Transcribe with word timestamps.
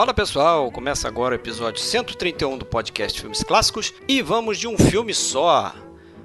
Fala 0.00 0.14
pessoal, 0.14 0.72
começa 0.72 1.06
agora 1.06 1.34
o 1.34 1.36
episódio 1.36 1.78
131 1.78 2.56
do 2.56 2.64
podcast 2.64 3.20
Filmes 3.20 3.42
Clássicos 3.42 3.92
e 4.08 4.22
vamos 4.22 4.58
de 4.58 4.66
um 4.66 4.78
filme 4.78 5.12
só. 5.12 5.74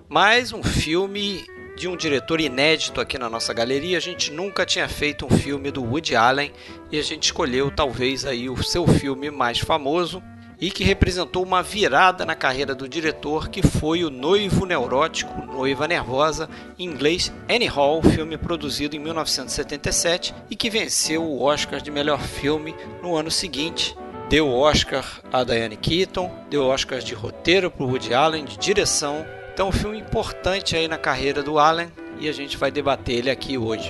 Mais 0.07 0.54
um 0.54 0.63
filme 0.63 1.45
de 1.75 1.86
um 1.86 1.97
diretor 1.97 2.39
inédito 2.39 3.02
aqui 3.02 3.18
na 3.18 3.29
nossa 3.29 3.54
galeria. 3.54 3.97
A 3.97 4.02
gente 4.02 4.32
nunca 4.32 4.66
tinha 4.66 4.88
feito 4.88 5.25
um 5.25 5.29
filme 5.29 5.71
do 5.71 5.84
Woody 5.84 6.16
Allen 6.16 6.54
e 6.89 6.97
a 6.97 7.02
gente 7.02 7.23
escolheu 7.23 7.70
talvez 7.70 8.25
aí 8.25 8.50
o 8.50 8.63
seu 8.63 8.88
filme 8.88 9.29
mais 9.29 9.59
famoso 9.59 10.23
e 10.59 10.71
que 10.71 10.83
representou 10.83 11.43
uma 11.43 11.61
virada 11.61 12.25
na 12.25 12.36
carreira 12.36 12.73
do 12.73 12.87
diretor, 12.87 13.50
que 13.50 13.61
foi 13.61 14.04
o 14.04 14.09
Noivo 14.09 14.65
Neurótico, 14.65 15.46
Noiva 15.46 15.87
Nervosa, 15.87 16.50
em 16.77 16.86
inglês 16.86 17.32
Annie 17.50 17.68
Hall, 17.68 18.01
filme 18.01 18.37
produzido 18.37 18.96
em 18.96 18.99
1977 18.99 20.33
e 20.49 20.55
que 20.55 20.69
venceu 20.69 21.23
o 21.23 21.41
Oscar 21.41 21.82
de 21.82 21.91
melhor 21.91 22.19
filme 22.19 22.75
no 23.01 23.15
ano 23.15 23.32
seguinte. 23.32 23.96
Deu 24.29 24.51
Oscar 24.51 25.05
a 25.32 25.43
Diane 25.43 25.77
Keaton, 25.77 26.32
deu 26.49 26.65
Oscar 26.65 26.99
de 26.99 27.13
roteiro 27.13 27.69
para 27.69 27.85
Woody 27.85 28.13
Allen, 28.13 28.46
de 28.46 28.57
direção 28.57 29.25
então, 29.55 29.69
um 29.69 29.71
filme 29.71 29.97
importante 29.97 30.75
aí 30.75 30.85
na 30.85 30.97
carreira 30.97 31.41
do 31.41 31.57
Allen 31.57 31.87
e 32.19 32.27
a 32.27 32.33
gente 32.33 32.58
vai 32.58 32.69
debater 32.69 33.16
ele 33.16 33.31
aqui 33.31 33.58
hoje. 33.58 33.89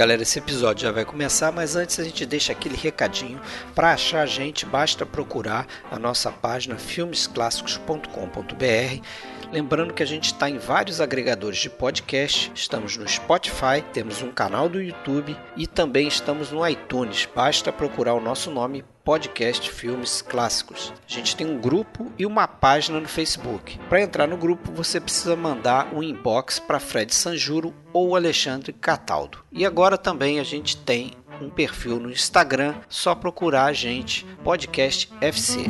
Galera, 0.00 0.22
esse 0.22 0.38
episódio 0.38 0.84
já 0.84 0.90
vai 0.90 1.04
começar, 1.04 1.52
mas 1.52 1.76
antes 1.76 2.00
a 2.00 2.04
gente 2.04 2.24
deixa 2.24 2.52
aquele 2.52 2.74
recadinho. 2.74 3.38
Para 3.74 3.92
achar 3.92 4.22
a 4.22 4.26
gente, 4.26 4.64
basta 4.64 5.04
procurar 5.04 5.66
a 5.90 5.98
nossa 5.98 6.32
página 6.32 6.78
filmesclassicos.com.br 6.78 9.04
Lembrando 9.52 9.92
que 9.92 10.02
a 10.02 10.06
gente 10.06 10.26
está 10.26 10.48
em 10.48 10.58
vários 10.58 11.00
agregadores 11.00 11.58
de 11.58 11.68
podcast, 11.68 12.52
estamos 12.54 12.96
no 12.96 13.08
Spotify, 13.08 13.82
temos 13.92 14.22
um 14.22 14.30
canal 14.30 14.68
do 14.68 14.80
YouTube 14.80 15.36
e 15.56 15.66
também 15.66 16.06
estamos 16.06 16.52
no 16.52 16.66
iTunes. 16.66 17.28
Basta 17.34 17.72
procurar 17.72 18.14
o 18.14 18.20
nosso 18.20 18.50
nome 18.50 18.84
Podcast 19.10 19.68
Filmes 19.72 20.22
Clássicos. 20.22 20.92
A 21.04 21.12
gente 21.12 21.34
tem 21.34 21.44
um 21.44 21.58
grupo 21.58 22.12
e 22.16 22.24
uma 22.24 22.46
página 22.46 23.00
no 23.00 23.08
Facebook. 23.08 23.76
Para 23.88 24.00
entrar 24.00 24.28
no 24.28 24.36
grupo, 24.36 24.70
você 24.70 25.00
precisa 25.00 25.34
mandar 25.34 25.92
um 25.92 26.00
inbox 26.00 26.60
para 26.60 26.78
Fred 26.78 27.12
Sanjuro 27.12 27.74
ou 27.92 28.14
Alexandre 28.14 28.72
Cataldo. 28.72 29.38
E 29.50 29.66
agora 29.66 29.98
também 29.98 30.38
a 30.38 30.44
gente 30.44 30.76
tem 30.76 31.10
um 31.42 31.50
perfil 31.50 31.98
no 31.98 32.08
Instagram, 32.08 32.76
só 32.88 33.12
procurar 33.12 33.64
a 33.64 33.72
gente, 33.72 34.24
Podcast 34.44 35.12
FC. 35.20 35.66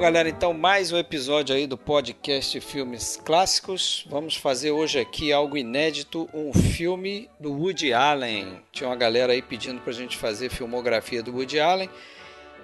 Galera, 0.00 0.30
então 0.30 0.54
mais 0.54 0.90
um 0.90 0.96
episódio 0.96 1.54
aí 1.54 1.66
do 1.66 1.76
podcast 1.76 2.58
Filmes 2.60 3.20
Clássicos. 3.22 4.06
Vamos 4.08 4.34
fazer 4.34 4.70
hoje 4.70 4.98
aqui 4.98 5.30
algo 5.30 5.58
inédito, 5.58 6.26
um 6.32 6.54
filme 6.54 7.28
do 7.38 7.52
Woody 7.52 7.92
Allen. 7.92 8.62
Tinha 8.72 8.88
uma 8.88 8.96
galera 8.96 9.34
aí 9.34 9.42
pedindo 9.42 9.78
pra 9.82 9.92
gente 9.92 10.16
fazer 10.16 10.48
filmografia 10.48 11.22
do 11.22 11.34
Woody 11.34 11.60
Allen. 11.60 11.90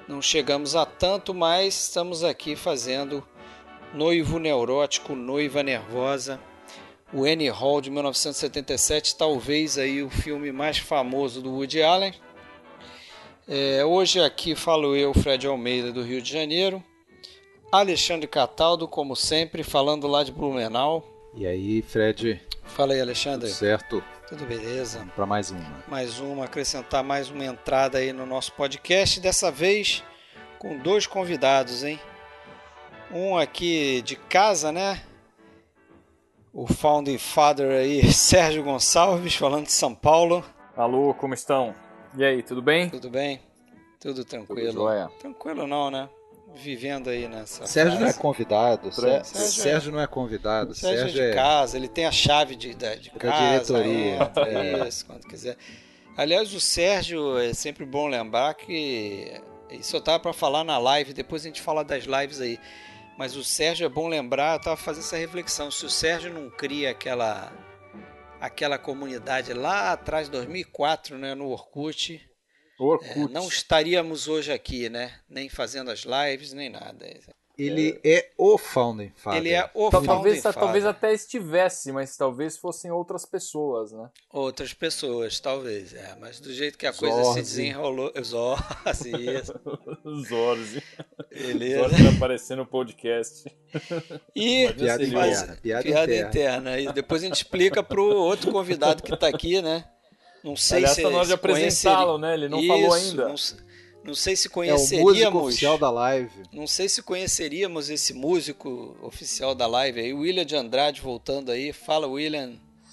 Não 0.09 0.23
chegamos 0.23 0.75
a 0.75 0.87
tanto, 0.87 1.35
mas 1.35 1.75
estamos 1.75 2.25
aqui 2.25 2.57
fazendo 2.57 3.23
Noivo 3.93 4.39
Neurótico, 4.39 5.15
Noiva 5.15 5.63
Nervosa. 5.63 6.41
O 7.13 7.27
Annie 7.27 7.51
Hall 7.51 7.83
de 7.83 7.91
1977, 7.91 9.15
talvez 9.15 9.77
aí 9.77 10.03
o 10.03 10.09
filme 10.09 10.51
mais 10.51 10.79
famoso 10.79 11.43
do 11.43 11.53
Woody 11.53 11.83
Allen. 11.83 12.15
É, 13.47 13.85
hoje 13.85 14.21
aqui 14.21 14.55
falo 14.55 14.97
eu, 14.97 15.13
Fred 15.13 15.47
Almeida, 15.47 15.93
do 15.93 16.03
Rio 16.03 16.23
de 16.23 16.33
Janeiro. 16.33 16.83
Alexandre 17.71 18.27
Cataldo, 18.29 18.87
como 18.87 19.17
sempre, 19.17 19.63
falando 19.63 20.07
lá 20.07 20.23
de 20.23 20.31
Blumenau. 20.31 21.05
E 21.35 21.47
aí, 21.47 21.83
Fred? 21.83 22.41
Fala 22.65 22.95
aí, 22.95 23.01
Alexandre. 23.01 23.49
Tudo 23.49 23.59
certo? 23.59 24.05
Tudo 24.29 24.45
beleza? 24.45 25.07
Para 25.15 25.27
mais 25.27 25.51
uma. 25.51 25.85
Mais 25.89 26.19
uma, 26.21 26.45
acrescentar 26.45 27.03
mais 27.03 27.29
uma 27.29 27.45
entrada 27.45 27.99
aí 27.99 28.13
no 28.13 28.25
nosso 28.25 28.53
podcast. 28.53 29.21
Dessa 29.21 29.51
vez 29.51 30.03
com 30.59 30.79
dois 30.79 31.07
convidados, 31.07 31.85
hein? 31.85 32.01
Um 33.13 33.37
aqui 33.37 34.01
de 34.03 34.17
casa, 34.17 34.73
né? 34.73 35.03
O 36.53 36.67
founding 36.67 37.19
father 37.19 37.71
aí, 37.71 38.03
Sérgio 38.13 38.63
Gonçalves, 38.63 39.35
falando 39.37 39.67
de 39.67 39.73
São 39.73 39.95
Paulo. 39.95 40.45
Alô, 40.77 41.13
como 41.15 41.35
estão? 41.35 41.75
E 42.17 42.25
aí, 42.25 42.43
tudo 42.43 42.63
bem? 42.63 42.89
Tudo 42.89 43.11
bem? 43.11 43.41
Tudo 44.01 44.25
tranquilo. 44.25 44.69
Tudo 44.69 44.83
jóia. 44.83 45.09
Tranquilo 45.21 45.67
não, 45.67 45.91
né? 45.91 46.09
Vivendo 46.57 47.09
aí 47.09 47.29
nessa. 47.29 47.67
Sérgio 47.67 48.01
não 48.01 48.07
é 48.07 48.13
convidado. 48.13 48.93
Sérgio, 48.93 49.25
Sérgio, 49.25 49.93
não 49.93 50.01
é 50.01 50.07
convidado. 50.07 50.75
Sérgio, 50.75 51.01
Sérgio 51.05 51.23
é 51.23 51.29
de 51.31 51.35
casa, 51.35 51.77
ele 51.77 51.89
tem 51.89 52.07
a 52.07 52.13
chave 52.13 52.57
de, 52.57 52.75
de, 52.75 52.97
de 52.99 53.11
casa. 53.11 53.75
Da 53.75 53.83
diretoria. 53.83 54.85
É. 54.85 54.89
Isso, 54.89 55.07
quando 55.07 55.27
quiser. 55.27 55.57
Aliás, 56.17 56.53
o 56.55 56.61
Sérgio, 56.61 57.39
é 57.39 57.53
sempre 57.53 57.85
bom 57.85 58.07
lembrar 58.07 58.55
que. 58.55 59.41
Isso 59.71 59.97
eu 59.97 60.01
tava 60.01 60.21
para 60.21 60.33
falar 60.33 60.65
na 60.65 60.79
live, 60.79 61.13
depois 61.13 61.43
a 61.43 61.47
gente 61.47 61.61
fala 61.61 61.85
das 61.85 62.05
lives 62.05 62.41
aí. 62.41 62.59
Mas 63.19 63.35
o 63.35 63.43
Sérgio 63.43 63.87
é 63.87 63.89
bom 63.89 64.09
lembrar, 64.09 64.57
eu 64.57 64.61
tava 64.61 64.77
fazendo 64.77 65.05
essa 65.05 65.17
reflexão. 65.17 65.71
Se 65.71 65.85
o 65.85 65.91
Sérgio 65.91 66.33
não 66.33 66.51
cria 66.51 66.91
aquela 66.91 67.53
aquela 68.41 68.79
comunidade 68.79 69.53
lá 69.53 69.93
atrás, 69.93 70.29
2004, 70.29 71.19
né, 71.19 71.35
no 71.35 71.49
Orkut, 71.49 72.21
é, 73.03 73.29
não 73.31 73.49
estaríamos 73.49 74.29
hoje 74.29 74.53
aqui, 74.53 74.89
né? 74.89 75.13
Nem 75.29 75.49
fazendo 75.49 75.91
as 75.91 76.05
lives, 76.05 76.53
nem 76.53 76.69
nada. 76.69 77.07
Ele 77.59 77.99
é 78.05 78.31
o 78.37 78.59
founding 78.59 79.11
father. 79.17 79.41
Ele 79.41 79.51
é 79.51 79.71
o 79.73 79.89
talvez, 79.89 80.07
founding 80.07 80.41
father. 80.43 80.61
Talvez 80.61 80.85
até 80.85 81.15
estivesse, 81.15 81.91
mas 81.91 82.15
talvez 82.15 82.59
fossem 82.59 82.91
outras 82.91 83.25
pessoas, 83.25 83.93
né? 83.93 84.11
Outras 84.31 84.75
pessoas, 84.75 85.41
talvez, 85.41 85.95
é. 85.95 86.15
Mas 86.21 86.39
do 86.39 86.53
jeito 86.53 86.77
que 86.77 86.87
a 86.87 86.93
coisa 86.93 87.17
Zorzi. 87.17 87.33
se 87.33 87.41
desenrolou... 87.41 88.13
Zorzi, 88.23 89.11
isso. 89.11 89.55
Zorzi. 90.29 90.83
Beleza. 91.31 91.89
Zorzi 91.89 92.03
vai 92.03 92.15
aparecer 92.15 92.57
no 92.57 92.67
podcast. 92.67 93.51
E... 94.35 94.71
Piada 94.75 95.05
interna. 95.05 95.59
Piada, 95.63 95.83
piada 95.83 96.15
interna. 96.15 96.29
interna. 96.29 96.81
E 96.81 96.93
depois 96.93 97.23
a 97.23 97.27
gente 97.27 97.37
explica 97.37 97.83
pro 97.83 98.05
outro 98.05 98.53
convidado 98.53 99.03
que 99.03 99.13
está 99.13 99.29
aqui, 99.29 99.63
né? 99.63 99.85
Não 100.47 100.55
sei 100.55 100.79
Aliás, 100.79 100.95
se 100.95 101.03
tá 101.03 101.11
na 101.11 101.17
hora 101.17 101.27
de 101.27 101.33
apresentá-lo, 101.33 102.19
né? 102.19 102.35
Ele 102.35 102.49
não 102.49 102.61
Isso, 102.61 102.69
falou 102.69 102.95
ainda. 102.95 103.29
Não, 103.29 103.35
não, 104.05 104.15
sei 104.15 104.37
se 104.37 104.49
conheceríamos. 104.49 104.93
É 104.93 105.29
o 105.29 105.31
músico 105.33 105.39
oficial 105.39 105.79
da 105.79 105.91
live. 105.91 106.31
Não 106.53 106.67
sei 106.69 106.89
se 106.89 107.03
conheceríamos 107.03 107.91
esse 107.91 108.15
músico 108.15 108.97
oficial 109.03 109.57
da 109.57 109.67
live 109.67 109.99
aí, 109.99 110.15
William 110.15 110.47
de 110.47 110.55
Andrade 110.55 111.01
voltando 111.01 111.51
aí. 111.51 111.73
Fala, 111.73 112.07
William. 112.07 112.53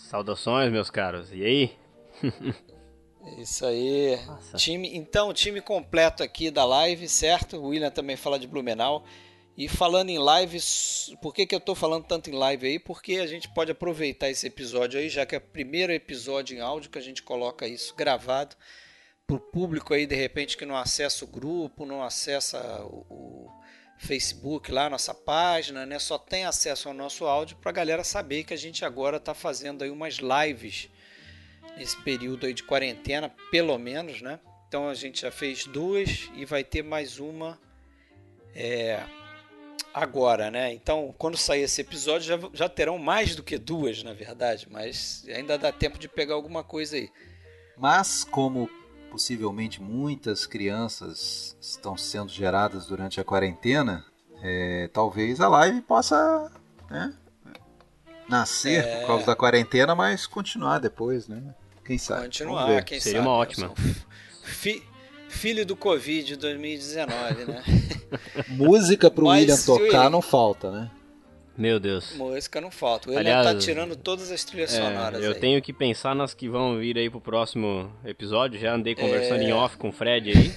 Saudações, 0.10 0.72
meus 0.72 0.90
caros. 0.90 1.32
E 1.32 1.46
aí? 1.46 1.72
Isso 3.38 3.68
aí. 3.68 4.20
Nossa. 4.26 4.58
Time, 4.58 4.98
então, 4.98 5.32
time 5.32 5.62
completo 5.62 6.24
aqui 6.24 6.50
da 6.50 6.66
live, 6.66 7.08
certo? 7.08 7.58
O 7.58 7.68
William 7.68 7.92
também 7.92 8.16
fala 8.16 8.40
de 8.40 8.48
Blumenau. 8.48 9.04
E 9.56 9.68
falando 9.68 10.10
em 10.10 10.18
lives, 10.18 11.14
por 11.22 11.34
que, 11.34 11.46
que 11.46 11.54
eu 11.54 11.60
estou 11.60 11.76
falando 11.76 12.06
tanto 12.06 12.30
em 12.30 12.34
live 12.34 12.66
aí? 12.66 12.80
Porque 12.80 13.18
a 13.18 13.28
gente 13.28 13.48
pode 13.50 13.72
aproveitar 13.72 14.30
esse 14.30 14.48
episódio 14.48 15.00
aí, 15.00 15.10
já 15.10 15.26
que 15.26 15.36
é 15.36 15.38
o 15.38 15.42
primeiro 15.42 15.94
episódio 15.94 16.58
em 16.58 16.60
áudio 16.60 16.90
que 16.90 16.98
a 16.98 17.02
gente 17.02 17.22
coloca 17.22 17.68
isso 17.68 17.94
gravado 17.96 18.56
para 19.28 19.36
o 19.36 19.40
público 19.40 19.94
aí, 19.94 20.08
de 20.08 20.16
repente, 20.16 20.58
que 20.58 20.66
não 20.66 20.76
acessa 20.76 21.24
o 21.24 21.28
grupo, 21.28 21.86
não 21.86 22.04
acessa 22.04 22.60
o, 22.84 23.52
Facebook 24.04 24.72
lá, 24.72 24.90
nossa 24.90 25.14
página, 25.14 25.86
né? 25.86 25.98
Só 25.98 26.18
tem 26.18 26.46
acesso 26.46 26.90
ao 26.90 26.94
nosso 26.94 27.26
áudio 27.26 27.56
para 27.58 27.70
a 27.70 27.74
galera 27.74 28.04
saber 28.04 28.44
que 28.44 28.54
a 28.54 28.58
gente 28.58 28.84
agora 28.84 29.18
está 29.18 29.34
fazendo 29.34 29.84
aí 29.84 29.90
umas 29.90 30.16
lives 30.16 30.90
nesse 31.78 31.96
período 32.02 32.46
aí 32.46 32.54
de 32.54 32.64
quarentena, 32.64 33.34
pelo 33.50 33.78
menos, 33.78 34.22
né? 34.22 34.40
Então 34.68 34.90
a 34.90 34.94
gente 34.94 35.22
já 35.22 35.32
fez 35.32 35.66
duas 35.66 36.30
e 36.36 36.44
vai 36.44 36.64
ter 36.64 36.84
mais 36.84 37.20
uma. 37.20 37.60
É, 38.54 39.04
agora, 39.94 40.50
né? 40.50 40.74
Então, 40.74 41.14
quando 41.18 41.38
sair 41.38 41.62
esse 41.62 41.82
episódio, 41.82 42.28
já, 42.28 42.50
já 42.54 42.70
terão 42.70 42.98
mais 42.98 43.36
do 43.36 43.44
que 43.44 43.58
duas, 43.58 44.02
na 44.04 44.14
verdade, 44.14 44.68
mas 44.70 45.24
ainda 45.28 45.58
dá 45.58 45.72
tempo 45.72 46.00
de 46.00 46.08
pegar 46.08 46.34
alguma 46.34 46.64
coisa 46.64 46.96
aí. 46.96 47.10
Mas, 47.78 48.24
como 48.24 48.70
possivelmente 49.12 49.82
muitas 49.82 50.48
crianças 50.48 51.56
estão 51.62 51.96
sendo 51.96 52.32
geradas 52.32 52.88
durante 52.88 53.22
a 53.22 53.24
quarentena, 53.24 54.04
é, 54.42 54.90
talvez 54.92 55.40
a 55.40 55.48
live 55.48 55.82
possa 55.82 56.52
né, 56.90 57.14
nascer 58.28 58.84
é... 58.84 59.00
por 59.02 59.08
causa 59.08 59.26
da 59.28 59.36
quarentena, 59.36 59.94
mas 59.94 60.26
continuar 60.26 60.80
depois, 60.80 61.28
né? 61.28 61.54
Quem 61.86 61.98
sabe? 61.98 62.24
Continuar, 62.24 62.84
quem 62.84 63.00
Seria 63.00 63.20
sabe. 63.20 63.30
uma 63.30 63.38
ótima. 63.38 63.74
Fi 64.44 64.84
filho 65.34 65.66
do 65.66 65.76
Covid 65.76 66.38
2019, 66.38 67.46
né? 67.46 67.64
Música 68.48 69.12
pro 69.12 69.26
Mas 69.26 69.42
William 69.42 69.58
tocar 69.58 69.84
William... 69.84 70.10
não 70.10 70.22
falta, 70.22 70.72
né? 70.72 70.92
Meu 71.58 71.80
Deus. 71.80 72.16
Música 72.16 72.60
não 72.60 72.72
falta. 72.72 73.10
O 73.10 73.14
William 73.14 73.40
Aliás, 73.40 73.56
tá 73.56 73.62
tirando 73.62 73.96
todas 73.96 74.32
as 74.32 74.44
trilhas 74.44 74.74
é, 74.74 74.78
sonoras. 74.78 75.24
Eu 75.24 75.34
aí. 75.34 75.40
tenho 75.40 75.62
que 75.62 75.72
pensar 75.72 76.16
nas 76.16 76.34
que 76.34 76.50
vão 76.50 76.80
vir 76.80 76.98
aí 76.98 77.10
pro 77.10 77.22
próximo 77.22 77.92
episódio. 78.04 78.60
Já 78.60 78.74
andei 78.74 78.96
conversando 78.96 79.42
é... 79.42 79.46
em 79.46 79.54
off 79.54 79.78
com 79.78 79.90
o 79.90 79.92
Fred 79.92 80.32
aí. 80.32 80.54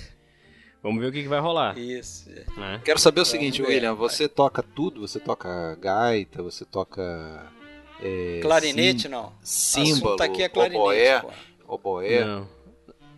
Vamos 0.82 1.00
ver 1.00 1.08
o 1.08 1.12
que, 1.12 1.22
que 1.22 1.28
vai 1.28 1.40
rolar. 1.40 1.76
Isso. 1.76 2.30
É. 2.30 2.78
Quero 2.84 2.98
saber 2.98 3.20
o 3.20 3.24
seguinte, 3.24 3.60
ver, 3.60 3.68
William. 3.68 3.94
Você 3.94 4.28
toca 4.28 4.62
tudo? 4.62 5.00
Você 5.00 5.18
toca 5.18 5.76
gaita? 5.80 6.42
Você 6.42 6.64
toca. 6.64 7.52
É, 8.00 8.38
Clarinete, 8.40 9.02
sim... 9.02 9.08
não. 9.08 9.32
Símbolo. 9.42 10.22
aqui 10.22 10.42
é 10.42 10.48
clarinete. 10.48 10.80
Oboé. 10.80 11.22
Oboé. 11.66 12.24
Não. 12.24 12.55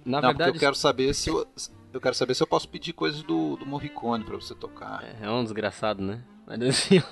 Na 0.08 0.22
não, 0.22 0.28
verdade. 0.30 0.56
eu 0.56 0.58
quero 0.60 0.74
saber 0.74 1.14
se 1.14 1.28
eu, 1.28 1.46
eu 1.92 2.00
quero 2.00 2.14
saber 2.14 2.34
se 2.34 2.42
eu 2.42 2.46
posso 2.46 2.66
pedir 2.68 2.94
coisas 2.94 3.22
do, 3.22 3.56
do 3.56 3.66
Morricone 3.66 4.24
pra 4.24 4.36
você 4.36 4.54
tocar. 4.54 5.04
É, 5.04 5.26
é 5.26 5.30
um 5.30 5.44
desgraçado, 5.44 6.02
né? 6.02 6.22
Mas 6.46 6.62
assim, 6.62 7.02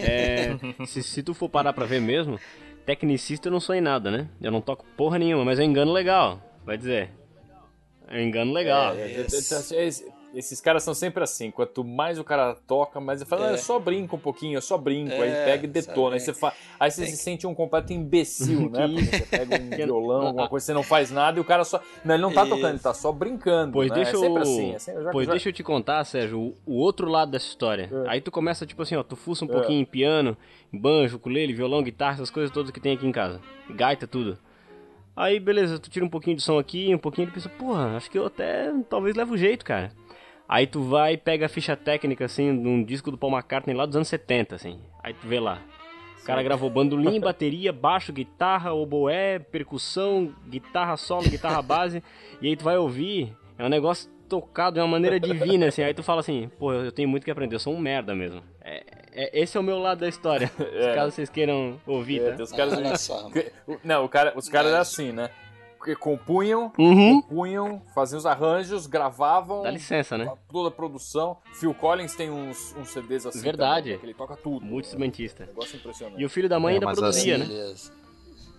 é, 0.00 0.58
se, 0.84 1.00
se 1.00 1.22
tu 1.22 1.32
for 1.32 1.48
parar 1.48 1.72
pra 1.72 1.86
ver 1.86 2.00
mesmo, 2.00 2.40
tecnicista 2.84 3.46
eu 3.46 3.52
não 3.52 3.60
sou 3.60 3.72
em 3.74 3.80
nada, 3.80 4.10
né? 4.10 4.28
Eu 4.40 4.50
não 4.50 4.60
toco 4.60 4.84
porra 4.96 5.16
nenhuma, 5.16 5.44
mas 5.44 5.60
eu 5.60 5.64
engano 5.64 5.92
legal, 5.92 6.42
vai 6.66 6.76
dizer. 6.76 7.12
Eu 8.10 8.20
engano 8.20 8.52
legal. 8.52 8.94
É, 8.94 9.12
é, 9.12 9.20
é, 9.20 9.88
esses 10.34 10.60
caras 10.60 10.82
são 10.82 10.94
sempre 10.94 11.22
assim. 11.22 11.50
Quanto 11.50 11.84
mais 11.84 12.18
o 12.18 12.24
cara 12.24 12.54
toca, 12.66 13.00
mais 13.00 13.20
ele 13.20 13.28
fala, 13.28 13.46
é. 13.46 13.48
ah, 13.50 13.52
eu 13.52 13.58
só 13.58 13.78
brinco 13.78 14.16
um 14.16 14.18
pouquinho, 14.18 14.56
eu 14.56 14.62
só 14.62 14.78
brinco. 14.78 15.12
É, 15.12 15.20
aí 15.20 15.44
pega 15.44 15.64
e 15.64 15.68
detona. 15.68 16.16
Aí 16.16 16.20
você, 16.20 16.32
fa... 16.32 16.52
aí 16.78 16.90
você 16.90 17.06
se 17.06 17.16
sente 17.16 17.46
um 17.46 17.54
completo 17.54 17.92
imbecil, 17.92 18.70
né? 18.70 18.88
Porque 18.88 19.04
você 19.04 19.26
pega 19.26 19.62
um 19.62 19.70
violão, 19.76 20.26
alguma 20.28 20.48
coisa, 20.48 20.66
você 20.66 20.72
não 20.72 20.82
faz 20.82 21.10
nada 21.10 21.38
e 21.38 21.40
o 21.40 21.44
cara 21.44 21.64
só. 21.64 21.80
Não, 22.04 22.14
ele 22.14 22.22
não 22.22 22.32
tá 22.32 22.42
Isso. 22.42 22.50
tocando, 22.50 22.70
ele 22.70 22.78
tá 22.78 22.94
só 22.94 23.12
brincando. 23.12 23.72
Pois 23.72 23.90
né? 23.90 23.96
deixa 23.96 24.12
é 24.12 24.20
sempre 24.20 24.38
eu... 24.38 24.42
assim. 24.42 24.74
É 24.74 24.78
sempre... 24.78 25.02
Já, 25.04 25.10
pois 25.10 25.26
já... 25.26 25.32
deixa 25.32 25.48
eu 25.48 25.52
te 25.52 25.62
contar, 25.62 26.04
Sérgio, 26.04 26.38
o, 26.38 26.56
o 26.66 26.76
outro 26.76 27.08
lado 27.08 27.30
dessa 27.30 27.46
história. 27.46 27.90
É. 27.92 28.10
Aí 28.10 28.20
tu 28.20 28.30
começa, 28.30 28.66
tipo 28.66 28.82
assim, 28.82 28.96
ó, 28.96 29.02
tu 29.02 29.16
fuça 29.16 29.44
um 29.44 29.48
é. 29.48 29.52
pouquinho 29.52 29.80
em 29.80 29.84
piano, 29.84 30.36
banjo, 30.72 31.16
ukulele, 31.16 31.52
violão, 31.52 31.82
guitarra, 31.82 32.14
essas 32.14 32.30
coisas 32.30 32.50
todas 32.50 32.70
que 32.70 32.80
tem 32.80 32.94
aqui 32.94 33.06
em 33.06 33.12
casa. 33.12 33.40
Gaita, 33.70 34.06
tudo. 34.06 34.38
Aí, 35.14 35.38
beleza, 35.38 35.78
tu 35.78 35.90
tira 35.90 36.04
um 36.04 36.08
pouquinho 36.08 36.36
de 36.36 36.42
som 36.42 36.58
aqui, 36.58 36.94
um 36.94 36.98
pouquinho 36.98 37.28
e 37.28 37.30
pensa, 37.30 37.48
porra, 37.48 37.96
acho 37.96 38.10
que 38.10 38.18
eu 38.18 38.26
até 38.26 38.72
talvez 38.88 39.14
levo 39.14 39.36
jeito, 39.36 39.62
cara. 39.62 39.92
Aí 40.48 40.66
tu 40.66 40.82
vai 40.82 41.14
e 41.14 41.16
pega 41.16 41.46
a 41.46 41.48
ficha 41.48 41.76
técnica, 41.76 42.24
assim, 42.24 42.60
de 42.60 42.68
um 42.68 42.82
disco 42.82 43.10
do 43.10 43.18
Paul 43.18 43.32
McCartney 43.32 43.74
lá 43.74 43.86
dos 43.86 43.96
anos 43.96 44.08
70, 44.08 44.54
assim. 44.54 44.80
Aí 45.02 45.14
tu 45.14 45.26
vê 45.26 45.40
lá. 45.40 45.60
O 46.22 46.24
cara 46.24 46.42
gravou 46.42 46.70
bandolim, 46.70 47.18
bateria, 47.20 47.72
baixo, 47.72 48.12
guitarra, 48.12 48.72
oboé, 48.72 49.38
percussão, 49.38 50.34
guitarra 50.48 50.96
solo, 50.96 51.28
guitarra 51.28 51.60
base. 51.62 52.02
e 52.40 52.48
aí 52.48 52.56
tu 52.56 52.64
vai 52.64 52.76
ouvir, 52.76 53.36
é 53.58 53.64
um 53.64 53.68
negócio 53.68 54.10
tocado 54.28 54.74
de 54.74 54.80
uma 54.80 54.88
maneira 54.88 55.20
divina, 55.20 55.66
assim. 55.66 55.82
Aí 55.82 55.92
tu 55.92 56.02
fala 56.02 56.20
assim, 56.20 56.50
pô, 56.58 56.72
eu 56.72 56.92
tenho 56.92 57.08
muito 57.08 57.24
que 57.24 57.30
aprender, 57.30 57.54
eu 57.54 57.60
sou 57.60 57.74
um 57.74 57.78
merda 57.78 58.14
mesmo. 58.14 58.42
É, 58.62 58.82
é, 59.12 59.40
esse 59.40 59.56
é 59.56 59.60
o 59.60 59.62
meu 59.62 59.78
lado 59.78 60.00
da 60.00 60.08
história. 60.08 60.50
É. 60.72 60.94
Caso 60.94 61.12
vocês 61.12 61.28
queiram 61.28 61.80
ouvir, 61.86 62.20
é, 62.20 62.32
tá? 62.32 62.42
Os 62.42 62.50
caras... 62.50 63.10
Não, 63.84 64.04
o 64.04 64.08
cara, 64.08 64.32
os 64.36 64.48
caras 64.48 64.72
é 64.72 64.78
assim, 64.78 65.12
né? 65.12 65.30
Compunham, 65.98 66.72
uhum. 66.78 67.20
compunham, 67.20 67.82
faziam 67.94 68.18
os 68.18 68.26
arranjos, 68.26 68.86
gravavam. 68.86 69.62
Dá 69.62 69.70
licença, 69.70 70.16
né? 70.16 70.32
Toda 70.50 70.68
a 70.68 70.70
produção. 70.70 71.38
Phil 71.54 71.74
Collins 71.74 72.14
tem 72.14 72.30
uns, 72.30 72.74
uns 72.76 72.88
CDs 72.88 73.26
assim. 73.26 73.40
Verdade. 73.40 73.92
Também, 73.92 74.04
ele 74.04 74.14
toca 74.14 74.36
tudo. 74.36 74.64
Muito 74.64 74.86
instrumentista. 74.86 75.46
negócio 75.46 75.76
impressionante. 75.76 76.20
E 76.20 76.24
o 76.24 76.30
filho 76.30 76.48
da 76.48 76.58
mãe 76.58 76.72
é, 76.72 76.76
ainda 76.76 76.92
produzia, 76.92 77.36
assim, 77.36 77.52
né? 77.52 77.74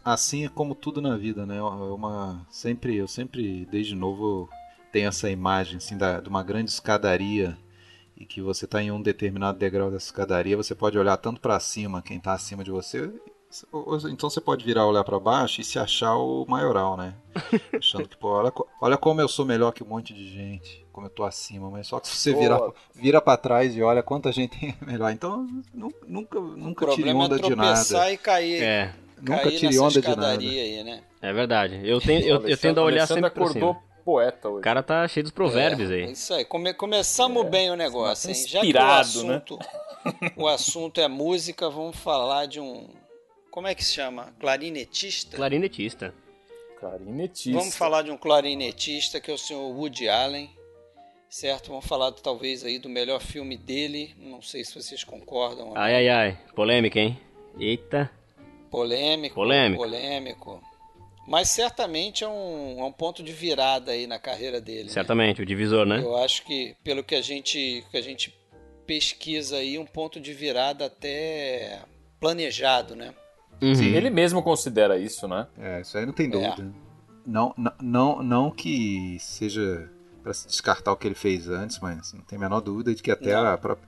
Assim 0.04 0.46
é 0.46 0.50
como 0.50 0.76
tudo 0.76 1.02
na 1.02 1.16
vida, 1.16 1.46
né? 1.46 1.58
É 1.58 1.62
uma 1.62 2.46
sempre, 2.50 2.98
eu 2.98 3.08
sempre 3.08 3.66
desde 3.72 3.96
novo 3.96 4.50
tenho 4.92 5.08
essa 5.08 5.30
imagem 5.30 5.78
assim 5.78 5.98
da, 5.98 6.20
de 6.20 6.30
uma 6.30 6.44
grande 6.44 6.70
escadaria 6.70 7.58
e 8.16 8.26
que 8.26 8.42
você 8.42 8.66
está 8.66 8.82
em 8.82 8.92
um 8.92 9.02
determinado 9.02 9.58
degrau 9.58 9.90
dessa 9.90 10.06
escadaria, 10.06 10.56
você 10.56 10.76
pode 10.76 10.98
olhar 10.98 11.18
tanto 11.18 11.42
para 11.42 11.60
cima, 11.60 12.02
quem 12.02 12.18
está 12.18 12.34
acima 12.34 12.64
de 12.64 12.72
você, 12.72 13.12
então 14.12 14.30
você 14.30 14.42
pode 14.42 14.66
virar 14.66 14.88
olhar 14.88 15.04
para 15.04 15.20
baixo 15.20 15.62
e 15.62 15.64
se 15.64 15.78
achar 15.78 16.16
o 16.16 16.46
maioral, 16.48 16.98
né? 16.98 17.14
Achando 17.78 18.08
que, 18.08 18.18
pô, 18.18 18.30
olha, 18.30 18.52
olha 18.82 18.98
como 18.98 19.22
eu 19.22 19.28
sou 19.28 19.46
melhor 19.46 19.72
que 19.72 19.84
um 19.84 19.88
monte 19.88 20.14
de 20.14 20.28
gente, 20.30 20.86
como 20.92 21.08
eu 21.08 21.12
tô 21.12 21.24
acima, 21.24 21.70
mas 21.70 21.88
só 21.88 22.00
que 22.00 22.08
se 22.08 22.16
você 22.16 22.34
virar, 22.34 22.60
vira 22.94 23.22
para 23.22 23.38
trás 23.38 23.76
e 23.76 23.82
olha 23.82 24.02
quanta 24.02 24.32
gente 24.32 24.60
tem 24.60 24.76
melhor. 24.86 25.12
Então, 25.12 25.48
nunca, 26.08 26.40
nunca 26.40 26.88
tire 26.88 27.14
onda 27.14 27.36
é 27.36 27.40
de 27.40 27.56
nada. 27.56 28.12
e 28.12 28.18
cair. 28.18 28.64
É. 28.64 28.94
Nunca 29.22 29.52
tire 29.52 29.80
onda 29.80 30.02
de 30.02 30.08
nada. 30.08 30.28
Aí, 30.30 30.84
né? 30.84 31.02
É 31.22 31.32
verdade. 31.32 31.82
Eu, 31.84 32.02
tenho, 32.02 32.26
eu, 32.26 32.48
eu 32.48 32.58
tendo 32.58 32.80
a 32.82 32.84
olhar 32.84 33.08
sempre 33.08 33.28
acordou 33.28 33.78
poeta 34.04 34.50
hoje. 34.50 34.60
O 34.60 34.62
cara 34.62 34.84
tá 34.84 35.08
cheio 35.08 35.24
dos 35.24 35.32
provérbios 35.32 35.90
é, 35.90 35.94
aí. 35.96 36.12
Isso 36.12 36.34
aí. 36.34 36.46
Come, 36.46 36.74
começamos 36.74 37.46
é, 37.46 37.50
bem 37.50 37.72
o 37.72 37.76
negócio, 37.76 38.30
hein? 38.30 38.36
Já 38.48 38.62
que 38.62 38.74
o 38.74 38.82
assunto, 38.82 39.58
né? 39.58 40.32
o 40.36 40.48
assunto 40.48 41.00
é 41.00 41.08
música, 41.08 41.70
vamos 41.70 41.96
falar 41.98 42.46
de 42.46 42.60
um 42.60 42.88
como 43.54 43.68
é 43.68 43.76
que 43.76 43.86
se 43.86 43.94
chama? 43.94 44.34
Clarinetista? 44.40 45.38
Clarinetista. 45.38 46.12
Clarinetista. 46.80 47.60
Vamos 47.60 47.76
falar 47.76 48.02
de 48.02 48.10
um 48.10 48.18
clarinetista 48.18 49.22
que 49.22 49.30
é 49.30 49.34
o 49.34 49.38
senhor 49.38 49.62
Woody 49.78 50.10
Allen, 50.10 50.50
certo? 51.30 51.68
Vamos 51.68 51.86
falar 51.86 52.12
talvez 52.14 52.66
aí 52.66 52.80
do 52.80 52.90
melhor 52.90 53.22
filme 53.22 53.56
dele. 53.56 54.16
Não 54.18 54.42
sei 54.42 54.66
se 54.66 54.74
vocês 54.74 55.04
concordam. 55.04 55.72
Ai, 55.76 55.98
ai, 55.98 56.10
ai. 56.10 56.40
Polêmica, 56.56 57.00
hein? 57.00 57.20
Eita. 57.60 58.10
Polêmico. 58.72 59.36
Polêmico. 59.36 59.84
Polêmico. 59.84 60.64
Mas 61.28 61.50
certamente 61.50 62.24
é 62.24 62.28
um, 62.28 62.80
é 62.80 62.84
um 62.84 62.92
ponto 62.92 63.22
de 63.22 63.34
virada 63.34 63.92
aí 63.92 64.08
na 64.08 64.18
carreira 64.18 64.60
dele. 64.60 64.86
Né? 64.86 64.90
Certamente, 64.90 65.38
né? 65.38 65.44
o 65.44 65.46
divisor, 65.46 65.86
né? 65.86 66.00
Eu 66.00 66.18
acho 66.18 66.44
que, 66.44 66.76
pelo 66.84 67.04
que 67.04 67.14
a 67.14 67.22
gente, 67.22 67.86
que 67.92 67.98
a 67.98 68.02
gente 68.02 68.36
pesquisa 68.88 69.58
aí, 69.58 69.78
um 69.78 69.86
ponto 69.86 70.20
de 70.20 70.34
virada 70.34 70.88
até 70.88 71.84
planejado, 72.20 72.96
né? 72.96 73.14
Uhum. 73.64 73.82
Ele 73.82 74.10
mesmo 74.10 74.44
considera 74.44 74.98
isso, 74.98 75.26
né? 75.28 75.48
É, 75.58 75.80
isso 75.80 75.98
aí 75.98 76.06
não 76.06 76.12
tem 76.12 76.30
dúvida. 76.30 76.62
É. 76.62 76.84
Não, 77.26 77.56
não, 77.82 78.22
não 78.22 78.52
que 78.52 79.18
seja 79.22 79.90
para 80.22 80.34
se 80.34 80.48
descartar 80.48 80.92
o 80.92 80.98
que 80.98 81.08
ele 81.08 81.16
fez 81.16 81.48
antes, 81.48 81.80
mas 81.80 82.12
não 82.14 82.22
tem 82.22 82.38
a 82.38 82.42
menor 82.42 82.60
dúvida 82.60 82.94
de 82.94 83.02
que 83.02 83.12
até 83.12 83.34
a 83.34 83.58
própria, 83.58 83.88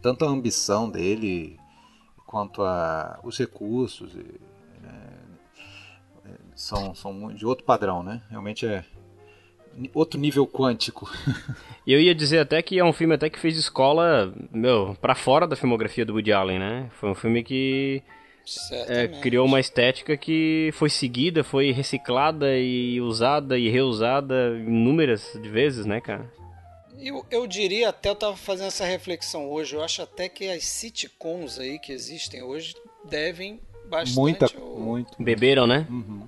tanto 0.00 0.24
a 0.24 0.28
ambição 0.28 0.88
dele 0.88 1.58
quanto 2.24 2.62
a, 2.62 3.18
os 3.24 3.36
recursos 3.36 4.16
é, 4.16 4.88
é, 6.28 6.30
são, 6.54 6.94
são 6.94 7.32
de 7.34 7.44
outro 7.44 7.64
padrão, 7.64 8.02
né? 8.02 8.22
Realmente 8.30 8.64
é 8.64 8.84
outro 9.92 10.18
nível 10.18 10.46
quântico. 10.46 11.10
E 11.86 11.92
eu 11.92 12.00
ia 12.00 12.14
dizer 12.14 12.40
até 12.40 12.60
que 12.62 12.78
é 12.78 12.84
um 12.84 12.92
filme 12.92 13.14
até 13.14 13.30
que 13.30 13.38
fez 13.38 13.56
escola, 13.56 14.34
meu, 14.50 14.96
para 15.00 15.14
fora 15.14 15.46
da 15.46 15.54
filmografia 15.54 16.04
do 16.04 16.14
Woody 16.14 16.32
Allen, 16.32 16.58
né? 16.58 16.90
Foi 16.98 17.08
um 17.08 17.14
filme 17.14 17.44
que 17.44 18.02
é, 18.88 19.08
criou 19.08 19.46
uma 19.46 19.60
estética 19.60 20.16
que 20.16 20.70
foi 20.74 20.88
seguida, 20.88 21.42
foi 21.42 21.72
reciclada 21.72 22.56
e 22.56 23.00
usada 23.00 23.58
e 23.58 23.68
reusada 23.68 24.56
inúmeras 24.58 25.32
de 25.40 25.48
vezes, 25.48 25.84
né, 25.84 26.00
cara? 26.00 26.30
Eu, 26.98 27.26
eu 27.30 27.46
diria 27.46 27.90
até, 27.90 28.08
eu 28.08 28.14
tava 28.14 28.36
fazendo 28.36 28.68
essa 28.68 28.84
reflexão 28.84 29.50
hoje, 29.50 29.74
eu 29.74 29.82
acho 29.82 30.02
até 30.02 30.28
que 30.28 30.48
as 30.48 30.64
sitcoms 30.64 31.58
aí 31.58 31.78
que 31.78 31.92
existem 31.92 32.42
hoje 32.42 32.74
devem 33.04 33.60
bastante... 33.88 34.16
Muita, 34.16 34.46
ao, 34.46 34.78
muito. 34.78 35.22
Beberam, 35.22 35.66
né? 35.66 35.86
Uhum. 35.90 36.26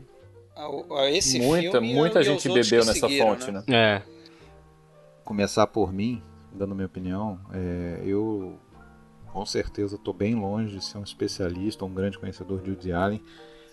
A, 0.54 1.02
a 1.02 1.10
esse 1.10 1.38
muita, 1.40 1.72
filme 1.72 1.94
Muita 1.94 2.22
gente 2.22 2.48
bebeu 2.48 2.84
nessa 2.84 2.94
seguiram, 2.94 3.28
fonte, 3.28 3.50
né? 3.50 3.62
né? 3.66 3.76
É. 3.76 4.02
Começar 5.24 5.66
por 5.66 5.92
mim, 5.92 6.22
dando 6.52 6.74
minha 6.74 6.86
opinião, 6.86 7.38
é, 7.52 8.02
eu 8.04 8.58
com 9.32 9.44
certeza 9.46 9.96
estou 9.96 10.14
bem 10.14 10.34
longe 10.34 10.76
de 10.76 10.84
ser 10.84 10.98
um 10.98 11.02
especialista, 11.02 11.84
um 11.84 11.92
grande 11.92 12.18
conhecedor 12.18 12.60
de 12.60 12.70
Woody 12.70 12.92
Allen. 12.92 13.22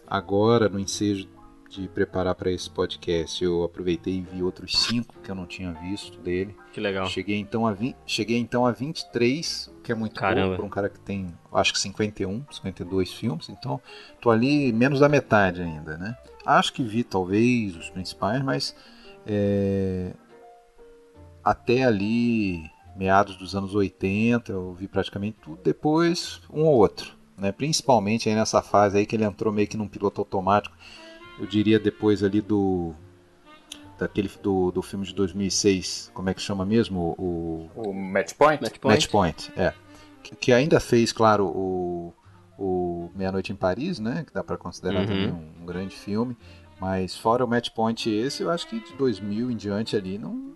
Agora, 0.07 0.69
no 0.69 0.79
ensejo 0.79 1.27
de 1.69 1.88
preparar 1.88 2.35
para 2.35 2.51
esse 2.51 2.69
podcast, 2.69 3.43
eu 3.43 3.63
aproveitei 3.63 4.15
e 4.15 4.21
vi 4.21 4.43
outros 4.43 4.85
cinco 4.85 5.15
que 5.21 5.29
eu 5.29 5.35
não 5.35 5.45
tinha 5.45 5.71
visto 5.74 6.17
dele. 6.19 6.55
Que 6.71 6.79
legal. 6.79 7.07
Cheguei 7.07 7.38
então 7.38 7.65
a, 7.65 7.74
vi... 7.74 7.95
Cheguei 8.05 8.38
então 8.38 8.65
a 8.65 8.71
23, 8.71 9.71
que 9.83 9.91
é 9.91 9.95
muito 9.95 10.15
Caramba. 10.15 10.41
pouco 10.41 10.57
para 10.57 10.65
um 10.65 10.69
cara 10.69 10.89
que 10.89 11.00
tem, 11.00 11.33
acho 11.51 11.74
que 11.74 11.79
51, 11.79 12.45
52 12.51 13.12
filmes. 13.13 13.50
Então, 13.50 13.81
tô 14.21 14.29
ali 14.29 14.71
menos 14.71 15.00
da 15.00 15.09
metade 15.09 15.62
ainda, 15.62 15.97
né? 15.97 16.15
Acho 16.45 16.71
que 16.71 16.83
vi 16.83 17.03
talvez 17.03 17.75
os 17.75 17.89
principais, 17.89 18.43
mas 18.43 18.75
é... 19.25 20.13
até 21.43 21.83
ali 21.83 22.69
meados 22.95 23.35
dos 23.35 23.55
anos 23.55 23.75
80, 23.75 24.51
eu 24.51 24.73
vi 24.73 24.87
praticamente 24.87 25.37
tudo, 25.41 25.59
depois 25.63 26.41
um 26.49 26.63
ou 26.63 26.75
outro, 26.75 27.13
né? 27.37 27.51
Principalmente 27.51 28.29
aí 28.29 28.35
nessa 28.35 28.61
fase 28.61 28.97
aí 28.97 29.05
que 29.05 29.15
ele 29.15 29.25
entrou 29.25 29.53
meio 29.53 29.67
que 29.67 29.77
num 29.77 29.87
piloto 29.87 30.21
automático. 30.21 30.75
Eu 31.37 31.45
diria 31.45 31.77
depois 31.77 32.23
ali 32.23 32.41
do 32.41 32.93
daquele 33.97 34.29
do, 34.41 34.71
do 34.71 34.81
filme 34.81 35.05
de 35.05 35.13
2006, 35.13 36.11
como 36.13 36.29
é 36.29 36.33
que 36.33 36.41
chama 36.41 36.65
mesmo? 36.65 37.15
O, 37.17 37.69
o 37.75 37.93
Match 37.93 38.33
Point? 38.33 38.61
Match 38.61 38.77
Point, 38.79 38.97
Match 38.97 39.07
Point 39.09 39.51
é. 39.55 39.73
Que, 40.21 40.35
que, 40.35 40.51
ainda 40.51 40.79
fez, 40.79 41.13
claro, 41.13 41.45
o, 41.45 42.13
o 42.57 43.09
Meia 43.15 43.31
Noite 43.31 43.53
em 43.53 43.55
Paris, 43.55 43.99
né? 43.99 44.23
Que 44.25 44.33
dá 44.33 44.43
para 44.43 44.57
considerar 44.57 45.01
uhum. 45.01 45.05
também 45.05 45.31
um, 45.31 45.61
um, 45.61 45.65
grande 45.65 45.95
filme. 45.95 46.35
Mas 46.79 47.15
fora 47.15 47.45
o 47.45 47.47
Match 47.47 47.69
Point 47.69 48.09
esse, 48.09 48.43
eu 48.43 48.49
acho 48.49 48.67
que 48.67 48.79
de 48.79 48.93
2000 48.97 49.51
em 49.51 49.55
diante 49.55 49.95
ali 49.95 50.17
não 50.17 50.53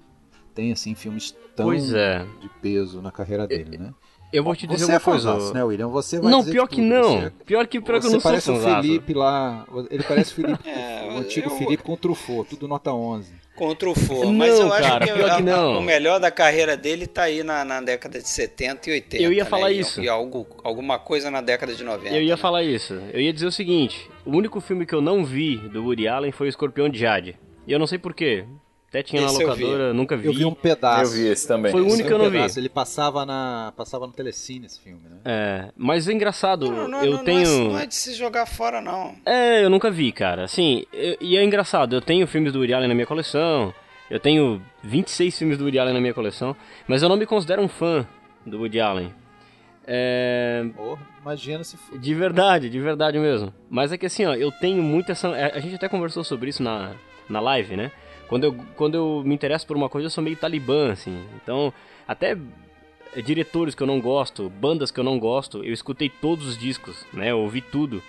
tem 0.60 0.74
assim 0.74 0.94
filmes 0.94 1.34
tão 1.56 1.72
é. 1.72 2.25
de 2.42 2.50
peso 2.62 3.01
na 3.01 3.12
carreira 3.12 3.48
dele, 3.48 3.78
né? 3.78 3.94
Eu 4.32 4.44
vou 4.44 4.56
te 4.56 4.68
dizer 4.68 4.86
você 4.86 4.92
uma 4.92 4.98
é 4.98 5.00
coisa. 5.00 5.34
Fãzaço, 5.34 5.54
né, 5.54 5.63
William? 5.63 5.88
Você 5.88 6.20
vai 6.20 6.30
não, 6.30 6.44
pior 6.44 6.68
que, 6.68 6.75
que 6.75 6.82
não. 6.82 7.22
Você, 7.22 7.32
pior 7.46 7.66
que, 7.66 7.82
pior 7.82 8.00
que 8.00 8.08
eu 8.08 8.12
não 8.12 8.22
parece 8.22 8.46
sou 8.46 8.58
o 8.58 8.60
Felipe 8.60 9.13
lá. 9.13 9.66
Ele 9.89 10.04
parece 10.04 10.34
o 10.34 10.36
Felipe, 10.36 10.68
é, 10.70 11.10
o 11.12 11.18
antigo 11.18 11.50
eu... 11.50 11.58
Felipe 11.58 11.82
com 11.82 11.94
o 11.94 11.98
Truffaut, 11.98 12.48
tudo 12.48 12.68
nota 12.68 12.94
11. 12.94 13.32
Com 13.56 13.70
o 13.70 13.75
Truffaut. 13.75 14.28
Mas 14.34 14.60
eu 14.60 14.70
cara, 14.70 14.98
acho 14.98 15.00
que, 15.00 15.13
pior 15.13 15.38
que 15.38 15.42
não. 15.42 15.80
o 15.80 15.82
melhor 15.82 16.20
da 16.20 16.30
carreira 16.30 16.78
dele 16.78 17.08
tá 17.08 17.24
aí 17.24 17.42
na, 17.42 17.66
na 17.66 17.82
década 17.82 18.20
de 18.20 18.28
70 18.28 18.89
e 18.89 18.94
80. 18.94 19.24
Eu 19.24 19.34
ia 19.34 19.46
né? 19.46 19.50
falar 19.50 19.72
e, 19.72 19.80
isso. 19.80 20.01
E 20.01 20.10
algo, 20.10 20.46
alguma 20.63 21.00
coisa 21.00 21.32
na 21.32 21.42
década 21.42 21.74
de 21.74 21.84
90. 21.84 22.13
Eu 22.13 22.22
ia 22.22 22.36
né? 22.36 22.38
falar 22.38 22.62
isso. 22.63 22.94
Eu 23.12 23.22
ia 23.22 23.34
dizer 23.34 23.48
o 23.48 23.51
seguinte: 23.51 24.12
o 24.25 24.32
único 24.32 24.62
filme 24.62 24.86
que 24.86 24.94
eu 24.94 25.01
não 25.01 25.25
vi 25.25 25.58
do 25.58 25.84
Woody 25.84 26.08
Allen 26.08 26.32
foi 26.32 26.48
o 26.48 26.50
Escorpião 26.50 26.89
de 26.89 27.00
Jade. 27.00 27.39
E 27.66 27.72
eu 27.72 27.80
não 27.80 27.88
sei 27.88 27.98
porquê. 27.98 28.46
Até 28.89 29.03
tinha 29.03 29.24
Esse 29.24 29.38
na 29.38 29.43
eu 29.43 29.48
locadora, 29.50 29.93
nunca 29.93 30.17
vi. 30.17 30.25
Eu 30.27 30.34
vi 30.34 30.46
um 30.46 30.53
pedaço. 30.53 31.03
Eu 31.13 31.17
vi 31.22 31.27
esse 31.27 31.48
também. 31.48 31.72
Foi 31.72 31.81
o 31.81 31.86
único 31.88 32.08
que 32.08 32.13
eu 32.13 32.17
não 32.17 32.29
vi. 32.29 32.39
Ele 32.58 32.67
passava, 32.69 33.24
na, 33.24 33.72
passava 33.77 34.08
no 34.08 34.12
Telecine 34.13 34.65
esse 34.65 34.79
filme, 34.81 35.01
né? 35.08 35.17
É, 35.24 35.72
mas 35.77 36.08
é 36.08 36.12
engraçado, 36.12 36.72
Não, 36.72 36.88
não, 36.88 37.03
eu 37.03 37.12
não, 37.17 37.24
tenho... 37.24 37.46
Não 37.48 37.65
é, 37.65 37.69
não 37.74 37.79
é 37.79 37.86
de 37.86 37.93
se 37.93 38.15
jogar 38.15 38.48
fora, 38.48 38.81
não. 38.81 39.15
É, 39.24 39.63
eu 39.63 39.69
nunca 39.69 39.91
vi, 39.91 40.12
cara. 40.12 40.43
Assim, 40.46 40.86
eu- 40.91 41.17
e 41.22 41.38
é 41.38 41.43
engraçado, 41.43 41.96
eu 41.96 42.01
tenho 42.01 42.25
filmes 42.25 42.51
do 42.51 42.58
Woody 42.60 42.74
Allen 42.74 42.88
na 42.88 42.96
minha 42.96 43.05
coleção, 43.05 43.72
eu 44.10 44.19
tenho 44.19 44.60
26 44.84 45.38
filmes 45.38 45.58
do 45.60 45.65
Woody 45.65 45.77
Allen 45.77 45.93
na 45.93 46.01
minha 46.01 46.13
coleção, 46.15 46.55
mas 46.88 47.03
eu 47.03 47.10
não 47.10 47.15
me 47.15 47.27
considero 47.27 47.62
um 47.62 47.67
fã 47.67 48.08
do 48.43 48.58
Woody 48.58 48.79
Allen. 48.79 49.13
É... 49.86 50.65
Porra, 50.75 51.01
imagina 51.22 51.63
se 51.63 51.77
for. 51.77 51.98
De 51.98 52.13
verdade, 52.15 52.69
de 52.69 52.79
verdade 52.79 53.17
mesmo. 53.19 53.53
Mas 53.69 53.91
é 53.91 53.98
que 53.98 54.05
assim, 54.05 54.25
ó, 54.25 54.34
eu 54.36 54.51
tenho 54.51 54.81
muita 54.84 55.12
essa. 55.13 55.27
é, 55.29 55.55
A 55.55 55.60
gente 55.60 55.75
até 55.75 55.88
conversou 55.88 56.24
sobre 56.24 56.50
isso 56.50 56.62
na, 56.62 56.91
na 57.27 57.39
live, 57.39 57.75
né? 57.75 57.91
Quando 58.29 58.43
eu, 58.45 58.55
quando 58.75 58.95
eu 58.95 59.24
me 59.25 59.33
interesso 59.33 59.65
por 59.65 59.75
uma 59.75 59.89
coisa, 59.89 60.05
eu 60.05 60.12
sou 60.12 60.24
meio 60.24 60.38
talibã, 60.38 60.91
assim. 60.91 61.25
Então, 61.41 61.74
até 62.07 62.38
diretores 63.24 63.74
que 63.74 63.81
eu 63.81 63.88
não 63.88 64.00
gosto, 64.00 64.50
bandas 64.50 64.91
que 64.91 65.00
eu 65.00 65.03
não 65.03 65.19
gosto, 65.19 65.63
eu 65.63 65.74
escutei 65.74 66.09
todos 66.09 66.45
os 66.45 66.57
discos, 66.57 67.05
né? 67.12 67.31
Eu 67.31 67.39
ouvi 67.39 67.59
tudo. 67.59 68.01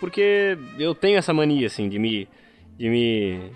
Porque 0.00 0.58
eu 0.78 0.94
tenho 0.94 1.16
essa 1.16 1.32
mania, 1.32 1.66
assim, 1.66 1.88
de 1.88 1.98
me. 1.98 2.28
de 2.76 2.88
me 2.88 3.50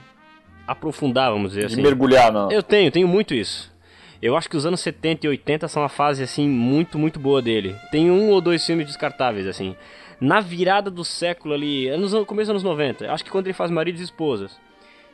aprofundar, 0.67 1.31
vamos 1.33 1.51
dizer 1.51 1.67
De 1.67 1.75
assim. 1.75 1.83
mergulhar 1.83 2.33
na. 2.33 2.49
Eu 2.51 2.63
tenho, 2.63 2.91
tenho 2.91 3.09
muito 3.09 3.35
isso. 3.35 3.73
Eu 4.21 4.37
acho 4.37 4.49
que 4.49 4.57
os 4.57 4.65
anos 4.65 4.81
70 4.81 5.27
e 5.27 5.29
80 5.29 5.67
são 5.67 5.83
uma 5.83 5.89
fase, 5.89 6.23
assim, 6.23 6.49
muito, 6.49 6.97
muito 6.97 7.19
boa 7.19 7.43
dele. 7.43 7.75
Tem 7.91 8.09
um 8.09 8.31
ou 8.31 8.41
dois 8.41 8.65
filmes 8.65 8.87
descartáveis, 8.87 9.49
assim. 9.49 9.75
Na 10.21 10.41
virada 10.41 10.89
do 10.89 11.05
século 11.05 11.53
ali, 11.53 11.89
anos, 11.89 12.13
começo 12.27 12.47
dos 12.47 12.51
anos 12.51 12.63
90, 12.63 13.13
acho 13.13 13.25
que 13.25 13.31
quando 13.31 13.49
ele 13.49 13.55
faz 13.55 13.73
Maridos 13.73 14.01
e 14.01 14.05
Esposas, 14.05 14.57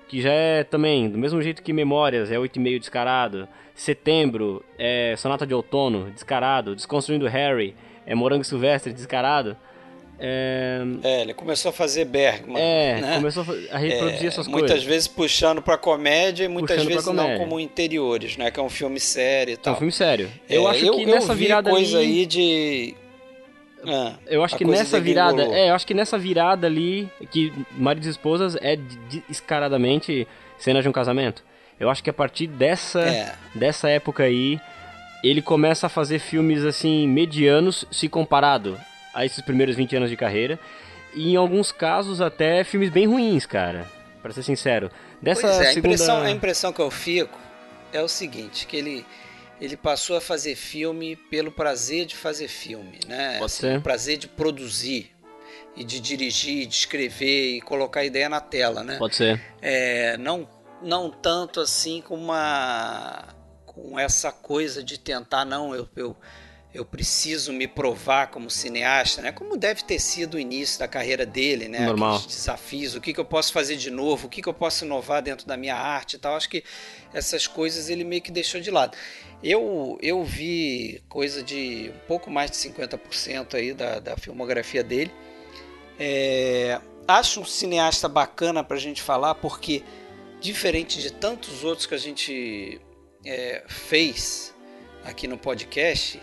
que 0.09 0.21
já 0.21 0.33
é 0.33 0.65
também, 0.65 1.09
do 1.09 1.19
mesmo 1.19 1.41
jeito 1.43 1.63
que 1.63 1.73
Memórias, 1.73 2.31
é 2.33 2.37
8,5 2.37 2.79
descarado. 2.81 3.47
Setembro, 3.75 4.65
é 4.79 5.15
Sonata 5.17 5.47
de 5.47 5.55
Outono, 5.55 6.11
descarado. 6.11 6.75
Desconstruindo 6.75 7.27
Harry, 7.29 7.77
é 8.05 8.15
Morango 8.15 8.43
Silvestre, 8.43 8.93
descarado. 8.93 9.57
É, 10.21 10.81
É, 11.05 11.21
ele 11.23 11.33
começou 11.33 11.69
a 11.69 11.73
fazer 11.73 12.05
Bergman. 12.05 12.61
é 12.61 13.01
né? 13.01 13.15
começou 13.19 13.45
a 13.71 13.79
reproduzir 13.79 14.25
É, 14.25 14.27
essas 14.27 14.49
muitas 14.49 14.71
coisas. 14.73 14.85
vezes 14.85 15.07
puxando 15.07 15.63
pra 15.63 15.79
comédia 15.79 16.45
e 16.45 16.49
muitas 16.49 16.77
Puxando 16.79 16.89
vezes 16.93 17.07
não 17.15 17.39
como 17.39 17.61
interiores, 17.61 18.37
né? 18.37 18.51
Que 18.51 18.59
é 18.59 18.63
um 18.63 18.69
filme 18.69 18.99
sério 18.99 19.53
e 19.53 19.55
É 19.55 19.59
um 19.59 19.63
tal. 19.63 19.77
filme 19.77 19.93
sério. 19.93 20.29
Eu 20.51 20.67
É, 20.67 20.71
acho 20.73 20.91
que 20.91 21.07
nessa 21.07 21.35
vi 21.35 21.45
virada 21.45 21.71
coisa 21.71 21.99
aí 21.99 22.27
de. 22.27 22.95
Ah, 23.89 24.13
Eu 24.27 24.45
acho 24.45 24.55
a 24.55 24.59
que 24.59 24.65
nessa 24.65 25.01
virada, 25.01 25.43
é, 25.43 25.71
eu 25.71 25.75
acho 25.75 25.87
que 25.87 25.95
nessa 25.95 26.19
virada 26.19 26.67
ali, 26.67 27.09
que 27.31 27.53
Maridos 27.73 28.07
e 28.07 28.11
Esposas 28.11 28.57
é 28.61 28.77
de- 28.77 29.23
descaradamente 29.29 30.27
cena 30.59 30.83
de 30.83 30.89
um 30.89 30.93
casamento. 30.93 31.43
Eu 31.81 31.89
acho 31.89 32.03
que 32.03 32.11
a 32.11 32.13
partir 32.13 32.47
dessa, 32.49 33.01
É. 33.01 33.35
dessa 33.55 33.89
época 33.89 34.25
aí, 34.25 34.61
ele 35.25 35.41
começa 35.41 35.87
a 35.87 35.91
fazer 35.91 36.19
filmes 36.19 36.65
assim, 36.65 37.09
medianos, 37.09 37.85
se 37.91 38.09
comparado 38.09 38.79
a 39.15 39.25
esses 39.25 39.41
primeiros 39.43 39.75
20 39.77 39.97
anos 39.97 40.11
de 40.11 40.17
carreira. 40.17 40.59
E 41.15 41.33
em 41.33 41.37
alguns 41.37 41.73
casos 41.73 42.21
até 42.21 42.63
filmes 42.65 42.91
bem 42.91 43.07
ruins, 43.07 43.47
cara. 43.47 43.87
Pra 44.23 44.33
ser 44.33 44.43
sincero. 44.43 44.91
Dessa 45.23 45.43
Pois 45.43 45.53
é, 45.61 45.61
a 45.61 45.73
segunda... 45.73 45.79
impressão, 45.95 46.23
a 46.23 46.31
impressão 46.31 46.73
que 46.73 46.81
eu 46.81 46.91
fico 46.91 47.39
é 47.93 48.03
o 48.03 48.09
seguinte, 48.09 48.67
que 48.67 48.77
ele, 48.77 49.07
ele 49.61 49.77
passou 49.77 50.17
a 50.17 50.21
fazer 50.21 50.55
filme 50.55 51.17
pelo 51.17 51.51
prazer 51.51 52.07
de 52.07 52.17
fazer 52.17 52.49
filme, 52.49 53.01
né? 53.07 53.39
Pode 53.39 53.53
ser. 53.53 53.79
O 53.79 53.83
prazer 53.83 54.17
de 54.17 54.29
produzir 54.29 55.11
e 55.77 55.85
de 55.85 56.01
dirigir, 56.01 56.67
de 56.67 56.75
escrever 56.75 57.57
e 57.57 57.61
colocar 57.61 58.01
a 58.01 58.05
ideia 58.05 58.29
na 58.29 58.41
tela, 58.41 58.83
né? 58.83 58.97
Pode 58.99 59.17
ser. 59.17 59.41
É, 59.61 60.17
não, 60.17 60.49
não 60.83 61.11
tanto 61.11 61.61
assim 61.61 62.01
com 62.01 62.15
uma 62.15 63.37
com 63.67 63.99
essa 63.99 64.33
coisa 64.33 64.83
de 64.83 64.99
tentar 64.99 65.45
não 65.45 65.75
eu, 65.75 65.89
eu 65.95 66.17
eu 66.73 66.85
preciso 66.85 67.53
me 67.53 67.67
provar 67.67 68.29
como 68.29 68.51
cineasta, 68.51 69.23
né? 69.23 69.33
Como 69.33 69.57
deve 69.57 69.83
ter 69.83 69.99
sido 69.99 70.35
o 70.35 70.39
início 70.39 70.79
da 70.79 70.87
carreira 70.87 71.25
dele, 71.25 71.67
né? 71.67 71.81
Normal. 71.87 72.17
Aqueles 72.17 72.37
desafios, 72.37 72.95
o 72.95 73.01
que, 73.01 73.15
que 73.15 73.19
eu 73.19 73.25
posso 73.25 73.53
fazer 73.53 73.77
de 73.77 73.91
novo, 73.91 74.27
o 74.27 74.31
que, 74.31 74.43
que 74.43 74.49
eu 74.49 74.55
posso 74.55 74.85
inovar 74.85 75.23
dentro 75.23 75.47
da 75.47 75.57
minha 75.57 75.75
arte 75.75 76.17
e 76.17 76.19
tal. 76.19 76.37
Acho 76.37 76.49
que 76.49 76.63
essas 77.13 77.47
coisas 77.47 77.89
ele 77.89 78.05
meio 78.05 78.23
que 78.23 78.31
deixou 78.31 78.61
de 78.61 78.71
lado. 78.71 78.97
Eu, 79.43 79.99
eu 80.03 80.25
vi 80.25 81.03
coisa 81.09 81.43
de 81.43 81.93
um 81.95 82.07
pouco 82.07 82.31
mais 82.31 82.51
de 82.51 82.57
50% 82.57 83.55
aí 83.55 83.73
da, 83.73 84.01
da 84.01 84.17
filmografia 84.17 84.83
dele. 84.83 85.13
É, 85.99 86.81
acho 87.07 87.41
um 87.41 87.45
cineasta 87.45 88.09
bacana 88.09 88.63
pra 88.65 88.77
gente 88.77 89.01
falar, 89.01 89.35
porque 89.37 89.83
diferente 90.41 91.01
de 91.01 91.13
tantos 91.13 91.65
outros 91.65 91.87
que 91.87 91.95
a 91.95 91.99
gente 91.99 92.81
é, 93.25 93.63
fez 93.67 94.55
aqui 95.05 95.27
no 95.27 95.39
podcast, 95.39 96.21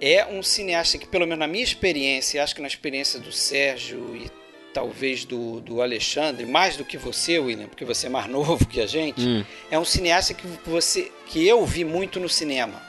é 0.00 0.26
um 0.26 0.42
cineasta 0.42 0.98
que, 0.98 1.06
pelo 1.06 1.24
menos 1.24 1.38
na 1.38 1.46
minha 1.46 1.62
experiência, 1.62 2.42
acho 2.42 2.54
que 2.54 2.60
na 2.60 2.66
experiência 2.66 3.20
do 3.20 3.30
Sérgio 3.30 4.16
e 4.16 4.28
talvez 4.72 5.24
do, 5.24 5.60
do 5.60 5.82
Alexandre, 5.82 6.46
mais 6.46 6.76
do 6.76 6.84
que 6.84 6.96
você, 6.96 7.38
William, 7.38 7.66
porque 7.68 7.84
você 7.84 8.06
é 8.06 8.10
mais 8.10 8.26
novo 8.30 8.64
que 8.66 8.80
a 8.80 8.86
gente, 8.86 9.20
Hum. 9.20 9.44
é 9.70 9.78
um 9.78 9.84
cineasta 9.84 10.34
que 10.34 10.46
você 10.64 11.10
que 11.26 11.46
eu 11.46 11.64
vi 11.66 11.84
muito 11.84 12.18
no 12.20 12.28
cinema. 12.28 12.80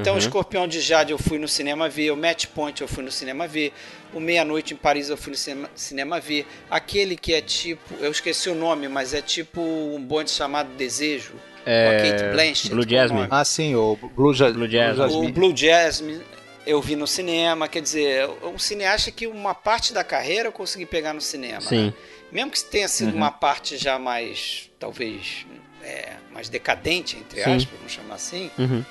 Então, 0.00 0.12
o 0.12 0.16
Uhum. 0.16 0.18
Escorpião 0.18 0.68
de 0.68 0.82
Jade 0.82 1.12
eu 1.12 1.18
fui 1.18 1.38
no 1.38 1.48
cinema 1.48 1.88
ver, 1.88 2.10
o 2.10 2.16
Match 2.16 2.44
Point 2.46 2.82
eu 2.82 2.88
fui 2.88 3.02
no 3.02 3.10
cinema 3.10 3.48
ver, 3.48 3.72
o 4.12 4.20
Meia-Noite 4.20 4.74
em 4.74 4.76
Paris 4.76 5.08
eu 5.08 5.16
fui 5.16 5.30
no 5.30 5.36
cinema, 5.36 5.70
cinema 5.74 6.20
ver, 6.20 6.46
aquele 6.70 7.16
que 7.16 7.32
é 7.32 7.40
tipo, 7.40 7.80
eu 7.98 8.10
esqueci 8.10 8.50
o 8.50 8.54
nome, 8.54 8.86
mas 8.86 9.14
é 9.14 9.22
tipo 9.22 9.62
um 9.62 9.98
bonde 9.98 10.30
chamado 10.30 10.68
Desejo, 10.76 11.32
É, 11.64 11.86
com 11.86 11.90
a 11.96 12.10
Kate 12.10 12.32
Blanchett. 12.34 12.68
Blue 12.70 12.84
é 12.84 12.88
Jasmine. 12.88 13.26
Ah, 13.30 13.44
sim, 13.46 13.74
o 13.74 13.96
Blue, 14.14 14.34
ja 14.34 14.50
Blue 14.50 14.68
Jasmine. 14.68 15.26
O 15.28 15.32
Blue 15.32 15.56
Jasmine 15.56 16.20
eu 16.66 16.80
vi 16.80 16.96
no 16.96 17.06
cinema, 17.06 17.68
quer 17.68 17.82
dizer, 17.82 18.28
um 18.42 18.58
cineasta 18.58 19.10
que 19.10 19.26
uma 19.26 19.54
parte 19.54 19.92
da 19.92 20.04
carreira 20.04 20.48
eu 20.48 20.52
consegui 20.52 20.86
pegar 20.86 21.12
no 21.12 21.20
cinema. 21.20 21.60
Sim. 21.60 21.86
né? 21.86 21.94
Mesmo 22.30 22.50
que 22.50 22.64
tenha 22.64 22.88
sido 22.88 23.14
uma 23.14 23.30
parte 23.30 23.76
já 23.76 23.98
mais, 23.98 24.70
talvez, 24.78 25.44
é, 25.82 26.12
mais 26.30 26.48
decadente, 26.48 27.16
entre 27.16 27.42
Sim. 27.42 27.56
aspas, 27.56 27.76
vamos 27.78 27.92
chamar 27.92 28.14
assim, 28.14 28.50
Uhum. 28.58 28.84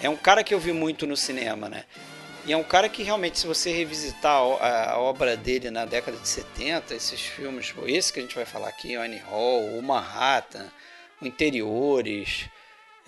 é 0.00 0.08
um 0.08 0.16
cara 0.16 0.42
que 0.42 0.52
eu 0.52 0.58
vi 0.58 0.72
muito 0.72 1.06
no 1.06 1.16
cinema, 1.16 1.68
né? 1.68 1.84
E 2.46 2.52
é 2.52 2.56
um 2.56 2.64
cara 2.64 2.88
que 2.88 3.02
realmente, 3.02 3.38
se 3.38 3.46
você 3.46 3.70
revisitar 3.70 4.32
a, 4.40 4.98
obra 4.98 5.36
dele 5.36 5.70
na 5.70 5.84
década 5.84 6.16
de 6.16 6.26
70, 6.26 6.94
esses 6.94 7.20
filmes, 7.20 7.74
esse 7.86 8.10
que 8.10 8.20
a 8.20 8.22
gente 8.22 8.34
vai 8.34 8.46
falar 8.46 8.68
aqui, 8.68 8.96
o 8.96 9.02
Annie 9.02 9.18
Hall, 9.28 9.66
o 9.78 9.82
Manhattan, 9.82 10.66
o 11.20 11.26
Interiores, 11.26 12.46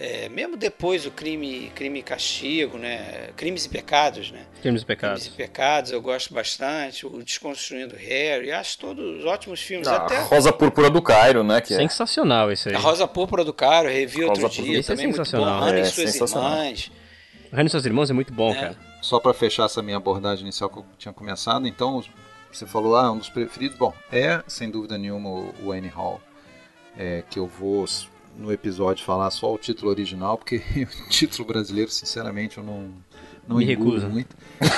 é, 0.03 0.31
mesmo 0.31 0.57
depois 0.57 1.05
o 1.05 1.11
Crime, 1.11 1.71
Crime 1.75 1.99
e 1.99 2.03
Castigo, 2.03 2.79
né? 2.79 3.29
Crimes 3.37 3.67
e 3.67 3.69
Pecados, 3.69 4.31
né? 4.31 4.47
Filmes 4.47 4.55
e 4.55 4.63
Crimes 4.63 4.85
Pecados. 4.85 5.27
e 5.27 5.31
Pecados 5.33 5.93
eu 5.93 6.01
gosto 6.01 6.33
bastante, 6.33 7.07
o 7.07 7.23
Desconstruindo 7.23 7.95
Harry, 7.97 8.51
acho 8.51 8.79
todos 8.79 9.25
ótimos 9.27 9.61
filmes. 9.61 9.87
A 9.87 9.97
Até 9.97 10.19
Rosa 10.23 10.53
Púrpura 10.53 10.89
do 10.89 11.03
Cairo, 11.03 11.45
né? 11.45 11.61
Que 11.61 11.75
é. 11.75 11.77
Sensacional 11.77 12.51
esse 12.51 12.71
aí. 12.71 12.75
a 12.75 12.79
Rosa 12.79 13.07
Púrpura 13.07 13.45
do 13.45 13.53
Caro, 13.53 13.89
revi 13.89 14.21
Rosa 14.23 14.29
outro 14.31 14.41
Púrpura 14.49 14.63
dia, 14.65 14.75
do- 14.75 14.81
Esse 14.81 14.93
é 14.93 14.95
também 14.95 15.07
muito 15.09 15.19
bom. 15.19 15.25
sensacional. 15.25 15.63
Ana 15.63 15.79
É, 15.79 15.83
e 15.83 15.85
suas 15.85 16.11
sensacional. 16.13 16.53
irmãs. 16.65 16.91
Rani 17.53 17.67
e 17.67 17.71
seus 17.71 17.85
irmãos 17.85 18.09
é 18.11 18.13
muito 18.15 18.33
bom, 18.33 18.53
É. 18.53 18.55
cara. 18.55 18.77
Só 19.03 19.19
para 19.21 19.35
fechar 19.35 19.65
essa 19.67 19.83
minha 19.83 19.97
abordagem 19.99 20.45
inicial 20.45 20.71
que 20.71 20.79
eu 20.79 20.87
tinha 20.97 21.13
começado, 21.13 21.67
então 21.69 22.03
você 22.51 22.65
falou, 22.67 22.97
ah, 22.97 23.11
um 23.13 23.19
dos 23.19 23.29
preferidos. 23.29 23.77
Bom, 23.77 23.93
é 24.11 24.43
sem 24.47 24.71
dúvida 24.71 24.97
nenhuma 24.97 25.29
o 25.29 25.55
o 25.65 25.73
Annie 25.73 25.91
Hall, 25.91 26.21
é, 26.97 27.23
que 27.29 27.39
eu 27.39 27.47
vou 27.47 27.85
no 28.37 28.53
episódio 28.53 29.05
falar 29.05 29.31
só 29.31 29.53
o 29.53 29.59
título 29.59 29.91
original, 29.91 30.37
porque 30.39 30.57
o 31.07 31.09
título 31.09 31.47
brasileiro, 31.47 31.91
sinceramente, 31.91 32.59
eu 32.59 32.65
não, 32.65 32.91
não 33.47 33.57
Me 33.57 33.71
engulo 33.73 33.93
recuso. 33.93 34.09
muito. 34.09 34.37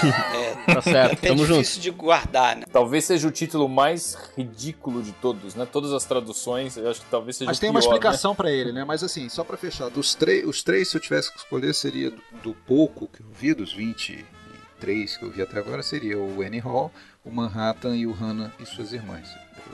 É, 0.67 0.75
Tá 0.75 0.81
certo, 0.81 1.13
até 1.15 1.29
tamo 1.29 1.45
junto. 1.45 1.59
difícil 1.61 1.83
de 1.83 1.91
guardar, 1.91 2.57
né? 2.57 2.63
Talvez 2.73 3.05
seja 3.05 3.27
o 3.27 3.33
título 3.33 3.69
mais 3.69 4.17
ridículo 4.37 5.03
de 5.03 5.11
todos, 5.13 5.57
né? 5.57 5.67
Todas 5.71 5.93
as 5.93 6.05
traduções, 6.05 6.77
eu 6.77 6.89
acho 6.89 7.01
que 7.01 7.07
talvez 7.11 7.37
seja 7.37 7.51
Mas 7.51 7.59
o 7.59 7.61
tem 7.61 7.69
uma 7.71 7.81
pior, 7.81 7.91
né? 7.91 7.97
explicação 7.97 8.33
pra 8.35 8.51
ele, 8.51 8.71
né? 8.73 8.85
Mas 8.85 9.03
assim, 9.03 9.29
só 9.29 9.43
pra 9.43 9.57
fechar, 9.57 9.91
dos 9.91 10.15
três, 10.15 10.47
os 10.47 10.63
três, 10.63 10.89
se 10.89 10.97
eu 10.97 11.01
tivesse 11.01 11.33
que 11.33 11.39
escolher, 11.39 11.75
seria 11.75 12.11
do, 12.13 12.23
do 12.45 12.55
pouco 12.55 13.09
que 13.09 13.21
eu 13.23 13.27
vi, 13.33 13.53
dos 13.55 13.73
23 13.73 15.17
que 15.17 15.25
eu 15.25 15.31
vi 15.31 15.43
até 15.43 15.59
agora, 15.59 15.83
seria 15.83 16.17
o 16.19 16.41
Annie 16.43 16.61
Hall, 16.61 16.93
o 17.25 17.31
Manhattan 17.31 17.97
e 17.97 18.07
o 18.07 18.13
Hannah 18.13 18.53
e 18.61 18.67
suas 18.67 18.93
irmãs, 18.93 19.29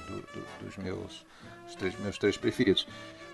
do, 0.06 0.16
do, 0.16 0.66
dos 0.66 0.76
meus, 0.78 1.24
os 1.68 1.74
três, 1.74 1.98
meus 2.00 2.16
três 2.18 2.36
preferidos. 2.38 2.86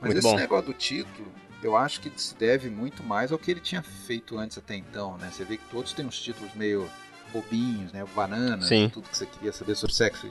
Mas 0.05 0.15
muito 0.15 0.19
esse 0.19 0.35
bom. 0.35 0.41
negócio 0.41 0.67
do 0.67 0.75
título, 0.75 1.27
eu 1.63 1.77
acho 1.77 2.01
que 2.01 2.13
se 2.17 2.35
deve 2.35 2.69
muito 2.69 3.03
mais 3.03 3.33
ao 3.33 3.39
que 3.39 3.51
ele 3.51 3.61
tinha 3.61 3.83
feito 3.83 4.39
antes 4.39 4.59
até 4.59 4.77
então, 4.77 5.17
né? 5.17 5.31
Você 5.33 5.45
vê 5.45 5.57
que 5.57 5.65
todos 5.71 5.93
têm 5.93 6.05
uns 6.05 6.21
títulos 6.21 6.53
meio 6.55 6.89
bobinhos, 7.33 7.93
né? 7.93 8.05
Banana, 8.15 8.63
Sim. 8.63 8.91
tudo 8.93 9.09
que 9.09 9.17
você 9.17 9.27
queria 9.27 9.53
saber 9.53 9.75
sobre 9.75 9.95
sexo. 9.95 10.31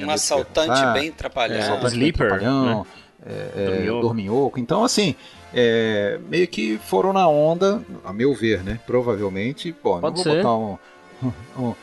Um 0.00 0.10
assaltante 0.10 0.80
bem 0.92 1.10
trapalhão. 1.10 1.58
É, 1.58 1.86
sleeper, 1.86 2.28
trapalhão, 2.28 2.84
né? 2.84 2.86
é, 3.26 3.86
é, 3.86 3.86
dorminhoco. 3.86 4.60
Então, 4.60 4.84
assim, 4.84 5.16
é, 5.52 6.20
meio 6.28 6.46
que 6.46 6.78
foram 6.78 7.12
na 7.12 7.26
onda, 7.28 7.82
a 8.04 8.12
meu 8.12 8.34
ver, 8.34 8.62
né? 8.62 8.78
Provavelmente. 8.86 9.74
Bom, 9.82 10.00
Pode 10.00 10.16
não 10.16 10.24
vou 10.24 10.34
ser. 10.34 10.42
botar 10.42 10.54
um, 11.58 11.68
um, 11.68 11.74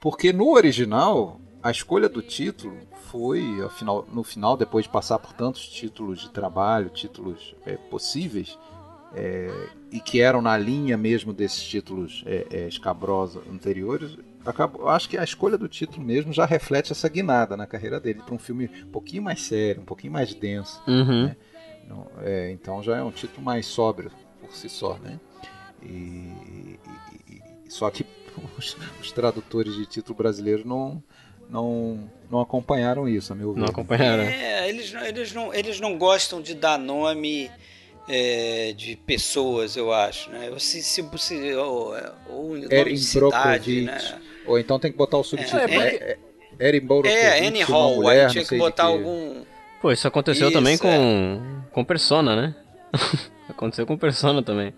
Porque 0.00 0.32
no 0.32 0.52
original, 0.52 1.40
a 1.62 1.70
escolha 1.70 2.08
do 2.08 2.22
título 2.22 2.76
foi, 3.12 3.60
afinal, 3.62 4.08
no 4.10 4.24
final, 4.24 4.56
depois 4.56 4.86
de 4.86 4.90
passar 4.90 5.18
por 5.18 5.34
tantos 5.34 5.68
títulos 5.68 6.22
de 6.22 6.30
trabalho, 6.30 6.88
títulos 6.88 7.54
é, 7.66 7.76
possíveis, 7.76 8.58
é, 9.14 9.68
e 9.90 10.00
que 10.00 10.22
eram 10.22 10.40
na 10.40 10.56
linha 10.56 10.96
mesmo 10.96 11.30
desses 11.30 11.62
títulos 11.62 12.24
é, 12.24 12.46
é, 12.50 12.68
escabrosos 12.68 13.42
anteriores, 13.52 14.16
acabou, 14.46 14.88
acho 14.88 15.10
que 15.10 15.18
a 15.18 15.22
escolha 15.22 15.58
do 15.58 15.68
título 15.68 16.02
mesmo 16.02 16.32
já 16.32 16.46
reflete 16.46 16.92
essa 16.92 17.06
guinada 17.06 17.54
na 17.54 17.66
carreira 17.66 18.00
dele 18.00 18.22
para 18.24 18.34
um 18.34 18.38
filme 18.38 18.70
um 18.82 18.90
pouquinho 18.90 19.22
mais 19.22 19.42
sério, 19.42 19.82
um 19.82 19.84
pouquinho 19.84 20.14
mais 20.14 20.32
denso. 20.32 20.82
Uhum. 20.88 21.26
Né? 21.26 21.36
é, 22.22 22.50
então 22.50 22.82
já 22.82 22.96
é 22.96 23.02
um 23.02 23.10
título 23.10 23.44
mais 23.44 23.66
sóbrio 23.66 24.10
por 24.40 24.54
si 24.56 24.70
só, 24.70 24.96
né? 24.98 25.20
E, 25.82 25.86
e, 25.86 26.80
e 27.66 27.70
só 27.70 27.90
que 27.90 28.06
os, 28.56 28.74
os, 28.98 29.12
tradutores 29.12 29.74
de 29.74 29.84
título 29.84 30.16
brasileiro 30.16 30.66
não 30.66 31.02
não, 31.52 32.10
não 32.30 32.40
acompanharam 32.40 33.06
isso, 33.06 33.32
a 33.32 33.36
meu 33.36 33.52
ver. 33.52 33.60
Não 33.60 33.68
acompanharam. 33.68 34.22
É, 34.22 34.68
eles, 34.68 34.94
eles, 34.94 35.32
não, 35.34 35.52
eles 35.52 35.78
não 35.78 35.98
gostam 35.98 36.40
de 36.40 36.54
dar 36.54 36.78
nome 36.78 37.50
é, 38.08 38.72
de 38.74 38.96
pessoas, 38.96 39.76
eu 39.76 39.92
acho, 39.92 40.30
né? 40.30 40.50
Se, 40.58 40.82
se, 40.82 41.06
se, 41.18 41.54
ou, 41.54 41.94
ou 42.30 42.56
nome 42.56 42.84
de 42.84 42.98
cidade, 42.98 43.82
né? 43.82 43.98
Ou 44.46 44.58
então 44.58 44.78
tem 44.78 44.90
que 44.90 44.96
botar 44.96 45.18
o 45.18 45.22
subtítulo. 45.22 45.60
É, 45.60 45.74
é, 45.74 46.18
é, 46.58 46.68
Erin 46.68 46.88
É, 47.04 47.46
Annie 47.46 47.62
Hall, 47.62 47.96
mulher, 47.96 48.26
aí 48.26 48.32
tinha 48.32 48.44
que 48.44 48.56
botar 48.56 48.84
que... 48.84 48.92
algum... 48.92 49.44
Pô, 49.82 49.92
isso 49.92 50.08
aconteceu 50.08 50.48
isso, 50.48 50.56
também 50.56 50.78
com, 50.78 50.88
é. 50.88 51.70
com 51.70 51.84
Persona, 51.84 52.34
né? 52.34 52.54
aconteceu 53.48 53.84
com 53.84 53.96
Persona 53.98 54.42
também. 54.42 54.72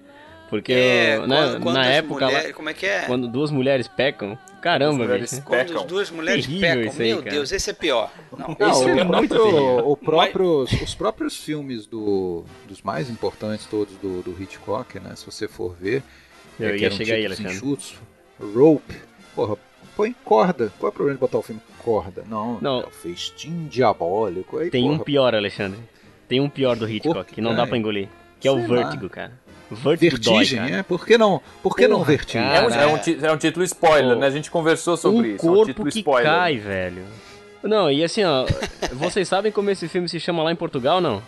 Porque 0.51 0.73
é, 0.73 1.27
né, 1.27 1.59
quando, 1.63 1.75
na 1.75 1.87
época 1.87 2.27
mulheres, 2.27 2.53
como 2.53 2.69
é 2.69 2.75
que 2.75 2.87
é? 2.87 3.03
quando 3.03 3.29
duas 3.29 3.51
mulheres 3.51 3.89
pecam, 3.89 4.39
caramba, 4.65 5.07
velho. 5.07 5.27
Quando 5.45 5.79
as 5.79 5.85
duas 5.85 6.11
mulheres 6.11 6.47
Terrível 6.47 6.69
pecam, 6.69 6.93
aí, 6.93 7.09
meu 7.09 7.19
cara. 7.19 7.31
Deus, 7.31 7.53
esse 7.53 7.69
é 7.69 7.73
pior. 7.75 8.11
Não, 8.33 8.57
Não 8.59 8.71
esse 8.71 8.89
é 8.89 9.03
o, 9.03 9.07
próprio, 9.07 9.91
o 9.91 9.97
próprios, 9.97 10.73
os 10.73 10.95
próprios 10.95 11.37
filmes 11.37 11.87
do, 11.87 12.45
dos 12.67 12.81
mais 12.81 13.11
importantes 13.11 13.67
todos 13.67 13.95
do, 13.99 14.23
do 14.23 14.43
Hitchcock, 14.43 14.99
né? 14.99 15.15
Se 15.17 15.27
você 15.27 15.47
for 15.47 15.77
ver, 15.79 16.03
eu 16.59 16.71
é, 16.71 16.79
ia 16.79 16.91
chegar 16.91 17.17
aí, 17.17 17.27
Alexandre. 17.27 17.53
Enxutos, 17.53 17.97
Rope, 18.41 18.95
porra, 19.35 19.59
põe 19.95 20.15
corda. 20.25 20.73
Qual 20.79 20.89
é 20.89 20.93
o 20.93 20.95
problema 20.95 21.19
de 21.19 21.21
botar 21.21 21.39
o 21.39 21.43
filme 21.43 21.61
corda? 21.81 22.25
Não, 22.27 22.59
não. 22.59 22.81
É 22.81 22.87
o 22.87 22.91
festim 22.91 23.67
diabólico. 23.67 24.57
Aí, 24.57 24.71
Tem 24.71 24.85
porra. 24.85 24.95
um 24.95 24.99
pior, 24.99 25.35
Alexandre. 25.35 25.79
Tem 26.27 26.41
um 26.41 26.49
pior 26.49 26.75
do 26.75 26.89
Hitchcock, 26.89 27.35
que 27.35 27.43
não 27.43 27.55
dá 27.55 27.67
pra 27.67 27.77
engolir. 27.77 28.09
Que 28.41 28.49
é 28.49 28.51
o 28.51 28.67
Vertigo, 28.67 29.11
cara. 29.11 29.44
Vertigem, 29.71 30.61
dói, 30.61 30.73
é? 30.73 30.83
Por 30.83 31.07
que 31.07 31.17
não, 31.17 31.41
por 31.63 31.75
que 31.75 31.87
Porra, 31.87 31.99
não 31.99 32.05
vertigem? 32.05 32.43
É 32.43 32.61
um, 32.61 32.71
é, 32.71 32.87
um, 32.87 33.27
é 33.27 33.33
um, 33.33 33.37
título 33.37 33.65
spoiler, 33.65 34.17
né? 34.17 34.27
A 34.27 34.31
gente 34.31 34.51
conversou 34.51 34.97
sobre 34.97 35.29
um 35.29 35.35
isso. 35.35 35.39
corpo 35.39 35.59
é 35.59 35.63
um 35.63 35.67
título 35.67 35.91
que 35.91 35.99
spoiler. 35.99 36.33
cai, 36.33 36.57
velho. 36.59 37.03
Não, 37.63 37.91
e 37.91 38.05
assim, 38.05 38.25
ó, 38.25 38.45
vocês 38.93 39.27
sabem 39.27 39.51
como 39.51 39.71
esse 39.71 39.89
filme 39.89 40.09
se 40.09 40.21
chama 40.21 40.43
lá 40.43 40.53
em 40.53 40.57
Portugal, 40.57 41.01
não? 41.01 41.23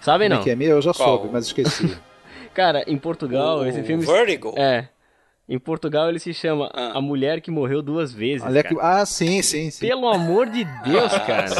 Sabem 0.00 0.28
como 0.28 0.36
não? 0.36 0.42
É 0.42 0.44
que 0.44 0.50
é 0.50 0.56
meu? 0.56 0.76
Eu 0.76 0.82
já 0.82 0.92
Qual? 0.92 1.18
soube, 1.18 1.30
mas 1.32 1.46
esqueci. 1.46 1.96
Cara, 2.52 2.84
em 2.86 2.98
Portugal, 2.98 3.60
o 3.60 3.66
esse 3.66 3.82
filme... 3.82 4.04
Vertigo? 4.04 4.52
É. 4.56 4.88
Em 5.48 5.58
Portugal 5.58 6.08
ele 6.08 6.18
se 6.18 6.32
chama 6.32 6.70
ah. 6.72 6.98
A 6.98 7.00
Mulher 7.00 7.40
que 7.40 7.50
Morreu 7.50 7.82
Duas 7.82 8.12
Vezes. 8.12 8.46
Que... 8.62 8.76
Ah, 8.80 9.04
sim, 9.04 9.42
sim, 9.42 9.70
sim. 9.70 9.86
Pelo 9.86 10.08
amor 10.08 10.48
de 10.48 10.64
Deus, 10.64 11.12
cara. 11.26 11.54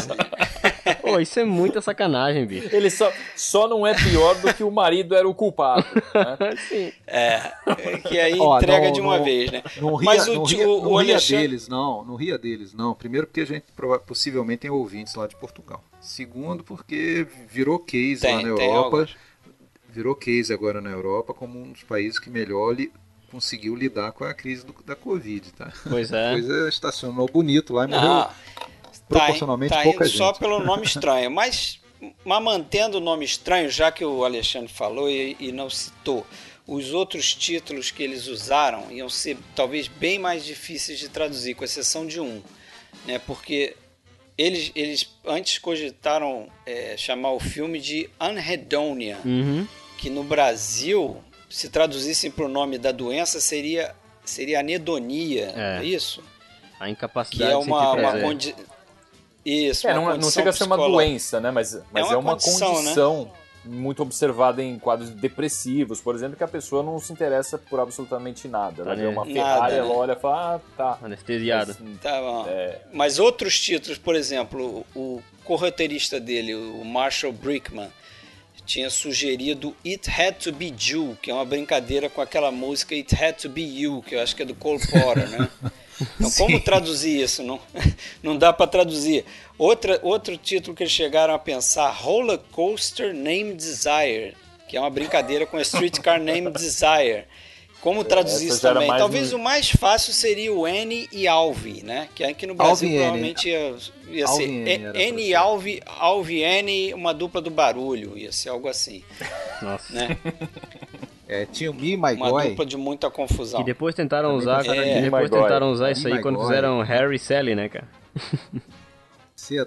Pô, 1.01 1.19
isso 1.19 1.39
é 1.39 1.43
muita 1.43 1.81
sacanagem, 1.81 2.45
bicho. 2.45 2.69
Ele 2.71 2.89
só, 2.89 3.11
só 3.35 3.67
não 3.67 3.85
é 3.85 3.93
pior 3.93 4.35
do 4.35 4.53
que 4.53 4.63
o 4.63 4.71
marido 4.71 5.15
era 5.15 5.27
o 5.27 5.33
culpado. 5.33 5.85
Né? 6.13 6.55
Sim. 6.69 6.91
É, 7.07 7.51
é, 7.65 7.97
que 7.97 8.19
aí 8.19 8.39
Ó, 8.39 8.57
entrega 8.57 8.87
não, 8.87 8.93
de 8.93 9.01
uma 9.01 9.17
não, 9.17 9.25
vez, 9.25 9.51
né? 9.51 9.63
Não 9.77 9.95
ria, 9.95 10.05
Mas 10.05 10.27
o, 10.27 10.33
não 10.35 10.43
ria, 10.43 10.69
o, 10.69 10.81
não 10.81 10.95
ria 10.95 11.13
Alexandre... 11.13 11.47
deles, 11.47 11.67
não. 11.67 12.03
Não 12.03 12.15
ria 12.15 12.37
deles, 12.37 12.73
não. 12.73 12.93
Primeiro 12.93 13.27
porque 13.27 13.41
a 13.41 13.45
gente 13.45 13.65
possivelmente 14.05 14.61
tem 14.61 14.71
ouvintes 14.71 15.15
lá 15.15 15.27
de 15.27 15.35
Portugal. 15.35 15.83
Segundo 15.99 16.63
porque 16.63 17.25
virou 17.47 17.79
case 17.79 18.21
tem, 18.21 18.35
lá 18.35 18.41
na 18.41 18.47
Europa. 18.49 19.07
Virou 19.89 20.15
case 20.15 20.51
agora 20.51 20.81
na 20.81 20.89
Europa 20.89 21.33
como 21.33 21.59
um 21.59 21.71
dos 21.71 21.83
países 21.83 22.17
que 22.19 22.29
melhor 22.29 22.71
li, 22.71 22.91
conseguiu 23.31 23.75
lidar 23.75 24.11
com 24.11 24.23
a 24.23 24.33
crise 24.33 24.65
do, 24.65 24.75
da 24.83 24.95
Covid, 24.95 25.53
tá? 25.53 25.71
Pois 25.87 26.11
é. 26.11 26.29
A 26.29 26.33
coisa 26.33 26.69
estacionou 26.69 27.27
bonito 27.27 27.73
lá 27.73 27.85
e 27.85 27.87
morreu 27.87 28.27
proporcionalmente 29.07 29.69
tá, 29.69 29.77
tá 29.77 29.83
pouca 29.83 30.05
gente. 30.05 30.17
Só 30.17 30.33
pelo 30.33 30.59
nome 30.59 30.83
estranho, 30.87 31.29
mas, 31.31 31.79
mas 32.23 32.43
mantendo 32.43 32.97
o 32.97 33.01
nome 33.01 33.25
estranho, 33.25 33.69
já 33.69 33.91
que 33.91 34.03
o 34.03 34.23
Alexandre 34.23 34.71
falou 34.71 35.09
e, 35.09 35.35
e 35.39 35.51
não 35.51 35.69
citou, 35.69 36.25
os 36.65 36.93
outros 36.93 37.35
títulos 37.35 37.91
que 37.91 38.03
eles 38.03 38.27
usaram 38.27 38.89
iam 38.91 39.09
ser 39.09 39.37
talvez 39.55 39.87
bem 39.87 40.17
mais 40.17 40.45
difíceis 40.45 40.97
de 40.97 41.09
traduzir, 41.09 41.55
com 41.55 41.63
exceção 41.63 42.05
de 42.05 42.19
um, 42.19 42.41
né? 43.05 43.19
Porque 43.19 43.75
eles, 44.37 44.71
eles 44.75 45.09
antes 45.25 45.57
cogitaram 45.57 46.47
é, 46.65 46.95
chamar 46.97 47.31
o 47.31 47.39
filme 47.39 47.79
de 47.79 48.09
Anhedonia, 48.19 49.19
uhum. 49.25 49.67
que 49.97 50.09
no 50.09 50.23
Brasil, 50.23 51.21
se 51.49 51.69
traduzissem 51.69 52.31
para 52.31 52.45
o 52.45 52.49
nome 52.49 52.77
da 52.77 52.91
doença, 52.91 53.41
seria, 53.41 53.93
seria 54.23 54.61
anedonia, 54.61 55.53
é, 55.55 55.79
é 55.81 55.85
isso? 55.85 56.23
A 56.79 56.89
incapacidade 56.89 57.49
que 57.49 57.53
é 57.53 57.57
uma, 57.57 57.93
uma 57.93 58.19
condi 58.19 58.55
isso, 59.45 59.87
é, 59.87 59.93
não, 59.93 60.17
não, 60.17 60.31
chega 60.31 60.49
a 60.49 60.53
ser 60.53 60.63
uma 60.63 60.77
doença, 60.77 61.39
né? 61.39 61.51
Mas, 61.51 61.77
mas 61.91 62.05
é 62.05 62.07
uma, 62.07 62.13
é 62.13 62.17
uma 62.17 62.31
condição, 62.33 62.73
condição 62.75 63.23
né? 63.25 63.31
muito 63.65 64.01
observada 64.01 64.61
em 64.61 64.77
quadros 64.77 65.09
depressivos, 65.09 66.01
por 66.01 66.15
exemplo, 66.15 66.35
que 66.35 66.43
a 66.43 66.47
pessoa 66.47 66.83
não 66.83 66.99
se 66.99 67.11
interessa 67.11 67.57
por 67.57 67.79
absolutamente 67.79 68.47
nada. 68.47 68.83
Ela 68.83 68.95
vê 68.95 69.05
uma 69.05 69.25
Ferrari, 69.25 69.75
ela 69.75 69.93
olha 69.93 70.13
e 70.13 70.15
fala, 70.15 70.55
ah, 70.55 70.59
tá. 70.77 70.99
Anestesiada. 71.01 71.75
Mas, 71.79 71.99
tá 71.99 72.21
bom. 72.21 72.45
É... 72.47 72.81
Mas 72.93 73.19
outros 73.19 73.59
títulos, 73.59 73.97
por 73.97 74.15
exemplo, 74.15 74.85
o 74.95 75.21
corroteirista 75.43 76.19
dele, 76.19 76.55
o 76.55 76.83
Marshall 76.83 77.31
Brickman, 77.31 77.89
tinha 78.65 78.89
sugerido 78.89 79.75
It 79.85 80.09
Had 80.09 80.35
to 80.43 80.53
Be 80.53 80.73
You, 80.79 81.17
que 81.21 81.29
é 81.29 81.33
uma 81.33 81.45
brincadeira 81.45 82.09
com 82.09 82.21
aquela 82.21 82.51
música 82.51 82.95
It 82.95 83.13
Had 83.13 83.33
to 83.41 83.49
Be 83.49 83.61
You, 83.61 84.01
que 84.01 84.15
eu 84.15 84.21
acho 84.21 84.35
que 84.35 84.43
é 84.43 84.45
do 84.45 84.55
Cole 84.55 84.79
Porter, 84.87 85.29
né? 85.29 85.49
Então, 86.01 86.29
Sim. 86.29 86.43
como 86.43 86.59
traduzir 86.59 87.21
isso? 87.21 87.43
Não, 87.43 87.59
não 88.21 88.37
dá 88.37 88.51
para 88.53 88.67
traduzir. 88.67 89.25
Outra, 89.57 89.99
outro 90.03 90.37
título 90.37 90.75
que 90.75 90.83
eles 90.83 90.93
chegaram 90.93 91.33
a 91.33 91.39
pensar: 91.39 91.89
Roller 91.91 92.39
Coaster 92.51 93.13
Name 93.13 93.53
Desire, 93.53 94.35
que 94.67 94.77
é 94.77 94.79
uma 94.79 94.89
brincadeira 94.89 95.45
com 95.45 95.59
Streetcar 95.59 96.19
Name 96.21 96.51
Desire. 96.51 97.25
Como 97.81 98.01
traduzir 98.05 98.47
isso 98.47 98.61
também? 98.61 98.87
Talvez 98.87 99.33
o 99.33 99.39
mais 99.39 99.69
fácil 99.69 100.13
seria 100.13 100.53
o 100.53 100.65
N 100.65 101.05
e 101.11 101.27
Alvi, 101.27 101.83
né? 101.83 102.07
Que 102.15 102.23
aqui 102.23 102.47
no 102.47 102.55
Brasil 102.55 102.87
Alvi 102.87 102.97
provavelmente 102.97 103.49
ia, 103.49 103.75
ia 104.09 104.27
ser 104.27 104.47
N 104.47 105.21
e 105.21 105.35
Alvi, 105.35 105.81
Alvi 105.85 106.39
N, 106.43 106.93
uma 106.93 107.13
dupla 107.13 107.41
do 107.41 107.51
barulho, 107.51 108.17
ia 108.17 108.31
ser 108.31 108.47
algo 108.47 108.69
assim. 108.69 109.03
Nossa. 109.61 109.91
Né? 109.91 110.17
É, 111.33 111.47
tinha 111.47 111.71
o 111.71 111.73
Me 111.73 111.97
My 111.97 112.13
Uma 112.13 112.29
Goy. 112.29 112.49
dupla 112.49 112.63
de 112.63 112.77
muita 112.77 113.09
confusão. 113.09 113.59
E 113.59 113.63
depois 113.63 113.95
tentaram 113.95 114.35
usar, 114.35 114.63
é, 114.67 115.01
depois 115.01 115.31
tentaram 115.31 115.71
usar 115.71 115.89
isso 115.89 116.07
aí 116.07 116.21
quando 116.21 116.39
fizeram 116.39 116.79
Harry 116.83 117.15
e 117.15 117.19
Sally, 117.19 117.55
né, 117.55 117.69
cara? 117.69 117.87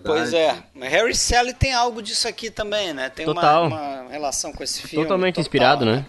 Pois 0.05 0.33
é, 0.33 0.57
mas 0.74 0.90
Harry 0.90 1.14
Sally 1.14 1.52
tem 1.52 1.74
algo 1.74 2.00
disso 2.00 2.29
aqui 2.29 2.50
também, 2.50 2.94
né? 2.94 3.11
Tem 3.11 3.29
uma, 3.29 3.61
uma, 3.61 4.09
relação 4.09 4.52
com 4.52 4.62
esse 4.62 4.81
filme. 4.81 5.05
Totalmente 5.05 5.35
total, 5.35 5.42
inspirado, 5.42 5.85
né? 5.85 5.96
né? 5.96 6.07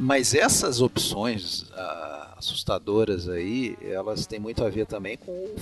Mas 0.00 0.34
essas 0.34 0.80
opções 0.80 1.62
uh, 1.62 2.38
assustadoras 2.38 3.28
aí, 3.28 3.76
elas 3.82 4.26
têm 4.26 4.40
muito 4.40 4.64
a 4.64 4.70
ver 4.70 4.86
também 4.86 5.16
com, 5.16 5.54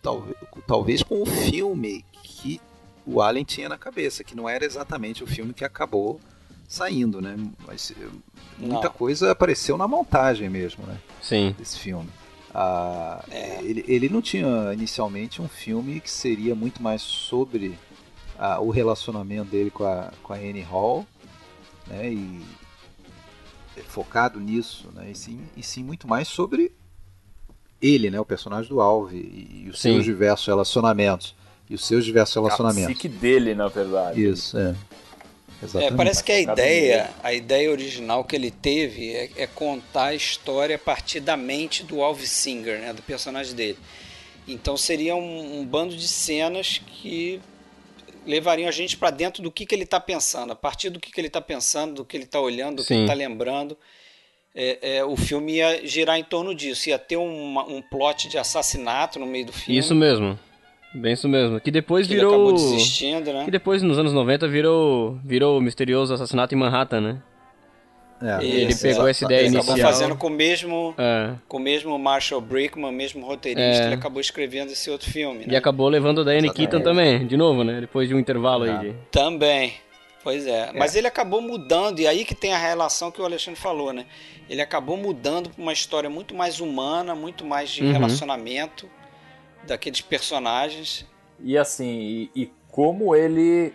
talvez, 0.00 0.36
talvez 0.66 1.02
com 1.02 1.22
o 1.22 1.26
filme 1.26 2.04
que 2.22 2.60
o 3.04 3.20
Allen 3.20 3.44
tinha 3.44 3.68
na 3.68 3.78
cabeça, 3.78 4.22
que 4.22 4.36
não 4.36 4.48
era 4.48 4.64
exatamente 4.64 5.24
o 5.24 5.26
filme 5.26 5.52
que 5.52 5.64
acabou 5.64 6.20
saindo, 6.68 7.20
né? 7.20 7.36
Mas 7.66 7.92
muita 8.58 8.88
não. 8.88 8.92
coisa 8.92 9.30
apareceu 9.30 9.76
na 9.76 9.88
montagem 9.88 10.48
mesmo, 10.48 10.84
né? 10.86 10.96
Sim. 11.22 11.54
Desse 11.58 11.78
filme. 11.78 12.08
Ah, 12.54 13.24
é. 13.30 13.60
ele, 13.62 13.84
ele 13.86 14.08
não 14.08 14.20
tinha 14.20 14.72
inicialmente 14.72 15.40
um 15.40 15.48
filme 15.48 16.00
que 16.00 16.10
seria 16.10 16.54
muito 16.54 16.82
mais 16.82 17.00
sobre 17.00 17.78
ah, 18.38 18.60
o 18.60 18.70
relacionamento 18.70 19.50
dele 19.50 19.70
com 19.70 19.84
a, 19.84 20.12
com 20.22 20.32
a 20.32 20.36
Annie 20.36 20.62
Hall, 20.62 21.06
né? 21.86 22.12
E 22.12 22.40
focado 23.88 24.38
nisso, 24.38 24.90
né? 24.94 25.10
E 25.10 25.14
sim, 25.14 25.40
e 25.56 25.62
sim 25.62 25.82
muito 25.82 26.06
mais 26.06 26.28
sobre 26.28 26.72
ele, 27.80 28.10
né, 28.10 28.20
o 28.20 28.24
personagem 28.24 28.68
do 28.68 28.80
Alve 28.80 29.16
e, 29.16 29.64
e 29.64 29.70
os 29.70 29.80
Sim. 29.80 29.92
seus 29.92 30.04
diversos 30.04 30.46
relacionamentos. 30.46 31.34
E 31.68 31.74
os 31.74 31.86
seus 31.86 32.04
diversos 32.04 32.34
relacionamentos. 32.34 32.90
A 32.90 32.92
psique 32.92 33.08
dele, 33.08 33.54
na 33.54 33.68
verdade. 33.68 34.22
Isso, 34.22 34.58
é. 34.58 34.74
É, 35.74 35.90
parece 35.90 36.24
que 36.24 36.32
a 36.32 36.40
ideia, 36.40 37.10
a 37.22 37.34
ideia 37.34 37.70
original 37.70 38.24
que 38.24 38.34
ele 38.34 38.50
teve 38.50 39.12
é, 39.14 39.30
é, 39.36 39.46
contar 39.46 40.06
a 40.06 40.14
história 40.14 40.76
a 40.76 40.78
partir 40.78 41.20
da 41.20 41.36
mente 41.36 41.84
do 41.84 42.02
Alves 42.02 42.30
Singer, 42.30 42.80
né, 42.80 42.92
do 42.92 43.02
personagem 43.02 43.54
dele. 43.54 43.78
Então 44.48 44.76
seria 44.76 45.14
um, 45.14 45.60
um 45.60 45.66
bando 45.66 45.94
de 45.94 46.08
cenas 46.08 46.80
que 46.86 47.40
levariam 48.26 48.68
a 48.68 48.72
gente 48.72 48.96
para 48.96 49.10
dentro 49.10 49.42
do 49.42 49.50
que, 49.50 49.66
que 49.66 49.74
ele 49.74 49.84
está 49.84 50.00
pensando. 50.00 50.52
A 50.52 50.56
partir 50.56 50.88
do 50.88 50.98
que, 50.98 51.12
que 51.12 51.20
ele 51.20 51.28
está 51.28 51.40
pensando, 51.40 51.96
do 51.96 52.04
que 52.04 52.16
ele 52.16 52.24
está 52.24 52.40
olhando, 52.40 52.76
do 52.76 52.82
Sim. 52.82 52.88
que 52.88 52.94
ele 52.94 53.02
está 53.02 53.14
lembrando, 53.14 53.76
é, 54.54 54.96
é, 54.96 55.04
o 55.04 55.16
filme 55.16 55.56
ia 55.56 55.86
girar 55.86 56.18
em 56.18 56.24
torno 56.24 56.54
disso. 56.54 56.88
Ia 56.88 56.98
ter 56.98 57.16
uma, 57.16 57.64
um 57.64 57.82
plot 57.82 58.28
de 58.28 58.38
assassinato 58.38 59.18
no 59.18 59.26
meio 59.26 59.46
do 59.46 59.52
filme. 59.52 59.78
Isso 59.78 59.94
mesmo. 59.94 60.38
Bem 60.92 61.12
isso 61.12 61.28
mesmo. 61.28 61.60
Que 61.60 61.70
depois 61.70 62.06
que 62.06 62.14
virou. 62.14 62.32
Ele 62.32 62.42
acabou 62.42 62.52
desistindo, 62.54 63.32
né? 63.32 63.44
Que 63.44 63.50
depois, 63.50 63.82
nos 63.82 63.98
anos 63.98 64.12
90, 64.12 64.48
virou, 64.48 65.18
virou 65.24 65.58
o 65.58 65.60
misterioso 65.60 66.12
assassinato 66.12 66.54
em 66.54 66.58
Manhattan, 66.58 67.00
né? 67.00 67.22
É, 68.22 68.44
ele 68.44 68.74
pegou 68.74 69.08
essa 69.08 69.24
ideia 69.24 69.40
ele 69.40 69.46
inicial. 69.46 69.74
Acabou 69.74 69.92
fazendo 69.92 70.16
com 70.16 70.26
o 70.26 70.30
mesmo, 70.30 70.94
é. 70.98 71.32
com 71.48 71.56
o 71.56 71.60
mesmo 71.60 71.98
Marshall 71.98 72.40
Brickman, 72.40 72.92
mesmo 72.92 73.24
roteirista, 73.24 73.84
é. 73.84 73.86
ele 73.86 73.94
acabou 73.94 74.20
escrevendo 74.20 74.70
esse 74.70 74.90
outro 74.90 75.10
filme. 75.10 75.46
Né? 75.46 75.54
E 75.54 75.56
acabou 75.56 75.88
levando 75.88 76.20
a 76.20 76.24
Diane 76.24 76.52
Keaton 76.52 76.82
também, 76.82 77.26
de 77.26 77.36
novo, 77.36 77.64
né? 77.64 77.80
Depois 77.80 78.08
de 78.08 78.14
um 78.14 78.18
intervalo 78.18 78.64
aí. 78.64 78.78
De... 78.90 78.96
Também. 79.10 79.72
Pois 80.22 80.46
é. 80.46 80.68
é. 80.68 80.72
Mas 80.74 80.94
ele 80.96 81.06
acabou 81.06 81.40
mudando, 81.40 82.00
e 82.00 82.06
aí 82.06 82.26
que 82.26 82.34
tem 82.34 82.52
a 82.52 82.58
relação 82.58 83.10
que 83.10 83.22
o 83.22 83.24
Alexandre 83.24 83.58
falou, 83.58 83.90
né? 83.90 84.04
Ele 84.50 84.60
acabou 84.60 84.98
mudando 84.98 85.48
para 85.48 85.62
uma 85.62 85.72
história 85.72 86.10
muito 86.10 86.34
mais 86.34 86.60
humana, 86.60 87.14
muito 87.14 87.42
mais 87.42 87.70
de 87.70 87.82
uhum. 87.82 87.92
relacionamento 87.92 88.86
daqueles 89.66 90.00
personagens. 90.00 91.06
E 91.38 91.56
assim, 91.56 92.30
e, 92.34 92.42
e 92.42 92.52
como 92.68 93.14
ele 93.14 93.72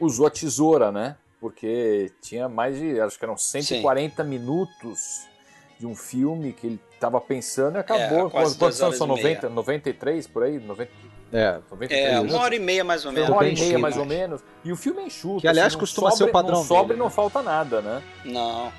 usou 0.00 0.26
a 0.26 0.30
tesoura, 0.30 0.90
né? 0.90 1.16
porque 1.42 2.12
tinha 2.22 2.48
mais 2.48 2.78
de, 2.78 3.00
acho 3.00 3.18
que 3.18 3.24
eram 3.24 3.36
140 3.36 4.22
Sim. 4.22 4.28
minutos 4.28 5.26
de 5.76 5.84
um 5.88 5.96
filme 5.96 6.52
que 6.52 6.68
ele 6.68 6.80
estava 6.94 7.20
pensando 7.20 7.78
e 7.78 7.80
acabou. 7.80 8.28
É, 8.28 8.30
Quantos 8.30 8.80
anos 8.80 8.96
são? 8.96 9.08
90, 9.08 9.48
93 9.48 10.28
por 10.28 10.44
aí? 10.44 10.60
90, 10.60 10.92
é, 11.32 11.54
93. 11.68 12.14
é, 12.14 12.20
uma 12.20 12.38
hora 12.38 12.54
e 12.54 12.60
meia 12.60 12.84
mais 12.84 13.04
ou 13.04 13.10
menos. 13.10 13.28
Uma 13.28 13.38
hora 13.38 13.48
e 13.48 13.58
meia 13.58 13.76
mais 13.76 13.96
ou 13.96 14.04
menos. 14.04 14.40
E 14.64 14.70
o 14.70 14.76
filme 14.76 15.02
é 15.02 15.06
enxuto. 15.06 15.40
Que 15.40 15.48
aliás 15.48 15.72
assim, 15.72 15.80
costuma 15.80 16.10
sobre, 16.10 16.26
ser 16.26 16.30
o 16.30 16.32
padrão 16.32 16.58
não 16.58 16.64
sobra 16.64 16.94
e 16.94 16.98
não 16.98 17.10
falta 17.10 17.42
nada, 17.42 17.80
né? 17.80 18.02
Não. 18.24 18.72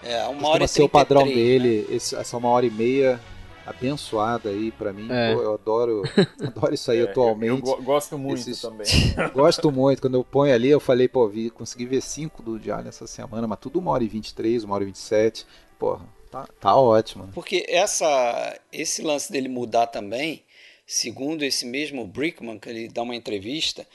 É, 0.00 0.22
uma 0.22 0.28
costuma 0.28 0.48
hora 0.50 0.64
e 0.64 0.68
ser 0.68 0.82
o 0.84 0.88
padrão 0.88 1.26
né? 1.26 1.34
dele, 1.34 1.88
esse, 1.90 2.14
essa 2.14 2.36
uma 2.36 2.50
hora 2.50 2.64
e 2.64 2.70
meia 2.70 3.20
abençoada 3.66 4.50
aí 4.50 4.70
para 4.70 4.92
mim. 4.92 5.08
É. 5.10 5.34
Pô, 5.34 5.42
eu 5.42 5.54
adoro, 5.54 6.02
adoro 6.40 6.74
isso 6.74 6.90
aí 6.90 6.98
é, 6.98 7.02
atualmente. 7.02 7.68
Eu, 7.68 7.76
eu 7.76 7.82
gosto 7.82 8.18
muito 8.18 8.40
Esses... 8.40 8.60
também. 8.60 8.86
gosto 9.32 9.72
muito. 9.72 10.02
Quando 10.02 10.14
eu 10.14 10.24
ponho 10.24 10.54
ali, 10.54 10.68
eu 10.68 10.80
falei, 10.80 11.08
pô, 11.08 11.28
vi, 11.28 11.50
consegui 11.50 11.86
ver 11.86 12.00
cinco 12.00 12.42
do 12.42 12.58
Diário 12.58 12.88
essa 12.88 13.06
semana, 13.06 13.46
mas 13.46 13.58
tudo 13.58 13.78
uma 13.78 13.90
hora 13.90 14.04
e 14.04 14.08
vinte 14.08 14.28
e 14.28 14.34
três, 14.34 14.64
uma 14.64 14.74
hora 14.74 14.84
e 14.84 14.86
vinte 14.86 14.96
e 14.96 15.00
sete. 15.00 15.46
Porra, 15.78 16.06
tá, 16.30 16.46
tá 16.60 16.76
ótimo. 16.76 17.28
Porque 17.32 17.64
essa, 17.68 18.58
esse 18.72 19.02
lance 19.02 19.32
dele 19.32 19.48
mudar 19.48 19.86
também, 19.86 20.44
segundo 20.86 21.42
esse 21.42 21.66
mesmo 21.66 22.06
Brickman, 22.06 22.58
que 22.58 22.68
ele 22.68 22.88
dá 22.88 23.02
uma 23.02 23.16
entrevista, 23.16 23.86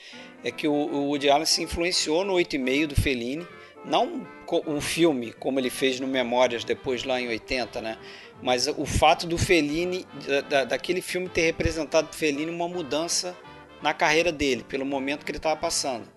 é 0.44 0.52
que 0.52 0.68
o, 0.68 0.74
o 0.74 1.08
Woody 1.08 1.30
Allen 1.30 1.46
se 1.46 1.62
influenciou 1.62 2.26
no 2.26 2.34
8,5 2.34 2.88
do 2.88 2.96
Fellini, 2.96 3.48
não 3.86 4.28
o 4.66 4.82
filme, 4.82 5.32
como 5.34 5.60
ele 5.60 5.70
fez 5.70 6.00
no 6.00 6.08
Memórias 6.08 6.64
depois 6.64 7.04
lá 7.04 7.22
em 7.22 7.28
80, 7.28 7.82
né? 7.82 7.98
Mas 8.42 8.68
o 8.68 8.86
fato 8.86 9.28
do 9.28 9.38
Fellini, 9.38 10.06
da, 10.50 10.66
daquele 10.66 11.02
filme 11.02 11.28
ter 11.28 11.42
representado 11.42 12.10
o 12.12 12.16
Fellini 12.16 12.52
uma 12.52 12.68
mudança 12.68 13.36
na 13.82 13.94
carreira 13.94 14.32
dele, 14.32 14.64
pelo 14.64 14.86
momento 14.86 15.26
que 15.26 15.32
ele 15.32 15.38
estava 15.38 15.56
passando. 15.56 16.08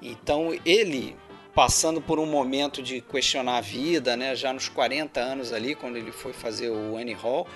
Então 0.00 0.58
ele 0.64 1.16
passando 1.54 2.00
por 2.00 2.18
um 2.18 2.26
momento 2.26 2.82
de 2.82 3.00
questionar 3.00 3.58
a 3.58 3.60
vida, 3.60 4.16
né, 4.16 4.34
já 4.34 4.52
nos 4.52 4.68
40 4.68 5.20
anos 5.20 5.52
ali, 5.52 5.74
quando 5.74 5.96
ele 5.96 6.10
foi 6.10 6.32
fazer 6.32 6.70
o 6.70 6.96
Annie 6.96 7.14
Hall, 7.14 7.46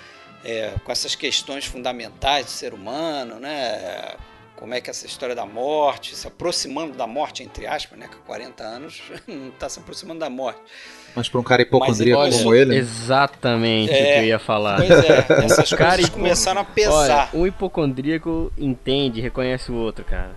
é, 0.45 0.75
com 0.85 0.93
essas 0.93 1.15
questões 1.15 1.65
fundamentais 1.65 2.45
do 2.45 2.51
ser 2.51 2.75
humano, 2.75 3.41
né, 3.41 4.17
como 4.55 4.75
é 4.75 4.81
que 4.81 4.91
essa 4.91 5.07
história 5.07 5.35
da 5.35 5.47
morte, 5.47 6.15
se 6.15 6.27
aproximando 6.27 6.95
da 6.95 7.07
morte, 7.07 7.43
entre 7.43 7.67
aspas, 7.67 7.99
né, 7.99 8.09
com 8.09 8.19
40 8.27 8.63
anos 8.63 9.03
não 9.27 9.49
está 9.49 9.69
se 9.69 9.79
aproximando 9.79 10.21
da 10.21 10.31
morte, 10.31 10.61
mas 11.17 11.31
para 11.31 11.41
um 11.41 11.43
cara 11.43 11.63
hipocondríaco 11.63 12.21
olha, 12.21 12.37
como 12.37 12.55
ele. 12.55 12.77
Exatamente 12.77 13.91
é, 13.91 13.97
o 13.97 14.05
que 14.05 14.19
eu 14.19 14.25
ia 14.25 14.39
falar. 14.39 14.77
Pois 14.77 14.91
é, 14.91 15.27
essas 15.45 15.71
cara 15.71 15.95
coisas 15.95 16.11
começaram 16.11 16.61
a 16.61 16.65
pesar. 16.65 17.31
Olha, 17.33 17.43
um 17.43 17.47
hipocondríaco 17.47 18.53
entende, 18.59 19.23
reconhece 19.23 19.73
o 19.73 19.75
outro, 19.75 20.05
cara. 20.05 20.37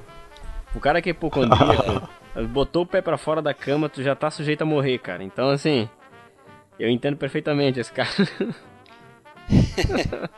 O 0.73 0.79
cara 0.79 1.01
que 1.01 1.09
é 1.09 1.11
hipocondríaco, 1.11 2.09
botou 2.49 2.83
o 2.83 2.85
pé 2.85 3.01
para 3.01 3.17
fora 3.17 3.41
da 3.41 3.53
cama, 3.53 3.89
tu 3.89 4.01
já 4.01 4.15
tá 4.15 4.31
sujeito 4.31 4.61
a 4.61 4.65
morrer, 4.65 4.99
cara. 4.99 5.21
Então, 5.21 5.49
assim, 5.49 5.89
eu 6.79 6.89
entendo 6.89 7.17
perfeitamente 7.17 7.77
esse 7.81 7.91
cara. 7.91 8.09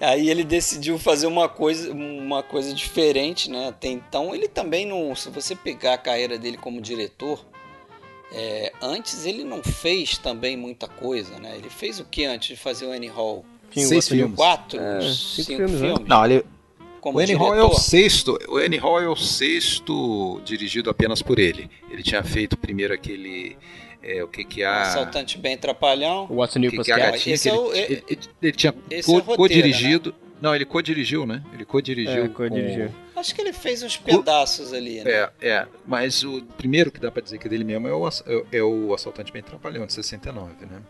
Aí 0.00 0.28
ele 0.28 0.42
decidiu 0.42 0.98
fazer 0.98 1.28
uma 1.28 1.48
coisa, 1.48 1.92
uma 1.92 2.42
coisa 2.42 2.74
diferente, 2.74 3.48
né? 3.48 3.68
Até 3.68 3.86
então 3.86 4.34
ele 4.34 4.48
também 4.48 4.84
não, 4.84 5.14
se 5.14 5.30
você 5.30 5.54
pegar 5.54 5.94
a 5.94 5.98
carreira 5.98 6.36
dele 6.36 6.56
como 6.56 6.80
diretor, 6.80 7.46
é, 8.34 8.72
antes 8.80 9.26
ele 9.26 9.44
não 9.44 9.62
fez 9.62 10.18
também 10.18 10.56
muita 10.56 10.86
coisa, 10.88 11.38
né? 11.38 11.54
Ele 11.56 11.68
fez 11.68 12.00
o 12.00 12.04
que 12.04 12.24
antes 12.24 12.48
de 12.48 12.56
fazer 12.56 12.86
o 12.86 12.92
Annie 12.92 13.08
Hall? 13.08 13.44
Seis 13.74 14.08
filmes. 14.08 14.36
Quatro, 14.36 14.78
é, 14.78 15.00
cinco, 15.00 15.14
cinco 15.14 15.56
filmes. 15.56 15.80
filmes. 15.80 16.08
Não, 16.08 16.24
ele, 16.24 16.44
como 17.00 17.18
o 17.18 17.20
Annie 17.20 17.34
Hall 17.34 17.54
é 17.54 17.62
o 17.62 17.74
sexto. 17.74 18.38
O 18.48 18.56
Annie 18.56 18.78
Hall 18.78 19.00
é 19.00 19.08
o 19.08 19.16
sexto 19.16 20.40
dirigido 20.44 20.88
apenas 20.90 21.22
por 21.22 21.38
ele. 21.38 21.70
Ele 21.90 22.02
tinha 22.02 22.22
feito 22.22 22.56
primeiro 22.56 22.92
aquele 22.92 23.56
é, 24.02 24.22
o 24.22 24.28
que 24.28 24.44
que 24.44 24.64
há 24.64 24.82
assaltante 24.82 25.38
bem 25.38 25.56
trapalhão 25.56 26.26
o 26.28 26.36
What's 26.36 26.56
New 26.56 26.70
que, 26.70 26.78
que 26.82 26.92
a 26.92 26.98
gatinha 26.98 27.38
que 27.38 27.48
ele, 27.48 27.58
é, 27.58 27.84
ele, 27.84 28.04
ele, 28.08 28.20
ele, 28.42 28.52
tinha 28.52 28.74
co-dirigido 29.36 30.12
co 30.12 30.18
né? 30.18 30.21
Não 30.42 30.54
ele 30.54 30.66
co-dirigiu 30.66 31.24
né 31.24 31.42
ele 31.54 31.64
co-dirigiu 31.64 32.24
é, 32.24 32.28
co-dirigiu 32.28 32.90
Acho 33.22 33.36
que 33.36 33.40
ele 33.40 33.52
fez 33.52 33.84
uns 33.84 33.96
pedaços 33.96 34.72
ali, 34.72 35.00
né? 35.04 35.08
É, 35.08 35.30
é. 35.40 35.68
Mas 35.86 36.24
o 36.24 36.42
primeiro 36.56 36.90
que 36.90 36.98
dá 36.98 37.08
para 37.08 37.22
dizer 37.22 37.38
que 37.38 37.46
é 37.46 37.50
dele 37.50 37.62
mesmo 37.62 37.86
é 37.86 37.92
o, 37.94 38.08
é, 38.08 38.58
é 38.58 38.62
o 38.64 38.92
Assaltante 38.92 39.32
Bem 39.32 39.40
Trapalhão, 39.40 39.86
de 39.86 39.92
69, 39.92 40.66
né? 40.66 40.82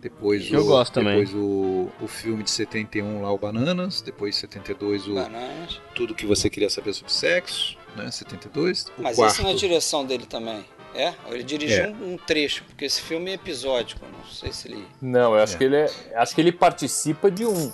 Depois 0.00 0.50
Eu 0.50 0.62
o, 0.62 0.66
gosto 0.66 0.98
depois 0.98 1.30
também. 1.30 1.44
o, 1.44 1.92
o 2.00 2.08
filme 2.08 2.42
de 2.42 2.50
71 2.50 3.22
lá, 3.22 3.30
o 3.30 3.38
Bananas. 3.38 4.02
Depois 4.02 4.34
72 4.34 5.06
o 5.06 5.14
Bananas. 5.14 5.80
Tudo 5.94 6.16
que 6.16 6.26
você 6.26 6.50
queria 6.50 6.68
saber 6.68 6.92
sobre 6.94 7.12
sexo, 7.12 7.78
né? 7.96 8.10
72. 8.10 8.86
O 8.98 9.02
Mas 9.02 9.14
quarto... 9.14 9.34
esse 9.34 9.42
na 9.44 9.52
direção 9.52 10.04
dele 10.04 10.26
também. 10.26 10.64
É? 10.92 11.14
Ele 11.28 11.44
dirigiu 11.44 11.84
é. 11.84 11.88
um, 11.90 12.14
um, 12.14 12.16
trecho, 12.16 12.64
porque 12.64 12.84
esse 12.84 13.00
filme 13.00 13.30
é 13.30 13.34
episódico, 13.34 14.04
não 14.04 14.28
sei 14.28 14.52
se 14.52 14.68
ele. 14.68 14.84
Não, 15.00 15.36
eu 15.36 15.42
acho 15.42 15.54
é. 15.54 15.58
que 15.58 15.64
ele 15.64 15.76
é, 15.76 15.90
acho 16.16 16.34
que 16.34 16.40
ele 16.40 16.50
participa 16.50 17.30
de 17.30 17.46
um. 17.46 17.72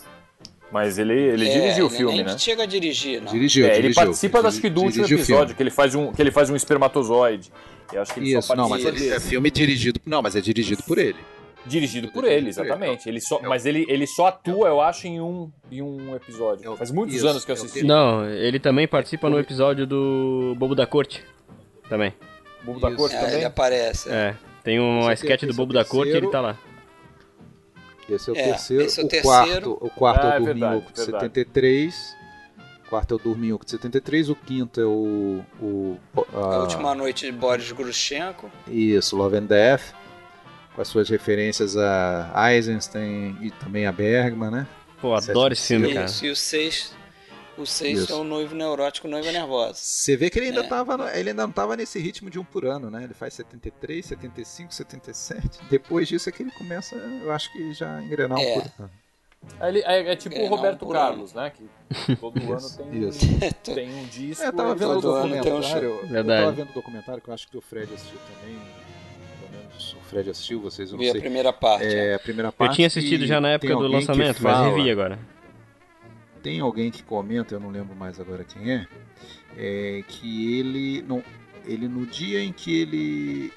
Mas 0.70 0.98
ele, 0.98 1.14
ele 1.14 1.48
é, 1.48 1.52
dirigiu 1.52 1.86
o 1.86 1.90
filme, 1.90 2.22
né? 2.22 2.36
chega 2.36 2.64
a 2.64 2.66
dirigir, 2.66 3.22
não. 3.22 3.32
Dirigiu, 3.32 3.64
é, 3.64 3.70
dirigiu, 3.70 3.88
Ele 3.88 3.94
participa, 3.94 4.40
acho 4.40 4.60
que, 4.60 4.68
do 4.68 4.82
último 4.82 5.06
episódio, 5.06 5.54
que 5.54 5.62
ele, 5.62 5.70
faz 5.70 5.94
um, 5.94 6.12
que 6.12 6.20
ele 6.20 6.30
faz 6.30 6.50
um 6.50 6.56
espermatozoide. 6.56 7.50
Eu 7.92 8.02
acho 8.02 8.12
que 8.12 8.20
ele 8.20 8.36
Isso, 8.36 8.48
só 8.48 8.54
não, 8.54 8.68
mas 8.68 8.84
ele, 8.84 9.08
é 9.08 9.18
filme 9.18 9.50
dirigido... 9.50 9.98
Não, 10.04 10.20
mas 10.20 10.36
é 10.36 10.40
dirigido 10.42 10.82
por 10.82 10.98
ele. 10.98 11.16
Dirigido 11.64 12.08
por 12.08 12.24
ele, 12.24 12.48
exatamente. 12.48 13.08
Ele 13.08 13.20
só, 13.20 13.40
mas 13.42 13.66
ele, 13.66 13.86
ele 13.88 14.06
só 14.06 14.26
atua, 14.26 14.68
eu 14.68 14.80
acho, 14.80 15.06
em 15.06 15.20
um, 15.20 15.50
em 15.70 15.82
um 15.82 16.14
episódio. 16.14 16.76
Faz 16.76 16.90
muitos 16.90 17.16
Isso, 17.16 17.28
anos 17.28 17.44
que 17.44 17.50
eu 17.50 17.54
assisti. 17.54 17.82
Não, 17.82 18.28
ele 18.28 18.58
também 18.58 18.86
participa 18.86 19.28
no 19.28 19.38
episódio 19.38 19.86
do 19.86 20.54
Bobo 20.58 20.74
da 20.74 20.86
Corte. 20.86 21.22
Também. 21.88 22.12
Bobo 22.62 22.80
da 22.80 22.94
Corte 22.94 23.16
é, 23.16 23.20
também? 23.20 23.36
Ele 23.36 23.44
aparece. 23.44 24.10
É. 24.10 24.34
Tem 24.62 24.78
uma 24.78 25.12
sketch 25.14 25.44
do 25.44 25.54
Bobo 25.54 25.72
da 25.72 25.84
Corte 25.84 26.12
e 26.12 26.16
ele 26.16 26.28
tá 26.28 26.40
lá. 26.40 26.58
Esse 28.08 28.30
é 28.30 28.32
o 28.32 28.36
é, 28.36 28.42
terceiro. 28.44 28.82
Esse 28.84 29.00
é 29.00 29.02
o, 29.02 29.06
o 29.06 29.08
terceiro. 29.08 29.30
quarto, 29.30 29.78
o 29.80 29.90
quarto 29.90 30.26
ah, 30.26 30.34
é 30.34 30.40
o 30.40 30.44
Dorminhoco 30.44 30.92
de 30.92 31.00
73. 31.00 32.16
O 32.86 32.88
quarto 32.88 33.12
é 33.12 33.16
o 33.16 33.18
Dorminhoco 33.18 33.64
de 33.64 33.70
73. 33.72 34.30
O 34.30 34.34
quinto 34.34 34.80
é 34.80 34.84
o. 34.84 35.44
o 35.60 35.98
a... 36.32 36.38
a 36.38 36.58
Última 36.60 36.94
Noite 36.94 37.26
de 37.26 37.32
Boris 37.32 37.70
Grushenko. 37.72 38.50
Isso, 38.66 39.16
Love 39.16 39.36
and 39.36 39.44
Death. 39.44 39.94
Com 40.74 40.82
as 40.82 40.88
suas 40.88 41.08
referências 41.08 41.76
a 41.76 42.52
Eisenstein 42.52 43.36
e 43.40 43.50
também 43.50 43.86
a 43.86 43.92
Bergman, 43.92 44.50
né? 44.50 44.66
Pô, 45.00 45.14
adoro 45.14 45.52
esse 45.52 45.68
filme, 45.68 45.92
cara. 45.92 46.06
Isso, 46.06 46.24
e 46.24 46.30
o 46.30 46.36
sexto 46.36 46.97
o 47.58 47.66
sexto 47.66 48.12
é 48.12 48.16
o 48.16 48.24
noivo 48.24 48.54
neurótico, 48.54 49.08
noiva 49.08 49.30
nervosa. 49.32 49.74
Você 49.74 50.16
vê 50.16 50.30
que 50.30 50.38
ele 50.38 50.48
ainda, 50.48 50.60
é. 50.60 50.68
tava, 50.68 50.94
ele 51.18 51.30
ainda 51.30 51.42
não 51.42 51.50
estava 51.50 51.76
nesse 51.76 51.98
ritmo 51.98 52.30
de 52.30 52.38
um 52.38 52.44
por 52.44 52.64
ano, 52.64 52.90
né? 52.90 53.04
Ele 53.04 53.14
faz 53.14 53.34
73, 53.34 54.06
75, 54.06 54.74
77. 54.74 55.60
Depois 55.68 56.08
disso 56.08 56.28
é 56.28 56.32
que 56.32 56.42
ele 56.42 56.52
começa, 56.52 56.94
eu 56.96 57.32
acho 57.32 57.52
que 57.52 57.72
já 57.74 58.00
engrenar 58.02 58.38
é. 58.38 58.42
um 58.42 58.60
por 58.60 58.72
ano. 58.78 58.90
É, 59.60 59.78
é, 59.78 60.12
é 60.12 60.16
tipo 60.16 60.38
o 60.38 60.46
Roberto 60.46 60.84
um 60.84 60.90
Carlos, 60.90 61.32
né? 61.32 61.50
Que 61.50 62.16
todo 62.16 62.38
isso, 62.42 62.52
ano 62.52 62.90
tem, 62.90 63.08
isso. 63.08 63.20
tem 63.62 63.94
um 63.94 64.04
disco. 64.06 64.44
É, 64.44 64.48
eu 64.48 64.52
tava 64.52 64.74
vendo 64.74 64.98
o 64.98 65.00
documentário. 65.00 66.00
Um 66.04 66.16
eu 66.16 66.24
tava 66.24 66.52
vendo 66.52 66.70
o 66.70 66.74
documentário 66.74 67.22
que 67.22 67.28
eu 67.28 67.34
acho 67.34 67.48
que 67.48 67.56
o 67.56 67.60
Fred 67.60 67.92
assistiu 67.92 68.18
também, 68.18 68.58
pelo 69.40 69.62
menos 69.62 69.96
Fred 70.08 70.30
assistiu, 70.30 70.60
vocês 70.60 70.90
não 70.90 70.98
Vi 70.98 71.10
sei. 71.10 71.18
a 71.18 71.20
primeira 71.20 71.52
parte. 71.52 71.86
É, 71.86 72.14
a 72.14 72.18
primeira 72.18 72.50
parte. 72.50 72.70
Eu 72.70 72.74
tinha 72.74 72.86
assistido 72.86 73.26
já 73.26 73.40
na 73.40 73.50
época 73.50 73.74
do 73.74 73.86
lançamento, 73.86 74.42
mas 74.42 74.74
revi 74.74 74.90
agora. 74.90 75.18
Tem 76.48 76.60
alguém 76.60 76.90
que 76.90 77.02
comenta, 77.02 77.54
eu 77.54 77.60
não 77.60 77.68
lembro 77.68 77.94
mais 77.94 78.18
agora 78.18 78.42
quem 78.42 78.72
é, 78.72 78.86
é 79.54 80.02
que 80.08 80.58
ele, 80.58 81.04
não, 81.06 81.22
ele 81.66 81.86
no 81.86 82.06
dia 82.06 82.42
em 82.42 82.54
que 82.54 82.80
ele 82.80 83.52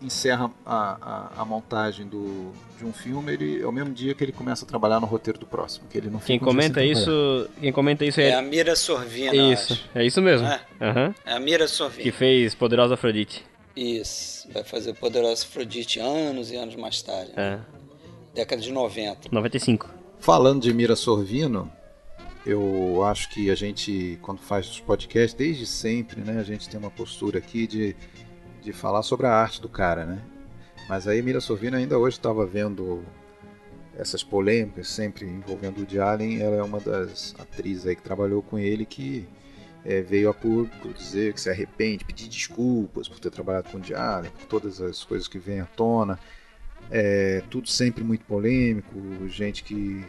encerra 0.00 0.50
a, 0.64 1.32
a, 1.36 1.42
a, 1.42 1.44
montagem 1.44 2.06
do, 2.06 2.50
de 2.78 2.86
um 2.86 2.94
filme, 2.94 3.34
ele 3.34 3.60
é 3.60 3.66
o 3.66 3.70
mesmo 3.70 3.92
dia 3.92 4.14
que 4.14 4.24
ele 4.24 4.32
começa 4.32 4.64
a 4.64 4.66
trabalhar 4.66 5.00
no 5.00 5.06
roteiro 5.06 5.38
do 5.38 5.44
próximo. 5.44 5.86
Que 5.86 5.98
ele 5.98 6.08
não 6.08 6.18
quem 6.18 6.38
comenta 6.38 6.82
isso, 6.82 7.46
quem 7.60 7.70
comenta 7.70 8.06
isso 8.06 8.18
é, 8.22 8.30
é 8.30 8.34
a 8.34 8.40
Mira 8.40 8.74
Sorvina. 8.74 9.34
Isso, 9.52 9.78
é 9.94 10.02
isso 10.02 10.22
mesmo. 10.22 10.46
É, 10.46 10.60
uhum. 10.80 11.14
é 11.26 11.34
a 11.34 11.38
Mira 11.38 11.68
Sorvina 11.68 12.04
que 12.04 12.10
fez 12.10 12.54
Poderosa 12.54 12.94
Afrodite. 12.94 13.44
Isso, 13.76 14.48
vai 14.50 14.64
fazer 14.64 14.94
Poderosa 14.94 15.44
Afrodite 15.44 16.00
anos 16.00 16.50
e 16.50 16.56
anos 16.56 16.74
mais 16.74 17.02
tarde. 17.02 17.32
É. 17.36 17.58
Década 18.34 18.62
de 18.62 18.72
90. 18.72 19.28
95. 19.30 19.90
Falando 20.18 20.62
de 20.62 20.72
Mira 20.72 20.96
Sorvino, 20.96 21.70
eu 22.46 23.04
acho 23.04 23.30
que 23.30 23.50
a 23.50 23.54
gente, 23.54 24.18
quando 24.22 24.40
faz 24.40 24.68
os 24.68 24.80
podcasts, 24.80 25.34
desde 25.34 25.66
sempre, 25.66 26.20
né, 26.20 26.38
a 26.38 26.42
gente 26.42 26.68
tem 26.68 26.78
uma 26.78 26.90
postura 26.90 27.38
aqui 27.38 27.66
de 27.66 27.96
de 28.60 28.72
falar 28.72 29.02
sobre 29.02 29.26
a 29.26 29.32
arte 29.32 29.60
do 29.60 29.68
cara, 29.68 30.04
né? 30.04 30.22
Mas 30.88 31.06
aí 31.06 31.22
Mira 31.22 31.40
Sorvino 31.40 31.76
ainda 31.76 31.98
hoje 31.98 32.16
estava 32.16 32.46
vendo 32.46 33.02
essas 33.96 34.22
polêmicas 34.22 34.88
sempre 34.88 35.26
envolvendo 35.26 35.78
o 35.78 35.80
Woody 35.80 35.98
Allen. 35.98 36.40
Ela 36.40 36.56
é 36.56 36.62
uma 36.62 36.80
das 36.80 37.34
atrizes 37.38 37.86
aí 37.86 37.96
que 37.96 38.02
trabalhou 38.02 38.42
com 38.42 38.58
ele 38.58 38.84
que 38.84 39.26
é, 39.84 40.00
veio 40.00 40.28
a 40.28 40.34
público 40.34 40.92
dizer 40.92 41.32
que 41.32 41.40
se 41.40 41.48
arrepende, 41.48 42.04
pedir 42.04 42.28
desculpas 42.28 43.08
por 43.08 43.18
ter 43.18 43.30
trabalhado 43.30 43.68
com 43.68 43.76
o 43.76 43.80
Woody 43.80 43.94
Allen, 43.94 44.30
por 44.30 44.46
todas 44.46 44.80
as 44.80 45.04
coisas 45.04 45.28
que 45.28 45.38
vêm 45.38 45.60
à 45.60 45.66
tona. 45.66 46.18
É, 46.90 47.42
tudo 47.50 47.68
sempre 47.68 48.02
muito 48.02 48.24
polêmico, 48.24 48.98
gente 49.28 49.62
que, 49.62 50.04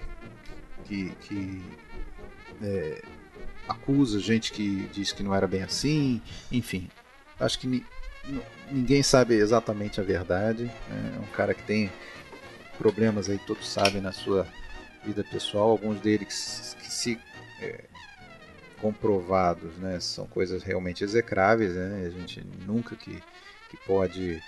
que, 0.86 1.12
que 1.22 1.62
é, 2.64 3.02
acusa, 3.68 4.20
gente 4.20 4.52
que 4.52 4.88
diz 4.94 5.12
que 5.12 5.24
não 5.24 5.34
era 5.34 5.48
bem 5.48 5.64
assim, 5.64 6.22
enfim. 6.52 6.90
Acho 7.40 7.60
que 7.60 7.84
ninguém 8.72 9.02
sabe 9.02 9.36
exatamente 9.36 10.00
a 10.00 10.04
verdade. 10.04 10.66
Né? 10.66 11.14
É 11.18 11.20
um 11.20 11.32
cara 11.32 11.54
que 11.54 11.64
tem 11.64 11.92
problemas 12.78 13.30
aí, 13.30 13.40
todos 13.40 13.68
sabem, 13.68 14.02
na 14.02 14.12
sua 14.12 14.48
vida 15.04 15.24
pessoal. 15.24 15.70
Alguns 15.70 16.00
deles 16.00 16.76
que, 16.78 16.86
que 16.86 16.92
se 16.92 17.20
é, 17.62 17.86
comprovados, 18.80 19.76
né, 19.78 20.00
são 20.00 20.26
coisas 20.28 20.64
realmente 20.64 21.04
execráveis. 21.04 21.76
Né? 21.76 22.06
A 22.06 22.10
gente 22.10 22.46
nunca 22.66 22.96
que, 22.96 23.22
que 23.70 23.78
pode 23.86 24.42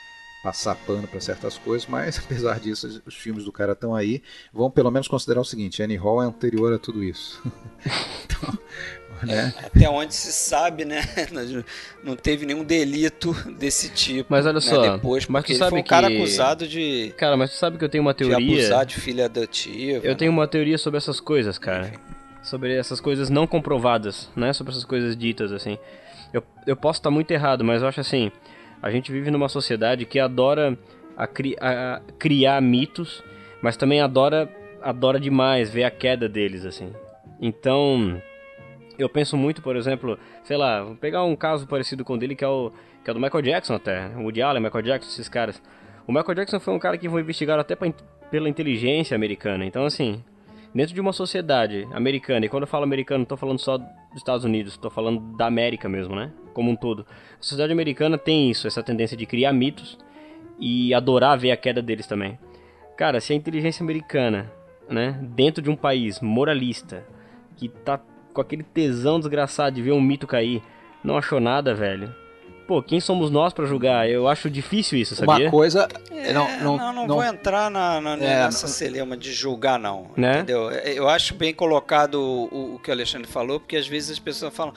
passar 0.44 0.76
pano 0.76 1.08
para 1.08 1.22
certas 1.22 1.58
coisas, 1.58 1.88
mas 1.88 2.20
apesar 2.24 2.60
disso, 2.60 3.02
os 3.06 3.16
filmes 3.16 3.46
do 3.46 3.52
cara 3.52 3.72
estão 3.72 3.96
aí. 3.96 4.22
Vão 4.52 4.70
pelo 4.70 4.92
menos 4.92 5.08
considerar 5.08 5.40
o 5.40 5.46
seguinte: 5.46 5.82
Annie 5.82 5.96
Hall 5.96 6.22
é 6.22 6.26
anterior 6.26 6.74
a 6.74 6.78
tudo 6.78 7.02
isso. 7.02 7.42
então, 8.26 8.60
né? 9.24 9.54
É, 9.58 9.66
até 9.66 9.90
onde 9.90 10.14
se 10.14 10.34
sabe, 10.34 10.84
né? 10.84 11.02
Não 12.04 12.18
teve 12.18 12.46
nenhum 12.46 12.64
delito 12.64 13.34
desse 13.58 13.90
tipo. 13.90 14.28
Mas 14.30 14.46
olha 14.46 14.56
né? 14.56 14.62
só, 14.62 14.96
depois, 14.96 15.28
mas 15.28 15.46
tu 15.46 15.56
sabe 15.56 15.72
foi 15.72 15.80
um 15.80 15.84
que... 15.84 15.90
cara 15.90 16.08
acusado 16.08 16.68
de. 16.68 17.14
Cara, 17.18 17.38
mas 17.38 17.52
tu 17.52 17.56
sabe 17.56 17.78
que 17.78 17.86
eu 17.86 17.90
tenho 17.90 18.04
uma 18.04 18.14
teoria. 18.14 18.38
De 18.38 18.62
abusar 18.62 18.86
de 18.86 18.96
filha 18.96 19.26
adotiva. 19.26 20.06
Eu 20.06 20.12
né? 20.12 20.16
tenho 20.16 20.32
uma 20.32 20.48
teoria 20.48 20.78
sobre 20.78 20.98
essas 20.98 21.22
coisas, 21.22 21.58
cara. 21.58 21.88
Enfim. 21.88 22.00
Sobre 22.44 22.76
essas 22.76 23.00
coisas 23.00 23.30
não 23.30 23.48
comprovadas, 23.48 24.30
né? 24.36 24.52
Sobre 24.52 24.74
essas 24.74 24.84
coisas 24.84 25.16
ditas, 25.16 25.54
assim. 25.54 25.78
Eu, 26.34 26.44
eu 26.68 26.76
posso 26.76 27.00
estar 27.00 27.10
muito 27.10 27.32
errado, 27.32 27.64
mas 27.64 27.82
eu 27.82 27.88
acho 27.88 28.02
assim. 28.02 28.30
A 28.84 28.92
gente 28.92 29.14
vive 29.14 29.32
numa 29.32 29.48
sociedade 29.48 30.06
que 30.06 30.20
adora 30.20 30.78
a, 31.16 31.26
cri, 31.26 31.56
a, 31.62 32.02
criar 32.20 32.62
mitos, 32.62 33.24
mas 33.62 33.78
também 33.78 34.02
adora 34.02 34.50
adora 34.82 35.18
demais 35.18 35.72
ver 35.72 35.86
a 35.86 35.90
queda 35.90 36.28
deles, 36.28 36.66
assim. 36.66 36.92
Então, 37.40 38.22
eu 39.00 39.08
penso 39.08 39.38
muito, 39.38 39.62
por 39.62 39.78
exemplo, 39.78 40.20
sei 40.44 40.58
lá, 40.58 40.84
vou 40.84 40.96
pegar 40.98 41.24
um 41.24 41.38
caso 41.38 41.66
parecido 41.66 42.04
com 42.04 42.16
o 42.16 42.18
dele 42.18 42.36
que 42.36 42.44
é 42.44 42.48
o, 42.48 42.70
que 43.02 43.10
é 43.10 43.14
do 43.14 43.20
Michael 43.22 43.42
Jackson 43.42 43.76
até, 43.76 44.08
o 44.18 44.24
Woody 44.24 44.42
Allen, 44.42 44.62
Michael 44.62 44.84
Jackson, 44.84 45.10
esses 45.10 45.30
caras. 45.30 45.62
O 46.06 46.12
Michael 46.12 46.36
Jackson 46.36 46.60
foi 46.60 46.74
um 46.74 46.80
cara 46.80 46.98
que 46.98 47.10
foi 47.10 47.22
investigado 47.22 47.62
até 47.62 47.78
pra, 47.78 47.90
pela 48.30 48.50
inteligência 48.50 49.16
americana. 49.16 49.66
Então, 49.66 49.86
assim, 49.86 50.22
dentro 50.74 50.94
de 50.94 51.02
uma 51.02 51.14
sociedade 51.14 51.88
americana, 51.92 52.46
e 52.46 52.50
quando 52.50 52.64
eu 52.64 52.68
falo 52.68 52.84
americano, 52.84 53.20
não 53.20 53.26
tô 53.26 53.38
falando 53.38 53.60
só 53.60 53.78
dos 53.78 53.88
Estados 54.16 54.44
Unidos, 54.44 54.78
tô 54.78 54.90
falando 54.90 55.20
da 55.38 55.46
América 55.46 55.88
mesmo, 55.88 56.16
né? 56.16 56.32
Como 56.54 56.72
um 56.72 56.76
todo. 56.76 57.06
A 57.40 57.42
sociedade 57.44 57.72
americana 57.72 58.18
tem 58.18 58.50
isso, 58.50 58.68
essa 58.68 58.82
tendência 58.82 59.16
de 59.16 59.26
criar 59.26 59.54
mitos 59.54 59.98
e 60.60 60.94
adorar 60.94 61.38
ver 61.38 61.52
a 61.52 61.58
queda 61.58 61.82
deles 61.82 62.08
também. 62.08 62.38
Cara, 62.98 63.20
se 63.20 63.34
a 63.34 63.36
inteligência 63.36 63.84
americana, 63.84 64.52
né, 64.90 65.18
dentro 65.22 65.62
de 65.62 65.70
um 65.70 65.76
país 65.76 66.20
moralista, 66.20 67.06
que 67.58 67.68
tá 67.68 68.00
com 68.34 68.42
aquele 68.42 68.64
tesão 68.64 69.20
desgraçado 69.20 69.76
de 69.76 69.82
ver 69.82 69.92
um 69.92 70.02
mito 70.02 70.28
cair, 70.28 70.62
não 71.04 71.18
achou 71.18 71.40
nada, 71.40 71.74
velho. 71.76 72.14
Pô, 72.68 72.82
quem 72.82 73.00
somos 73.00 73.30
nós 73.30 73.54
para 73.54 73.66
julgar? 73.66 74.10
Eu 74.10 74.28
acho 74.28 74.50
difícil 74.50 74.98
isso, 74.98 75.16
sabia? 75.16 75.46
Uma 75.46 75.52
coisa. 75.52 75.88
É, 76.12 76.32
não, 76.32 76.60
não, 76.60 76.78
não, 76.78 76.94
não, 76.94 77.08
vou 77.08 77.24
entrar 77.24 77.70
na, 77.70 78.00
na, 78.00 78.14
é, 78.14 78.46
nessa 78.46 78.68
celeuma 78.68 79.18
de 79.18 79.34
julgar, 79.34 79.78
não. 79.78 80.12
Né? 80.16 80.36
Entendeu? 80.36 80.72
Eu 80.72 81.10
acho 81.10 81.36
bem 81.36 81.54
colocado 81.54 82.16
o, 82.16 82.76
o, 82.76 82.80
que 82.80 82.90
o 82.90 82.94
Alexandre 82.94 83.28
falou, 83.28 83.60
porque 83.60 83.76
às 83.76 83.88
vezes 83.88 84.12
as 84.12 84.20
pessoas 84.20 84.56
falam. 84.56 84.74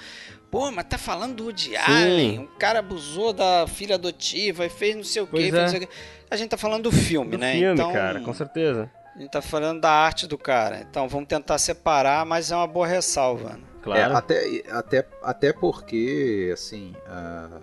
Pô, 0.50 0.70
mas 0.70 0.86
tá 0.86 0.98
falando 0.98 1.36
do 1.36 1.44
Woody 1.44 1.76
Allen, 1.76 2.40
um 2.40 2.46
cara 2.58 2.78
abusou 2.78 3.32
da 3.32 3.66
filha 3.66 3.96
adotiva 3.96 4.64
e 4.64 4.68
fez 4.68 4.96
não 4.96 5.04
sei 5.04 5.22
o 5.22 5.26
quê, 5.26 5.50
é. 5.52 5.68
sei 5.68 5.78
o 5.78 5.80
quê. 5.82 5.88
A 6.30 6.36
gente 6.36 6.50
tá 6.50 6.56
falando 6.56 6.84
do 6.84 6.92
filme, 6.92 7.32
do 7.32 7.38
né? 7.38 7.52
Filme, 7.52 7.74
então, 7.74 7.92
cara, 7.92 8.20
com 8.20 8.32
certeza. 8.32 8.90
A 9.16 9.18
gente 9.18 9.30
tá 9.30 9.40
falando 9.40 9.80
da 9.80 9.90
arte 9.90 10.26
do 10.26 10.36
cara. 10.36 10.86
Então 10.88 11.08
vamos 11.08 11.26
tentar 11.26 11.56
separar, 11.56 12.26
mas 12.26 12.50
é 12.50 12.56
uma 12.56 12.66
boa 12.66 12.86
ressalva. 12.86 13.54
Né? 13.54 13.62
Claro. 13.82 14.12
É, 14.12 14.16
até, 14.16 14.62
até, 14.70 15.08
até 15.22 15.52
porque, 15.54 16.50
assim, 16.52 16.94
uh, 17.08 17.62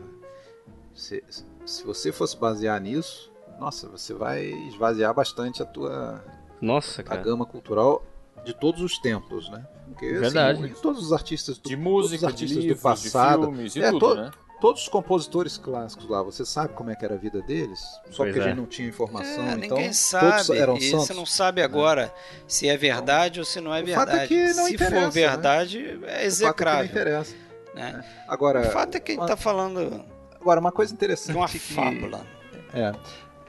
se, 0.96 1.24
se 1.64 1.84
você 1.84 2.12
fosse 2.12 2.36
basear 2.36 2.82
nisso, 2.82 3.32
nossa, 3.60 3.88
você 3.88 4.14
vai 4.16 4.46
esvaziar 4.68 5.14
bastante 5.14 5.62
a 5.62 5.66
tua 5.66 6.24
nossa, 6.60 7.04
cara. 7.04 7.22
a 7.22 7.24
gama 7.24 7.46
cultural 7.46 8.04
de 8.44 8.54
todos 8.54 8.82
os 8.82 8.98
tempos, 8.98 9.50
né? 9.50 9.66
Porque, 9.86 10.08
assim, 10.08 10.20
Verdade. 10.20 10.66
Assim, 10.66 10.82
todos 10.82 11.06
os 11.06 11.14
artistas 11.14 11.58
do, 11.60 11.70
de 11.70 11.76
música, 11.76 12.26
artistas 12.26 12.50
de 12.50 12.68
livros, 12.68 12.80
do 12.80 12.84
passado, 12.84 13.42
de 13.42 13.54
filmes, 13.54 13.76
e 13.76 13.84
é, 13.84 13.92
tudo, 13.92 14.00
to, 14.00 14.16
né? 14.16 14.32
Todos 14.64 14.84
os 14.84 14.88
compositores 14.88 15.58
clássicos 15.58 16.08
lá, 16.08 16.24
você 16.24 16.46
sabe 16.46 16.74
como 16.74 16.90
é 16.90 16.96
que 16.96 17.04
era 17.04 17.16
a 17.16 17.18
vida 17.18 17.42
deles? 17.42 17.82
Só 17.82 18.24
pois 18.24 18.30
porque 18.30 18.40
é. 18.40 18.44
a 18.44 18.48
gente 18.48 18.56
não 18.56 18.66
tinha 18.66 18.88
informação, 18.88 19.44
é, 19.44 19.52
então 19.56 19.78
ninguém 19.78 19.92
sabe. 19.92 20.32
todos 20.32 20.50
eram 20.52 20.78
e 20.78 20.82
santos. 20.90 21.08
você 21.08 21.14
não 21.14 21.26
sabe 21.26 21.62
agora 21.62 22.04
é. 22.04 22.14
se 22.48 22.70
é 22.70 22.78
verdade 22.78 23.42
ou 23.42 23.46
se 23.46 23.60
não 23.60 23.76
é 23.76 23.82
o 23.82 23.86
verdade. 23.86 24.12
Fato 24.12 24.22
é 24.22 24.28
que 24.28 24.54
não 24.54 24.66
se 24.68 24.76
interessa, 24.76 25.02
for 25.02 25.12
verdade, 25.12 25.98
né? 25.98 26.22
é 26.22 26.26
execrável. 26.26 26.86
O 26.86 26.88
fato 26.88 26.98
é 26.98 27.04
que 27.04 27.10
não 27.10 27.12
interessa. 27.12 27.36
Né? 27.76 28.06
Agora, 28.26 28.62
o 28.62 28.72
fato 28.72 28.96
é 28.96 29.00
que 29.02 29.12
a 29.12 29.16
gente 29.16 29.24
está 29.24 29.36
falando 29.36 30.06
agora 30.40 30.62
uma 30.62 30.72
coisa 30.72 30.94
interessante 30.94 31.34
de 31.34 31.38
uma 31.38 31.50
que, 31.50 31.60
fábula. 31.60 32.26
É, 32.74 32.94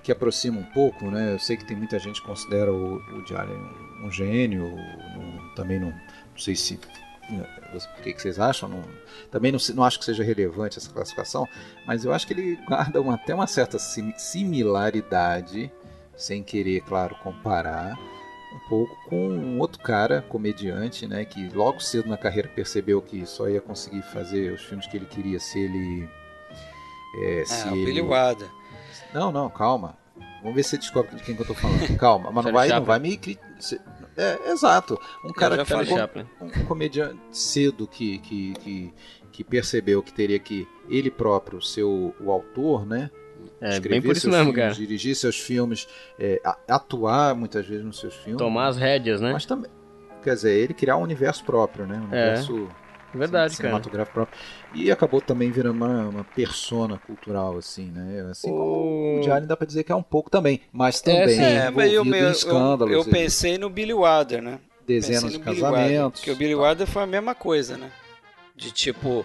que 0.03 0.11
aproxima 0.11 0.59
um 0.59 0.65
pouco, 0.65 1.13
né? 1.13 1.35
Eu 1.35 1.39
sei 1.39 1.57
que 1.57 1.65
tem 1.65 1.77
muita 1.77 1.97
gente 2.01 2.21
que 2.21 2.27
considera 2.27 2.73
o, 2.73 2.97
o 2.97 3.25
Diário 3.25 3.55
um 4.03 4.11
gênio, 4.11 4.65
um, 4.67 5.55
também 5.55 5.79
não, 5.79 5.91
não 5.91 6.39
sei 6.39 6.57
se 6.57 6.81
o 7.31 8.03
que, 8.03 8.13
que 8.13 8.23
vocês 8.23 8.39
acham? 8.39 8.69
Não, 8.69 8.83
também 9.31 9.51
não, 9.51 9.59
não 9.75 9.85
acho 9.85 9.99
que 9.99 10.05
seja 10.05 10.23
relevante 10.23 10.79
essa 10.79 10.91
classificação, 10.91 11.49
mas 11.87 12.05
eu 12.05 12.13
acho 12.13 12.27
que 12.27 12.33
ele 12.33 12.57
guarda 12.67 13.01
uma, 13.01 13.15
até 13.15 13.35
uma 13.35 13.47
certa 13.47 13.79
similaridade, 13.79 15.73
sem 16.17 16.43
querer, 16.43 16.81
claro, 16.83 17.17
comparar, 17.17 17.99
um 18.55 18.69
pouco 18.69 18.97
com 19.09 19.29
um 19.29 19.59
outro 19.59 19.83
cara, 19.83 20.23
comediante, 20.23 21.07
né, 21.07 21.25
que 21.25 21.49
logo 21.49 21.81
cedo 21.81 22.09
na 22.09 22.17
carreira 22.17 22.49
percebeu 22.49 23.03
que 23.03 23.27
só 23.27 23.49
ia 23.49 23.61
conseguir 23.61 24.03
fazer 24.03 24.53
os 24.53 24.63
filmes 24.63 24.87
que 24.87 24.97
ele 24.97 25.07
queria 25.07 25.41
se 25.41 25.59
ele. 25.59 26.09
É, 27.17 27.41
é 27.41 27.45
se 27.45 27.69
o 27.69 27.75
ele... 27.75 27.87
Billy 27.87 28.01
Wilder. 28.01 28.49
Não, 29.13 29.33
não, 29.33 29.49
calma. 29.49 29.97
Vamos 30.41 30.57
ver 30.57 30.63
se 30.63 30.71
você 30.71 30.79
descobre 30.79 31.17
de 31.17 31.23
quem 31.23 31.35
que 31.35 31.41
eu 31.41 31.47
tô 31.47 31.55
falando. 31.55 31.97
Calma, 31.97 32.31
mas 32.31 32.45
não 32.45 32.53
vai, 32.53 32.69
não 32.69 32.85
vai 32.85 32.99
me 32.99 33.19
é, 34.17 34.51
exato. 34.51 34.99
Um 35.25 35.33
cara 35.33 35.65
que 35.65 35.73
era 35.73 36.11
um, 36.41 36.45
um 36.47 36.65
comediante 36.67 37.19
cedo 37.31 37.87
que, 37.87 38.19
que, 38.19 38.53
que, 38.55 38.95
que, 39.33 39.45
percebeu 39.45 40.03
que 40.03 40.13
teria 40.13 40.39
que 40.39 40.67
ele 40.89 41.11
próprio 41.11 41.61
ser 41.61 41.83
o, 41.83 42.15
o 42.21 42.31
autor, 42.31 42.87
né? 42.87 43.11
É, 43.61 43.79
bem 43.81 44.01
por 44.01 44.17
isso 44.17 44.29
mesmo, 44.29 44.45
filmes, 44.45 44.57
cara. 44.57 44.75
Dirigir 44.75 45.15
seus 45.17 45.39
filmes, 45.39 45.87
é, 46.19 46.41
atuar 46.69 47.35
muitas 47.35 47.67
vezes 47.67 47.85
nos 47.85 47.99
seus 47.99 48.15
filmes. 48.15 48.39
Tomar 48.39 48.69
as 48.69 48.77
rédeas, 48.77 49.21
né? 49.21 49.33
Mas 49.33 49.45
também, 49.45 49.71
quer 50.23 50.35
dizer, 50.35 50.53
ele 50.53 50.73
criar 50.73 50.97
um 50.97 51.03
universo 51.03 51.45
próprio, 51.45 51.87
né? 51.87 51.97
Um 51.97 52.15
é. 52.15 52.23
universo 52.23 52.69
Verdade, 53.19 53.55
cinematográfico 53.55 54.15
cara. 54.15 54.27
próprio. 54.27 54.39
E 54.75 54.91
acabou 54.91 55.21
também 55.21 55.51
virando 55.51 55.77
uma, 55.77 56.09
uma 56.09 56.25
persona 56.25 56.99
cultural, 56.99 57.57
assim, 57.57 57.91
né? 57.91 58.27
Assim 58.31 58.51
o... 58.51 58.53
como 58.53 59.19
o 59.19 59.21
Diário 59.21 59.47
dá 59.47 59.57
pra 59.57 59.67
dizer 59.67 59.85
que 59.85 59.93
é 59.93 59.95
um 59.95 60.03
pouco 60.03 60.31
também, 60.31 60.61
mas 60.73 61.01
também 61.01 61.39
é, 61.39 61.69
envolvido 61.69 62.17
eu, 62.17 62.23
eu, 62.23 62.29
em 62.29 62.31
escândalos. 62.31 62.93
Eu, 62.93 62.99
eu 63.01 63.05
pensei 63.05 63.59
no 63.59 63.71
Billy 63.71 63.95
Wilder, 63.95 64.43
né? 64.43 64.59
Dezenas 64.87 65.33
de 65.33 65.39
casamentos. 65.39 66.21
Porque 66.21 66.31
o 66.31 66.37
Billy 66.37 66.55
Wilder 66.55 66.87
foi 66.87 67.03
a 67.03 67.07
mesma 67.07 67.35
coisa, 67.35 67.77
né? 67.77 67.91
De 68.55 68.71
tipo, 68.71 69.25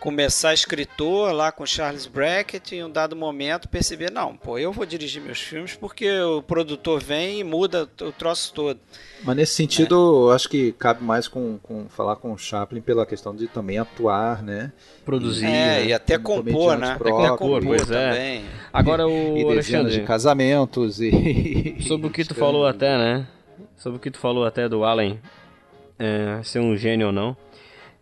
começar 0.00 0.54
escritor 0.54 1.32
lá 1.32 1.52
com 1.52 1.66
Charles 1.66 2.06
Brackett 2.06 2.74
e 2.74 2.78
em 2.78 2.84
um 2.84 2.90
dado 2.90 3.14
momento 3.14 3.68
perceber, 3.68 4.10
não, 4.10 4.34
pô, 4.34 4.58
eu 4.58 4.72
vou 4.72 4.86
dirigir 4.86 5.22
meus 5.22 5.38
filmes 5.38 5.76
porque 5.76 6.10
o 6.20 6.42
produtor 6.42 7.00
vem 7.00 7.40
e 7.40 7.44
muda 7.44 7.88
o 8.00 8.10
troço 8.10 8.52
todo. 8.54 8.80
Mas 9.22 9.36
nesse 9.36 9.54
sentido, 9.54 10.30
é. 10.30 10.34
acho 10.34 10.48
que 10.48 10.72
cabe 10.72 11.04
mais 11.04 11.28
com, 11.28 11.58
com 11.62 11.86
falar 11.90 12.16
com 12.16 12.32
o 12.32 12.38
Chaplin 12.38 12.80
pela 12.80 13.04
questão 13.04 13.36
de 13.36 13.46
também 13.46 13.78
atuar, 13.78 14.42
né? 14.42 14.72
Produzir. 15.04 15.44
É, 15.44 15.48
né? 15.48 15.86
e 15.86 15.92
até 15.92 16.18
compor, 16.18 16.78
né? 16.78 16.96
Próprios, 16.96 17.18
até 17.18 17.28
compor, 17.36 17.62
pois 17.62 17.90
é. 17.90 18.10
também. 18.10 18.44
Agora 18.72 19.06
o 19.06 19.36
e, 19.36 19.42
e 19.42 19.44
Alexandre, 19.44 19.92
de 19.92 20.00
casamentos 20.02 21.00
e 21.00 21.76
sobre 21.86 22.06
o 22.06 22.10
que 22.10 22.24
tu 22.24 22.34
falou 22.34 22.66
até, 22.66 22.96
né? 22.96 23.26
Sobre 23.76 23.98
o 23.98 24.00
que 24.00 24.10
tu 24.10 24.18
falou 24.18 24.46
até 24.46 24.68
do 24.68 24.82
Allen 24.82 25.20
é, 26.00 26.40
ser 26.42 26.60
um 26.60 26.74
gênio 26.74 27.08
ou 27.08 27.12
não. 27.12 27.36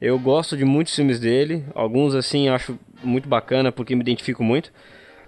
Eu 0.00 0.18
gosto 0.18 0.56
de 0.56 0.64
muitos 0.64 0.94
filmes 0.94 1.18
dele, 1.18 1.64
alguns 1.74 2.14
assim 2.14 2.48
acho 2.48 2.78
muito 3.02 3.28
bacana 3.28 3.72
porque 3.72 3.96
me 3.96 4.02
identifico 4.02 4.44
muito, 4.44 4.72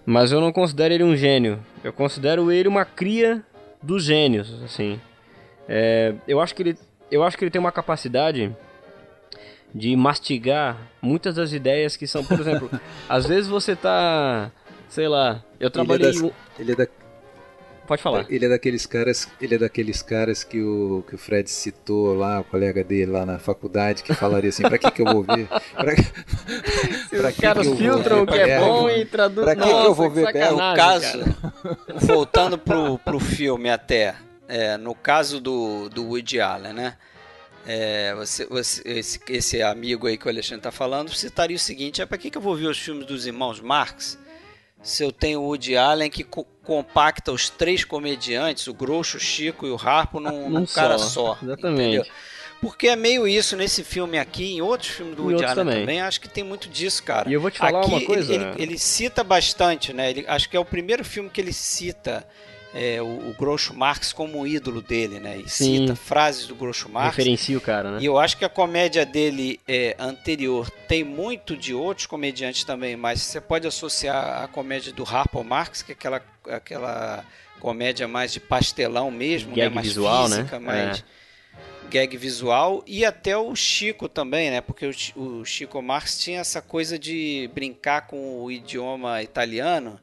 mas 0.06 0.30
eu 0.30 0.40
não 0.40 0.52
considero 0.52 0.94
ele 0.94 1.04
um 1.04 1.16
gênio. 1.16 1.58
Eu 1.82 1.92
considero 1.92 2.52
ele 2.52 2.68
uma 2.68 2.84
cria 2.84 3.44
dos 3.82 4.04
gênios, 4.04 4.62
assim. 4.62 5.00
É, 5.68 6.14
eu 6.26 6.40
acho 6.40 6.54
que 6.54 6.62
ele, 6.62 6.78
eu 7.10 7.22
acho 7.24 7.36
que 7.36 7.44
ele 7.44 7.50
tem 7.50 7.60
uma 7.60 7.72
capacidade 7.72 8.54
de 9.74 9.94
mastigar 9.96 10.78
muitas 11.00 11.36
das 11.36 11.52
ideias 11.52 11.96
que 11.96 12.06
são, 12.06 12.24
por 12.24 12.38
exemplo, 12.40 12.70
às 13.08 13.26
vezes 13.26 13.48
você 13.48 13.74
tá, 13.74 14.50
sei 14.88 15.08
lá, 15.08 15.42
eu 15.58 15.70
trabalhei. 15.70 16.08
Ele 16.08 16.18
é, 16.18 16.22
das, 16.22 16.32
ele 16.58 16.72
é 16.72 16.76
da, 16.76 16.86
Pode 17.90 18.02
falar. 18.02 18.24
Ele 18.30 18.46
é 18.46 18.48
daqueles 18.48 18.86
caras, 18.86 19.28
ele 19.40 19.56
é 19.56 19.58
daqueles 19.58 20.00
caras 20.00 20.44
que 20.44 20.62
o, 20.62 21.02
que 21.08 21.16
o 21.16 21.18
Fred 21.18 21.50
citou 21.50 22.14
lá, 22.14 22.38
o 22.38 22.44
colega 22.44 22.84
dele 22.84 23.10
lá 23.10 23.26
na 23.26 23.36
faculdade, 23.40 24.04
que 24.04 24.14
falaria 24.14 24.48
assim, 24.48 24.62
pra 24.62 24.78
que 24.78 24.88
que 24.92 25.02
eu 25.02 25.06
vou 25.06 25.24
ver? 25.24 25.48
Pra, 25.48 25.58
pra 27.18 27.28
Os 27.30 27.36
caras 27.36 27.66
filtram 27.66 28.22
o 28.22 28.26
que 28.28 28.38
é 28.38 28.60
bom 28.60 28.88
e 28.88 29.04
traduzem. 29.04 29.42
Pra 29.42 29.56
que, 29.56 29.68
que 29.68 29.86
eu 29.86 29.92
vou 29.92 30.08
ver 30.08 30.36
É 30.36 30.52
o 30.52 30.56
caso, 30.56 31.18
voltando 31.96 32.56
pro, 32.56 32.96
pro 33.00 33.18
filme 33.18 33.68
até, 33.68 34.14
é, 34.46 34.76
no 34.76 34.94
caso 34.94 35.40
do, 35.40 35.88
do 35.88 36.04
Woody 36.10 36.40
Allen, 36.40 36.72
né? 36.72 36.96
É, 37.66 38.14
você, 38.14 38.46
você, 38.46 38.82
esse, 38.84 39.18
esse 39.28 39.62
amigo 39.62 40.06
aí 40.06 40.16
que 40.16 40.26
o 40.26 40.30
Alexandre 40.30 40.60
está 40.60 40.70
falando 40.70 41.12
citaria 41.12 41.56
o 41.56 41.58
seguinte: 41.58 42.00
é 42.00 42.06
para 42.06 42.18
que, 42.18 42.30
que 42.30 42.38
eu 42.38 42.42
vou 42.42 42.54
ver 42.54 42.68
os 42.68 42.78
filmes 42.78 43.04
dos 43.04 43.26
irmãos 43.26 43.60
Marx 43.60 44.16
se 44.82 45.04
eu 45.04 45.12
tenho 45.12 45.40
o 45.40 45.44
Woody 45.44 45.76
Allen 45.76 46.10
que 46.10 46.24
co 46.24 46.46
compacta 46.70 47.32
os 47.32 47.50
três 47.50 47.82
comediantes, 47.82 48.68
o 48.68 48.72
Groucho, 48.72 49.16
o 49.16 49.20
Chico 49.20 49.66
e 49.66 49.72
o 49.72 49.74
Harpo, 49.74 50.20
num, 50.20 50.48
num 50.48 50.64
cara 50.64 50.98
só. 50.98 51.36
Exatamente. 51.42 51.96
Entendeu? 51.96 52.14
Porque 52.60 52.86
é 52.86 52.94
meio 52.94 53.26
isso 53.26 53.56
nesse 53.56 53.82
filme 53.82 54.16
aqui, 54.16 54.52
em 54.52 54.62
outros 54.62 54.92
filmes 54.92 55.16
do 55.16 55.24
Woody 55.24 55.44
Allen 55.44 55.56
também. 55.56 55.80
também. 55.80 56.00
acho 56.00 56.20
que 56.20 56.28
tem 56.28 56.44
muito 56.44 56.68
disso, 56.68 57.02
cara. 57.02 57.28
E 57.28 57.32
eu 57.32 57.40
vou 57.40 57.50
te 57.50 57.58
falar 57.58 57.80
aqui, 57.80 57.88
uma 57.88 58.00
coisa. 58.02 58.32
Ele, 58.32 58.44
ele, 58.44 58.62
ele, 58.62 58.78
cita 58.78 59.24
bastante, 59.24 59.92
né? 59.92 60.10
Ele, 60.10 60.24
acho 60.28 60.48
que 60.48 60.56
é 60.56 60.60
o 60.60 60.64
primeiro 60.64 61.04
filme 61.04 61.28
que 61.28 61.40
ele 61.40 61.52
cita 61.52 62.24
é, 62.72 63.02
o, 63.02 63.30
o 63.30 63.34
Groucho 63.36 63.74
Marx 63.74 64.12
como 64.12 64.38
um 64.38 64.46
ídolo 64.46 64.80
dele, 64.80 65.18
né? 65.18 65.38
E 65.38 65.48
Sim. 65.48 65.80
cita 65.80 65.96
frases 65.96 66.46
do 66.46 66.54
Groucho 66.54 66.88
Marx. 66.88 67.16
Referencia 67.16 67.56
o 67.58 67.60
cara, 67.60 67.92
né? 67.92 67.98
E 68.00 68.06
eu 68.06 68.18
acho 68.18 68.36
que 68.36 68.44
a 68.44 68.48
comédia 68.48 69.04
dele 69.04 69.60
é, 69.66 69.96
anterior 69.98 70.70
tem 70.86 71.02
muito 71.02 71.56
de 71.56 71.74
outros 71.74 72.06
comediantes 72.06 72.64
também, 72.64 72.96
mas 72.96 73.20
você 73.22 73.40
pode 73.40 73.66
associar 73.66 74.44
a 74.44 74.48
comédia 74.48 74.92
do 74.92 75.02
Harpo 75.02 75.42
Marx, 75.42 75.82
que 75.82 75.92
é 75.92 75.94
aquela, 75.94 76.22
aquela 76.48 77.24
comédia 77.58 78.06
mais 78.06 78.32
de 78.32 78.40
pastelão 78.40 79.10
mesmo, 79.10 79.54
gag 79.54 79.68
né? 79.68 79.74
mais 79.74 79.86
visual, 79.86 80.28
física, 80.28 80.58
né? 80.58 80.66
mais 80.66 80.98
é. 80.98 81.90
gag 81.90 82.16
visual, 82.16 82.84
e 82.86 83.04
até 83.04 83.36
o 83.36 83.54
Chico 83.56 84.08
também, 84.08 84.48
né? 84.50 84.60
Porque 84.60 84.86
o, 84.86 85.20
o 85.20 85.44
Chico 85.44 85.82
Marx 85.82 86.20
tinha 86.20 86.40
essa 86.40 86.62
coisa 86.62 86.96
de 86.96 87.50
brincar 87.52 88.06
com 88.06 88.42
o 88.42 88.50
idioma 88.50 89.22
italiano 89.24 89.98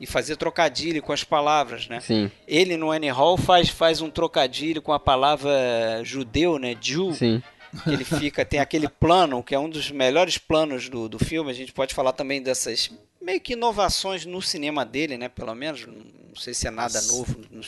e 0.00 0.06
fazer 0.06 0.36
trocadilho 0.36 1.02
com 1.02 1.12
as 1.12 1.24
palavras, 1.24 1.88
né? 1.88 2.00
Sim. 2.00 2.30
Ele 2.46 2.76
no 2.76 2.90
Annie 2.90 3.10
Hall 3.10 3.36
faz, 3.36 3.68
faz 3.68 4.00
um 4.00 4.10
trocadilho 4.10 4.82
com 4.82 4.92
a 4.92 5.00
palavra 5.00 6.02
judeu, 6.02 6.58
né? 6.58 6.76
Jew. 6.80 7.12
Sim. 7.14 7.42
Ele 7.86 8.04
fica, 8.04 8.44
tem 8.44 8.60
aquele 8.60 8.88
plano, 8.88 9.42
que 9.42 9.54
é 9.54 9.58
um 9.58 9.68
dos 9.68 9.90
melhores 9.90 10.38
planos 10.38 10.88
do, 10.88 11.08
do 11.08 11.18
filme. 11.18 11.50
A 11.50 11.54
gente 11.54 11.72
pode 11.72 11.94
falar 11.94 12.12
também 12.12 12.42
dessas 12.42 12.90
meio 13.20 13.40
que 13.40 13.54
inovações 13.54 14.24
no 14.24 14.40
cinema 14.40 14.84
dele, 14.84 15.18
né? 15.18 15.28
Pelo 15.28 15.54
menos, 15.54 15.86
não 15.86 16.36
sei 16.36 16.54
se 16.54 16.66
é 16.66 16.70
nada 16.70 16.98
as, 16.98 17.08
novo 17.08 17.36
no 17.50 17.62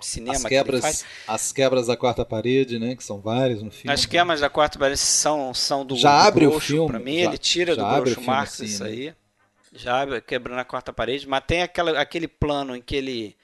cinema 0.00 0.36
as 0.36 0.44
quebras, 0.44 1.02
que 1.02 1.08
As 1.26 1.52
quebras 1.52 1.86
da 1.86 1.96
quarta 1.96 2.24
parede, 2.24 2.78
né? 2.78 2.94
Que 2.94 3.02
são 3.02 3.20
várias 3.20 3.62
no 3.62 3.70
filme. 3.70 3.92
As 3.92 4.04
quebras 4.04 4.40
da 4.40 4.50
quarta 4.50 4.78
parede 4.78 4.98
são, 4.98 5.52
são 5.54 5.84
do 5.84 5.96
Já 5.96 6.22
do 6.22 6.28
abre 6.28 6.46
o 6.46 6.60
filme. 6.60 6.90
Pra 6.90 6.98
mim, 6.98 7.18
já, 7.18 7.24
ele 7.24 7.38
tira 7.38 7.74
do 7.74 7.84
Groucho 7.84 8.20
Marx 8.20 8.54
assim, 8.54 8.64
isso 8.64 8.84
né? 8.84 8.90
aí 8.90 9.14
já 9.72 10.20
quebrando 10.20 10.58
a 10.58 10.64
quarta 10.64 10.92
parede, 10.92 11.26
mas 11.28 11.44
tem 11.46 11.62
aquela, 11.62 12.00
aquele 12.00 12.28
plano 12.28 12.76
em 12.76 12.80
que 12.80 12.96
ele 12.96 13.36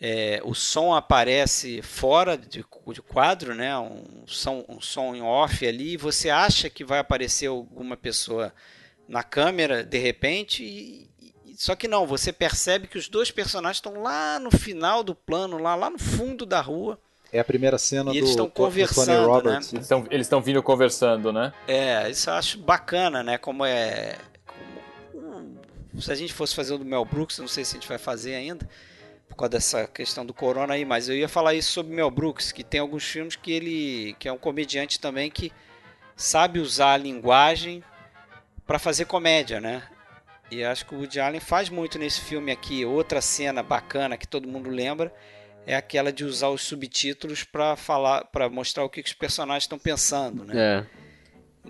é, 0.00 0.40
o 0.44 0.54
som 0.54 0.94
aparece 0.94 1.82
fora 1.82 2.36
de, 2.36 2.64
de, 2.92 3.02
quadro, 3.02 3.54
né? 3.54 3.76
Um 3.78 4.24
som, 4.26 4.64
um 4.68 4.80
som 4.80 5.14
em 5.14 5.22
off 5.22 5.66
ali, 5.66 5.94
e 5.94 5.96
você 5.96 6.30
acha 6.30 6.70
que 6.70 6.84
vai 6.84 7.00
aparecer 7.00 7.46
alguma 7.46 7.96
pessoa 7.96 8.52
na 9.08 9.22
câmera 9.22 9.82
de 9.82 9.98
repente, 9.98 10.62
e, 10.62 11.10
e, 11.20 11.56
só 11.56 11.74
que 11.74 11.88
não, 11.88 12.06
você 12.06 12.32
percebe 12.32 12.86
que 12.86 12.98
os 12.98 13.08
dois 13.08 13.30
personagens 13.30 13.78
estão 13.78 14.02
lá 14.02 14.38
no 14.38 14.50
final 14.50 15.02
do 15.02 15.14
plano, 15.14 15.58
lá, 15.58 15.74
lá 15.74 15.90
no 15.90 15.98
fundo 15.98 16.46
da 16.46 16.60
rua. 16.60 16.98
É 17.32 17.40
a 17.40 17.44
primeira 17.44 17.76
cena 17.76 18.10
e 18.10 18.12
do, 18.12 18.18
eles 18.18 18.30
estão 18.30 18.48
conversando, 18.48 19.06
Tony 19.06 19.26
Roberts. 19.26 19.72
Né? 19.72 19.80
Eles 20.10 20.26
estão 20.26 20.40
vindo 20.40 20.62
conversando, 20.62 21.32
né? 21.32 21.52
É, 21.66 22.08
isso 22.08 22.30
eu 22.30 22.34
acho 22.34 22.58
bacana, 22.58 23.22
né? 23.22 23.36
Como 23.36 23.66
é 23.66 24.16
se 26.00 26.12
a 26.12 26.14
gente 26.14 26.32
fosse 26.32 26.54
fazer 26.54 26.74
o 26.74 26.78
do 26.78 26.84
Mel 26.84 27.04
Brooks, 27.04 27.38
não 27.38 27.48
sei 27.48 27.64
se 27.64 27.76
a 27.76 27.80
gente 27.80 27.88
vai 27.88 27.98
fazer 27.98 28.34
ainda, 28.34 28.68
por 29.28 29.36
causa 29.36 29.50
dessa 29.50 29.86
questão 29.86 30.24
do 30.24 30.32
corona 30.32 30.74
aí, 30.74 30.84
mas 30.84 31.08
eu 31.08 31.16
ia 31.16 31.28
falar 31.28 31.54
isso 31.54 31.72
sobre 31.72 31.94
Mel 31.94 32.10
Brooks, 32.10 32.52
que 32.52 32.64
tem 32.64 32.80
alguns 32.80 33.04
filmes 33.04 33.36
que 33.36 33.52
ele, 33.52 34.16
que 34.18 34.28
é 34.28 34.32
um 34.32 34.38
comediante 34.38 34.98
também 34.98 35.30
que 35.30 35.52
sabe 36.16 36.58
usar 36.58 36.94
a 36.94 36.96
linguagem 36.96 37.82
para 38.66 38.78
fazer 38.78 39.04
comédia, 39.04 39.60
né? 39.60 39.82
E 40.50 40.64
acho 40.64 40.86
que 40.86 40.94
o 40.94 40.98
Woody 40.98 41.20
Allen 41.20 41.40
faz 41.40 41.68
muito 41.68 41.98
nesse 41.98 42.20
filme 42.20 42.50
aqui. 42.50 42.84
Outra 42.84 43.20
cena 43.20 43.62
bacana 43.62 44.16
que 44.16 44.26
todo 44.26 44.48
mundo 44.48 44.70
lembra 44.70 45.12
é 45.66 45.76
aquela 45.76 46.10
de 46.10 46.24
usar 46.24 46.48
os 46.48 46.62
subtítulos 46.62 47.44
para 47.44 47.76
falar, 47.76 48.24
para 48.24 48.48
mostrar 48.48 48.84
o 48.84 48.88
que 48.88 49.00
os 49.00 49.12
personagens 49.12 49.64
estão 49.64 49.78
pensando, 49.78 50.44
né? 50.44 50.54
É. 50.56 51.07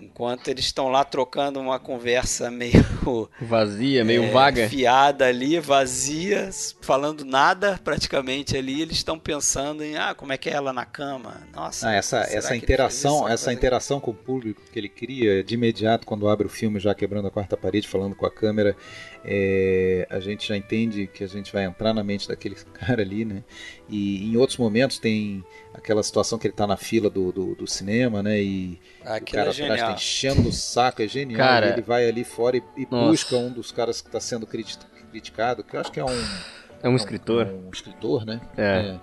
Enquanto 0.01 0.47
eles 0.47 0.65
estão 0.65 0.89
lá 0.89 1.03
trocando 1.03 1.59
uma 1.59 1.79
conversa 1.79 2.49
meio. 2.49 2.79
Vazia, 3.41 4.03
meio 4.03 4.23
é, 4.25 4.31
vaga. 4.31 4.69
Fiada 4.69 5.25
ali, 5.25 5.59
vazia, 5.59 6.49
falando 6.81 7.25
nada 7.25 7.79
praticamente 7.83 8.55
ali. 8.55 8.81
Eles 8.81 8.97
estão 8.97 9.17
pensando 9.17 9.83
em, 9.83 9.95
ah, 9.97 10.13
como 10.13 10.33
é 10.33 10.37
que 10.37 10.49
é 10.49 10.53
ela 10.53 10.71
na 10.73 10.85
cama? 10.85 11.41
Nossa. 11.53 11.89
Ah, 11.89 11.93
essa 11.93 12.19
essa 12.19 12.55
interação, 12.55 13.27
essa 13.27 13.51
interação 13.53 13.99
com 13.99 14.11
o 14.11 14.13
público 14.13 14.61
que 14.71 14.79
ele 14.79 14.89
cria 14.89 15.43
de 15.43 15.53
imediato 15.55 16.05
quando 16.05 16.27
abre 16.27 16.47
o 16.47 16.49
filme, 16.49 16.79
já 16.79 16.93
quebrando 16.93 17.27
a 17.27 17.31
quarta 17.31 17.57
parede, 17.57 17.87
falando 17.87 18.15
com 18.15 18.25
a 18.25 18.31
câmera, 18.31 18.75
é, 19.23 20.07
a 20.09 20.19
gente 20.19 20.47
já 20.47 20.55
entende 20.55 21.07
que 21.07 21.23
a 21.23 21.27
gente 21.27 21.51
vai 21.51 21.65
entrar 21.65 21.93
na 21.93 22.03
mente 22.03 22.27
daquele 22.27 22.55
cara 22.73 23.01
ali, 23.01 23.25
né? 23.25 23.43
E 23.87 24.31
em 24.31 24.37
outros 24.37 24.57
momentos 24.57 24.99
tem 24.99 25.43
aquela 25.73 26.03
situação 26.03 26.37
que 26.37 26.47
ele 26.47 26.53
está 26.53 26.67
na 26.67 26.77
fila 26.77 27.09
do, 27.09 27.31
do, 27.31 27.55
do, 27.55 27.67
cinema, 27.67 28.21
né? 28.21 28.41
E 28.41 28.79
o 29.01 29.03
cara 29.03 29.51
é 29.51 29.63
atrás 29.63 29.81
tá 29.89 29.95
enchendo 29.95 30.49
o 30.49 30.51
saco, 30.51 31.01
é 31.01 31.07
genial. 31.07 31.37
Cara, 31.37 31.69
ele 31.69 31.81
vai 31.81 32.07
ali 32.07 32.23
fora 32.23 32.57
e, 32.57 32.63
e 32.77 32.85
busca 32.85 33.35
um 33.35 33.51
dos 33.51 33.71
caras 33.71 34.01
que 34.01 34.07
está 34.07 34.19
sendo 34.19 34.45
criticado, 34.45 35.63
que 35.63 35.75
eu 35.75 35.79
acho 35.79 35.91
que 35.91 35.99
é 35.99 36.05
um. 36.05 36.25
É 36.81 36.87
um, 36.87 36.95
escritor. 36.95 37.47
Um, 37.47 37.67
um 37.67 37.71
escritor, 37.71 38.25
né? 38.25 38.39
É. 38.57 38.95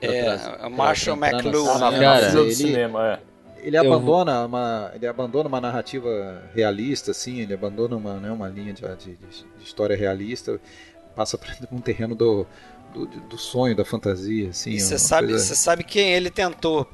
É, 0.00 0.06
é, 0.06 0.38
é 0.62 0.68
Marshall 0.68 1.16
McLuhan. 1.16 1.78
Cara, 1.78 2.40
ele, 2.40 2.54
cinema, 2.54 3.12
é 3.12 3.32
ele 3.62 3.76
abandona 3.76 4.44
uma 4.44 4.90
ele 4.94 5.06
abandona 5.06 5.48
uma 5.48 5.60
narrativa 5.60 6.42
realista 6.54 7.12
assim 7.12 7.40
ele 7.40 7.54
abandona 7.54 7.96
uma 7.96 8.14
né, 8.14 8.30
uma 8.30 8.48
linha 8.48 8.72
de, 8.72 8.82
de, 8.96 9.16
de 9.16 9.46
história 9.62 9.96
realista 9.96 10.60
passa 11.14 11.38
para 11.38 11.54
um 11.70 11.80
terreno 11.80 12.14
do, 12.14 12.44
do, 12.92 13.06
do, 13.06 13.38
sonho 13.38 13.76
da 13.76 13.84
fantasia 13.84 14.50
assim 14.50 14.78
você 14.78 14.98
sabe 14.98 15.28
coisa... 15.28 15.44
você 15.44 15.54
sabe 15.54 15.84
quem 15.84 16.12
ele 16.12 16.30
tentou 16.30 16.86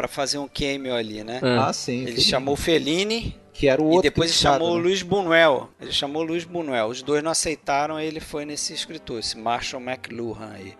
para 0.00 0.08
fazer 0.08 0.38
um 0.38 0.48
cameo 0.48 0.94
ali 0.94 1.22
né? 1.22 1.40
É. 1.42 1.58
ah 1.58 1.72
sim 1.72 2.06
ele 2.06 2.20
chamou 2.20 2.56
Fellini 2.56 3.38
que 3.60 3.68
era 3.68 3.82
o 3.82 3.84
outro 3.84 4.06
e 4.06 4.10
depois 4.10 4.30
ele 4.30 4.38
chamou 4.38 4.74
né? 4.74 4.82
Luiz 4.82 5.02
Buñuel. 5.02 5.68
Ele 5.78 5.92
chamou 5.92 6.22
Luiz 6.22 6.44
Buñuel. 6.44 6.86
Os 6.86 7.02
dois 7.02 7.22
não 7.22 7.30
aceitaram 7.30 8.00
ele 8.00 8.18
foi 8.18 8.46
nesse 8.46 8.72
escritor 8.72 9.18
esse 9.20 9.36
Marshall 9.36 9.82
McLuhan 9.82 10.52
aí. 10.54 10.74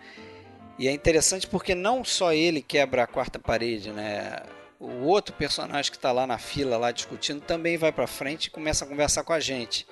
E 0.79 0.89
é 0.89 0.93
interessante 0.93 1.47
porque 1.47 1.75
não 1.75 2.03
só 2.03 2.33
ele 2.33 2.63
quebra 2.63 3.03
a 3.03 3.07
quarta 3.07 3.39
parede 3.39 3.91
né? 3.91 4.39
O 4.79 5.05
outro 5.05 5.35
personagem 5.35 5.91
que 5.91 5.99
está 5.99 6.11
lá 6.11 6.27
na 6.27 6.39
fila, 6.39 6.79
lá 6.79 6.91
discutindo, 6.91 7.43
também 7.43 7.77
vai 7.77 7.93
para 7.93 8.07
frente 8.07 8.47
e 8.47 8.51
começa 8.51 8.87
a 8.87 8.89
conversar 8.89 9.25
com 9.25 9.35
a 9.35 9.41
gente, 9.41 9.87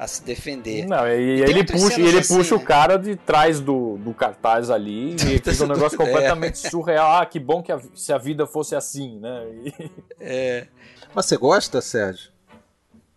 a 0.00 0.06
se 0.06 0.22
defender. 0.24 0.86
Não, 0.86 1.06
e, 1.06 1.40
e 1.40 1.42
ele 1.42 1.62
puxa, 1.62 2.00
ele 2.00 2.18
assim, 2.20 2.34
puxa 2.34 2.56
né? 2.56 2.62
o 2.62 2.64
cara 2.64 2.96
de 2.96 3.16
trás 3.16 3.60
do, 3.60 3.98
do 3.98 4.14
cartaz 4.14 4.70
ali 4.70 5.14
e 5.14 5.18
fica 5.44 5.64
um 5.64 5.66
negócio 5.66 5.94
é. 6.00 6.06
completamente 6.06 6.66
é. 6.66 6.70
surreal. 6.70 7.20
Ah, 7.20 7.26
que 7.26 7.38
bom 7.38 7.62
que 7.62 7.70
a, 7.70 7.78
se 7.94 8.10
a 8.10 8.16
vida 8.16 8.46
fosse 8.46 8.74
assim, 8.74 9.20
né? 9.20 9.44
E... 9.52 9.90
É. 10.18 10.66
Mas 11.14 11.26
você 11.26 11.36
gosta, 11.36 11.82
Sérgio? 11.82 12.30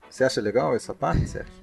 Você 0.09 0.25
acha 0.25 0.41
legal 0.41 0.75
essa 0.75 0.93
parte, 0.93 1.25
Sérgio? 1.25 1.62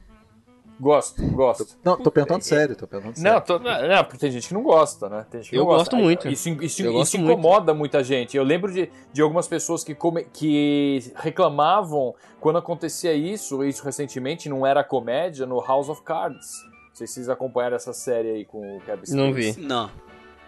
Gosto, 0.81 1.23
gosto. 1.33 1.77
Não, 1.85 1.95
tô 1.99 2.11
perguntando 2.11 2.43
sério, 2.43 2.75
tô 2.75 2.87
perguntando 2.87 3.19
sério. 3.19 3.35
Não, 3.35 3.41
tô, 3.43 3.59
não, 3.59 4.05
porque 4.05 4.17
tem 4.17 4.31
gente 4.31 4.49
que 4.49 4.55
não 4.55 4.63
gosta, 4.63 5.11
né? 5.11 5.27
Tem 5.31 5.43
gente 5.43 5.51
que 5.51 5.57
eu 5.57 5.61
não 5.61 5.67
gosto 5.67 5.95
muito. 5.95 6.27
Isso, 6.27 6.49
isso, 6.63 6.83
eu 6.83 7.03
isso 7.03 7.19
incomoda 7.19 7.75
muito. 7.75 7.81
muita 7.81 8.03
gente. 8.03 8.35
Eu 8.35 8.43
lembro 8.43 8.73
de, 8.73 8.91
de 9.13 9.21
algumas 9.21 9.47
pessoas 9.47 9.85
que, 9.85 9.95
come, 9.95 10.25
que 10.33 11.13
reclamavam 11.17 12.15
quando 12.41 12.59
acontecia 12.59 13.13
isso, 13.13 13.63
isso 13.63 13.85
recentemente, 13.85 14.49
não 14.49 14.67
era 14.67 14.83
comédia, 14.83 15.45
no 15.45 15.61
House 15.61 15.91
of 15.91 16.03
Cards. 16.03 16.65
Não 16.65 16.95
sei 16.95 17.07
se 17.07 17.15
vocês 17.15 17.29
acompanharam 17.29 17.77
essa 17.77 17.93
série 17.93 18.31
aí 18.31 18.45
com 18.47 18.79
o 18.79 18.81
Kevin 18.81 19.03
Não 19.13 19.35
vi. 19.35 19.55
Não. 19.59 19.91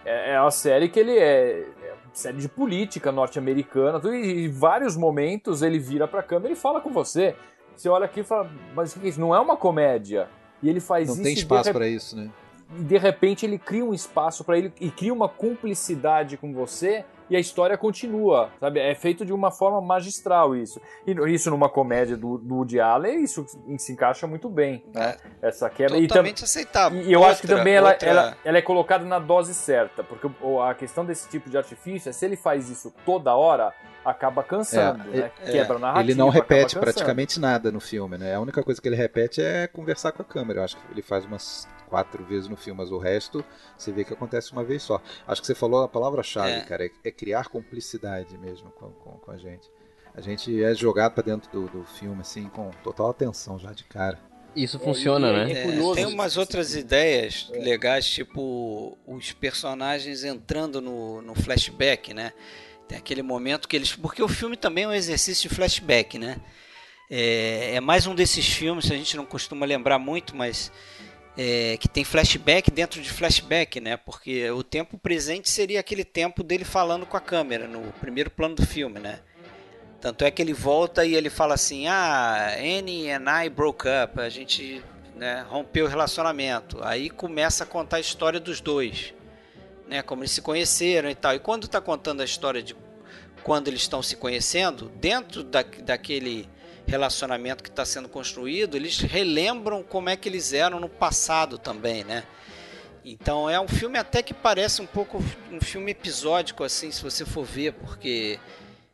É, 0.03 0.33
é 0.33 0.41
uma 0.41 0.51
série 0.51 0.89
que 0.89 0.99
ele 0.99 1.15
é, 1.15 1.61
é 1.61 1.93
série 2.11 2.37
de 2.37 2.49
política 2.49 3.11
norte-americana, 3.11 4.01
e 4.15 4.45
em 4.45 4.49
vários 4.49 4.97
momentos 4.97 5.61
ele 5.61 5.77
vira 5.77 6.07
pra 6.07 6.23
câmera 6.23 6.51
e 6.51 6.55
fala 6.55 6.81
com 6.81 6.91
você. 6.91 7.35
Você 7.75 7.89
olha 7.89 8.05
aqui 8.05 8.21
e 8.21 8.23
fala, 8.23 8.49
mas 8.75 8.95
o 8.95 8.99
que 8.99 9.05
é 9.05 9.09
isso? 9.09 9.19
Não 9.19 9.33
é 9.33 9.39
uma 9.39 9.57
comédia. 9.57 10.29
E 10.61 10.69
ele 10.69 10.79
faz 10.79 11.07
Não 11.07 11.15
isso. 11.15 11.21
Não 11.21 11.25
tem 11.25 11.33
espaço 11.33 11.71
para 11.71 11.87
isso, 11.87 12.15
né? 12.15 12.29
E 12.77 12.83
de 12.83 12.97
repente 12.97 13.45
ele 13.45 13.59
cria 13.59 13.85
um 13.85 13.93
espaço 13.93 14.43
para 14.43 14.57
ele 14.57 14.73
e 14.79 14.89
cria 14.89 15.13
uma 15.13 15.29
cumplicidade 15.29 16.37
com 16.37 16.53
você 16.53 17.05
e 17.29 17.35
a 17.35 17.39
história 17.39 17.77
continua, 17.77 18.51
sabe? 18.59 18.79
É 18.79 18.93
feito 18.95 19.25
de 19.25 19.33
uma 19.33 19.51
forma 19.51 19.81
magistral 19.81 20.55
isso. 20.55 20.79
E 21.05 21.11
isso 21.33 21.49
numa 21.49 21.69
comédia 21.69 22.17
do, 22.17 22.37
do 22.37 22.55
Woody 22.55 22.79
Allen, 22.79 23.23
isso 23.23 23.45
se 23.77 23.91
encaixa 23.91 24.27
muito 24.27 24.49
bem, 24.49 24.83
né? 24.93 25.17
É, 25.41 25.47
Essa 25.47 25.69
quebra. 25.69 25.99
Totalmente 26.01 26.41
e 26.41 26.43
aceitável. 26.43 27.01
E 27.01 27.11
eu 27.11 27.19
outra, 27.19 27.33
acho 27.33 27.41
que 27.41 27.47
também 27.47 27.73
ela, 27.73 27.91
outra... 27.91 28.09
ela, 28.09 28.37
ela 28.43 28.57
é 28.57 28.61
colocada 28.61 29.05
na 29.05 29.19
dose 29.19 29.53
certa, 29.53 30.03
porque 30.03 30.27
a 30.61 30.73
questão 30.73 31.05
desse 31.05 31.29
tipo 31.29 31.49
de 31.49 31.57
artifício 31.57 32.09
é 32.09 32.11
se 32.11 32.25
ele 32.25 32.35
faz 32.35 32.69
isso 32.69 32.93
toda 33.05 33.35
hora, 33.35 33.73
acaba 34.03 34.43
cansando, 34.43 35.03
é, 35.03 35.17
né? 35.17 35.31
É, 35.41 35.51
Quebra 35.51 35.77
a 35.77 35.79
narrativa. 35.79 36.11
Ele 36.11 36.15
não 36.15 36.29
repete 36.29 36.77
praticamente 36.77 37.39
nada 37.39 37.71
no 37.71 37.79
filme, 37.79 38.17
né? 38.17 38.35
A 38.35 38.39
única 38.39 38.63
coisa 38.63 38.81
que 38.81 38.87
ele 38.87 38.95
repete 38.95 39.41
é 39.41 39.67
conversar 39.67 40.11
com 40.11 40.21
a 40.21 40.25
câmera. 40.25 40.59
Eu 40.59 40.63
acho 40.63 40.77
que 40.77 40.91
ele 40.91 41.01
faz 41.01 41.25
umas 41.25 41.67
quatro 41.87 42.23
vezes 42.25 42.49
no 42.49 42.57
filme, 42.57 42.79
mas 42.79 42.91
o 42.91 42.97
resto 42.97 43.45
você 43.77 43.91
vê 43.91 44.03
que 44.03 44.13
acontece 44.13 44.51
uma 44.51 44.63
vez 44.63 44.81
só. 44.83 45.01
Acho 45.27 45.41
que 45.41 45.47
você 45.47 45.55
falou 45.55 45.83
a 45.83 45.87
palavra-chave, 45.87 46.51
é. 46.51 46.61
cara, 46.61 46.85
é, 46.85 46.89
é, 47.03 47.11
criar 47.11 47.47
cumplicidade 47.47 48.37
mesmo 48.37 48.71
com, 48.71 48.89
com, 48.91 49.11
com, 49.11 49.31
a 49.31 49.37
gente. 49.37 49.69
A 50.15 50.21
gente 50.21 50.63
é 50.63 50.73
jogado 50.73 51.13
para 51.13 51.23
dentro 51.23 51.51
do, 51.51 51.67
do 51.67 51.83
filme, 51.83 52.21
assim, 52.21 52.49
com 52.49 52.69
total 52.83 53.09
atenção 53.09 53.57
já 53.57 53.71
de 53.71 53.83
cara. 53.83 54.19
Isso 54.55 54.77
funciona, 54.79 55.45
né? 55.45 55.51
É, 55.51 55.93
tem 55.95 56.05
umas 56.05 56.37
outras 56.37 56.75
ideias 56.75 57.49
legais, 57.53 58.07
tipo 58.07 58.97
os 59.07 59.31
personagens 59.31 60.23
entrando 60.23 60.79
no, 60.79 61.21
no 61.21 61.33
flashback, 61.33 62.13
né? 62.13 62.33
Tem 62.87 62.97
aquele 62.97 63.21
momento 63.21 63.67
que 63.67 63.75
eles. 63.75 63.95
Porque 63.95 64.21
o 64.21 64.27
filme 64.27 64.57
também 64.57 64.83
é 64.83 64.87
um 64.87 64.93
exercício 64.93 65.49
de 65.49 65.55
flashback, 65.55 66.17
né? 66.17 66.37
É, 67.09 67.75
é 67.75 67.81
mais 67.81 68.07
um 68.07 68.15
desses 68.15 68.47
filmes, 68.47 68.91
a 68.91 68.95
gente 68.95 69.15
não 69.15 69.25
costuma 69.25 69.65
lembrar 69.65 69.99
muito, 69.99 70.35
mas 70.35 70.71
é, 71.37 71.77
que 71.77 71.87
tem 71.87 72.03
flashback 72.03 72.71
dentro 72.71 73.01
de 73.01 73.09
flashback, 73.09 73.79
né? 73.79 73.97
Porque 73.97 74.49
o 74.51 74.63
tempo 74.63 74.97
presente 74.97 75.49
seria 75.49 75.79
aquele 75.79 76.03
tempo 76.03 76.43
dele 76.43 76.63
falando 76.63 77.05
com 77.05 77.17
a 77.17 77.21
câmera 77.21 77.67
no 77.67 77.91
primeiro 77.93 78.29
plano 78.29 78.55
do 78.55 78.65
filme, 78.65 78.99
né? 78.99 79.19
Tanto 79.99 80.25
é 80.25 80.31
que 80.31 80.41
ele 80.41 80.53
volta 80.53 81.05
e 81.05 81.15
ele 81.15 81.29
fala 81.29 81.53
assim: 81.53 81.87
Ah, 81.87 82.55
Annie 82.57 83.09
and 83.09 83.25
I 83.27 83.49
broke 83.49 83.85
up, 83.87 84.19
a 84.19 84.29
gente 84.29 84.83
né, 85.15 85.45
rompeu 85.47 85.85
o 85.85 85.87
relacionamento. 85.87 86.79
Aí 86.83 87.09
começa 87.09 87.63
a 87.63 87.67
contar 87.67 87.97
a 87.97 88.01
história 88.01 88.39
dos 88.39 88.59
dois, 88.59 89.13
né? 89.87 90.01
Como 90.01 90.21
eles 90.21 90.31
se 90.31 90.41
conheceram 90.41 91.09
e 91.09 91.15
tal. 91.15 91.35
E 91.35 91.39
quando 91.39 91.65
está 91.65 91.79
contando 91.81 92.21
a 92.21 92.25
história 92.25 92.61
de 92.61 92.75
quando 93.43 93.67
eles 93.67 93.81
estão 93.81 94.01
se 94.01 94.15
conhecendo, 94.15 94.89
dentro 94.95 95.43
da, 95.43 95.61
daquele 95.61 96.49
relacionamento 96.85 97.63
que 97.63 97.69
está 97.69 97.85
sendo 97.85 98.09
construído, 98.09 98.75
eles 98.75 98.99
relembram 98.99 99.83
como 99.83 100.09
é 100.09 100.15
que 100.15 100.27
eles 100.27 100.53
eram 100.53 100.79
no 100.79 100.89
passado 100.89 101.57
também, 101.57 102.03
né? 102.03 102.23
Então 103.05 103.49
é 103.49 103.59
um 103.59 103.67
filme 103.67 103.97
até 103.97 104.23
que 104.23 104.33
parece 104.33 104.81
um 104.81 104.85
pouco 104.85 105.21
um 105.51 105.59
filme 105.59 105.91
episódico 105.91 106.63
assim, 106.63 106.89
se 106.89 107.03
você 107.03 107.25
for 107.25 107.43
ver, 107.43 107.73
porque 107.73 108.39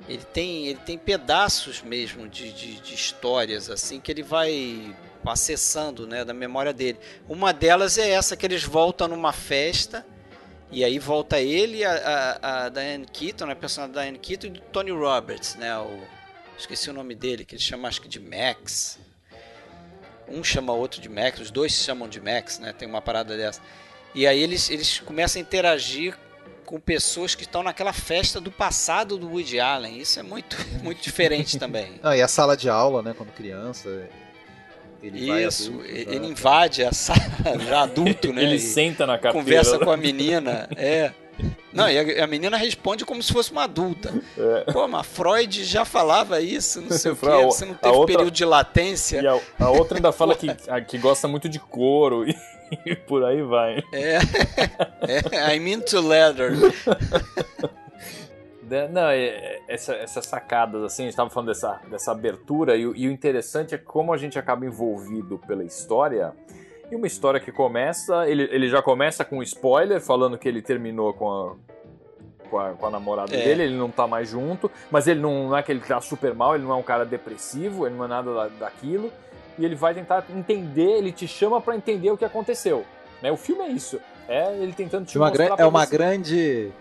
ele 0.08 0.24
tem, 0.24 0.68
ele 0.68 0.80
tem 0.80 0.98
pedaços 0.98 1.82
mesmo 1.84 2.28
de, 2.28 2.52
de, 2.52 2.80
de 2.80 2.94
histórias 2.96 3.70
assim 3.70 4.00
que 4.00 4.12
ele 4.12 4.24
vai 4.24 4.96
acessando, 5.26 6.08
né, 6.08 6.26
da 6.26 6.34
memória 6.34 6.74
dele. 6.74 6.98
Uma 7.28 7.54
delas 7.54 8.00
é 8.00 8.10
essa 8.10 8.36
que 8.36 8.46
eles 8.46 8.64
voltam 8.64 9.08
numa 9.08 9.32
festa 9.32 10.04
e 10.72 10.84
aí 10.84 10.99
volta 10.99 11.39
ele, 11.39 11.84
a, 11.84 11.91
a, 12.41 12.65
a 12.65 12.70
Diane 12.70 13.05
Keaton, 13.05 13.45
né, 13.45 13.53
a 13.53 13.55
personagem 13.55 13.93
da 13.93 14.01
Diane 14.01 14.20
Keaton 14.20 14.47
e 14.47 14.49
do 14.51 14.59
Tony 14.59 14.91
Roberts, 14.91 15.55
né, 15.55 15.78
o 15.78 15.99
esqueci 16.59 16.89
o 16.89 16.93
nome 16.93 17.15
dele, 17.15 17.45
que 17.45 17.55
ele 17.55 17.61
chama 17.61 17.88
acho 17.88 18.01
que 18.01 18.07
de 18.07 18.20
Max. 18.20 18.99
Um 20.28 20.43
chama 20.43 20.74
outro 20.74 21.01
de 21.01 21.09
Max, 21.09 21.39
os 21.39 21.51
dois 21.51 21.74
se 21.74 21.84
chamam 21.84 22.07
de 22.07 22.22
Max, 22.22 22.59
né? 22.59 22.72
Tem 22.72 22.88
uma 22.88 23.01
parada 23.01 23.36
dessa. 23.36 23.61
E 24.13 24.28
aí 24.28 24.39
eles, 24.39 24.70
eles 24.70 24.99
começam 24.99 25.39
a 25.39 25.41
interagir 25.41 26.15
com 26.65 26.80
pessoas 26.80 27.34
que 27.34 27.43
estão 27.43 27.63
naquela 27.63 27.93
festa 27.93 28.39
do 28.39 28.51
passado 28.51 29.17
do 29.17 29.28
Woody 29.28 29.59
Allen. 29.59 29.97
Isso 29.97 30.20
é 30.20 30.24
muito, 30.24 30.55
muito 30.84 31.01
diferente 31.01 31.57
também. 31.57 31.99
Ah, 32.03 32.15
e 32.15 32.22
a 32.22 32.28
sala 32.28 32.55
de 32.55 32.70
aula, 32.70 33.01
né? 33.01 33.15
Quando 33.17 33.32
criança. 33.32 34.07
Ele 35.02 35.43
Isso, 35.45 35.70
adulto, 35.70 35.86
ele, 35.88 36.28
invade 36.28 36.84
a 36.84 36.91
sala 36.91 37.20
já 37.66 37.84
adulto, 37.84 38.34
né? 38.34 38.43
ele 38.43 38.60
senta 38.60 39.08
na 39.08 39.18
carteira. 39.18 39.45
Conversa 39.45 39.80
com 39.80 39.91
a 39.91 39.97
menina, 39.97 40.68
é. 40.76 41.12
Não, 41.72 41.89
e 41.89 42.20
a, 42.20 42.24
a, 42.26 42.28
menina 42.28 42.58
responde 42.58 43.06
como 43.06 43.24
se 43.24 43.32
fosse 43.32 43.52
uma 43.52 43.64
adulta. 43.64 44.14
É. 44.38 44.72
Pô, 44.72 44.88
mas 44.88 45.08
Freud 45.08 45.64
já 45.64 45.86
falava 45.86 46.41
isso, 46.41 46.82
não 46.82 46.91
sei 46.91 47.12
o 47.12 47.16
quê, 47.16 47.28
você 47.45 47.66
não 47.66 47.76
teve 47.76 47.95
outra, 47.95 48.14
período 48.14 48.32
de 48.32 48.43
latência. 48.43 49.22
E 49.22 49.28
a, 49.28 49.39
a 49.60 49.70
outra 49.70 49.97
ainda 49.97 50.12
fala 50.12 50.36
que, 50.36 50.47
que 50.88 50.97
gosta 50.97 51.28
muito 51.28 51.47
de 51.47 51.60
couro 51.60 52.28
e, 52.28 52.36
e 52.86 52.95
por 52.95 53.24
aí 53.24 53.41
vai. 53.41 53.82
É, 53.93 54.18
é 55.32 55.56
I'm 55.56 55.72
into 55.72 56.02
leather. 56.02 56.52
Não, 58.91 59.09
é, 59.09 59.59
essa, 59.67 59.93
essas 59.95 60.26
sacadas, 60.26 60.84
assim, 60.84 61.03
a 61.03 61.05
gente 61.05 61.13
estava 61.13 61.30
falando 61.30 61.47
dessa, 61.47 61.80
dessa 61.89 62.11
abertura, 62.11 62.76
e, 62.76 62.82
e 62.82 63.07
o 63.07 63.11
interessante 63.11 63.76
é 63.76 63.78
como 63.78 64.13
a 64.13 64.17
gente 64.17 64.38
acaba 64.38 64.65
envolvido 64.65 65.38
pela 65.39 65.63
história 65.63 66.34
e 66.91 66.95
uma 66.95 67.05
história 67.05 67.39
que 67.39 67.51
começa, 67.51 68.28
ele, 68.28 68.43
ele 68.51 68.67
já 68.67 68.82
começa 68.82 69.24
com 69.24 69.38
um 69.38 69.43
spoiler, 69.43 70.01
falando 70.01 70.38
que 70.38 70.47
ele 70.47 70.61
terminou 70.61 71.13
com 71.13 71.30
a, 71.30 71.55
com 72.49 72.59
a, 72.59 72.70
com 72.72 72.86
a 72.88 72.89
namorada 72.89 73.36
é. 73.36 73.43
dele, 73.43 73.63
ele 73.63 73.78
não 73.78 73.91
tá 73.91 74.07
mais 74.07 74.28
junto, 74.28 74.72
mas 74.89 75.07
ele 75.07 75.20
não, 75.20 75.49
não, 75.49 75.57
é 75.57 75.61
que 75.61 75.72
ele 75.72 75.82
tá 75.82 76.01
super 76.01 76.34
mal, 76.34 76.55
ele 76.55 76.63
não 76.63 76.72
é 76.72 76.76
um 76.76 76.84
cara 76.84 77.05
depressivo, 77.05 77.86
ele 77.86 77.95
não 77.95 78.05
é 78.05 78.07
nada 78.07 78.34
da, 78.34 78.47
daquilo, 78.47 79.11
e 79.57 79.65
ele 79.65 79.76
vai 79.76 79.93
tentar 79.93 80.26
entender, 80.36 80.97
ele 80.97 81.11
te 81.11 81.28
chama 81.28 81.61
para 81.61 81.76
entender 81.76 82.09
o 82.09 82.17
que 82.17 82.26
aconteceu. 82.26 82.84
Né? 83.22 83.32
O 83.32 83.38
filme 83.38 83.61
é 83.61 83.70
isso, 83.70 84.01
é 84.28 84.55
ele 84.55 84.74
tentando 84.74 85.05
te 85.05 85.17
uma 85.17 85.28
mostrar 85.28 85.59
É 85.59 85.65
uma 85.65 85.86
você. 85.86 85.95
grande 85.95 86.72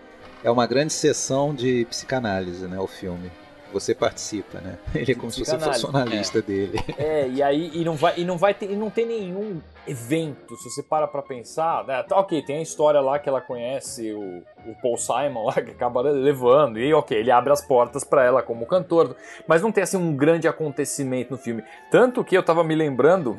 é 0.43 0.51
uma 0.51 0.67
grande 0.67 0.93
sessão 0.93 1.55
de 1.55 1.85
psicanálise, 1.87 2.67
né, 2.67 2.79
o 2.79 2.87
filme 2.87 3.31
você 3.73 3.95
participa, 3.95 4.61
né? 4.61 4.79
Ele 4.95 5.13
é 5.13 5.15
como 5.15 5.31
se 5.31 5.45
você 5.45 5.59
fosse 5.59 5.87
analista 5.87 6.39
é. 6.39 6.43
dele. 6.43 6.79
É, 6.99 7.29
e 7.29 7.43
aí 7.43 7.71
e 7.75 7.85
não 7.85 7.95
vai 7.95 8.15
e 8.17 8.25
não 8.25 8.37
vai 8.37 8.53
ter, 8.53 8.71
e 8.71 8.77
não 8.77 8.91
tem 8.91 9.07
nenhum 9.07 9.61
evento, 9.87 10.57
se 10.57 10.71
você 10.71 10.83
para 10.83 11.07
pra 11.07 11.23
pensar, 11.23 11.87
né? 11.87 12.03
Tá, 12.03 12.17
ok, 12.19 12.43
tem 12.43 12.59
a 12.59 12.63
história 12.63 13.01
lá 13.01 13.19
que 13.19 13.29
ela 13.29 13.41
conhece 13.41 14.13
o, 14.13 14.43
o 14.67 14.75
Paul 14.83 14.97
Simon 14.97 15.47
lá, 15.47 15.55
que 15.55 15.71
acaba 15.71 16.01
levando, 16.01 16.79
e 16.79 16.93
ok, 16.93 17.17
ele 17.17 17.31
abre 17.31 17.53
as 17.53 17.65
portas 17.65 18.05
para 18.05 18.25
ela 18.25 18.43
como 18.43 18.67
cantor, 18.67 19.17
mas 19.47 19.63
não 19.63 19.71
tem 19.71 19.85
assim 19.85 19.97
um 19.97 20.15
grande 20.17 20.49
acontecimento 20.49 21.31
no 21.31 21.39
filme. 21.39 21.63
Tanto 21.91 22.25
que 22.25 22.37
eu 22.37 22.43
tava 22.43 22.65
me 22.65 22.75
lembrando, 22.75 23.39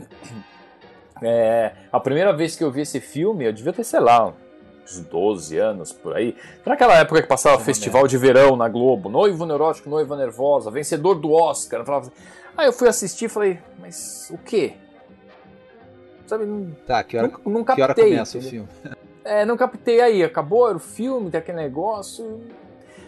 é, 1.22 1.74
a 1.92 2.00
primeira 2.00 2.34
vez 2.34 2.56
que 2.56 2.64
eu 2.64 2.72
vi 2.72 2.82
esse 2.82 3.00
filme, 3.00 3.46
eu 3.46 3.54
devia 3.54 3.74
ter, 3.74 3.84
sei 3.84 4.00
lá, 4.00 4.34
uns 4.90 5.00
12 5.00 5.58
anos 5.58 5.92
por 5.92 6.16
aí. 6.16 6.36
Naquela 6.66 6.96
época 6.96 7.22
que 7.22 7.28
passava 7.28 7.62
festival 7.64 8.08
de 8.08 8.18
verão 8.18 8.56
na 8.56 8.68
Globo, 8.68 9.10
noivo 9.10 9.46
neurótico, 9.46 9.90
noiva 9.90 10.16
nervosa, 10.18 10.72
vencedor 10.72 11.16
do 11.16 11.32
Oscar. 11.32 11.86
Falava... 11.86 12.12
Aí 12.58 12.68
eu 12.68 12.74
fui 12.74 12.88
assistir 12.88 13.26
e 13.26 13.30
falei, 13.30 13.60
mas 13.80 14.30
o 14.34 14.38
quê? 14.38 14.74
Sabe, 16.26 16.46
tá, 16.86 17.04
que 17.04 17.18
hora, 17.18 17.28
não, 17.28 17.54
não 17.54 17.64
captei, 17.64 17.86
que 17.86 17.92
hora 17.92 18.10
começa 18.10 18.38
o 18.38 18.42
filme? 18.42 18.68
É, 19.22 19.46
não 19.46 19.58
captei 19.58 20.02
aí, 20.02 20.24
acabou, 20.24 20.68
era 20.68 20.78
o 20.78 20.80
filme, 20.80 21.30
tem 21.30 21.40
aquele 21.40 21.58
negócio. 21.58 22.42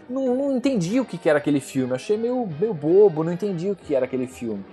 Não, 0.08 0.36
não 0.36 0.56
entendi 0.56 1.00
o 1.00 1.06
que 1.06 1.28
era 1.28 1.40
aquele 1.40 1.60
filme, 1.60 1.94
achei 1.94 2.16
meio, 2.16 2.48
meio 2.60 2.76
bobo, 2.76 3.24
não 3.24 3.32
entendi 3.32 3.72
o 3.72 3.76
que 3.76 3.96
era 3.96 4.06
aquele 4.06 4.28
filme. 4.28 4.64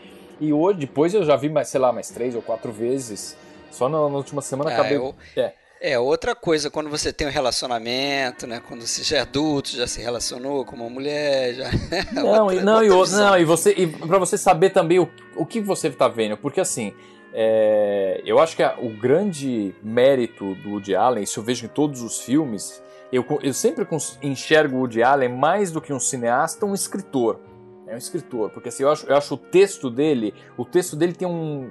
E 0.41 0.53
hoje, 0.53 0.81
depois 0.81 1.15
eu 1.15 1.25
já 1.25 1.37
vi, 1.37 1.49
mais, 1.49 1.69
sei 1.69 1.81
lá, 1.81 1.93
mais 1.93 2.11
três 2.11 2.35
ou 2.35 2.43
quatro 2.43 2.71
vezes. 2.71 3.37
Só 3.71 3.89
na, 3.89 3.99
na 3.99 4.17
última 4.17 4.43
semana 4.43 4.71
ah, 4.71 4.75
acabei. 4.75 4.97
Eu... 4.97 5.15
É. 5.37 5.53
É, 5.81 5.99
outra 5.99 6.35
coisa, 6.35 6.71
quando 6.71 6.91
você 6.91 7.13
tem 7.13 7.27
um 7.27 7.31
relacionamento, 7.31 8.47
né? 8.47 8.61
Quando 8.67 8.85
você 8.85 9.05
já 9.05 9.19
é 9.19 9.21
adulto, 9.21 9.71
já 9.71 9.87
se 9.87 10.01
relacionou 10.01 10.65
com 10.65 10.75
uma 10.75 10.91
mulher, 10.91 11.55
já. 11.55 11.71
Não, 12.13 12.27
outra, 12.47 12.63
não, 12.63 12.75
outra 12.75 13.15
e, 13.15 13.17
não, 13.17 13.39
e 13.39 13.45
você. 13.45 13.75
E 13.77 13.87
pra 13.87 14.19
você 14.19 14.37
saber 14.37 14.71
também 14.71 14.99
o, 14.99 15.09
o 15.37 15.47
que 15.47 15.61
você 15.61 15.91
tá 15.91 16.09
vendo, 16.09 16.37
porque 16.37 16.61
assim. 16.61 16.93
É, 17.41 18.23
eu 18.25 18.39
acho 18.39 18.57
que 18.57 18.63
a, 18.63 18.75
o 18.81 18.89
grande 18.89 19.75
mérito 19.83 20.55
do 20.57 20.71
Woody 20.71 20.95
Allen, 20.97 21.23
isso 21.23 21.39
eu 21.39 21.45
vejo 21.45 21.67
em 21.67 21.69
todos 21.69 22.01
os 22.01 22.21
filmes, 22.21 22.83
eu, 23.13 23.25
eu 23.43 23.53
sempre 23.53 23.87
enxergo 24.23 24.77
o 24.77 24.81
Woody 24.81 25.03
Allen 25.03 25.29
mais 25.29 25.71
do 25.71 25.81
que 25.81 25.93
um 25.93 26.01
cineasta, 26.01 26.65
um 26.65 26.75
escritor. 26.75 27.39
É 27.87 27.95
um 27.95 27.99
escritor, 27.99 28.51
porque 28.51 28.71
assim, 28.71 28.83
eu 28.83 28.91
acho, 28.91 29.07
eu 29.07 29.17
acho 29.17 29.35
o 29.35 29.37
texto 29.37 29.91
dele, 29.91 30.35
o 30.57 30.65
texto 30.65 30.97
dele 30.97 31.13
tem 31.13 31.29
um, 31.29 31.71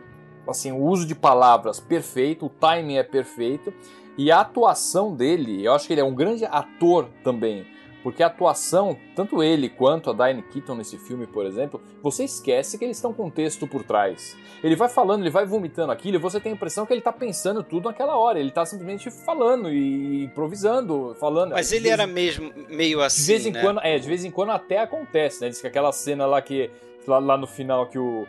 assim, 0.49 0.71
o 0.71 0.81
uso 0.81 1.05
de 1.05 1.15
palavras 1.15 1.79
perfeito, 1.79 2.45
o 2.45 2.49
timing 2.49 2.97
é 2.97 3.03
perfeito 3.03 3.73
e 4.17 4.31
a 4.31 4.41
atuação 4.41 5.15
dele, 5.15 5.63
eu 5.63 5.73
acho 5.73 5.85
que 5.85 5.93
ele 5.93 6.01
é 6.01 6.03
um 6.03 6.15
grande 6.15 6.45
ator 6.45 7.07
também. 7.23 7.65
Porque 8.03 8.23
a 8.23 8.27
atuação, 8.27 8.97
tanto 9.15 9.43
ele 9.43 9.67
quanto 9.67 10.09
a 10.09 10.13
Diane 10.13 10.41
Keaton 10.41 10.75
nesse 10.75 10.97
filme, 10.97 11.27
por 11.27 11.45
exemplo, 11.45 11.81
você 12.01 12.23
esquece 12.23 12.77
que 12.77 12.85
eles 12.85 12.95
estão 12.95 13.11
com 13.11 13.29
texto 13.29 13.67
por 13.67 13.83
trás. 13.83 14.37
Ele 14.63 14.77
vai 14.77 14.87
falando, 14.87 15.23
ele 15.23 15.29
vai 15.29 15.45
vomitando 15.45 15.91
aquilo 15.91 16.15
e 16.15 16.19
você 16.19 16.39
tem 16.39 16.53
a 16.53 16.55
impressão 16.55 16.85
que 16.85 16.93
ele 16.93 17.01
está 17.01 17.11
pensando 17.11 17.61
tudo 17.63 17.89
naquela 17.89 18.15
hora. 18.15 18.39
Ele 18.39 18.47
está 18.47 18.65
simplesmente 18.65 19.11
falando 19.11 19.69
e 19.69 20.23
improvisando, 20.23 21.17
falando. 21.19 21.51
Mas 21.51 21.71
ele 21.73 21.89
era 21.89 22.07
mesmo 22.07 22.49
meio 22.69 23.01
assim, 23.01 23.21
de 23.21 23.27
vez 23.27 23.45
em 23.45 23.51
né? 23.51 23.61
quando, 23.61 23.81
É, 23.81 23.99
de 23.99 24.07
vez 24.07 24.23
em 24.23 24.31
quando 24.31 24.51
até 24.51 24.79
acontece, 24.79 25.41
né? 25.41 25.49
Diz 25.49 25.59
que 25.59 25.67
aquela 25.67 25.91
cena 25.91 26.25
lá 26.25 26.41
que... 26.41 26.71
Lá, 27.05 27.19
lá 27.19 27.37
no 27.37 27.47
final 27.47 27.87
que 27.87 27.99
o... 27.99 28.25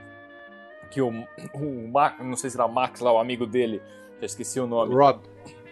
Que 0.90 1.00
o, 1.00 1.08
o 1.54 1.88
Max, 1.92 2.24
não 2.24 2.36
sei 2.36 2.50
se 2.50 2.56
era 2.56 2.66
o 2.66 2.72
Max 2.72 3.00
lá, 3.00 3.12
o 3.12 3.18
amigo 3.18 3.46
dele, 3.46 3.82
já 4.20 4.26
esqueci 4.26 4.58
o 4.58 4.66
nome. 4.66 4.94
Rob. 4.94 5.20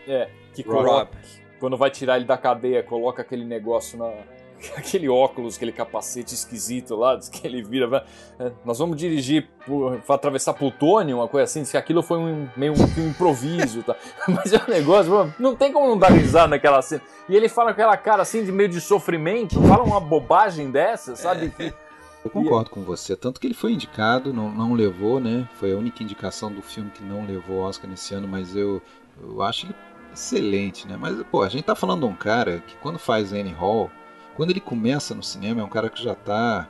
É, 0.07 0.29
que 0.55 0.63
Rob. 0.63 0.85
coloca, 0.85 1.11
quando 1.59 1.77
vai 1.77 1.91
tirar 1.91 2.17
ele 2.17 2.25
da 2.27 2.37
cadeia, 2.37 2.83
coloca 2.83 3.23
aquele 3.23 3.45
negócio 3.45 3.99
na. 3.99 4.11
Aquele 4.75 5.07
óculos, 5.07 5.57
aquele 5.57 5.71
capacete 5.71 6.33
esquisito 6.33 6.97
lá, 6.97 7.15
diz 7.15 7.29
que 7.29 7.47
ele 7.47 7.63
vira. 7.63 7.87
vai, 7.87 8.03
é, 8.41 8.51
nós 8.65 8.79
vamos 8.79 8.97
dirigir, 8.97 9.47
por, 9.67 10.01
atravessar 10.09 10.55
Plutônio, 10.55 11.19
uma 11.19 11.29
coisa 11.29 11.45
assim, 11.45 11.61
diz 11.61 11.71
que 11.71 11.77
aquilo 11.77 12.03
foi 12.03 12.17
um, 12.17 12.49
meio 12.57 12.73
um, 12.73 13.01
um 13.03 13.09
improviso, 13.11 13.83
tá? 13.83 13.95
Mas 14.27 14.55
é 14.55 14.57
um 14.57 14.71
negócio, 14.71 15.13
mano, 15.13 15.35
não 15.39 15.55
tem 15.55 15.71
como 15.71 15.87
não 15.87 15.99
dar 15.99 16.11
risada 16.11 16.49
naquela 16.49 16.81
cena. 16.81 17.03
E 17.29 17.37
ele 17.37 17.51
fala 17.51 17.75
com 17.75 17.83
aquela 17.83 17.99
cara 17.99 18.23
assim, 18.23 18.43
de 18.45 18.51
meio 18.51 18.71
de 18.71 18.81
sofrimento, 18.81 19.61
fala 19.65 19.83
uma 19.85 20.01
bobagem 20.01 20.71
dessa, 20.71 21.15
sabe? 21.15 21.51
Que- 21.51 21.75
Eu 22.27 22.31
concordo 22.31 22.71
com 22.71 22.83
você. 22.83 23.17
Tanto 23.17 23.41
que 23.41 23.47
ele 23.47 23.55
foi 23.55 23.73
indicado, 23.73 24.33
não, 24.33 24.51
não 24.51 24.75
levou, 24.75 25.21
né? 25.21 25.49
Foi 25.55 25.73
a 25.73 25.77
única 25.77 26.03
indicação 26.03 26.53
do 26.53 26.63
filme 26.63 26.91
que 26.91 27.03
não 27.03 27.27
levou 27.27 27.59
Oscar 27.59 27.89
nesse 27.89 28.15
ano, 28.15 28.27
mas 28.29 28.55
eu, 28.55 28.83
eu 29.23 29.43
acho 29.43 29.67
ele 29.67 29.75
excelente, 30.13 30.89
né? 30.89 30.97
Mas, 30.99 31.23
pô, 31.25 31.43
a 31.43 31.49
gente 31.49 31.65
tá 31.65 31.75
falando 31.75 32.01
de 32.01 32.07
um 32.07 32.15
cara 32.17 32.63
que 32.67 32.75
quando 32.77 32.99
faz 32.99 33.33
Annie 33.33 33.53
Hall, 33.53 33.91
quando 34.35 34.51
ele 34.51 34.61
começa 34.61 35.15
no 35.15 35.23
cinema, 35.23 35.61
é 35.61 35.65
um 35.65 35.69
cara 35.69 35.91
que 35.91 36.03
já 36.03 36.15
tá 36.15 36.69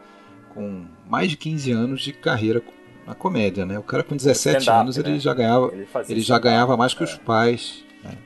com 0.53 0.85
mais 1.09 1.31
de 1.31 1.37
15 1.37 1.71
anos 1.73 2.03
de 2.03 2.13
carreira 2.13 2.63
na 3.07 3.15
comédia, 3.15 3.65
né? 3.65 3.79
O 3.79 3.83
cara 3.83 4.03
com 4.03 4.17
17 4.17 4.59
Stand-up, 4.59 4.81
anos 4.81 4.99
ele 4.99 5.13
né? 5.13 5.19
já 5.19 5.33
ganhava, 5.33 5.71
Ele, 5.73 5.87
ele 6.09 6.21
já 6.21 6.39
ganhava 6.39 6.77
mais 6.77 6.93
que 6.93 7.03
é. 7.03 7.07
os 7.07 7.15
pais. 7.17 7.85
né? 8.03 8.19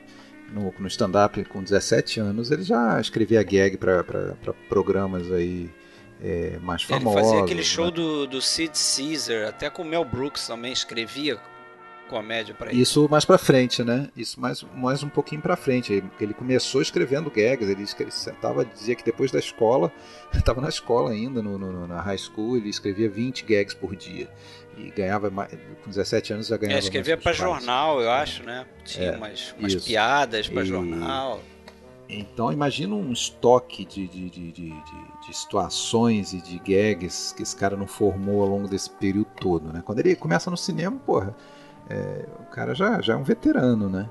No, 0.51 0.73
no 0.79 0.87
stand-up, 0.87 1.43
com 1.45 1.63
17 1.63 2.19
anos, 2.19 2.51
ele 2.51 2.63
já 2.63 2.99
escrevia 2.99 3.41
gag 3.43 3.77
para 3.77 4.03
programas 4.67 5.31
aí 5.31 5.69
é, 6.23 6.57
mais 6.61 6.81
Ele 6.83 6.99
famosos. 6.99 7.21
fazia 7.21 7.39
aquele 7.43 7.59
né? 7.61 7.65
show 7.65 7.89
do, 7.91 8.27
do 8.27 8.41
Sid 8.41 8.71
Caesar, 8.73 9.47
até 9.49 9.69
com 9.69 9.81
o 9.81 9.85
Mel 9.85 10.05
Brooks 10.05 10.45
também 10.47 10.71
escrevia 10.71 11.39
comédia 12.09 12.53
pra 12.53 12.69
ele. 12.71 12.81
Isso 12.81 13.07
mais 13.09 13.23
pra 13.23 13.37
frente, 13.37 13.83
né? 13.85 14.09
Isso 14.17 14.37
mais, 14.39 14.63
mais 14.75 15.01
um 15.01 15.07
pouquinho 15.07 15.41
pra 15.41 15.55
frente. 15.55 15.93
Ele- 15.93 16.11
Ele 16.19 16.33
começou 16.33 16.81
escrevendo 16.81 17.31
gags, 17.31 17.69
ele, 17.69 17.85
ele 17.99 18.11
sentava, 18.11 18.65
dizia 18.65 18.95
que 18.95 19.03
depois 19.03 19.31
da 19.31 19.39
escola, 19.39 19.89
estava 20.35 20.59
na 20.59 20.67
escola 20.67 21.11
ainda, 21.11 21.41
no, 21.41 21.57
no- 21.57 21.87
na 21.87 22.01
high 22.01 22.17
school, 22.17 22.57
ele 22.57 22.67
escrevia 22.69 23.09
20 23.09 23.45
gags 23.45 23.73
por 23.73 23.95
dia. 23.95 24.29
E 24.77 24.89
ganhava, 24.89 25.29
mais, 25.29 25.51
com 25.83 25.89
17 25.89 26.33
anos 26.33 26.47
já 26.47 26.57
ganhava. 26.57 26.79
É, 26.79 26.83
escrevia 26.83 27.17
pais. 27.17 27.35
jornal, 27.37 28.01
eu 28.01 28.09
acho, 28.11 28.43
né? 28.43 28.65
Tinha 28.83 29.11
É, 29.11 29.17
umas, 29.17 29.53
umas 29.57 29.75
piadas 29.75 30.47
pra 30.49 30.63
E- 30.63 30.65
jornal. 30.65 31.41
Então 32.11 32.51
imagina 32.51 32.93
um 32.93 33.13
estoque 33.13 33.85
de, 33.85 34.05
de, 34.07 34.29
de, 34.29 34.51
de, 34.51 34.73
situações 35.31 36.33
e 36.33 36.41
de 36.41 36.59
gags 36.59 37.33
que 37.33 37.41
esse 37.41 37.55
cara 37.55 37.77
não 37.77 37.87
formou 37.87 38.41
ao 38.41 38.49
longo 38.49 38.67
desse 38.67 38.89
período 38.89 39.29
todo, 39.39 39.71
né? 39.71 39.81
Quando 39.85 39.99
ele 39.99 40.13
começa 40.15 40.51
no 40.51 40.57
cinema, 40.57 40.97
porra, 41.05 41.33
é, 41.89 42.27
o 42.41 42.45
cara 42.51 42.75
já, 42.75 43.01
já 43.01 43.13
é 43.13 43.15
um 43.15 43.23
veterano, 43.23 43.89
né? 43.89 44.09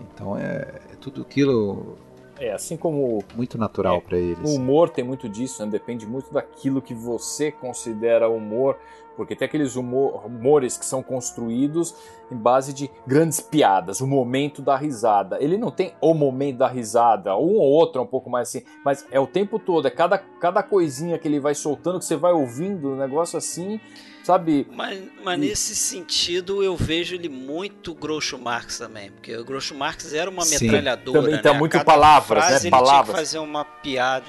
Então 0.00 0.36
é, 0.36 0.80
é 0.92 0.96
tudo 1.00 1.22
aquilo 1.22 1.96
É, 2.38 2.52
assim 2.52 2.76
como 2.76 3.22
muito 3.34 3.56
natural 3.56 3.96
É, 3.96 4.00
pra 4.00 4.18
ele. 4.18 4.36
O 4.44 4.54
humor 4.54 4.90
tem 4.90 5.04
muito 5.04 5.28
disso, 5.28 5.64
né? 5.64 5.70
depende 5.70 6.06
muito 6.06 6.32
daquilo 6.32 6.82
que 6.82 6.94
você 6.94 7.50
considera 7.50 8.28
humor, 8.28 8.76
porque 9.16 9.34
tem 9.34 9.46
aqueles 9.46 9.76
humor- 9.76 10.26
humores 10.26 10.76
que 10.76 10.84
são 10.84 11.02
construídos 11.02 11.94
em 12.30 12.36
base 12.36 12.74
de 12.74 12.90
grandes 13.06 13.40
piadas, 13.40 14.00
o 14.00 14.06
momento 14.06 14.60
da 14.60 14.76
risada. 14.76 15.38
Ele 15.42 15.56
não 15.56 15.70
tem 15.70 15.94
o 16.00 16.12
momento 16.12 16.58
da 16.58 16.68
risada, 16.68 17.34
um 17.36 17.54
ou 17.56 17.62
outro 17.70 18.00
é 18.00 18.04
um 18.04 18.06
pouco 18.06 18.28
mais 18.28 18.48
assim, 18.48 18.62
mas 18.84 19.06
é 19.10 19.18
o 19.18 19.26
tempo 19.26 19.58
todo, 19.58 19.86
é 19.88 19.90
cada, 19.90 20.18
cada 20.18 20.62
coisinha 20.62 21.18
que 21.18 21.26
ele 21.26 21.40
vai 21.40 21.54
soltando, 21.54 21.98
que 21.98 22.04
você 22.04 22.16
vai 22.16 22.32
ouvindo, 22.32 22.90
um 22.90 22.96
negócio 22.96 23.38
assim, 23.38 23.80
sabe? 24.26 24.66
Mas, 24.72 25.00
mas 25.22 25.38
nesse 25.38 25.76
sentido 25.76 26.60
eu 26.62 26.76
vejo 26.76 27.14
ele 27.14 27.28
muito 27.28 27.94
Groucho 27.94 28.36
Marx 28.36 28.76
também, 28.78 29.12
porque 29.12 29.36
o 29.36 29.44
Groucho 29.44 29.72
Marx 29.74 30.12
era 30.12 30.28
uma 30.28 30.42
Sim. 30.44 30.64
metralhadora, 30.64 31.20
Também 31.20 31.36
né? 31.36 31.42
tá 31.42 31.50
A 31.50 31.54
muito 31.54 31.72
cada 31.72 31.84
palavras, 31.84 32.44
frase 32.44 32.50
né? 32.50 32.54
Ele 32.54 32.60
tinha 32.62 32.70
Palavras. 32.70 33.14
que 33.14 33.20
fazer 33.20 33.38
uma 33.38 33.64
piada. 33.64 34.26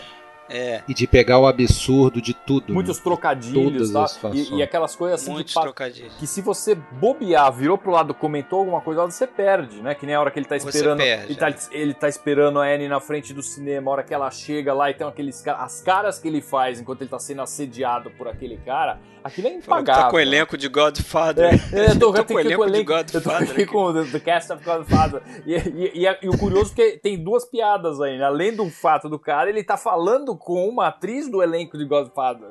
É, 0.50 0.82
E 0.88 0.94
de 0.94 1.06
pegar 1.08 1.40
o 1.40 1.48
absurdo 1.48 2.22
de 2.22 2.34
tudo. 2.34 2.74
Muitos 2.74 2.98
né? 2.98 3.04
trocadilhos, 3.04 3.92
tá? 3.92 4.06
E, 4.34 4.56
e 4.56 4.64
aquelas 4.64 4.96
coisas 4.96 5.22
assim 5.22 5.32
muitos 5.32 5.54
trocadilhos. 5.54 6.14
que 6.16 6.26
se 6.28 6.42
você 6.42 6.76
bobear, 6.76 7.52
virou 7.52 7.78
pro 7.78 7.92
lado, 7.92 8.14
comentou 8.14 8.60
alguma 8.60 8.82
coisa, 8.82 9.02
você 9.06 9.28
perde, 9.28 9.82
né? 9.82 9.94
Que 9.96 10.06
nem 10.06 10.16
a 10.16 10.20
hora 10.22 10.32
que 10.32 10.40
ele 10.40 10.46
tá 10.46 10.58
Você 10.58 10.70
esperando. 10.70 10.98
perde, 11.00 11.26
ele, 11.26 11.36
tá, 11.36 11.50
é. 11.50 11.56
ele 11.72 11.94
tá 11.94 12.08
esperando 12.10 12.60
a 12.60 12.66
Annie 12.66 12.88
na 12.88 13.00
frente 13.00 13.34
do 13.34 13.42
cinema, 13.42 13.92
a 13.92 13.94
hora 13.94 14.04
que 14.04 14.14
ela 14.14 14.30
chega 14.32 14.74
lá 14.74 14.90
e 14.90 14.94
tem 14.94 15.06
aqueles 15.08 15.42
caras. 15.42 15.62
As 15.64 15.82
caras 15.82 16.20
que 16.20 16.28
ele 16.28 16.42
faz 16.42 16.80
enquanto 16.80 17.02
ele 17.02 17.10
tá 17.10 17.20
sendo 17.20 17.42
assediado 17.42 18.10
por 18.12 18.28
aquele 18.28 18.58
cara, 18.58 19.00
aquilo 19.24 19.48
é 19.48 19.54
impagável. 19.56 20.04
Tá 20.04 20.10
com 20.10 20.16
o 20.18 20.20
elenco 20.20 20.58
de 20.58 20.68
Godfather. 20.68 21.60
É, 21.74 21.92
eu 21.92 22.00
tô, 22.00 22.12
Tô 22.14 22.18
eu 22.20 22.26
com 22.26 22.34
o 22.34 22.38
tenho 22.38 22.42
que 22.42 22.54
ir 22.54 22.56
com 22.56 22.62
o 22.64 22.66
elenco 22.66 23.04
de 23.04 23.16
eu 23.16 23.22
tô 23.22 23.30
Godfather 23.30 23.52
aqui. 23.52 23.66
com 23.66 23.84
o 23.84 24.06
the, 24.06 24.20
Cast 24.20 24.54
of 24.54 24.64
Godfather. 24.64 25.22
E, 25.46 25.54
e, 25.56 26.06
e, 26.06 26.18
e 26.24 26.30
o 26.30 26.38
curioso 26.38 26.72
é 26.74 26.76
que 26.76 26.98
tem 26.98 27.22
duas 27.22 27.46
piadas 27.46 28.00
aí, 28.00 28.18
né? 28.18 28.24
Além 28.26 28.56
do 28.56 28.70
fato 28.70 29.10
do 29.10 29.20
cara, 29.20 29.50
ele 29.50 29.64
tá 29.64 29.76
falando 29.78 30.37
com 30.38 30.68
uma 30.68 30.88
atriz 30.88 31.28
do 31.30 31.42
elenco 31.42 31.78
de 31.78 31.86
Godfather. 31.86 32.50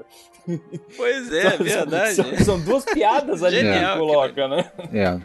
Pois 0.97 1.33
é, 1.33 1.51
São- 1.57 1.65
verdade. 1.65 2.15
São, 2.15 2.37
são 2.39 2.61
duas 2.61 2.85
piadas 2.85 3.43
ali 3.43 3.57
que 3.59 3.63
Genial, 3.65 3.97
ele 3.99 4.07
coloca, 4.07 4.49
né? 4.49 4.71
É. 4.93 5.21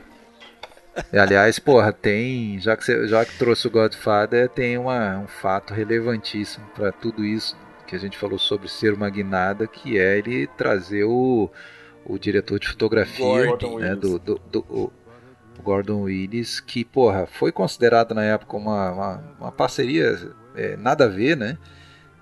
E, 1.13 1.17
aliás, 1.17 1.57
porra, 1.59 1.93
tem. 1.93 2.59
Já 2.59 2.75
que, 2.75 2.83
você, 2.83 3.07
já 3.07 3.23
que 3.25 3.37
trouxe 3.37 3.67
o 3.67 3.71
Godfather, 3.71 4.49
tem 4.49 4.77
uma, 4.77 5.19
um 5.19 5.27
fato 5.27 5.73
relevantíssimo 5.73 6.65
para 6.75 6.91
tudo 6.91 7.23
isso 7.23 7.55
que 7.87 7.95
a 7.95 7.99
gente 7.99 8.17
falou 8.17 8.37
sobre 8.39 8.67
ser 8.69 8.93
uma 8.93 9.09
guinada, 9.09 9.67
que 9.67 9.97
é 9.97 10.17
ele 10.17 10.47
trazer 10.47 11.03
o, 11.05 11.49
o 12.05 12.17
diretor 12.19 12.59
de 12.59 12.67
fotografia 12.67 13.25
Gordon 13.45 13.79
né, 13.79 13.89
Willis. 13.89 13.99
do, 13.99 14.19
do, 14.19 14.41
do- 14.51 14.91
o 15.59 15.61
Gordon 15.63 16.01
Willis, 16.03 16.59
que, 16.59 16.83
porra, 16.83 17.25
foi 17.27 17.51
considerado 17.51 18.13
na 18.15 18.23
época 18.23 18.57
uma, 18.57 18.91
uma, 18.91 19.35
uma 19.39 19.51
parceria 19.51 20.17
é, 20.55 20.75
nada 20.75 21.05
a 21.05 21.07
ver, 21.07 21.37
né? 21.37 21.57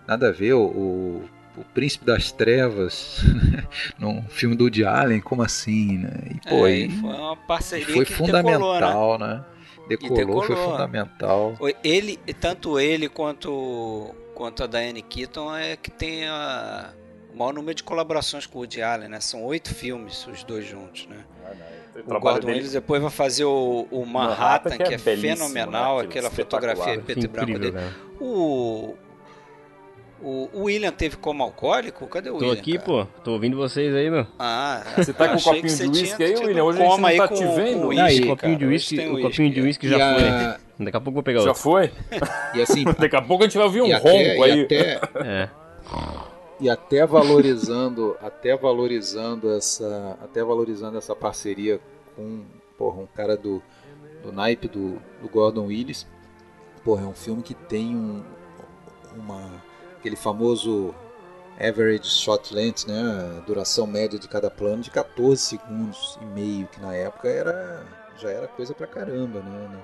Nada 0.10 0.30
a 0.30 0.32
ver, 0.32 0.54
o, 0.54 0.62
o, 0.64 1.24
o 1.58 1.64
Príncipe 1.74 2.04
das 2.06 2.32
Trevas 2.32 3.22
num 4.00 4.24
filme 4.24 4.56
do 4.56 4.64
Woody 4.64 4.84
Allen, 4.84 5.20
como 5.22 5.44
assim, 5.44 6.00
né? 6.00 6.10
E, 6.32 6.50
pô, 6.50 6.66
É, 6.66 6.72
e- 6.72 6.90
foi 6.90 7.10
uma 7.10 7.36
parceria 7.38 7.86
foi 7.86 8.06
que 8.06 8.14
decolou, 8.14 8.34
né? 8.42 8.54
fundamental, 8.54 9.20
né? 9.20 9.46
Decolou, 9.88 10.18
decolou. 10.18 10.44
foi 10.44 10.56
fundamental. 10.56 11.54
Ele, 11.84 12.18
tanto 12.40 12.80
ele 12.80 13.08
quanto, 13.10 14.14
quanto 14.34 14.64
a 14.64 14.68
Diane 14.68 15.02
Keaton 15.02 15.56
é 15.56 15.76
que 15.76 15.92
tem 15.92 16.28
a, 16.28 16.90
o 17.34 17.38
maior 17.38 17.54
número 17.54 17.76
de 17.76 17.84
colaborações 17.84 18.46
com 18.48 18.58
o 18.58 18.62
Woody 18.62 18.82
Allen, 18.82 19.10
né? 19.10 19.20
São 19.20 19.44
oito 19.46 19.74
filmes, 19.74 20.26
os 20.28 20.44
dois 20.44 20.66
juntos, 20.66 21.08
né? 21.08 21.18
O 22.08 22.16
O 22.16 22.20
Gordon 22.20 22.40
dele- 22.48 22.54
Willis 22.60 22.72
depois 22.72 23.02
vai 23.02 23.12
fazer 23.12 23.44
o, 23.46 23.88
o 23.92 24.06
Manhattan, 24.06 24.78
que 24.78 24.94
é, 24.94 24.98
belíssimo, 24.98 25.36
fenomenal, 25.50 25.98
né? 25.98 26.04
Aquilo 26.06 26.10
aquela 26.10 26.28
espetacular. 26.30 26.76
fotografia 26.76 27.04
preto 27.04 27.26
e 27.26 27.28
branco 27.28 27.50
Incrível, 27.52 27.72
dele. 27.74 27.84
cara. 27.86 27.96
O, 28.22 28.96
o, 30.22 30.50
William 30.64 30.92
teve 30.92 31.16
como 31.18 31.44
alcoólico? 31.44 32.06
Cadê 32.08 32.30
o 32.30 32.34
Tô 32.38 32.40
William? 32.46 32.54
aqui, 32.60 32.74
cara? 32.74 32.86
pô. 32.86 33.06
Tô 33.24 33.32
ouvindo 33.34 33.56
vocês 33.58 33.94
aí, 33.96 34.10
meu. 34.10 34.26
Ah, 34.38 34.84
Você 34.98 35.14
tá 35.14 35.30
com 35.30 35.36
um 35.36 35.42
copinho 35.42 35.64
de 35.92 36.00
uísque 36.00 36.24
aí, 36.24 36.36
William? 36.36 36.64
Hoje 36.64 36.82
a 36.82 36.86
gente 36.86 37.02
não 37.02 37.18
tá 37.18 37.28
te 37.28 37.44
com 37.46 37.56
vendo. 37.56 37.78
o 37.78 37.82
copinho 37.88 38.08
de 38.10 38.36
cara. 38.36 38.74
Hoje 38.74 38.96
tem 38.96 39.12
o 39.16 39.22
copinho 39.22 39.52
de 39.54 39.62
uísque 39.62 39.86
E, 39.88 39.90
já 39.90 39.98
foi. 40.16 40.24
a- 40.30 40.60
Daqui 40.82 40.98
a 40.98 41.02
pouco 41.02 41.10
eu 41.10 41.14
vou 41.14 41.24
pegar 41.24 41.40
Já 41.42 41.48
outro. 41.48 41.62
foi? 41.62 41.92
e 42.56 42.62
assim, 42.62 42.84
Daqui 42.98 43.16
a 43.16 43.22
pouco 43.22 43.44
a 43.44 43.48
gente 43.48 43.58
vai 43.58 43.66
ouvir 43.66 43.82
um 43.82 43.92
ronco 43.94 44.08
até, 44.08 44.42
aí. 44.44 44.60
e 44.60 44.64
até, 44.64 45.00
É. 45.26 45.50
e 46.60 46.70
até 46.70 47.06
valorizando, 47.06 48.16
até 48.22 48.56
valorizando 48.56 49.52
essa, 49.54 50.18
até 50.24 50.44
valorizando 50.44 50.98
essa 50.98 51.16
parceria 51.16 51.80
com, 52.16 52.42
porra, 52.78 53.02
um 53.02 53.08
cara 53.08 53.36
do, 53.36 53.62
do 54.24 54.32
naipe 54.32 54.68
do, 54.68 55.02
do 55.22 55.28
Gordon 55.30 55.66
Willis. 55.66 56.06
Porra, 56.84 57.04
é 57.04 57.08
um 57.08 57.14
filme 57.14 57.42
que 57.44 57.54
tem 57.54 57.94
um, 57.96 58.24
uma 59.18 59.52
aquele 60.00 60.16
famoso 60.16 60.94
average 61.60 62.10
shot 62.10 62.54
length, 62.54 62.88
né, 62.88 63.38
a 63.38 63.42
duração 63.42 63.86
média 63.86 64.18
de 64.18 64.28
cada 64.28 64.50
plano 64.50 64.82
de 64.82 64.90
14 64.90 65.42
segundos 65.42 66.18
e 66.22 66.26
meio, 66.26 66.68
que 66.68 66.80
na 66.80 66.96
época 66.96 67.28
era 67.28 67.86
já 68.18 68.30
era 68.30 68.48
coisa 68.48 68.74
pra 68.74 68.86
caramba, 68.86 69.40
né? 69.42 69.80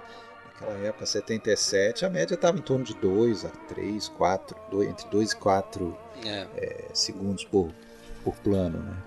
Naquela 0.46 0.78
época, 0.86 1.06
77, 1.06 2.06
a 2.06 2.10
média 2.10 2.36
estava 2.36 2.58
em 2.58 2.62
torno 2.62 2.84
de 2.84 2.94
2 2.96 3.46
a 3.46 3.50
3, 3.50 4.10
4, 4.10 4.58
2, 4.72 4.90
entre 4.90 5.08
2 5.10 5.32
e 5.32 5.36
4 5.38 5.98
É. 6.26 6.48
é, 6.56 6.86
segundos 6.94 7.44
por, 7.46 7.72
por 8.24 8.36
plano, 8.38 8.80
né? 8.80 8.98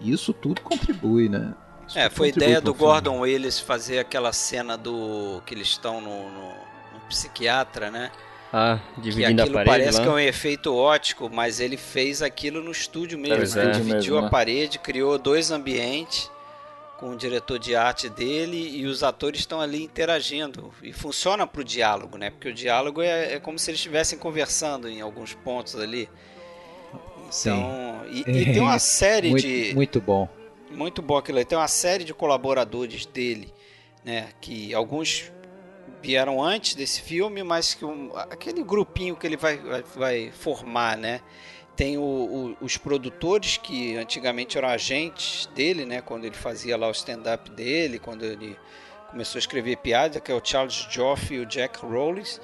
E 0.00 0.12
isso 0.12 0.32
tudo 0.32 0.60
contribui, 0.62 1.28
né? 1.28 1.54
Isso 1.86 1.98
é, 1.98 2.10
foi 2.10 2.28
ideia 2.28 2.60
do 2.60 2.74
Gordon 2.74 3.20
Willis 3.20 3.58
fazer 3.58 3.98
aquela 3.98 4.32
cena 4.32 4.76
do 4.76 5.42
que 5.46 5.54
eles 5.54 5.68
estão 5.68 6.00
no, 6.00 6.30
no, 6.30 6.48
no 6.94 7.00
psiquiatra, 7.08 7.90
né? 7.90 8.10
Ah, 8.52 8.78
dividindo 8.96 9.42
que 9.44 9.50
a 9.50 9.52
parede 9.52 9.70
parece 9.70 9.98
lá. 9.98 10.04
que 10.04 10.08
é 10.08 10.12
um 10.12 10.18
efeito 10.18 10.74
ótico, 10.74 11.28
mas 11.30 11.60
ele 11.60 11.76
fez 11.76 12.22
aquilo 12.22 12.62
no 12.62 12.70
estúdio 12.70 13.18
mesmo. 13.18 13.58
É, 13.58 13.62
Ele 13.62 13.68
é. 13.68 13.72
dividiu 13.72 14.14
mesmo, 14.14 14.18
a 14.18 14.22
né? 14.22 14.30
parede, 14.30 14.78
criou 14.78 15.18
dois 15.18 15.50
ambientes 15.50 16.30
com 16.98 17.10
o 17.10 17.16
diretor 17.16 17.58
de 17.58 17.76
arte 17.76 18.08
dele 18.08 18.76
e 18.76 18.86
os 18.86 19.02
atores 19.02 19.40
estão 19.40 19.60
ali 19.60 19.84
interagindo. 19.84 20.72
E 20.82 20.92
funciona 20.92 21.46
pro 21.46 21.62
diálogo, 21.62 22.16
né? 22.16 22.30
Porque 22.30 22.48
o 22.48 22.54
diálogo 22.54 23.02
é, 23.02 23.34
é 23.34 23.40
como 23.40 23.58
se 23.58 23.70
eles 23.70 23.78
estivessem 23.78 24.18
conversando 24.18 24.88
em 24.88 25.00
alguns 25.00 25.34
pontos 25.34 25.76
ali. 25.76 26.08
Então, 27.28 28.02
e, 28.10 28.20
e 28.20 28.44
tem 28.46 28.60
uma 28.60 28.78
série 28.78 29.30
muito, 29.30 29.46
de. 29.46 29.74
Muito 29.74 30.00
bom. 30.00 30.28
Muito 30.70 31.02
bom 31.02 31.18
aquilo 31.18 31.38
aí. 31.38 31.44
Tem 31.44 31.56
uma 31.58 31.68
série 31.68 32.02
de 32.02 32.14
colaboradores 32.14 33.04
dele, 33.04 33.52
né? 34.02 34.28
Que 34.40 34.72
alguns 34.72 35.30
vieram 36.02 36.42
antes 36.42 36.74
desse 36.74 37.00
filme, 37.00 37.42
mas 37.42 37.74
que 37.74 37.84
um- 37.84 38.10
aquele 38.16 38.62
grupinho 38.62 39.16
que 39.16 39.26
ele 39.26 39.36
vai, 39.36 39.56
vai, 39.58 39.82
vai 39.94 40.32
formar, 40.32 40.96
né? 40.96 41.20
Tem 41.76 41.96
o- 41.96 42.02
o- 42.02 42.56
os 42.60 42.76
produtores 42.76 43.56
que 43.56 43.96
antigamente 43.96 44.58
eram 44.58 44.68
agentes 44.68 45.46
dele, 45.54 45.84
né? 45.84 46.00
Quando 46.00 46.24
ele 46.24 46.34
fazia 46.34 46.76
lá 46.76 46.88
o 46.88 46.92
stand-up 46.92 47.50
dele, 47.50 47.98
quando 47.98 48.24
ele 48.24 48.56
começou 49.10 49.38
a 49.38 49.40
escrever 49.40 49.76
piada, 49.76 50.20
que 50.20 50.30
é 50.30 50.34
o 50.34 50.40
Charles 50.44 50.74
Joff 50.90 51.32
e 51.32 51.38
o 51.38 51.46
Jack 51.46 51.78
Rollins. 51.84 52.40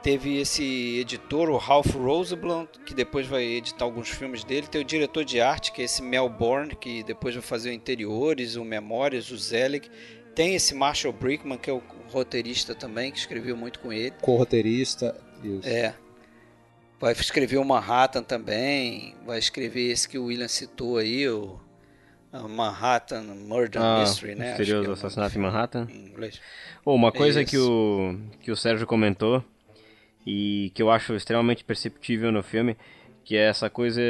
Teve 0.00 0.40
esse 0.40 1.00
editor, 1.00 1.50
o 1.50 1.56
Ralph 1.56 1.92
Rosenblatt, 1.94 2.68
que 2.86 2.94
depois 2.94 3.26
vai 3.26 3.42
editar 3.42 3.84
alguns 3.84 4.08
filmes 4.08 4.44
dele. 4.44 4.68
Tem 4.68 4.80
o 4.80 4.84
diretor 4.84 5.24
de 5.24 5.40
arte, 5.40 5.72
que 5.72 5.82
é 5.82 5.84
esse 5.84 6.00
Mel 6.00 6.28
Bourne, 6.28 6.76
que 6.76 7.02
depois 7.02 7.34
vai 7.34 7.42
fazer 7.42 7.70
o 7.70 7.72
Interiores, 7.72 8.54
o 8.54 8.64
Memórias, 8.64 9.30
o 9.32 9.36
Zelig. 9.36 9.90
Tem 10.36 10.54
esse 10.54 10.72
Marshall 10.72 11.12
Brickman, 11.12 11.58
que 11.58 11.68
é 11.68 11.72
o 11.72 11.82
roteirista 12.10 12.74
também, 12.74 13.10
que 13.12 13.18
escreveu 13.18 13.56
muito 13.56 13.78
com 13.80 13.92
ele. 13.92 14.12
Co-roteirista. 14.20 15.14
isso. 15.42 15.66
É. 15.68 15.94
Vai 17.00 17.12
escrever 17.12 17.58
o 17.58 17.64
Manhattan 17.64 18.22
também. 18.22 19.14
Vai 19.24 19.38
escrever 19.38 19.90
esse 19.90 20.08
que 20.08 20.18
o 20.18 20.24
William 20.26 20.48
citou 20.48 20.96
aí, 20.98 21.28
o 21.28 21.58
Manhattan 22.48 23.22
Murder 23.22 23.80
Ah, 23.80 24.00
Mystery, 24.00 24.34
né? 24.34 24.52
Que 24.54 24.58
Misterioso 24.58 24.90
é 24.90 24.92
assassinato 24.94 25.38
em 25.38 25.40
Manhattan. 25.40 25.86
em 25.90 26.06
inglês. 26.06 26.40
Pô, 26.82 26.94
uma 26.94 27.08
É 27.08 27.12
coisa 27.12 27.44
que 27.44 27.56
isso. 27.56 27.70
o, 27.70 28.18
que 28.40 28.50
o 28.50 28.56
Sérgio 28.56 28.86
comentou 28.86 29.44
e 30.26 30.70
que 30.74 30.82
eu 30.82 30.90
acho 30.90 31.14
extremamente 31.14 31.64
perceptível 31.64 32.30
no 32.32 32.42
filme, 32.42 32.76
que 33.24 33.36
é 33.36 33.48
essa 33.48 33.70
coisa 33.70 34.02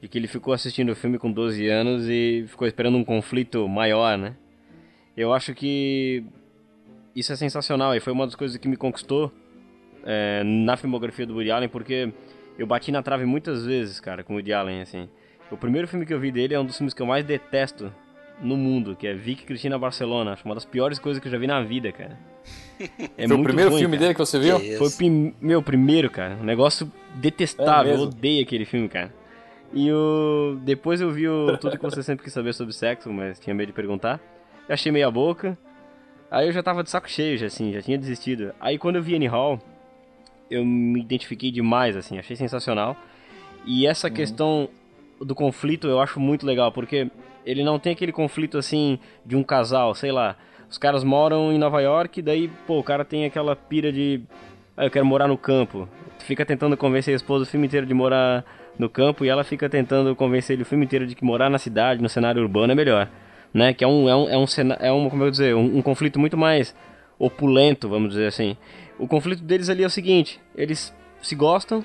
de 0.00 0.08
que 0.08 0.18
ele 0.18 0.26
ficou 0.26 0.52
assistindo 0.54 0.90
o 0.90 0.96
filme 0.96 1.18
com 1.18 1.30
12 1.30 1.68
anos 1.68 2.06
e 2.08 2.44
ficou 2.48 2.66
esperando 2.66 2.96
um 2.96 3.04
conflito 3.04 3.68
maior, 3.68 4.16
né? 4.18 4.34
Eu 5.16 5.32
acho 5.32 5.54
que 5.54 6.24
isso 7.16 7.32
é 7.32 7.36
sensacional 7.36 7.94
e 7.96 8.00
foi 8.00 8.12
uma 8.12 8.26
das 8.26 8.34
coisas 8.34 8.56
que 8.58 8.68
me 8.68 8.76
conquistou 8.76 9.32
é, 10.04 10.42
na 10.44 10.76
filmografia 10.76 11.26
do 11.26 11.34
Woody 11.34 11.50
Allen, 11.50 11.68
porque 11.68 12.12
eu 12.58 12.66
bati 12.66 12.92
na 12.92 13.02
trave 13.02 13.24
muitas 13.24 13.64
vezes, 13.64 13.98
cara, 13.98 14.22
com 14.22 14.34
o 14.34 14.36
Woody 14.36 14.52
Allen, 14.52 14.82
assim. 14.82 15.08
O 15.50 15.56
primeiro 15.56 15.88
filme 15.88 16.04
que 16.04 16.12
eu 16.12 16.20
vi 16.20 16.30
dele 16.30 16.54
é 16.54 16.60
um 16.60 16.64
dos 16.64 16.76
filmes 16.76 16.92
que 16.92 17.00
eu 17.00 17.06
mais 17.06 17.24
detesto 17.24 17.92
no 18.40 18.56
mundo, 18.56 18.94
que 18.94 19.06
é 19.06 19.14
Vicky 19.14 19.44
Cristina 19.44 19.78
Barcelona. 19.78 20.32
Acho 20.32 20.44
uma 20.44 20.54
das 20.54 20.64
piores 20.64 20.98
coisas 20.98 21.20
que 21.20 21.28
eu 21.28 21.32
já 21.32 21.38
vi 21.38 21.46
na 21.46 21.62
vida, 21.62 21.90
cara. 21.92 22.18
É 23.16 23.26
Foi 23.26 23.38
o 23.38 23.42
primeiro 23.42 23.70
ruim, 23.70 23.80
filme 23.80 23.96
cara. 23.96 24.08
dele 24.08 24.14
que 24.14 24.20
você 24.20 24.38
viu? 24.38 24.60
Que. 24.60 24.76
Foi 24.76 24.88
o 24.88 24.90
prim- 24.90 25.34
meu 25.40 25.62
primeiro, 25.62 26.10
cara. 26.10 26.34
Um 26.34 26.44
negócio 26.44 26.92
detestável. 27.14 27.92
É 27.92 27.96
eu 27.96 28.00
odeio 28.00 28.42
aquele 28.42 28.66
filme, 28.66 28.86
cara. 28.86 29.14
E 29.72 29.90
o... 29.90 30.58
depois 30.62 31.00
eu 31.00 31.10
vi 31.10 31.26
o... 31.26 31.56
tudo 31.56 31.78
que 31.78 31.82
você 31.82 32.02
sempre 32.02 32.22
quis 32.22 32.34
saber 32.34 32.52
sobre 32.52 32.74
sexo, 32.74 33.10
mas 33.10 33.40
tinha 33.40 33.54
medo 33.54 33.68
de 33.68 33.72
perguntar. 33.72 34.20
Eu 34.68 34.74
achei 34.74 34.92
meia 34.92 35.10
boca. 35.10 35.56
Aí 36.30 36.46
eu 36.46 36.52
já 36.52 36.62
tava 36.62 36.82
de 36.82 36.90
saco 36.90 37.08
cheio, 37.08 37.38
já, 37.38 37.46
assim, 37.46 37.72
já 37.72 37.80
tinha 37.80 37.98
desistido. 37.98 38.52
Aí 38.60 38.78
quando 38.78 38.96
eu 38.96 39.02
vi 39.02 39.14
Annie 39.14 39.28
Hall, 39.28 39.60
eu 40.50 40.64
me 40.64 41.00
identifiquei 41.00 41.50
demais, 41.50 41.96
assim, 41.96 42.18
achei 42.18 42.36
sensacional. 42.36 42.96
E 43.64 43.86
essa 43.86 44.10
questão 44.10 44.68
do 45.20 45.34
conflito 45.34 45.88
eu 45.88 46.00
acho 46.00 46.20
muito 46.20 46.46
legal, 46.46 46.70
porque 46.70 47.10
ele 47.44 47.62
não 47.62 47.78
tem 47.78 47.92
aquele 47.92 48.12
conflito 48.12 48.58
assim 48.58 48.98
de 49.24 49.36
um 49.36 49.42
casal, 49.42 49.94
sei 49.94 50.12
lá. 50.12 50.36
Os 50.68 50.78
caras 50.78 51.04
moram 51.04 51.52
em 51.52 51.58
Nova 51.58 51.80
York, 51.80 52.20
daí, 52.20 52.48
pô, 52.66 52.78
o 52.78 52.82
cara 52.82 53.04
tem 53.04 53.24
aquela 53.24 53.54
pira 53.54 53.92
de. 53.92 54.20
Ah, 54.76 54.84
eu 54.84 54.90
quero 54.90 55.06
morar 55.06 55.28
no 55.28 55.38
campo. 55.38 55.88
Fica 56.18 56.44
tentando 56.44 56.76
convencer 56.76 57.12
a 57.12 57.16
esposa 57.16 57.44
o 57.44 57.46
filme 57.46 57.66
inteiro 57.66 57.86
de 57.86 57.94
morar 57.94 58.44
no 58.78 58.88
campo 58.88 59.24
e 59.24 59.28
ela 59.28 59.44
fica 59.44 59.68
tentando 59.68 60.14
convencer 60.16 60.54
ele 60.54 60.62
o 60.62 60.66
filme 60.66 60.84
inteiro 60.84 61.06
de 61.06 61.14
que 61.14 61.24
morar 61.24 61.48
na 61.48 61.58
cidade, 61.58 62.02
no 62.02 62.08
cenário 62.08 62.42
urbano 62.42 62.72
é 62.72 62.74
melhor. 62.74 63.08
Né? 63.56 63.72
Que 63.72 63.82
é 63.82 63.88
um, 63.88 64.06
é 64.06 64.14
um, 64.14 64.28
é 64.28 64.36
um, 64.36 64.44
é 64.80 64.92
um 64.92 65.08
como 65.08 65.24
eu 65.24 65.30
dizer, 65.30 65.54
um, 65.54 65.78
um 65.78 65.80
conflito 65.80 66.20
muito 66.20 66.36
mais 66.36 66.76
opulento, 67.18 67.88
vamos 67.88 68.10
dizer 68.10 68.26
assim. 68.26 68.54
O 68.98 69.08
conflito 69.08 69.42
deles 69.42 69.70
ali 69.70 69.82
é 69.82 69.86
o 69.86 69.90
seguinte: 69.90 70.38
eles 70.54 70.94
se 71.22 71.34
gostam, 71.34 71.82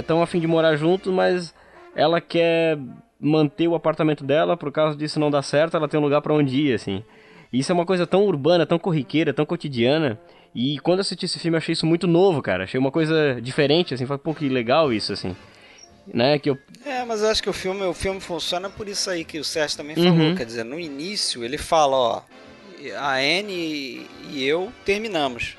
estão 0.00 0.20
a 0.20 0.26
fim 0.26 0.40
de 0.40 0.48
morar 0.48 0.74
juntos, 0.74 1.12
mas 1.12 1.54
ela 1.94 2.20
quer 2.20 2.76
manter 3.20 3.68
o 3.68 3.76
apartamento 3.76 4.24
dela, 4.24 4.56
por 4.56 4.72
causa 4.72 4.96
disso 4.96 5.20
não 5.20 5.30
dá 5.30 5.42
certo, 5.42 5.76
ela 5.76 5.86
tem 5.86 6.00
um 6.00 6.02
lugar 6.02 6.20
pra 6.22 6.34
onde 6.34 6.60
ir, 6.60 6.74
assim. 6.74 7.04
Isso 7.52 7.70
é 7.70 7.74
uma 7.74 7.86
coisa 7.86 8.04
tão 8.04 8.24
urbana, 8.24 8.66
tão 8.66 8.78
corriqueira, 8.78 9.32
tão 9.32 9.46
cotidiana. 9.46 10.18
E 10.52 10.80
quando 10.80 10.98
eu 10.98 11.02
assisti 11.02 11.26
esse 11.26 11.38
filme, 11.38 11.54
eu 11.54 11.58
achei 11.58 11.72
isso 11.72 11.86
muito 11.86 12.08
novo, 12.08 12.42
cara. 12.42 12.64
Achei 12.64 12.80
uma 12.80 12.90
coisa 12.90 13.40
diferente, 13.40 13.94
assim. 13.94 14.06
Falei, 14.06 14.20
pô, 14.24 14.34
que 14.34 14.48
legal 14.48 14.92
isso, 14.92 15.12
assim. 15.12 15.36
Né? 16.06 16.38
Que 16.38 16.50
eu... 16.50 16.58
É, 16.84 17.04
mas 17.04 17.22
eu 17.22 17.28
acho 17.28 17.42
que 17.42 17.50
o 17.50 17.52
filme, 17.52 17.82
o 17.84 17.94
filme 17.94 18.20
funciona 18.20 18.68
por 18.68 18.88
isso 18.88 19.08
aí 19.10 19.24
que 19.24 19.38
o 19.38 19.44
Sérgio 19.44 19.76
também 19.76 19.96
Uhum. 19.96 20.16
falou. 20.18 20.36
Quer 20.36 20.46
dizer, 20.46 20.64
no 20.64 20.78
início 20.80 21.44
ele 21.44 21.58
fala, 21.58 21.96
ó, 21.96 22.22
a 22.98 23.14
Anne 23.16 24.06
e 24.30 24.44
eu 24.44 24.72
terminamos. 24.84 25.56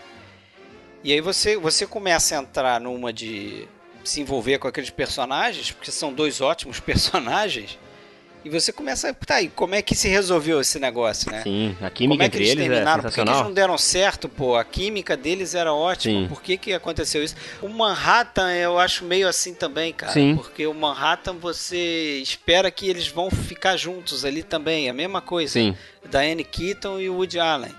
E 1.04 1.12
aí 1.14 1.22
você, 1.22 1.58
você 1.58 1.86
começa 1.88 2.38
a 2.38 2.42
entrar 2.42 2.80
numa 2.82 3.12
de 3.14 3.68
se 4.04 4.20
envolver 4.22 4.58
com 4.60 4.68
aqueles 4.68 4.90
personagens, 4.90 5.72
porque 5.72 5.92
são 5.92 6.14
dois 6.14 6.42
ótimos 6.42 6.80
personagens, 6.82 7.78
e 8.44 8.50
você 8.50 8.72
começa 8.74 9.10
a. 9.10 9.14
Tá, 9.14 9.42
e 9.42 9.50
como 9.50 9.76
é 9.76 9.82
que 9.82 9.94
se 9.94 10.08
resolveu 10.08 10.62
esse 10.62 10.80
negócio, 10.80 11.32
né? 11.32 11.44
Sim, 11.44 11.76
a 11.80 11.90
Como 11.90 11.92
química 11.92 12.24
é 12.24 12.30
que 12.30 12.38
eles 12.38 12.50
eles 12.50 12.66
é 12.66 12.70
terminaram? 12.70 13.04
Por 13.04 13.12
que, 13.12 13.22
eles 13.22 13.38
não 13.38 13.54
deram 13.54 13.78
certo, 13.78 14.28
pô? 14.28 14.56
A 14.56 14.64
química 14.64 15.16
deles 15.16 15.54
era 15.54 15.74
ótima. 15.74 16.22
Sim. 16.22 16.28
Por 16.28 16.42
que, 16.42 16.58
que 16.58 16.74
aconteceu 16.74 17.24
isso? 17.24 17.36
O 17.62 17.70
Manhattan 17.70 18.52
eu 18.54 18.80
acho 18.80 19.06
meio 19.06 19.28
assim 19.28 19.54
também, 19.54 19.94
cara. 19.94 20.14
Sim. 20.14 20.36
Porque 20.36 20.66
o 20.66 20.74
Manhattan 20.74 21.34
você 21.34 22.20
espera 22.22 22.72
que 22.72 22.90
eles 22.90 23.08
vão 23.08 23.30
ficar 23.30 23.78
juntos 23.78 24.26
ali 24.26 24.42
também. 24.42 24.88
É 24.88 24.90
a 24.90 24.94
mesma 24.94 25.22
coisa. 25.22 25.54
Sim, 25.54 25.76
Da 26.10 26.22
Anne 26.22 26.44
Keaton 26.44 27.00
e 27.00 27.10
o 27.10 27.16
Woody 27.16 27.40
Allen. 27.40 27.72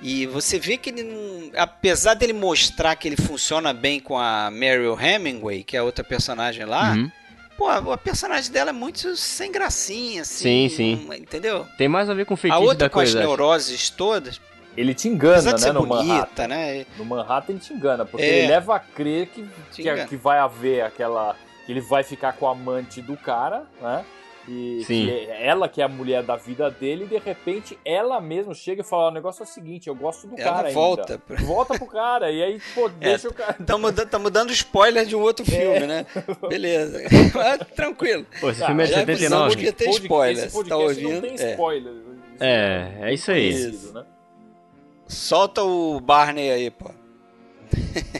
E 0.00 0.26
você 0.26 0.58
vê 0.58 0.76
que 0.76 0.90
ele 0.90 1.02
não. 1.02 1.50
Apesar 1.56 2.14
dele 2.14 2.32
mostrar 2.32 2.94
que 2.96 3.08
ele 3.08 3.16
funciona 3.16 3.72
bem 3.72 3.98
com 3.98 4.16
a 4.16 4.50
Meryl 4.50 4.98
Hemingway, 4.98 5.64
que 5.64 5.76
é 5.76 5.80
a 5.80 5.84
outra 5.84 6.04
personagem 6.04 6.64
lá. 6.64 6.92
Uhum. 6.92 7.10
Pô, 7.58 7.66
a 7.66 7.78
a 7.94 7.98
personagem 7.98 8.50
dela 8.52 8.70
é 8.70 8.72
muito 8.72 9.14
sem 9.16 9.50
gracinha, 9.52 10.22
assim. 10.22 10.68
Sim, 10.68 10.74
sim. 10.76 11.08
Entendeu? 11.18 11.66
tem 11.76 11.88
mais 11.88 12.08
a 12.08 12.14
ver 12.14 12.24
com 12.24 12.34
o 12.34 12.36
A 12.36 12.38
feitiço 12.38 12.62
outra 12.62 12.76
da 12.86 12.88
com 12.88 13.00
as 13.00 13.06
coisa. 13.12 13.18
acho. 13.18 13.26
neuroses 13.28 13.90
todas, 13.90 14.40
Ele 14.76 14.94
te 14.94 15.08
engana, 15.08 15.52
né, 15.58 15.72
no 15.72 15.84
Manhattan. 15.84 16.14
bonita, 16.14 16.48
né? 16.48 16.86
No 16.96 17.04
Manhattan 17.04 17.52
ele 17.54 17.58
te 17.60 17.72
engana, 17.72 18.04
porque 18.06 18.24
É. 18.24 18.38
ele 18.38 18.46
leva 18.48 18.76
a 18.76 18.78
crer 18.78 19.26
que, 19.26 19.44
que, 19.72 20.04
que 20.06 20.16
vai 20.16 20.38
haver 20.38 20.82
aquela. 20.82 21.34
que 21.66 21.72
ele 21.72 21.80
vai 21.80 22.04
ficar 22.04 22.32
com 22.34 22.46
a 22.48 22.52
amante 22.52 23.02
do 23.02 23.16
cara, 23.16 23.64
né? 23.82 24.04
E 24.48 24.82
Sim. 24.86 25.04
que 25.06 25.10
é 25.10 25.46
ela 25.46 25.68
que 25.68 25.82
é 25.82 25.84
a 25.84 25.88
mulher 25.88 26.22
da 26.22 26.34
vida 26.36 26.70
dele, 26.70 27.04
e 27.04 27.08
de 27.08 27.18
repente 27.18 27.78
ela 27.84 28.18
mesma 28.20 28.54
chega 28.54 28.80
e 28.80 28.84
fala: 28.84 29.08
o 29.08 29.10
negócio 29.10 29.42
é 29.42 29.44
o 29.44 29.48
seguinte, 29.48 29.88
eu 29.88 29.94
gosto 29.94 30.26
do 30.26 30.40
Ela 30.40 30.50
cara 30.52 30.70
volta 30.70 31.12
ainda. 31.12 31.18
pra- 31.26 31.36
Volta 31.36 31.74
pro 31.78 31.86
cara, 31.86 32.30
e 32.32 32.42
aí, 32.42 32.60
pô, 32.74 32.88
deixa 32.98 33.28
o 33.28 33.34
cara. 33.34 33.56
Estamos 33.60 33.92
dando, 33.92 34.30
dando 34.30 34.52
spoiler 34.52 35.04
de 35.04 35.14
um 35.14 35.20
outro 35.20 35.44
É. 35.46 35.50
filme, 35.50 35.86
né? 35.86 36.06
Beleza. 36.48 37.02
Mas, 37.34 37.58
tranquilo. 37.76 38.26
Pô, 38.40 38.48
esse 38.50 38.62
Ah, 38.62 38.66
filme 38.66 38.82
é 38.82 38.86
de 38.86 38.92
já 38.92 38.98
79. 39.00 39.06
precisamos 39.06 39.54
que- 39.54 39.72
ter 39.72 39.90
spoiler, 39.90 40.44
Esse 40.46 40.54
você 40.54 40.68
tá 40.68 40.74
podcast 40.76 41.02
não 41.02 41.10
ouvindo? 41.14 41.22
tem 41.36 41.46
É. 41.46 41.50
spoiler. 41.52 41.94
É, 42.40 42.92
é 43.02 43.14
isso 43.14 43.30
aí. 43.30 43.52
Conhecido, 43.52 43.92
né? 43.92 44.04
Solta 45.06 45.62
o 45.62 46.00
Barney 46.00 46.50
aí, 46.50 46.70
pô. 46.70 46.90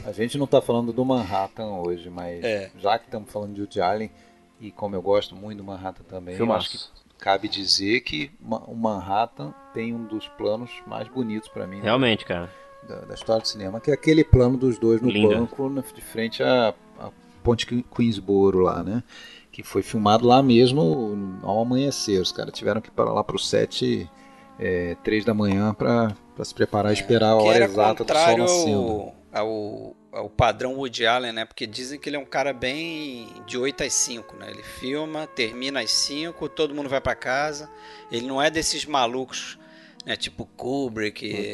A 0.05 0.11
gente 0.11 0.37
não 0.37 0.45
tá 0.45 0.61
falando 0.61 0.91
do 0.93 1.03
Manhattan 1.05 1.67
hoje, 1.81 2.09
mas 2.09 2.43
É. 2.43 2.69
já 2.77 2.97
que 2.99 3.05
estamos 3.05 3.31
falando 3.31 3.53
de 3.53 3.61
Woody 3.61 3.81
Allen, 3.81 4.11
e 4.59 4.71
como 4.71 4.95
eu 4.95 5.01
gosto 5.01 5.35
muito 5.35 5.57
do 5.59 5.63
Manhattan 5.63 6.03
também, 6.03 6.35
eu 6.35 6.51
acho 6.53 6.69
que 6.71 6.79
cabe 7.17 7.47
dizer 7.47 8.01
que 8.01 8.31
o 8.67 8.75
Manhattan 8.75 9.53
tem 9.73 9.93
um 9.93 10.05
dos 10.05 10.27
planos 10.29 10.71
mais 10.87 11.07
bonitos 11.07 11.49
para 11.49 11.67
mim 11.67 11.79
Realmente, 11.81 12.25
cara. 12.25 12.49
da, 12.87 12.99
da 13.01 13.13
história 13.13 13.41
do 13.41 13.47
cinema, 13.47 13.79
que 13.79 13.91
é 13.91 13.93
aquele 13.93 14.23
plano 14.23 14.57
dos 14.57 14.77
dois 14.79 15.01
no 15.01 15.09
Lindo. 15.09 15.29
banco 15.35 15.69
na- 15.69 15.81
de 15.81 16.01
frente 16.01 16.41
à, 16.43 16.73
à 16.99 17.09
ponte 17.43 17.65
Que- 17.65 17.83
Queensboro 17.95 18.59
lá, 18.59 18.83
né? 18.83 19.03
Que 19.51 19.63
foi 19.63 19.81
filmado 19.81 20.25
lá 20.25 20.41
mesmo 20.41 21.39
ao 21.43 21.61
amanhecer. 21.61 22.21
Os 22.21 22.31
caras 22.31 22.53
tiveram 22.53 22.79
que 22.79 22.87
ir 22.87 22.91
para 22.91 23.11
lá 23.11 23.23
pro 23.23 23.37
set 23.39 24.09
é, 24.57 24.95
três 25.03 25.25
da 25.25 25.33
manhã 25.33 25.73
para 25.73 26.15
se 26.43 26.53
preparar 26.53 26.91
e 26.91 26.95
esperar 26.95 27.31
a 27.31 27.35
hora 27.35 27.63
exata 27.65 28.03
do 28.03 28.13
sol 28.13 28.37
nascendo. 28.37 28.81
ao, 28.81 29.15
ao 29.33 29.95
o 30.11 30.29
padrão 30.29 30.75
Woody 30.75 31.05
Allen, 31.05 31.31
né? 31.31 31.45
Porque 31.45 31.67
dizem 31.67 31.99
que 31.99 32.09
ele 32.09 32.15
é 32.15 32.19
um 32.19 32.25
cara 32.25 32.51
bem 32.51 33.27
de 33.45 33.57
8 33.57 33.83
às 33.83 33.93
5, 33.93 34.35
né? 34.37 34.49
Ele 34.49 34.63
filma, 34.63 35.27
termina 35.27 35.81
às 35.81 35.91
5, 35.91 36.49
todo 36.49 36.73
mundo 36.73 36.89
vai 36.89 36.99
para 36.99 37.15
casa. 37.15 37.69
Ele 38.11 38.25
não 38.25 38.41
é 38.41 38.49
desses 38.49 38.85
malucos, 38.85 39.57
né? 40.05 40.15
Tipo 40.15 40.45
Kubrick, 40.45 41.19
que 41.19 41.51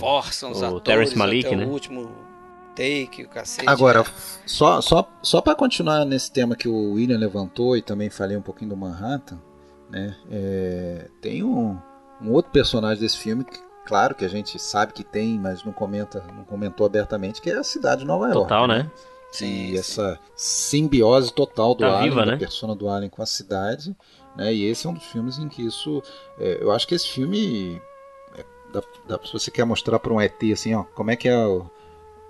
forçam 0.00 0.50
os 0.52 0.62
o 0.62 0.76
atores 0.76 1.14
Malik, 1.14 1.46
até 1.46 1.56
né? 1.56 1.66
o 1.66 1.68
último 1.68 2.10
take, 2.74 3.24
o 3.24 3.28
cacete. 3.28 3.68
Agora, 3.68 4.00
né? 4.00 4.08
só, 4.46 4.80
só, 4.80 5.10
só 5.22 5.40
para 5.40 5.54
continuar 5.54 6.04
nesse 6.06 6.32
tema 6.32 6.56
que 6.56 6.68
o 6.68 6.92
William 6.94 7.18
levantou 7.18 7.76
e 7.76 7.82
também 7.82 8.08
falei 8.08 8.36
um 8.36 8.42
pouquinho 8.42 8.70
do 8.70 8.76
Manhattan, 8.76 9.38
né? 9.90 10.16
É, 10.30 11.08
tem 11.20 11.42
um, 11.42 11.78
um 12.22 12.32
outro 12.32 12.50
personagem 12.50 13.02
desse 13.02 13.18
filme 13.18 13.44
que 13.44 13.58
claro 13.84 14.14
que 14.14 14.24
a 14.24 14.28
gente 14.28 14.58
sabe 14.58 14.92
que 14.92 15.04
tem, 15.04 15.38
mas 15.38 15.64
não 15.64 15.72
comenta, 15.72 16.24
não 16.34 16.44
comentou 16.44 16.86
abertamente, 16.86 17.40
que 17.40 17.50
é 17.50 17.58
a 17.58 17.64
cidade 17.64 18.02
de 18.02 18.06
Nova 18.06 18.26
York. 18.26 18.42
Total, 18.42 18.66
né? 18.66 18.84
né? 18.84 18.90
Sim, 19.30 19.70
e 19.70 19.78
essa 19.78 20.18
simbiose 20.36 21.32
total 21.32 21.74
do 21.74 21.80
tá 21.80 21.96
Alien, 21.96 22.10
viva, 22.10 22.26
da 22.26 22.32
né? 22.32 22.36
persona 22.36 22.74
do 22.74 22.88
Alien 22.88 23.08
com 23.08 23.22
a 23.22 23.26
cidade, 23.26 23.96
né? 24.36 24.52
E 24.52 24.64
esse 24.64 24.86
é 24.86 24.90
um 24.90 24.94
dos 24.94 25.04
filmes 25.04 25.38
em 25.38 25.48
que 25.48 25.62
isso, 25.62 26.02
é, 26.38 26.58
eu 26.60 26.70
acho 26.70 26.86
que 26.86 26.94
esse 26.94 27.08
filme, 27.08 27.80
é, 28.36 28.44
dá, 28.72 28.82
dá, 29.08 29.18
se 29.24 29.32
você 29.32 29.50
quer 29.50 29.64
mostrar 29.64 29.98
para 29.98 30.12
um 30.12 30.20
ET 30.20 30.36
assim, 30.52 30.74
ó, 30.74 30.84
como 30.94 31.10
é 31.10 31.16
que 31.16 31.28
é 31.28 31.46
o, 31.46 31.70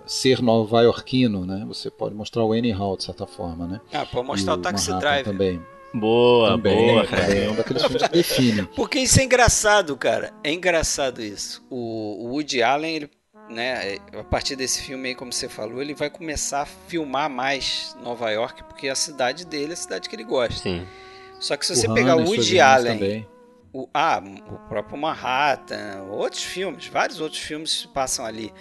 ser 0.05 0.41
nova-iorquino, 0.41 1.45
né? 1.45 1.65
Você 1.67 1.89
pode 1.89 2.15
mostrar 2.15 2.43
o 2.43 2.53
Annie 2.53 2.71
Hall 2.71 2.97
de 2.97 3.03
certa 3.03 3.25
forma, 3.25 3.67
né? 3.67 3.81
Ah, 3.91 4.05
pode 4.05 4.27
mostrar 4.27 4.53
e 4.53 4.57
o 4.57 4.61
Taxi 4.61 4.93
Driver 4.93 5.25
também. 5.25 5.61
Boa, 5.93 6.51
também, 6.51 6.87
boa. 6.87 7.07
Também 7.07 7.45
é 7.45 7.49
um 7.49 7.55
daqueles 7.55 7.83
filmes 7.83 8.03
que 8.03 8.09
define. 8.09 8.63
Porque 8.75 8.99
isso 8.99 9.19
é 9.19 9.23
engraçado, 9.23 9.95
cara. 9.95 10.33
É 10.43 10.51
engraçado 10.51 11.21
isso. 11.21 11.63
O, 11.69 12.25
o 12.25 12.31
Woody 12.31 12.63
Allen, 12.63 12.95
ele, 12.95 13.09
né, 13.49 13.97
a 14.17 14.23
partir 14.23 14.55
desse 14.55 14.81
filme 14.81 15.09
aí, 15.09 15.15
como 15.15 15.31
você 15.31 15.47
falou, 15.47 15.81
ele 15.81 15.93
vai 15.93 16.09
começar 16.09 16.61
a 16.63 16.65
filmar 16.65 17.29
mais 17.29 17.95
Nova 18.01 18.31
York, 18.31 18.63
porque 18.63 18.89
a 18.89 18.95
cidade 18.95 19.45
dele 19.45 19.71
é 19.71 19.73
a 19.73 19.77
cidade 19.77 20.09
que 20.09 20.15
ele 20.15 20.23
gosta. 20.23 20.63
Sim. 20.63 20.87
Só 21.39 21.55
que 21.55 21.65
se 21.65 21.75
você 21.75 21.87
o 21.87 21.93
pegar 21.93 22.15
o 22.15 22.23
Woody 22.23 22.59
Allen, 22.59 23.27
o, 23.73 23.87
ah, 23.93 24.21
o 24.47 24.69
próprio 24.69 24.97
Manhattan, 24.97 26.03
outros 26.09 26.43
filmes, 26.43 26.87
vários 26.87 27.19
outros 27.19 27.41
filmes 27.41 27.85
passam 27.93 28.25
ali. 28.25 28.51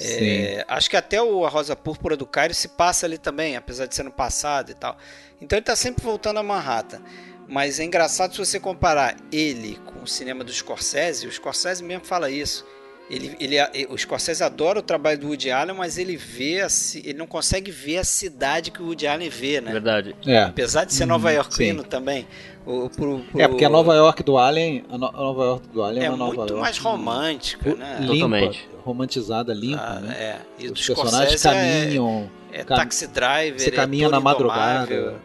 É, 0.00 0.64
acho 0.66 0.90
que 0.90 0.96
até 0.96 1.22
o 1.22 1.44
A 1.44 1.48
Rosa 1.48 1.76
Púrpura 1.76 2.16
do 2.16 2.26
Cairo 2.26 2.54
se 2.54 2.68
passa 2.68 3.06
ali 3.06 3.18
também, 3.18 3.56
apesar 3.56 3.86
de 3.86 3.94
ser 3.94 4.02
no 4.02 4.10
passado 4.10 4.70
e 4.70 4.74
tal. 4.74 4.96
Então 5.40 5.56
ele 5.56 5.62
está 5.62 5.76
sempre 5.76 6.04
voltando 6.04 6.38
a 6.38 6.42
Manhattan. 6.42 7.00
Mas 7.46 7.78
é 7.78 7.84
engraçado 7.84 8.32
se 8.32 8.38
você 8.38 8.58
comparar 8.58 9.16
ele 9.30 9.76
com 9.84 10.02
o 10.02 10.06
cinema 10.06 10.42
do 10.42 10.52
Scorsese, 10.52 11.26
o 11.26 11.32
Scorsese 11.32 11.82
mesmo 11.82 12.04
fala 12.04 12.30
isso. 12.30 12.66
Ele, 13.10 13.36
ele, 13.38 13.56
o 13.90 13.98
Scorsese 13.98 14.42
adora 14.42 14.78
o 14.78 14.82
trabalho 14.82 15.18
do 15.18 15.26
Woody 15.26 15.50
Allen, 15.50 15.76
mas 15.76 15.98
ele 15.98 16.16
vê 16.16 16.62
a, 16.62 16.68
ele 16.96 17.18
não 17.18 17.26
consegue 17.26 17.70
ver 17.70 17.98
a 17.98 18.04
cidade 18.04 18.70
que 18.70 18.80
o 18.80 18.86
Woody 18.86 19.06
Allen 19.06 19.28
vê, 19.28 19.60
né? 19.60 19.72
Verdade. 19.72 20.16
É. 20.26 20.44
Apesar 20.44 20.84
de 20.84 20.94
ser 20.94 21.04
Nova 21.04 21.28
uhum, 21.28 21.34
Yorkino 21.34 21.84
também. 21.84 22.26
O, 22.64 22.88
pro, 22.88 23.18
pro... 23.20 23.40
É, 23.40 23.46
porque 23.46 23.64
a 23.64 23.68
Nova 23.68 23.94
York 23.94 24.22
do 24.22 24.38
Allen, 24.38 24.86
a, 24.88 24.96
Nova 24.96 25.44
York 25.44 25.68
do 25.68 25.82
Allen 25.82 26.02
é, 26.02 26.06
é 26.06 26.08
uma 26.08 26.16
Nova 26.16 26.34
muito 26.34 26.50
York 26.50 26.62
mais 26.62 26.78
romântica, 26.78 27.74
né? 27.74 27.98
Limpa, 28.00 28.12
Totalmente. 28.14 28.68
Romantizada, 28.82 29.52
limpa, 29.52 29.82
ah, 29.82 30.00
né? 30.00 30.14
É. 30.18 30.38
E 30.58 30.68
Os 30.70 30.86
personagens 30.86 31.42
caminham. 31.42 32.30
É, 32.50 32.60
é 32.60 32.64
taxi 32.64 33.06
driver, 33.06 33.60
você 33.60 33.70
caminha 33.70 34.08
na 34.08 34.18
madrugada. 34.18 35.16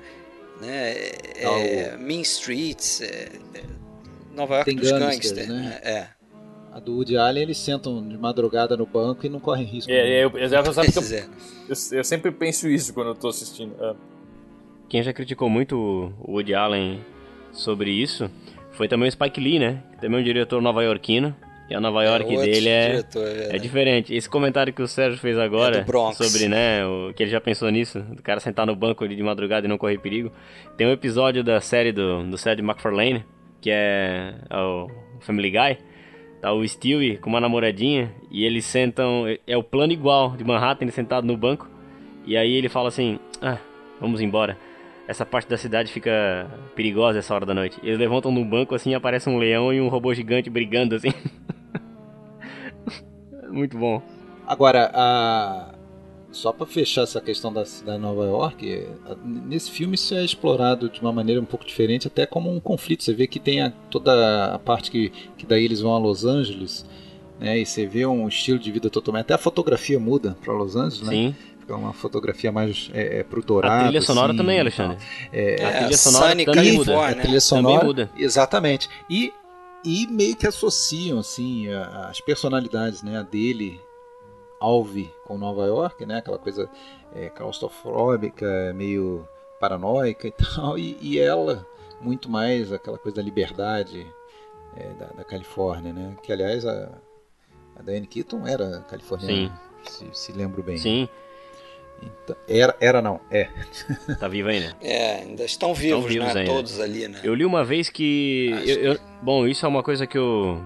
né? 0.59 0.95
É, 1.37 1.95
Mean 1.97 2.21
Streets, 2.21 2.99
é, 3.01 3.29
é, 3.53 3.63
Nova 4.35 4.55
York 4.55 4.69
Tem 4.69 4.77
dos 4.77 4.91
gangsters, 4.91 5.47
né? 5.47 5.79
É. 5.81 6.18
A 6.79 6.81
do 6.81 6.93
Woody 6.95 7.17
Allen, 7.17 7.43
eles 7.43 7.57
sentam 7.57 8.07
de 8.07 8.17
madrugada 8.17 8.77
no 8.77 8.85
banco 8.85 9.25
e 9.25 9.29
não 9.29 9.39
correm 9.39 9.65
risco. 9.65 9.91
É, 9.91 10.23
eu, 10.23 10.31
eu, 10.35 10.47
eu, 10.47 11.75
eu, 11.97 12.03
sempre 12.03 12.31
penso 12.31 12.69
isso 12.69 12.93
quando 12.93 13.07
eu 13.07 13.15
tô 13.15 13.27
assistindo. 13.27 13.75
É. 13.79 13.93
Quem 14.87 15.03
já 15.03 15.11
criticou 15.13 15.49
muito 15.49 16.13
o 16.21 16.31
Woody 16.31 16.55
Allen 16.55 17.01
sobre 17.51 17.91
isso 17.91 18.29
foi 18.71 18.87
também 18.87 19.09
o 19.09 19.11
Spike 19.11 19.41
Lee, 19.41 19.59
né? 19.59 19.83
Também 19.99 20.19
é 20.19 20.21
um 20.21 20.23
diretor 20.23 20.61
nova-iorquino. 20.61 21.35
E 21.69 21.75
a 21.75 21.79
Nova 21.79 22.03
York 22.03 22.33
é 22.33 22.41
dele 22.41 22.69
é, 22.69 22.89
diretor, 22.89 23.27
é, 23.27 23.55
é, 23.55 23.59
diferente. 23.59 24.15
Esse 24.15 24.27
comentário 24.27 24.73
que 24.73 24.81
o 24.81 24.87
Sérgio 24.87 25.19
fez 25.19 25.37
agora 25.37 25.85
é 25.87 26.13
sobre, 26.13 26.47
né, 26.47 26.83
o, 26.83 27.13
que 27.13 27.21
ele 27.21 27.29
já 27.29 27.39
pensou 27.39 27.69
nisso, 27.69 27.99
do 27.99 28.23
cara 28.23 28.39
sentar 28.39 28.65
no 28.65 28.75
banco 28.75 29.07
de 29.07 29.21
madrugada 29.21 29.67
e 29.67 29.69
não 29.69 29.77
correr 29.77 29.99
perigo. 29.99 30.31
Tem 30.75 30.87
um 30.87 30.91
episódio 30.91 31.43
da 31.43 31.61
série 31.61 31.91
do, 31.91 32.23
do 32.23 32.39
Sérgio 32.39 32.65
MacFarlane, 32.65 33.23
que 33.61 33.69
é, 33.69 34.33
é 34.49 34.57
o 34.57 34.89
Family 35.19 35.51
Guy, 35.51 35.77
Tá 36.41 36.53
o 36.53 36.65
Stewie 36.65 37.17
com 37.17 37.29
uma 37.29 37.41
namoradinha 37.41 38.13
e 38.31 38.45
eles 38.45 38.65
sentam. 38.65 39.25
É 39.45 39.57
o 39.57 39.63
plano 39.63 39.91
igual 39.91 40.37
de 40.37 40.43
Manhattan, 40.43 40.85
ele 40.85 40.91
sentado 40.91 41.27
no 41.27 41.35
banco. 41.35 41.69
E 42.25 42.37
aí 42.37 42.53
ele 42.53 42.69
fala 42.69 42.87
assim: 42.87 43.19
Ah, 43.41 43.57
vamos 43.99 44.21
embora. 44.21 44.57
Essa 45.07 45.25
parte 45.25 45.49
da 45.49 45.57
cidade 45.57 45.91
fica 45.91 46.47
perigosa 46.75 47.19
essa 47.19 47.33
hora 47.33 47.45
da 47.45 47.53
noite. 47.53 47.79
Eles 47.83 47.97
levantam 47.97 48.31
no 48.31 48.45
banco 48.45 48.75
assim 48.75 48.93
aparece 48.93 49.27
um 49.29 49.37
leão 49.37 49.73
e 49.73 49.81
um 49.81 49.87
robô 49.87 50.13
gigante 50.13 50.49
brigando 50.49 50.95
assim. 50.95 51.11
Muito 53.51 53.77
bom. 53.77 54.01
Agora, 54.47 54.91
a 54.93 55.68
só 56.31 56.51
para 56.51 56.65
fechar 56.65 57.03
essa 57.03 57.19
questão 57.19 57.51
da 57.51 57.65
cidade 57.65 57.97
de 57.97 58.03
Nova 58.03 58.25
York, 58.25 58.87
nesse 59.23 59.71
filme 59.71 59.95
isso 59.95 60.13
é 60.13 60.23
explorado 60.23 60.89
de 60.89 61.01
uma 61.01 61.11
maneira 61.11 61.41
um 61.41 61.45
pouco 61.45 61.65
diferente, 61.65 62.07
até 62.07 62.25
como 62.25 62.53
um 62.53 62.59
conflito. 62.59 63.03
Você 63.03 63.13
vê 63.13 63.27
que 63.27 63.39
tem 63.39 63.61
a, 63.61 63.71
toda 63.89 64.53
a 64.53 64.59
parte 64.59 64.91
que, 64.91 65.11
que 65.37 65.45
daí 65.45 65.65
eles 65.65 65.81
vão 65.81 65.93
a 65.93 65.97
Los 65.97 66.25
Angeles, 66.25 66.85
né? 67.39 67.57
E 67.57 67.65
você 67.65 67.85
vê 67.87 68.05
um 68.05 68.27
estilo 68.27 68.59
de 68.59 68.71
vida 68.71 68.89
totalmente. 68.89 69.23
Até 69.23 69.33
a 69.33 69.39
fotografia 69.39 69.99
muda 69.99 70.37
para 70.43 70.53
Los 70.53 70.75
Angeles, 70.75 71.01
né? 71.01 71.11
Sim. 71.11 71.35
Fica 71.59 71.75
uma 71.75 71.93
fotografia 71.93 72.51
mais 72.51 72.89
é, 72.93 73.19
é 73.19 73.23
pro 73.23 73.41
dourado. 73.41 73.85
A 73.85 73.87
trilha 73.87 74.01
sonora 74.01 74.27
assim, 74.27 74.37
também, 74.37 74.59
Alexandre. 74.59 74.97
É, 75.33 75.65
a 75.65 75.77
trilha 75.79 75.97
sonora 75.97 76.29
Sunny 76.29 76.45
também 76.45 76.73
muda. 76.73 77.07
A 77.07 77.15
trilha 77.15 77.41
sonora 77.41 77.79
também 77.79 77.87
muda. 77.87 78.11
Exatamente. 78.17 78.89
E 79.09 79.33
e 79.83 80.05
meio 80.07 80.35
que 80.35 80.45
associam 80.45 81.19
assim 81.19 81.69
as 81.69 82.19
personalidades, 82.19 83.01
né, 83.01 83.17
a 83.17 83.23
dele 83.23 83.79
Alve 84.59 85.11
com 85.25 85.37
Nova 85.37 85.65
York, 85.65 86.05
né? 86.05 86.17
Aquela 86.17 86.37
coisa 86.37 86.69
é, 87.15 87.29
claustrofóbica, 87.29 88.73
meio 88.73 89.27
paranoica 89.59 90.27
e 90.27 90.31
tal, 90.55 90.77
e, 90.77 90.97
e, 91.01 91.19
ela 91.19 91.65
muito 92.01 92.29
mais 92.29 92.71
aquela 92.71 92.97
coisa 92.97 93.17
da 93.17 93.21
liberdade 93.21 94.07
é, 94.75 94.89
da, 94.93 95.07
da, 95.07 95.23
Califórnia, 95.23 95.91
né? 95.91 96.15
Que 96.23 96.31
aliás 96.31 96.65
a, 96.65 96.91
a 97.75 97.81
Diane 97.81 98.07
Keaton 98.07 98.47
era 98.47 98.81
californiana, 98.89 99.59
se, 99.83 100.07
se, 100.13 100.31
lembro 100.31 100.63
bem. 100.63 100.77
Sim. 100.77 101.09
Então, 102.01 102.35
era, 102.47 102.77
era 102.79 103.01
não, 103.01 103.19
é. 103.29 103.49
Tá 104.19 104.29
vivo 104.29 104.47
ainda. 104.47 104.73
É, 104.79 105.23
ainda 105.23 105.43
estão 105.43 105.73
vivos, 105.73 106.05
estão 106.05 106.09
vivos 106.09 106.33
né? 106.33 106.41
Ainda. 106.41 106.53
Todos 106.53 106.79
ali, 106.79 107.07
né? 107.09 107.19
Eu 107.23 107.35
li 107.35 107.43
uma 107.43 107.65
vez 107.65 107.89
que, 107.89 108.51
eu, 108.65 108.93
eu, 108.93 108.99
bom, 109.21 109.45
isso 109.45 109.65
é 109.65 109.69
uma 109.69 109.83
coisa 109.83 110.07
que 110.07 110.17
eu 110.17 110.63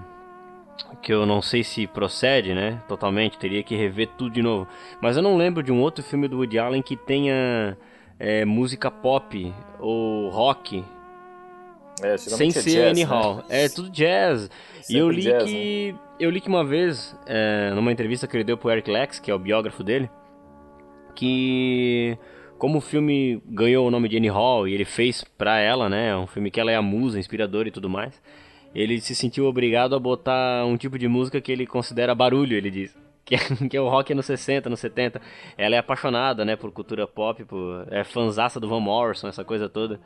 que 1.04 1.12
eu 1.12 1.26
não 1.26 1.42
sei 1.42 1.62
se 1.62 1.86
procede, 1.86 2.54
né? 2.54 2.82
Totalmente, 2.88 3.38
teria 3.38 3.62
que 3.62 3.76
rever 3.76 4.08
tudo 4.16 4.32
de 4.32 4.42
novo. 4.42 4.66
Mas 5.02 5.16
eu 5.16 5.22
não 5.22 5.36
lembro 5.36 5.62
de 5.62 5.70
um 5.70 5.80
outro 5.82 6.02
filme 6.02 6.26
do 6.26 6.38
Woody 6.38 6.58
Allen 6.58 6.80
que 6.80 6.96
tenha 6.96 7.76
é, 8.18 8.44
música 8.46 8.90
pop 8.90 9.54
ou 9.78 10.30
rock. 10.30 10.82
É, 12.02 12.16
sem 12.16 12.48
é 12.48 12.50
ser 12.50 12.62
jazz, 12.62 12.90
Annie 12.90 13.04
né? 13.04 13.10
Hall. 13.10 13.44
É 13.50 13.68
tudo 13.70 13.90
jazz. 13.90 14.50
Sempre 14.80 14.94
e 14.94 14.98
eu 14.98 15.10
li 15.10 15.22
jazz, 15.22 15.44
que. 15.44 15.92
Né? 15.92 15.98
Eu 16.18 16.30
li 16.30 16.40
que 16.40 16.48
uma 16.48 16.64
vez, 16.64 17.14
é, 17.26 17.70
numa 17.74 17.92
entrevista 17.92 18.26
que 18.26 18.34
ele 18.34 18.44
deu 18.44 18.56
pro 18.56 18.70
Eric 18.70 18.90
Lex, 18.90 19.18
que 19.18 19.30
é 19.30 19.34
o 19.34 19.38
biógrafo 19.38 19.84
dele, 19.84 20.08
que 21.14 22.16
como 22.56 22.78
o 22.78 22.80
filme 22.80 23.42
ganhou 23.46 23.86
o 23.86 23.90
nome 23.90 24.08
de 24.08 24.16
Annie 24.16 24.30
Hall 24.30 24.66
e 24.66 24.72
ele 24.72 24.86
fez 24.86 25.22
pra 25.22 25.58
ela, 25.58 25.86
né? 25.90 26.16
Um 26.16 26.26
filme 26.26 26.50
que 26.50 26.58
ela 26.58 26.72
é 26.72 26.76
a 26.76 26.82
musa, 26.82 27.18
inspiradora 27.18 27.68
e 27.68 27.70
tudo 27.72 27.90
mais 27.90 28.22
ele 28.74 29.00
se 29.00 29.14
sentiu 29.14 29.46
obrigado 29.46 29.94
a 29.94 29.98
botar 29.98 30.64
um 30.66 30.76
tipo 30.76 30.98
de 30.98 31.06
música 31.06 31.40
que 31.40 31.52
ele 31.52 31.66
considera 31.66 32.14
barulho, 32.14 32.56
ele 32.56 32.70
diz. 32.70 32.96
Que 33.24 33.36
é, 33.36 33.38
que 33.70 33.74
é 33.74 33.80
o 33.80 33.88
rock 33.88 34.12
nos 34.12 34.26
60, 34.26 34.68
nos 34.68 34.80
70. 34.80 35.18
Ela 35.56 35.76
é 35.76 35.78
apaixonada, 35.78 36.44
né, 36.44 36.56
por 36.56 36.70
cultura 36.70 37.06
pop, 37.06 37.42
por, 37.46 37.88
é 37.90 38.04
fanzaça 38.04 38.60
do 38.60 38.68
Van 38.68 38.80
Morrison, 38.80 39.28
essa 39.28 39.42
coisa 39.42 39.66
toda. 39.66 39.98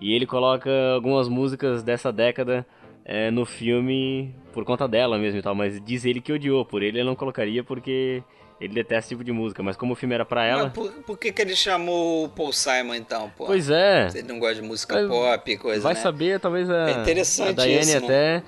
E 0.00 0.14
ele 0.14 0.24
coloca 0.24 0.70
algumas 0.94 1.28
músicas 1.28 1.82
dessa 1.82 2.12
década 2.12 2.64
é, 3.04 3.28
no 3.28 3.44
filme 3.44 4.32
por 4.52 4.64
conta 4.64 4.86
dela 4.86 5.18
mesmo 5.18 5.40
e 5.40 5.42
tal, 5.42 5.52
mas 5.52 5.80
diz 5.84 6.04
ele 6.04 6.20
que 6.20 6.32
odiou, 6.32 6.64
por 6.64 6.80
ele 6.80 6.98
ele 6.98 7.08
não 7.08 7.16
colocaria 7.16 7.64
porque 7.64 8.22
ele 8.60 8.74
detesta 8.74 8.98
esse 8.98 9.08
tipo 9.08 9.24
de 9.24 9.32
música, 9.32 9.62
mas 9.62 9.74
como 9.74 9.94
o 9.94 9.96
filme 9.96 10.14
era 10.14 10.24
pra 10.24 10.44
ela. 10.44 10.64
Mas 10.64 10.72
por, 10.72 10.92
por 11.04 11.18
que, 11.18 11.32
que 11.32 11.40
ele 11.40 11.56
chamou 11.56 12.26
o 12.26 12.28
Paul 12.28 12.52
Simon 12.52 12.94
então, 12.94 13.32
pô? 13.36 13.46
Pois 13.46 13.70
é. 13.70 14.08
Ele 14.14 14.28
não 14.28 14.38
gosta 14.38 14.56
de 14.56 14.62
música 14.62 15.06
pop, 15.08 15.56
coisa. 15.56 15.82
Vai 15.82 15.94
né? 15.94 16.00
saber, 16.00 16.38
talvez 16.38 16.68
a. 16.68 16.90
É 16.90 17.00
interessante 17.00 17.60
a 17.60 17.66
isso, 17.66 17.96
até. 17.96 18.42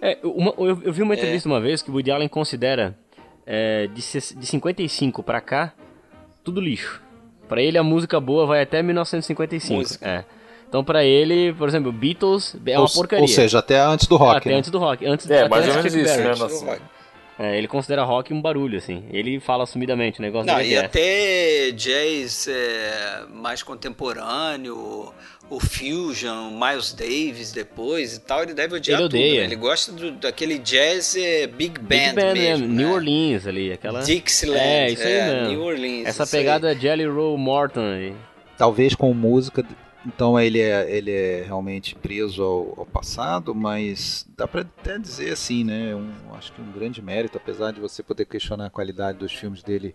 É, 0.00 0.18
uma, 0.22 0.54
eu, 0.58 0.80
eu, 0.84 0.92
vi 0.92 1.02
uma 1.02 1.14
entrevista 1.14 1.48
é. 1.48 1.52
uma 1.52 1.60
vez 1.60 1.82
que 1.82 1.90
o 1.90 1.94
Woody 1.94 2.12
Allen 2.12 2.28
considera 2.28 2.96
é, 3.44 3.88
de, 3.88 4.00
de 4.00 4.46
55 4.46 5.22
pra 5.24 5.40
cá 5.40 5.74
tudo 6.44 6.60
lixo. 6.60 7.02
Pra 7.48 7.60
ele 7.60 7.76
a 7.76 7.82
música 7.82 8.20
boa 8.20 8.46
vai 8.46 8.62
até 8.62 8.80
1955. 8.80 9.74
Música. 9.74 10.08
É. 10.08 10.24
Então, 10.68 10.82
pra 10.82 11.04
ele, 11.04 11.52
por 11.52 11.68
exemplo, 11.68 11.92
Beatles 11.92 12.56
é 12.64 12.78
uma 12.78 12.82
ou, 12.82 12.88
porcaria. 12.88 13.22
Ou 13.22 13.28
seja, 13.28 13.58
até 13.58 13.78
antes 13.78 14.06
do 14.06 14.16
rock. 14.16 14.36
Até 14.38 14.50
né? 14.50 14.56
antes 14.56 14.70
do 14.70 14.78
rock. 14.78 15.04
Antes, 15.04 15.28
é, 15.28 15.46
mais 15.48 15.68
ou 15.68 15.74
menos 15.74 15.94
isso, 15.94 16.64
né? 16.64 16.78
É, 17.38 17.56
ele 17.56 17.66
considera 17.66 18.04
rock 18.04 18.32
um 18.32 18.40
barulho, 18.40 18.76
assim. 18.78 19.04
Ele 19.10 19.40
fala 19.40 19.64
assumidamente, 19.64 20.18
o 20.18 20.22
negócio 20.22 20.46
Não, 20.46 20.58
dele 20.58 20.70
e 20.70 20.74
é. 20.74 20.84
até 20.84 21.70
jazz 21.72 22.46
é, 22.46 23.22
mais 23.32 23.62
contemporâneo, 23.62 25.12
o 25.48 25.58
Fusion, 25.60 26.50
Miles 26.50 26.92
Davis 26.92 27.52
depois 27.52 28.16
e 28.16 28.20
tal, 28.20 28.42
ele 28.42 28.54
deve 28.54 28.76
odiar 28.76 29.00
Ele 29.00 29.08
tudo. 29.08 29.18
odeia. 29.18 29.40
né? 29.40 29.46
Ele 29.46 29.56
gosta 29.56 29.92
do, 29.92 30.12
daquele 30.12 30.58
jazz 30.58 31.16
é, 31.16 31.46
big 31.46 31.80
band, 31.80 31.88
Big 31.96 32.14
Band 32.14 32.32
mesmo. 32.34 32.66
New 32.68 32.88
né? 32.88 32.94
Orleans 32.94 33.46
ali, 33.46 33.72
aquela. 33.72 34.00
Dixieland, 34.02 34.60
É, 34.60 34.90
isso 34.90 35.02
aí 35.02 35.12
é, 35.12 35.34
mesmo. 35.34 35.48
New 35.48 35.62
Orleans. 35.62 36.06
Essa 36.06 36.22
isso 36.24 36.36
aí. 36.36 36.42
pegada 36.42 36.74
Jelly 36.74 37.06
Roll 37.06 37.36
Morton 37.38 37.80
aí. 37.80 38.14
Talvez 38.56 38.94
com 38.94 39.12
música, 39.14 39.64
então 40.06 40.38
ele 40.38 40.60
é, 40.60 40.90
ele 40.90 41.10
é 41.10 41.42
realmente 41.44 41.94
preso 41.94 42.42
ao, 42.42 42.80
ao 42.80 42.86
passado, 42.86 43.54
mas 43.54 44.26
dá 44.36 44.48
pra 44.48 44.62
até 44.62 44.98
dizer 44.98 45.32
assim, 45.32 45.64
né? 45.64 45.94
Um, 45.94 46.34
acho 46.34 46.52
que 46.52 46.60
um 46.60 46.72
grande 46.72 47.00
mérito, 47.00 47.38
apesar 47.38 47.72
de 47.72 47.80
você 47.80 48.02
poder 48.02 48.24
questionar 48.24 48.66
a 48.66 48.70
qualidade 48.70 49.18
dos 49.18 49.32
filmes 49.32 49.62
dele 49.62 49.94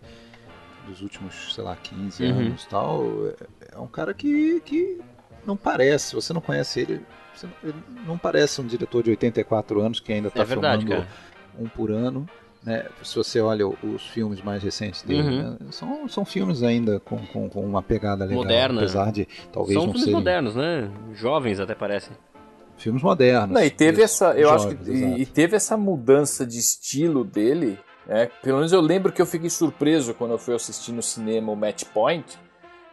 dos 0.86 1.02
últimos, 1.02 1.54
sei 1.54 1.62
lá, 1.64 1.76
15 1.76 2.24
Uhum. 2.24 2.30
anos 2.30 2.64
e 2.64 2.68
tal, 2.68 3.04
é, 3.28 3.34
é 3.74 3.78
um 3.78 3.86
cara 3.86 4.14
que, 4.14 4.60
que 4.62 4.98
não 5.46 5.56
parece, 5.56 6.14
você 6.14 6.32
não 6.32 6.40
conhece 6.40 6.80
ele, 6.80 7.02
não, 7.42 7.50
ele 7.62 7.74
não 8.06 8.16
parece 8.18 8.60
um 8.60 8.66
diretor 8.66 9.02
de 9.02 9.10
84 9.10 9.80
anos 9.80 10.00
que 10.00 10.12
ainda 10.12 10.28
está 10.28 10.40
É 10.42 10.44
verdade, 10.46 10.84
filmando 10.86 11.04
cara. 11.04 11.08
um 11.58 11.68
por 11.68 11.90
ano. 11.90 12.28
Né? 12.64 12.86
Se 13.02 13.14
você 13.16 13.40
olha 13.40 13.66
o- 13.66 13.76
os 13.82 14.02
filmes 14.08 14.42
mais 14.42 14.62
recentes 14.62 15.02
dele, 15.02 15.22
Uhum. 15.22 15.50
né? 15.50 15.56
são, 15.70 16.08
são 16.08 16.24
filmes 16.24 16.62
ainda 16.62 16.98
com, 17.00 17.18
com, 17.26 17.48
com 17.48 17.64
uma 17.64 17.82
pegada 17.82 18.24
legal, 18.24 18.42
Moderna. 18.42 18.80
apesar 18.80 19.12
de 19.12 19.26
talvez 19.52 19.74
São 19.74 19.86
não 19.86 19.92
filmes 19.92 20.02
serem 20.04 20.14
modernos, 20.14 20.54
né? 20.56 20.90
Jovens 21.14 21.60
até 21.60 21.74
parecem. 21.74 22.16
filmes 22.76 23.02
modernos. 23.02 23.54
Não, 23.54 23.62
e 23.64 23.70
teve 23.70 24.02
essa, 24.02 24.32
eu 24.38 24.48
jovens, 24.48 24.66
acho 24.66 24.76
que 24.84 24.90
e, 24.90 25.22
e 25.22 25.26
teve 25.26 25.56
essa 25.56 25.76
mudança 25.76 26.44
de 26.46 26.58
estilo 26.58 27.24
dele, 27.24 27.78
né? 28.06 28.28
Pelo 28.42 28.56
menos 28.58 28.72
eu 28.72 28.80
lembro 28.80 29.12
que 29.12 29.22
eu 29.22 29.26
fiquei 29.26 29.50
surpreso 29.50 30.12
quando 30.14 30.32
eu 30.32 30.38
fui 30.38 30.54
assistir 30.54 30.92
no 30.92 31.02
cinema 31.02 31.52
o 31.52 31.56
Match 31.56 31.84
Point. 31.94 32.38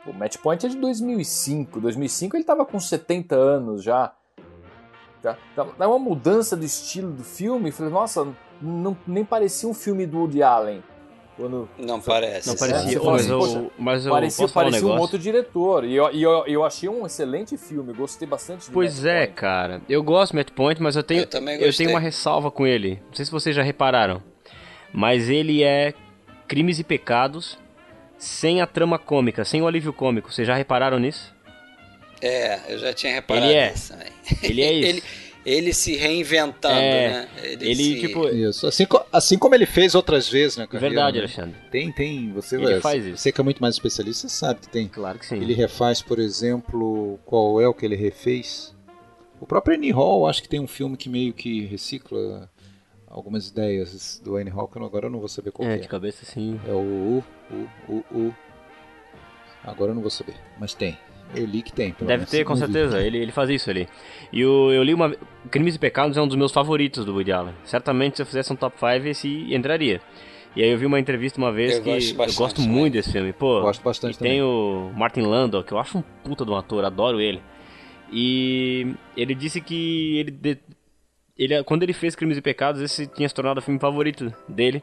O 0.06 0.14
Match 0.14 0.38
Point 0.38 0.64
é 0.66 0.70
de 0.70 0.78
2005. 0.78 1.80
2005 1.82 2.38
ele 2.38 2.44
tava 2.44 2.64
com 2.66 2.80
70 2.80 3.36
anos 3.36 3.84
já. 3.84 4.14
Tá? 5.26 5.38
Tá- 5.56 5.68
Dá 5.80 5.88
uma 5.88 5.98
mudança 5.98 6.56
do 6.56 6.64
estilo 6.64 7.12
do 7.12 7.24
filme. 7.24 7.72
Falei, 7.72 7.92
nossa, 7.92 8.28
não, 8.62 8.96
nem 9.08 9.26
parecia 9.26 9.68
um 9.68 9.74
filme 9.74 10.06
do 10.06 10.20
Woody 10.20 10.44
Allen. 10.44 10.84
Quando 11.36 11.68
Não 11.78 12.00
parece. 12.00 12.48
Não 12.48 12.56
sabe? 12.56 12.72
parecia, 12.72 13.00
fala 13.00 13.12
mas, 13.12 13.22
assim, 13.30 13.32
eu, 13.32 13.72
mas 13.78 14.06
eu 14.06 14.12
parecia, 14.14 14.46
um 14.46 14.50
parecia 14.50 14.80
um 14.80 14.84
negócio. 14.84 15.02
outro 15.02 15.20
diretor. 15.20 15.84
E 15.84 15.94
eu, 15.94 16.10
e 16.14 16.24
eu, 16.24 16.46
eu 16.48 16.64
achei 16.64 16.88
um 16.88 17.06
excelente 17.06 17.58
filme. 17.58 17.92
Gostei 17.92 18.26
bastante 18.26 18.70
do 18.70 18.74
Pois 18.74 19.00
Match 19.00 19.06
é, 19.12 19.20
Point. 19.26 19.34
cara. 19.34 19.82
Eu 19.90 20.02
gosto 20.02 20.32
do 20.32 20.38
Matt 20.38 20.52
Point, 20.52 20.82
mas 20.82 20.96
eu 20.96 21.04
tenho, 21.04 21.24
Eu 21.24 21.28
também 21.28 21.60
eu 21.60 21.76
tenho 21.76 21.90
uma 21.90 22.00
ressalva 22.00 22.50
com 22.50 22.66
ele. 22.66 23.02
Não 23.08 23.14
sei 23.16 23.26
se 23.26 23.32
vocês 23.32 23.54
já 23.54 23.64
repararam. 23.64 24.24
Mas 24.94 25.28
ele 25.30 25.62
é 25.62 25.94
crimes 26.48 26.80
e 26.80 26.86
pecados 26.86 27.60
sem 28.18 28.62
a 28.62 28.68
trama 28.68 28.98
cômica, 28.98 29.44
sem 29.44 29.62
o 29.62 29.68
alívio 29.68 29.92
cômico. 29.92 30.32
Vocês 30.32 30.48
já 30.48 30.56
repararam 30.56 31.00
nisso? 31.00 31.35
É, 32.22 32.74
eu 32.74 32.80
já 32.80 32.94
tinha 32.94 33.14
reparado 33.14 33.46
Ele 33.48 33.56
é. 33.56 33.74
isso 33.74 33.90
também. 33.94 34.08
Ele 34.44 34.62
é 34.62 34.74
isso. 34.74 34.88
ele, 34.90 35.04
ele 35.46 35.74
se 35.74 35.96
reinventando, 35.96 36.80
É, 36.80 37.10
né? 37.10 37.30
Ele, 37.44 37.76
se- 37.76 38.00
tipo. 38.00 38.28
Isso, 38.30 38.66
assim, 38.68 38.88
assim 39.14 39.38
como 39.38 39.54
ele 39.54 39.66
fez 39.66 39.94
outras 39.94 40.28
vezes 40.30 40.58
na 40.58 40.66
carreira. 40.66 40.90
Verdade, 40.96 41.18
né? 41.18 41.24
Alexandre. 41.26 41.56
Tem, 41.70 41.92
tem, 41.92 42.32
você 42.34 42.56
Ele 42.56 42.80
faz 42.82 43.06
isso. 43.06 43.18
Você 43.18 43.32
que 43.32 43.40
é 43.42 43.44
muito 43.44 43.60
mais 43.62 43.76
especialista, 43.76 44.28
você 44.28 44.36
sabe 44.36 44.62
que 44.62 44.70
tem. 44.70 44.88
Claro 44.88 45.20
que 45.20 45.26
sim. 45.26 45.36
Ele 45.36 45.54
refaz, 45.54 46.02
por 46.02 46.18
exemplo, 46.20 47.20
qual 47.26 47.62
é 47.62 47.68
o 47.68 47.74
que 47.74 47.86
ele 47.86 47.96
refez? 47.96 48.74
O 49.40 49.46
próprio 49.46 49.76
Annie 49.76 49.92
Hall, 49.92 50.28
acho 50.28 50.42
que 50.42 50.50
tem 50.50 50.60
um 50.60 50.68
filme 50.68 50.96
que 50.98 51.10
meio 51.10 51.34
que 51.34 51.66
recicla 51.66 52.50
algumas 53.08 53.48
ideias 53.50 54.20
do 54.24 54.38
Annie 54.38 54.52
Hall, 54.52 54.68
que 54.68 54.78
eu- 54.78 54.86
agora 54.86 55.06
eu 55.08 55.10
não 55.12 55.20
vou 55.20 55.28
saber 55.30 55.52
qual 55.52 55.68
É, 55.70 55.74
que 55.74 55.82
de 55.82 55.86
é. 55.86 55.90
cabeça 55.90 56.26
sim. 56.26 56.60
É 56.68 56.72
o 56.72 56.78
U, 56.80 57.24
U, 57.52 57.94
U, 57.94 58.04
U. 58.18 58.36
Agora 59.64 59.92
eu 59.92 59.96
não 59.96 60.02
vou 60.02 60.12
saber, 60.12 60.36
mas 60.60 60.74
tem. 60.74 60.98
Eu 61.34 61.46
li 61.46 61.62
que 61.62 61.72
tem. 61.72 61.92
pelo 61.92 62.08
Deve 62.08 62.20
menos, 62.20 62.30
ter, 62.32 62.44
com 62.46 62.56
certeza. 62.56 63.02
Ele, 63.02 63.18
ele 63.18 63.32
faz 63.32 63.50
isso 63.50 63.70
ali. 63.70 63.88
E 64.32 64.46
o, 64.46 64.72
eu 64.72 64.84
li 64.84 64.94
uma. 64.94 65.16
Crimes 65.50 65.76
e 65.76 65.80
Pecados 65.80 66.18
é 66.18 66.22
um 66.22 66.28
dos 66.28 66.36
meus 66.38 66.52
favoritos 66.52 67.04
do 67.06 67.14
Woody 67.14 67.32
Allen. 67.32 67.54
Certamente, 67.64 68.16
se 68.18 68.22
eu 68.22 68.26
fizesse 68.26 68.52
um 68.54 68.56
top 68.56 68.78
5, 68.80 69.08
esse 69.08 69.54
entraria. 69.54 70.02
E 70.56 70.64
aí 70.64 70.70
eu 70.70 70.78
vi 70.78 70.86
uma 70.86 71.00
entrevista 71.00 71.38
uma 71.38 71.52
vez 71.52 71.74
Eu 71.76 71.84
que 71.84 71.90
gosto 71.92 72.10
eu 72.12 72.16
bastante 72.18 72.38
gosto 72.38 72.56
também. 72.58 72.72
muito 72.72 72.94
desse 72.94 73.12
filme. 73.12 73.34
Pô, 73.34 73.62
Gosto 73.62 73.84
bastante 73.84 74.16
e 74.16 74.20
tem 74.20 74.28
também. 74.40 74.42
o 74.42 74.92
Martin 74.96 75.22
Landau, 75.22 75.64
que 75.64 75.74
eu 75.74 75.78
acho 75.80 75.98
um 75.98 76.02
puta 76.24 76.46
de 76.46 76.52
um 76.52 76.56
ator, 76.56 76.86
adoro 76.86 77.20
ele. 77.20 77.42
E 78.12 78.96
ele 79.18 79.36
disse 79.36 79.60
que 79.60 80.18
ele, 80.18 80.32
de- 80.32 80.58
ele 81.38 81.64
quando 81.64 81.84
ele 81.84 81.94
fez 81.94 82.16
Crimes 82.16 82.38
e 82.38 82.42
Pecados, 82.42 82.82
esse 82.82 83.08
tinha 83.08 83.28
se 83.28 83.36
tornado 83.36 83.58
o 83.60 83.62
filme 83.62 83.80
favorito 83.80 84.34
dele. 84.48 84.82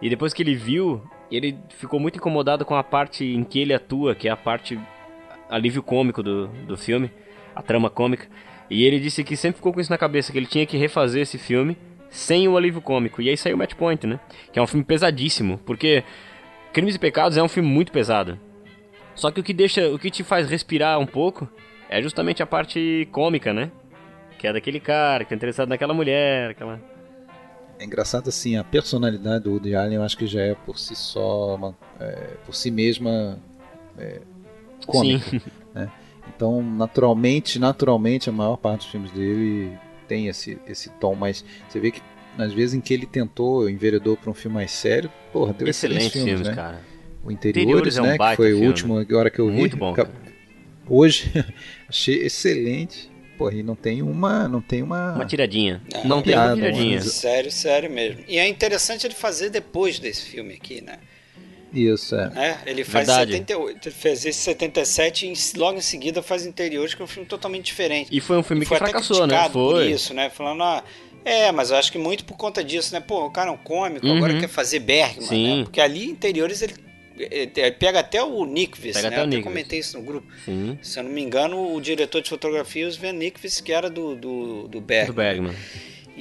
E 0.00 0.08
depois 0.08 0.32
que 0.32 0.42
ele 0.42 0.54
viu, 0.54 1.02
ele 1.30 1.58
ficou 1.70 1.98
muito 1.98 2.16
incomodado 2.16 2.64
com 2.64 2.76
a 2.76 2.84
parte 2.84 3.24
em 3.24 3.42
que 3.42 3.58
ele 3.58 3.74
atua, 3.74 4.14
que 4.14 4.28
é 4.28 4.30
a 4.30 4.36
parte 4.36 4.78
alívio 5.48 5.82
cômico 5.82 6.22
do, 6.22 6.48
do 6.66 6.76
filme, 6.76 7.10
a 7.54 7.62
trama 7.62 7.88
cômica. 7.90 8.26
E 8.70 8.84
ele 8.84 9.00
disse 9.00 9.24
que 9.24 9.36
sempre 9.36 9.56
ficou 9.56 9.72
com 9.72 9.80
isso 9.80 9.90
na 9.90 9.98
cabeça, 9.98 10.30
que 10.30 10.38
ele 10.38 10.46
tinha 10.46 10.66
que 10.66 10.76
refazer 10.76 11.22
esse 11.22 11.38
filme 11.38 11.76
sem 12.10 12.46
o 12.48 12.56
alívio 12.56 12.80
cômico. 12.82 13.20
E 13.22 13.28
aí 13.28 13.36
saiu 13.36 13.56
Match 13.56 13.74
Point, 13.74 14.06
né? 14.06 14.20
Que 14.52 14.58
é 14.58 14.62
um 14.62 14.66
filme 14.66 14.84
pesadíssimo, 14.84 15.58
porque 15.64 16.04
Crimes 16.72 16.94
e 16.94 16.98
Pecados 16.98 17.36
é 17.38 17.42
um 17.42 17.48
filme 17.48 17.68
muito 17.68 17.90
pesado. 17.92 18.38
Só 19.14 19.30
que 19.30 19.40
o 19.40 19.42
que 19.42 19.52
deixa, 19.52 19.88
o 19.90 19.98
que 19.98 20.10
te 20.10 20.22
faz 20.22 20.48
respirar 20.48 20.98
um 20.98 21.06
pouco 21.06 21.48
é 21.88 22.00
justamente 22.02 22.42
a 22.42 22.46
parte 22.46 23.08
cômica, 23.10 23.52
né? 23.52 23.70
Que 24.38 24.46
é 24.46 24.52
daquele 24.52 24.78
cara 24.78 25.24
que 25.24 25.30
tá 25.30 25.34
interessado 25.36 25.68
naquela 25.68 25.92
mulher, 25.94 26.50
aquela 26.50 26.80
É 27.80 27.84
engraçado 27.84 28.28
assim, 28.28 28.56
a 28.56 28.62
personalidade 28.64 29.44
do 29.44 29.52
Woody 29.52 29.74
Allen 29.74 29.94
eu 29.94 30.02
acho 30.02 30.16
que 30.16 30.26
já 30.26 30.42
é 30.42 30.54
por 30.54 30.78
si 30.78 30.94
só, 30.94 31.54
uma- 31.56 31.76
é, 31.98 32.34
por 32.44 32.54
si 32.54 32.70
mesma 32.70 33.38
é, 33.98 34.20
cômica. 34.92 35.30
Sim. 35.30 35.40
Então, 36.36 36.62
naturalmente, 36.62 37.58
naturalmente, 37.58 38.28
a 38.28 38.32
maior 38.32 38.56
parte 38.56 38.80
dos 38.82 38.90
filmes 38.90 39.10
dele 39.10 39.72
tem 40.06 40.28
esse, 40.28 40.58
esse 40.68 40.88
tom, 40.90 41.14
mas 41.14 41.44
você 41.68 41.80
vê 41.80 41.90
que 41.90 42.00
às 42.36 42.52
vezes 42.52 42.74
em 42.74 42.80
que 42.80 42.94
ele 42.94 43.06
tentou, 43.06 43.68
enveredou 43.68 44.16
para 44.16 44.30
um 44.30 44.34
filme 44.34 44.54
mais 44.56 44.70
sério, 44.70 45.10
porra, 45.32 45.52
deu 45.54 45.66
excelentes 45.66 46.12
filmes, 46.12 46.30
filmes, 46.32 46.48
né? 46.48 46.54
cara. 46.54 46.80
O 47.24 47.32
Interiores, 47.32 47.66
Interiores 47.66 47.96
é 47.96 48.02
um 48.02 48.06
né, 48.06 48.18
que 48.18 48.36
foi 48.36 48.52
o 48.52 48.56
filme. 48.56 48.66
último 48.68 48.98
agora 48.98 49.30
que 49.30 49.38
eu 49.40 49.48
vi. 49.50 49.56
Muito 49.56 49.76
bom, 49.76 49.92
Ca- 49.94 50.04
cara. 50.04 50.16
Hoje 50.86 51.32
achei 51.88 52.22
excelente. 52.22 53.10
Porra, 53.36 53.54
e 53.54 53.62
não 53.62 53.74
tem 53.76 54.02
uma, 54.02 54.46
não 54.48 54.60
tem 54.60 54.82
uma, 54.82 55.14
Uma 55.14 55.24
tiradinha. 55.24 55.80
É, 55.92 56.06
Não 56.06 56.20
tem 56.22 56.34
uma 56.36 56.54
tiradinha. 56.54 57.00
Sério, 57.00 57.50
sério 57.52 57.90
mesmo. 57.90 58.20
E 58.28 58.36
é 58.38 58.46
interessante 58.48 59.06
ele 59.06 59.14
fazer 59.14 59.48
depois 59.48 59.98
desse 59.98 60.22
filme 60.26 60.54
aqui, 60.54 60.80
né? 60.82 60.98
Isso, 61.72 62.14
é. 62.16 62.32
É, 62.36 62.58
ele 62.70 62.84
faz 62.84 63.06
Verdade. 63.06 63.32
78, 63.32 63.88
ele 63.88 63.94
fez 63.94 64.24
esse 64.24 64.38
77 64.40 65.26
e 65.26 65.28
em- 65.30 65.58
logo 65.58 65.78
em 65.78 65.82
seguida 65.82 66.22
faz 66.22 66.46
Interiores, 66.46 66.94
que 66.94 67.02
é 67.02 67.04
um 67.04 67.08
filme 67.08 67.28
totalmente 67.28 67.64
diferente. 67.66 68.08
E 68.10 68.20
foi 68.20 68.36
um 68.38 68.42
filme 68.42 68.62
E 68.64 68.66
foi 68.66 68.76
que 68.78 68.82
até 68.84 68.90
fracassou, 68.92 69.26
né? 69.26 69.34
criticado 69.34 69.52
por 69.52 69.72
Foi. 69.74 69.90
isso, 69.90 70.14
né? 70.14 70.30
Falando, 70.30 70.62
ah, 70.62 70.82
é, 71.24 71.52
mas 71.52 71.70
eu 71.70 71.76
acho 71.76 71.92
que 71.92 71.98
muito 71.98 72.24
por 72.24 72.36
conta 72.36 72.62
disso, 72.64 72.92
né? 72.94 73.00
Pô, 73.00 73.26
o 73.26 73.30
cara 73.30 73.50
é 73.50 73.52
um 73.52 73.56
cômico, 73.58 74.06
Uhum. 74.06 74.16
agora 74.16 74.38
quer 74.40 74.48
fazer 74.48 74.78
Bergman, 74.80 75.26
Sim. 75.28 75.56
né? 75.58 75.62
Porque 75.64 75.80
ali, 75.80 76.04
Interiores, 76.06 76.62
ele, 76.62 76.74
pega 77.78 78.00
até 78.00 78.22
o 78.22 78.44
Nickvis, 78.44 78.94
né? 78.96 79.08
até 79.08 79.16
o 79.18 79.20
Eu 79.24 79.26
até 79.26 79.42
comentei 79.42 79.78
isso 79.80 79.98
no 79.98 80.04
grupo. 80.04 80.26
Sim. 80.44 80.78
Se 80.80 80.98
eu 80.98 81.02
não 81.02 81.10
me 81.10 81.20
engano, 81.20 81.74
o 81.74 81.80
diretor 81.80 82.22
de 82.22 82.28
fotografia 82.30 82.84
é 82.84 82.86
o 82.86 82.90
Sven 82.90 83.12
Nickvis, 83.12 83.60
que 83.60 83.72
era 83.72 83.90
do, 83.90 84.14
do, 84.14 84.68
do 84.68 84.80
Bergman. 84.80 85.06
Do 85.06 85.12
Bergman. 85.16 85.54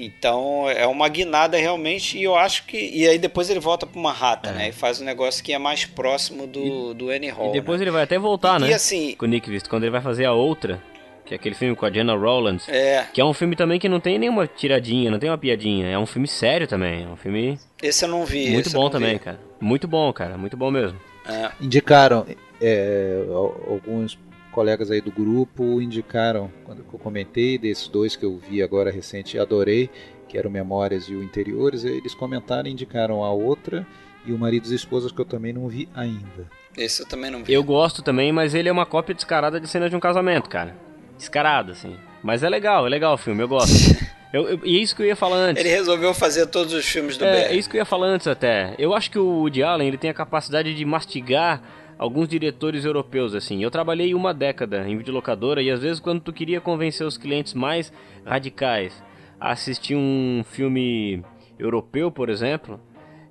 Então 0.06 0.70
é 0.70 0.86
uma 0.88 1.08
guinada 1.10 1.58
realmente, 1.58 2.18
e 2.18 2.24
eu 2.24 2.36
acho 2.36 2.66
que. 2.66 2.78
E 2.78 3.08
aí 3.08 3.18
depois 3.18 3.50
ele 3.50 3.60
volta 3.60 3.86
pro 3.86 4.00
Manhattan, 4.00 4.50
É. 4.52 4.54
né? 4.54 4.70
E 4.70 4.72
faz 4.72 5.02
um 5.02 5.06
negócio 5.06 5.43
que 5.43 5.54
é 5.54 5.58
mais 5.58 5.86
próximo 5.86 6.45
do, 6.48 6.93
do 6.93 7.10
Annie 7.10 7.30
Hall. 7.30 7.50
E 7.50 7.54
depois 7.54 7.80
né? 7.80 7.84
ele 7.86 7.91
vai 7.91 8.04
até 8.04 8.18
voltar, 8.20 8.60
E 8.62 8.66
né? 8.66 8.74
assim, 8.74 9.16
Com 9.18 9.26
o 9.26 9.28
Nick 9.28 9.50
Vist, 9.50 9.68
quando 9.70 9.84
ele 9.84 9.91
vai 9.91 10.02
fazer 10.02 10.26
a 10.26 10.34
outra, 10.34 10.82
que 11.26 11.34
é 11.34 11.38
aquele 11.38 11.56
filme 11.56 11.76
com 11.76 11.86
a 11.86 11.91
Jenna 11.91 12.16
Rowlands. 12.16 12.68
é, 12.70 13.06
Que 13.14 13.20
é 13.20 13.26
um 13.26 13.34
filme 13.34 13.56
também 13.56 13.80
que 13.80 13.89
não 13.89 14.00
tem 14.00 14.18
nenhuma 14.18 14.48
tiradinha, 14.48 15.12
não 15.12 15.20
tem 15.20 15.30
uma 15.30 15.38
piadinha. 15.38 15.88
É 15.88 15.98
um 16.00 16.06
filme 16.06 16.28
sério 16.28 16.68
também. 16.68 17.04
É 17.04 17.08
um 17.08 17.16
filme 17.18 17.60
esse 17.84 18.06
eu 18.06 18.10
não 18.10 18.26
vi. 18.26 18.50
muito 18.52 18.70
bom 18.70 18.89
também, 18.89 19.14
vi. 19.14 19.20
cara. 19.20 19.39
Muito 19.60 19.88
bom, 19.88 20.12
cara. 20.14 20.38
Muito 20.38 20.56
bom 20.56 20.72
mesmo. 20.72 20.98
É. 21.28 21.50
Indicaram, 21.60 22.26
é, 22.62 23.24
al- 23.30 23.62
alguns 23.70 24.18
colegas 24.58 24.89
aí 24.89 25.01
do 25.01 25.12
grupo 25.12 25.80
indicaram, 25.80 26.51
quando 26.66 26.80
eu 26.80 26.97
comentei 26.97 27.60
desses 27.60 27.88
dois 27.88 28.16
que 28.16 28.26
eu 28.26 28.39
vi 28.49 28.64
agora 28.64 28.89
recente 28.89 29.38
e 29.38 29.39
adorei, 29.39 29.88
que 30.28 30.36
eram 30.36 30.49
Memórias 30.49 31.03
e 31.10 31.14
o 31.14 31.22
Interiores, 31.22 31.86
eles 31.86 32.16
comentaram 32.16 32.68
e 32.68 32.72
indicaram 32.72 33.24
a 33.24 33.30
outra 33.32 33.86
e 34.26 34.34
o 34.34 34.38
Maridos 34.39 34.72
e 34.72 34.76
Esposas 34.76 35.12
que 35.12 35.22
eu 35.22 35.26
também 35.26 35.53
não 35.53 35.68
vi 35.68 35.88
ainda. 35.95 36.49
Esse 36.76 37.03
eu 37.03 37.08
também 37.08 37.30
não 37.30 37.43
vi. 37.43 37.53
Eu 37.53 37.64
gosto 37.64 38.01
também, 38.01 38.32
mas 38.32 38.55
ele 38.55 38.68
é 38.68 38.72
uma 38.72 38.86
cópia 38.88 39.14
descarada 39.14 39.60
de 39.60 39.68
cena 39.68 39.88
de 39.91 39.95
um 39.95 39.99
casamento, 39.99 40.49
cara. 40.49 40.76
Descarada, 41.16 41.74
assim. 41.74 41.95
Mas 42.24 42.41
é 42.41 42.49
legal, 42.49 42.88
é 42.88 42.89
legal 42.89 43.14
o 43.14 43.18
filme, 43.18 43.43
eu 43.43 43.47
gosto. 43.47 43.72
Eu, 44.34 44.45
eu- 44.49 44.60
e 44.66 44.76
é 44.76 44.82
isso 44.82 44.93
que 44.93 45.01
eu 45.01 45.05
ia 45.08 45.16
falar 45.16 45.38
antes. 45.38 45.64
Ele 45.64 45.74
resolveu 45.74 46.14
fazer 46.14 46.47
todos 46.47 46.74
os 46.74 46.86
filmes 46.86 47.16
do 47.16 47.24
É, 47.24 47.43
é 47.45 47.55
isso 47.55 47.70
que 47.70 47.78
eu 47.78 47.80
ia 47.80 47.86
falar 47.86 48.08
antes 48.08 48.28
até. 48.28 48.76
Eu 48.78 48.93
acho 48.93 49.10
que 49.10 49.18
o 49.18 49.24
Woody 49.26 49.64
Allen 49.64 49.88
ele 49.88 49.97
tem 49.97 50.10
a 50.10 50.14
capacidade 50.14 50.76
de 50.76 50.84
mastigar 50.84 51.62
alguns 51.98 52.28
diretores 52.28 52.86
europeus 52.86 53.34
assim. 53.34 53.64
Eu 53.64 53.72
trabalhei 53.72 54.14
uma 54.14 54.34
década 54.34 54.88
em 54.88 54.98
videolocadora 54.98 55.62
e 55.62 55.70
às 55.70 55.82
vezes 55.82 56.00
quando 56.00 56.22
tu 56.22 56.32
queria 56.32 56.62
convencer 56.62 57.06
os 57.06 57.18
clientes 57.18 57.54
mais 57.54 57.91
radicais 58.26 59.04
a 59.39 59.52
assistir 59.52 59.95
um 59.95 60.43
filme 60.43 61.24
europeu, 61.60 62.12
por 62.12 62.30
exemplo, 62.30 62.80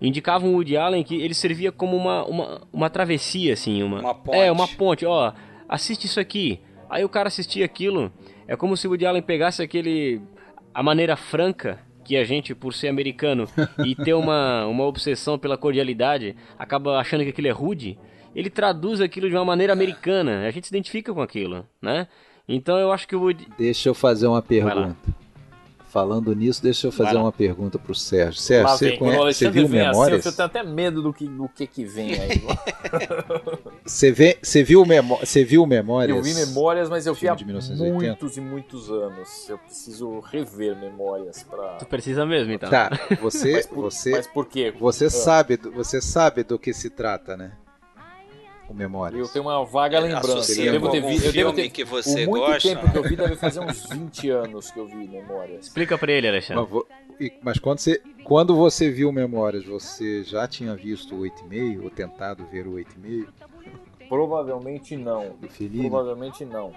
indicavam 0.00 0.50
o 0.50 0.54
Woody 0.54 0.76
Allen 0.76 1.02
que 1.02 1.16
ele 1.16 1.34
servia 1.34 1.72
como 1.72 1.96
uma, 1.96 2.24
uma, 2.24 2.62
uma 2.72 2.90
travessia, 2.90 3.52
assim, 3.52 3.82
uma, 3.82 4.00
uma 4.00 4.14
ponte. 4.14 4.38
É, 4.38 4.52
uma 4.52 4.68
ponte, 4.68 5.06
ó, 5.06 5.32
assiste 5.68 6.04
isso 6.04 6.20
aqui. 6.20 6.60
Aí 6.88 7.04
o 7.04 7.08
cara 7.08 7.28
assistia 7.28 7.64
aquilo, 7.64 8.12
é 8.46 8.56
como 8.56 8.76
se 8.76 8.86
o 8.86 8.90
Woody 8.90 9.06
Allen 9.06 9.22
pegasse 9.22 9.62
aquele 9.62 10.20
a 10.72 10.82
maneira 10.82 11.16
franca 11.16 11.80
que 12.04 12.16
a 12.16 12.24
gente, 12.24 12.54
por 12.54 12.72
ser 12.72 12.88
americano 12.88 13.48
e 13.84 13.94
ter 13.96 14.14
uma, 14.14 14.66
uma 14.66 14.84
obsessão 14.84 15.38
pela 15.38 15.58
cordialidade, 15.58 16.36
acaba 16.58 16.98
achando 16.98 17.24
que 17.24 17.30
aquilo 17.30 17.48
é 17.48 17.50
rude, 17.50 17.98
ele 18.36 18.50
traduz 18.50 19.00
aquilo 19.00 19.30
de 19.30 19.34
uma 19.34 19.46
maneira 19.46 19.72
americana. 19.72 20.46
A 20.46 20.50
gente 20.50 20.66
se 20.66 20.74
identifica 20.74 21.12
com 21.12 21.22
aquilo, 21.22 21.66
né? 21.80 22.06
Então 22.46 22.78
eu 22.78 22.92
acho 22.92 23.08
que 23.08 23.16
o 23.16 23.20
Woody... 23.20 23.48
Deixa 23.56 23.88
eu 23.88 23.94
fazer 23.94 24.26
uma 24.26 24.42
pergunta. 24.42 24.94
Falando 25.88 26.34
nisso, 26.34 26.62
deixa 26.62 26.88
eu 26.88 26.92
fazer 26.92 27.16
uma 27.16 27.32
pergunta 27.32 27.78
pro 27.78 27.94
Sérgio. 27.94 28.38
Sérgio, 28.38 28.76
você, 28.76 28.96
conhece, 28.98 29.38
você 29.38 29.50
viu 29.50 29.66
Memórias? 29.66 30.20
Assim, 30.20 30.28
eu 30.28 30.36
tenho 30.36 30.46
até 30.46 30.62
medo 30.62 31.00
do 31.00 31.14
que, 31.14 31.26
do 31.26 31.48
que, 31.48 31.66
que 31.66 31.84
vem 31.86 32.12
aí. 32.12 32.42
você, 33.82 34.12
vê, 34.12 34.38
você, 34.42 34.62
viu 34.62 34.84
memó 34.84 35.16
você 35.16 35.42
viu 35.42 35.64
Memórias? 35.64 36.14
Eu 36.14 36.22
vi 36.22 36.34
Memórias, 36.34 36.90
mas 36.90 37.06
eu 37.06 37.14
vi 37.14 37.28
há 37.28 37.36
muitos 37.74 38.36
e 38.36 38.40
muitos 38.42 38.90
anos. 38.90 39.48
Eu 39.48 39.56
preciso 39.56 40.20
rever 40.20 40.76
Memórias 40.76 41.42
para. 41.42 41.76
Tu 41.76 41.86
precisa 41.86 42.26
mesmo, 42.26 42.52
então. 42.52 42.68
Tá, 42.68 42.90
você... 43.22 43.52
mas, 43.56 43.66
por, 43.66 43.82
você, 43.84 44.10
mas 44.10 44.26
por 44.26 44.46
quê? 44.46 44.74
Você, 44.78 45.06
ah. 45.06 45.10
sabe, 45.10 45.56
você 45.56 46.02
sabe 46.02 46.44
do 46.44 46.58
que 46.58 46.74
se 46.74 46.90
trata, 46.90 47.34
né? 47.38 47.52
O 48.68 48.74
Memórias. 48.74 49.20
Eu 49.20 49.32
tenho 49.32 49.44
uma 49.44 49.64
vaga 49.64 49.98
lembrança. 50.00 50.60
Eu 50.60 50.72
devo 50.72 50.90
ter 50.90 51.00
visto. 51.00 51.26
Eu 51.26 51.32
devo 51.32 51.52
ter, 51.52 51.68
que 51.70 51.84
você 51.84 52.26
o 52.26 52.30
muito 52.30 52.46
gosta. 52.46 52.68
tempo 52.68 52.90
que 52.90 52.98
eu 52.98 53.02
vi 53.02 53.16
deve 53.16 53.36
fazer 53.36 53.60
uns 53.60 53.88
20 53.88 54.30
anos 54.30 54.70
que 54.70 54.78
eu 54.78 54.86
vi 54.86 55.08
Memórias. 55.08 55.66
Explica 55.66 55.96
pra 55.96 56.12
ele, 56.12 56.28
Alexandre. 56.28 56.66
Mas, 57.18 57.32
mas 57.42 57.58
quando, 57.58 57.78
você, 57.78 58.02
quando 58.24 58.56
você 58.56 58.90
viu 58.90 59.12
Memórias, 59.12 59.64
você 59.64 60.22
já 60.24 60.46
tinha 60.46 60.74
visto 60.74 61.14
o 61.14 61.20
8,5 61.20 61.84
ou 61.84 61.90
tentado 61.90 62.44
ver 62.46 62.66
o 62.66 62.72
8,5? 62.72 63.26
Provavelmente 64.08 64.96
não. 64.96 65.36
Do 65.40 65.48
Fellini? 65.48 65.88
Provavelmente 65.88 66.44
não. 66.44 66.72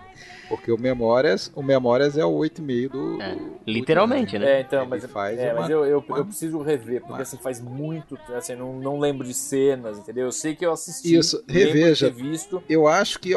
Porque 0.47 0.71
o 0.71 0.79
Memórias, 0.79 1.51
o 1.55 1.61
Memórias 1.61 2.17
é 2.17 2.25
o 2.25 2.31
8,5 2.31 2.89
do, 2.89 3.21
é, 3.21 3.35
do, 3.35 3.59
Literalmente, 3.67 4.37
do 4.37 4.45
né? 4.45 4.57
É, 4.57 4.61
então, 4.61 4.85
mas, 4.85 5.05
faz 5.05 5.39
é, 5.39 5.53
uma, 5.53 5.61
mas 5.61 5.69
eu, 5.69 5.85
eu, 5.85 6.03
uma... 6.07 6.17
eu, 6.17 6.25
preciso 6.25 6.61
rever, 6.61 7.01
porque 7.05 7.21
assim, 7.21 7.37
faz 7.37 7.61
muito, 7.61 8.17
assim, 8.35 8.55
não, 8.55 8.73
não 8.79 8.99
lembro 8.99 9.27
de 9.27 9.33
cenas, 9.33 9.99
entendeu? 9.99 10.25
Eu 10.25 10.31
sei 10.31 10.55
que 10.55 10.65
eu 10.65 10.71
assisti. 10.71 11.15
Isso, 11.15 11.43
reveja. 11.47 12.09
Visto. 12.09 12.63
Eu 12.67 12.87
acho 12.87 13.19
que 13.19 13.31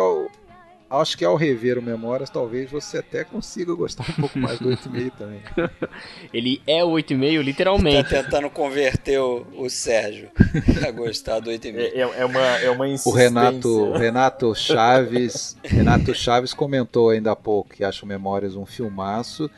acho 1.01 1.17
que 1.17 1.25
ao 1.25 1.37
rever 1.37 1.79
o 1.79 1.83
Memórias, 1.83 2.29
talvez 2.29 2.71
você 2.71 2.99
até 2.99 3.25
consiga 3.25 3.75
gostar 3.75 4.05
um 4.11 4.21
pouco 4.21 4.39
mais 4.39 4.59
do 4.59 4.69
8,5 4.69 5.13
também. 5.17 5.41
Ele 6.33 6.61
é 6.67 6.85
o 6.85 6.89
8,5 6.89 7.43
literalmente. 7.43 8.11
Tá 8.11 8.23
tentando 8.23 8.51
converter 8.51 9.19
o, 9.19 9.47
o 9.57 9.71
Sérgio 9.71 10.31
a 10.87 10.91
gostar 10.91 11.41
do 11.41 11.51
8,5. 11.51 11.77
É, 11.77 12.01
é, 12.01 12.27
uma, 12.27 12.41
é 12.41 12.71
uma 12.71 12.89
insistência. 12.89 13.13
O 13.13 13.15
Renato, 13.15 13.93
Renato 13.93 14.55
Chaves, 14.55 15.57
Renato 15.65 16.15
Chaves 16.15 16.53
comentou 16.53 17.11
ainda 17.11 17.33
há 17.33 17.37
pouco 17.37 17.71
que 17.75 17.85
acha 17.85 18.05
o 18.05 18.09
Memórias 18.09 18.55
um 18.55 18.67
filmaço, 18.67 19.51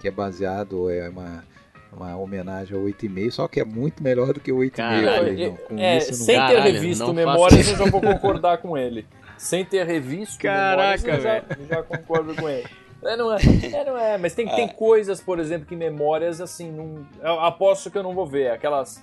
que 0.00 0.08
é 0.08 0.10
baseado, 0.10 0.90
é 0.90 1.08
uma 1.08 1.44
uma 1.92 2.16
homenagem 2.16 2.76
ao 2.76 2.84
8,5, 2.84 3.30
só 3.32 3.48
que 3.48 3.60
é 3.60 3.64
muito 3.64 4.00
melhor 4.00 4.32
do 4.32 4.38
que 4.40 4.52
o 4.52 4.58
8,5. 4.58 5.58
É, 5.76 6.00
sem 6.00 6.46
ter 6.46 6.60
revisto 6.60 7.12
Memórias, 7.12 7.68
eu 7.68 7.76
já 7.76 7.84
vou 7.84 8.00
concordar 8.00 8.58
com 8.58 8.78
ele 8.78 9.04
sem 9.40 9.64
ter 9.64 9.86
revisto 9.86 10.38
Caraca, 10.38 11.02
memórias, 11.02 11.04
eu 11.04 11.20
já, 11.22 11.76
já 11.76 11.82
concordo 11.82 12.34
com 12.34 12.46
ele. 12.46 12.68
É, 13.02 13.16
não 13.16 13.32
é, 13.32 13.38
é, 13.72 13.84
não 13.86 13.96
é, 13.96 14.18
mas 14.18 14.34
tem, 14.34 14.46
tem 14.46 14.66
é. 14.66 14.68
coisas, 14.68 15.18
por 15.18 15.38
exemplo, 15.38 15.66
que 15.66 15.74
memórias, 15.74 16.42
assim, 16.42 16.70
não, 16.70 17.06
eu 17.22 17.40
aposto 17.40 17.90
que 17.90 17.96
eu 17.96 18.02
não 18.02 18.14
vou 18.14 18.26
ver. 18.26 18.50
Aquelas, 18.50 19.02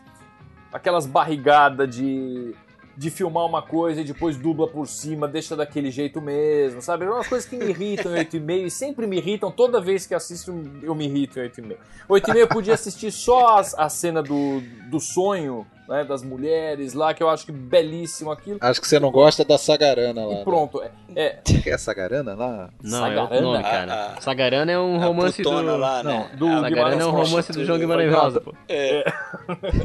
aquelas 0.71 1.07
barrigadas 1.07 1.89
de, 1.89 2.53
de 2.95 3.09
filmar 3.09 3.47
uma 3.47 3.63
coisa 3.63 4.01
e 4.01 4.03
depois 4.03 4.37
dubla 4.37 4.67
por 4.67 4.87
cima, 4.87 5.27
deixa 5.27 5.55
daquele 5.55 5.89
jeito 5.89 6.21
mesmo, 6.21 6.83
sabe? 6.83 7.05
É 7.05 7.09
umas 7.09 7.27
coisas 7.27 7.49
que 7.49 7.57
me 7.57 7.71
irritam 7.71 8.15
em 8.15 8.23
8,5 8.23 8.65
e 8.67 8.69
sempre 8.69 9.07
me 9.07 9.17
irritam. 9.17 9.49
Toda 9.49 9.81
vez 9.81 10.05
que 10.05 10.13
assisto, 10.13 10.53
eu 10.83 10.93
me 10.93 11.05
irrito 11.05 11.39
em 11.39 11.49
8,5. 11.49 11.77
8,5 12.07 12.35
eu 12.35 12.47
podia 12.47 12.75
assistir 12.75 13.11
só 13.11 13.57
a, 13.57 13.61
a 13.85 13.89
cena 13.89 14.21
do, 14.21 14.61
do 14.87 14.99
sonho 14.99 15.65
né, 15.87 16.03
das 16.03 16.21
mulheres 16.21 16.93
lá, 16.93 17.13
que 17.13 17.23
eu 17.23 17.29
acho 17.29 17.45
que 17.45 17.51
belíssimo 17.51 18.31
aquilo. 18.31 18.57
Acho 18.61 18.81
que 18.81 18.87
você 18.87 18.99
não 18.99 19.11
gosta 19.11 19.45
da 19.45 19.57
Sagarana 19.57 20.25
lá. 20.25 20.33
E 20.33 20.35
né? 20.37 20.43
pronto. 20.43 20.81
Né? 20.81 20.89
É, 21.15 21.39
é. 21.69 21.73
a 21.73 21.77
Sagarana 21.77 22.35
lá? 22.35 22.69
Não, 22.83 22.99
Sagarana? 22.99 23.35
é 23.35 23.39
o 23.39 23.41
nome, 23.41 23.63
cara. 23.63 23.93
A, 23.93 24.13
a, 24.13 24.21
Sagarana 24.21 24.71
é 24.71 24.79
um 24.79 24.97
romance 24.97 25.41
do... 25.41 25.49
Lá, 25.49 26.03
né? 26.03 26.11
Não, 26.11 26.37
do 26.37 26.61
Sagarana 26.61 27.01
é 27.01 27.05
um 27.05 27.11
romance 27.11 27.51
do 27.51 27.65
João 27.65 27.79
Guimarães 27.79 28.13
Rosa, 28.13 28.41
pô. 28.41 28.53
É. 28.67 28.99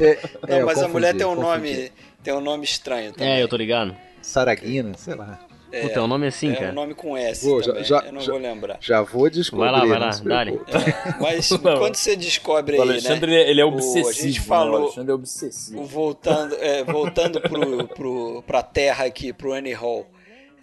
é. 0.01 0.59
não, 0.59 0.65
mas 0.65 0.81
a 0.81 0.87
mulher 0.87 1.15
tem 1.15 1.25
um 1.25 1.35
nome, 1.35 1.91
tem 2.23 2.33
um 2.33 2.41
nome 2.41 2.63
estranho 2.63 3.13
também. 3.13 3.33
É, 3.33 3.41
eu 3.41 3.47
tô 3.47 3.55
ligado. 3.55 3.95
Saraguina, 4.21 4.93
sei 4.97 5.15
lá. 5.15 5.39
É, 5.73 5.81
Puta, 5.81 5.99
é 5.99 6.01
um 6.03 6.07
nome 6.07 6.27
assim, 6.27 6.51
é 6.51 6.55
cara. 6.55 6.67
É 6.67 6.71
um 6.71 6.75
nome 6.75 6.93
com 6.93 7.17
S 7.17 7.43
Pô, 7.43 7.59
já, 7.59 7.81
já, 7.81 7.99
eu 8.05 8.13
não 8.13 8.21
já, 8.21 8.31
vou 8.31 8.39
lembrar. 8.39 8.77
Já 8.79 9.01
vou 9.01 9.27
descobrir. 9.27 9.71
Vai 9.71 9.71
lá, 9.71 9.85
vai 9.85 9.99
lá, 9.99 10.09
dale. 10.23 10.61
É, 10.67 11.19
mas 11.19 11.49
quando 11.57 11.95
você 11.95 12.15
descobre 12.15 12.77
o 12.77 12.81
Alexandre, 12.83 13.31
né, 13.31 13.49
ele 13.49 13.59
é 13.59 13.65
obsessivo. 13.65 14.05
O, 14.05 14.09
a 14.09 14.13
gente 14.13 14.39
falou, 14.39 14.73
o 14.73 14.83
Alexandre 14.83 15.11
é 15.11 15.15
obsessivo. 15.15 15.83
Voltando, 15.83 16.55
é, 16.59 16.83
voltando 16.83 17.41
pro, 17.41 17.87
pro, 17.87 18.43
pra 18.45 18.61
terra 18.61 19.05
aqui, 19.05 19.33
pro 19.33 19.51
Annie 19.51 19.73
Hall. 19.73 20.05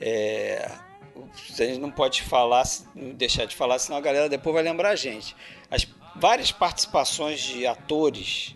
É, 0.01 0.71
a 1.17 1.63
gente 1.65 1.81
não 1.81 1.91
pode 1.91 2.23
falar, 2.23 2.63
deixar 2.95 3.47
de 3.47 3.57
falar, 3.57 3.81
senão 3.81 3.99
a 3.99 4.01
galera 4.01 4.29
depois 4.29 4.55
vai 4.55 4.63
lembrar 4.63 4.91
a 4.91 4.97
gente. 4.97 5.35
As 5.69 5.85
várias 6.15 6.53
participações 6.53 7.41
de 7.41 7.67
atores. 7.67 8.55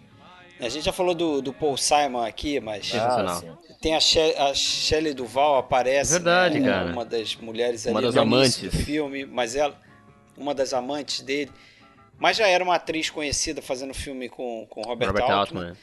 A 0.60 0.68
gente 0.68 0.84
já 0.84 0.92
falou 0.92 1.16
do, 1.16 1.42
do 1.42 1.52
Paul 1.52 1.76
Simon 1.76 2.22
aqui, 2.22 2.60
mas 2.60 2.94
ah, 2.94 3.42
tem 3.84 3.94
a, 3.94 4.00
She 4.00 4.18
a 4.18 4.54
Shelley 4.54 5.12
Duval 5.12 5.58
aparece, 5.58 6.12
Verdade, 6.12 6.58
né? 6.58 6.70
cara. 6.70 6.90
uma 6.90 7.04
das 7.04 7.36
mulheres 7.36 7.84
uma 7.84 7.98
ali 7.98 8.06
das 8.06 8.16
amantes 8.16 8.58
do 8.62 8.70
filme, 8.70 9.26
mas 9.26 9.54
ela 9.54 9.78
uma 10.38 10.54
das 10.54 10.72
amantes 10.72 11.20
dele, 11.20 11.50
mas 12.18 12.38
já 12.38 12.48
era 12.48 12.64
uma 12.64 12.76
atriz 12.76 13.10
conhecida 13.10 13.60
fazendo 13.60 13.92
filme 13.92 14.30
com, 14.30 14.66
com 14.70 14.80
Robert, 14.80 15.08
Robert 15.08 15.30
Altman. 15.30 15.60
Altman. 15.68 15.76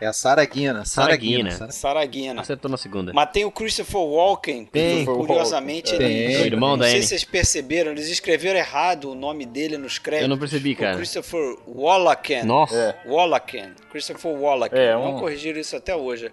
É 0.00 0.06
a 0.06 0.12
Sarah 0.12 0.44
Guina. 0.44 0.84
Sarah 0.84 1.16
Guina. 1.16 1.72
Sarah 1.72 2.04
Guina. 2.04 2.42
Acertou 2.42 2.70
na 2.70 2.76
segunda. 2.76 3.12
Mas 3.12 3.30
tem 3.32 3.44
o 3.44 3.50
Christopher 3.50 4.00
Walken, 4.00 4.66
tem. 4.66 5.04
curiosamente, 5.04 5.96
tem. 5.96 6.18
ele, 6.18 6.42
o 6.42 6.46
irmão 6.46 6.70
não 6.70 6.78
da 6.78 6.84
sei 6.84 6.96
Annie. 6.96 7.02
se 7.02 7.08
vocês 7.08 7.24
perceberam, 7.24 7.90
eles 7.90 8.08
escreveram 8.08 8.58
errado 8.58 9.10
o 9.10 9.14
nome 9.14 9.44
dele 9.46 9.76
nos 9.76 9.98
créditos. 9.98 10.24
Eu 10.24 10.28
não 10.28 10.38
percebi, 10.38 10.76
cara. 10.76 10.92
O 10.92 10.96
Christopher 10.98 11.56
Wallaken. 11.66 12.44
Nossa. 12.44 12.76
É. 12.76 13.10
Wallaken. 13.10 13.72
Christopher 13.90 14.30
Wallaken. 14.30 14.78
É, 14.78 14.96
um... 14.96 15.12
Não 15.12 15.18
corrigiram 15.18 15.58
isso 15.58 15.74
até 15.74 15.96
hoje. 15.96 16.30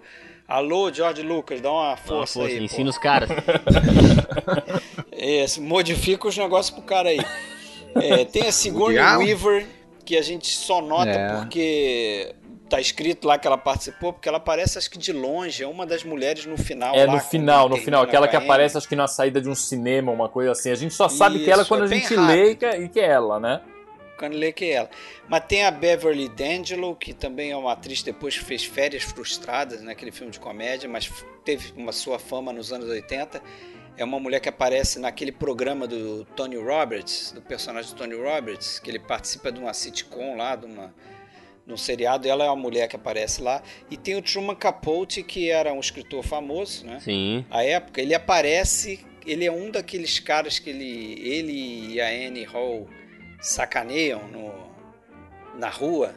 Alô, 0.48 0.92
George 0.92 1.22
Lucas, 1.22 1.60
dá 1.60 1.72
uma 1.72 1.96
força, 1.96 2.08
dá 2.08 2.14
uma 2.14 2.26
força 2.26 2.42
aí. 2.42 2.64
Ensina 2.64 2.84
pô. 2.84 2.90
os 2.90 2.98
caras. 2.98 3.28
Isso, 5.16 5.60
modifica 5.60 6.28
os 6.28 6.36
negócios 6.36 6.70
pro 6.70 6.84
cara 6.84 7.08
aí. 7.08 7.18
É, 7.96 8.24
tem 8.24 8.46
a 8.46 8.52
Sigourney 8.52 9.00
Weaver, 9.16 9.66
que 10.04 10.16
a 10.16 10.22
gente 10.22 10.56
só 10.56 10.80
nota 10.80 11.10
é. 11.10 11.36
porque 11.36 12.34
tá 12.68 12.80
escrito 12.80 13.26
lá 13.26 13.38
que 13.38 13.46
ela 13.46 13.58
participou, 13.58 14.12
porque 14.12 14.28
ela 14.28 14.38
aparece, 14.38 14.78
acho 14.78 14.90
que 14.90 14.98
de 14.98 15.12
longe, 15.12 15.62
é 15.62 15.66
uma 15.66 15.84
das 15.84 16.04
mulheres 16.04 16.46
no 16.46 16.56
final. 16.56 16.94
É, 16.94 17.06
lá, 17.06 17.14
no 17.14 17.20
final, 17.20 17.68
no 17.68 17.76
final. 17.76 18.02
Aquela 18.02 18.28
que 18.28 18.36
aparece, 18.36 18.78
acho 18.78 18.88
que 18.88 18.96
na 18.96 19.08
saída 19.08 19.40
de 19.40 19.48
um 19.48 19.54
cinema, 19.54 20.12
uma 20.12 20.28
coisa 20.28 20.52
assim. 20.52 20.70
A 20.70 20.74
gente 20.76 20.94
só 20.94 21.08
sabe 21.08 21.36
Isso, 21.36 21.44
que 21.44 21.50
ela 21.50 21.64
quando 21.64 21.82
é 21.82 21.84
a 21.84 21.88
gente 21.88 22.14
lê 22.14 22.50
e 22.50 22.56
que, 22.56 22.64
é, 22.64 22.80
e 22.80 22.88
que 22.88 23.00
é 23.00 23.06
ela, 23.06 23.40
né? 23.40 23.60
Lê 24.20 24.52
que 24.52 24.66
é 24.66 24.72
ela. 24.72 24.90
Mas 25.28 25.44
tem 25.46 25.64
a 25.64 25.70
Beverly 25.70 26.28
D'Angelo, 26.28 26.94
que 26.96 27.12
também 27.12 27.50
é 27.50 27.56
uma 27.56 27.72
atriz 27.72 28.02
depois 28.02 28.38
que 28.38 28.44
fez 28.44 28.64
Férias 28.64 29.02
Frustradas, 29.02 29.82
naquele 29.82 30.10
né, 30.10 30.16
filme 30.16 30.32
de 30.32 30.40
comédia, 30.40 30.88
mas 30.88 31.10
teve 31.44 31.72
uma 31.76 31.92
sua 31.92 32.18
fama 32.18 32.52
nos 32.52 32.72
anos 32.72 32.88
80. 32.88 33.42
É 33.96 34.04
uma 34.04 34.20
mulher 34.20 34.40
que 34.40 34.48
aparece 34.48 34.98
naquele 34.98 35.32
programa 35.32 35.86
do 35.86 36.24
Tony 36.36 36.56
Roberts, 36.56 37.32
do 37.32 37.40
personagem 37.40 37.90
do 37.92 37.96
Tony 37.96 38.14
Roberts, 38.14 38.78
que 38.78 38.90
ele 38.90 38.98
participa 38.98 39.50
de 39.50 39.58
uma 39.58 39.72
sitcom 39.72 40.36
lá, 40.36 40.54
de 40.54 40.66
uma 40.66 40.94
no 41.66 41.76
seriado, 41.76 42.28
ela 42.28 42.44
é 42.44 42.48
a 42.48 42.54
mulher 42.54 42.86
que 42.86 42.94
aparece 42.94 43.42
lá. 43.42 43.60
E 43.90 43.96
tem 43.96 44.14
o 44.14 44.22
Truman 44.22 44.54
Capote, 44.54 45.22
que 45.22 45.50
era 45.50 45.72
um 45.72 45.80
escritor 45.80 46.22
famoso, 46.22 46.86
né? 46.86 47.00
Sim. 47.00 47.44
A 47.50 47.64
época, 47.64 48.00
ele 48.00 48.14
aparece, 48.14 49.00
ele 49.26 49.44
é 49.44 49.50
um 49.50 49.70
daqueles 49.70 50.20
caras 50.20 50.60
que 50.60 50.70
ele, 50.70 51.20
ele 51.20 51.94
e 51.94 52.00
a 52.00 52.06
Annie 52.06 52.44
Hall 52.44 52.88
sacaneiam 53.40 54.22
no, 54.28 54.52
na 55.58 55.68
rua. 55.68 56.14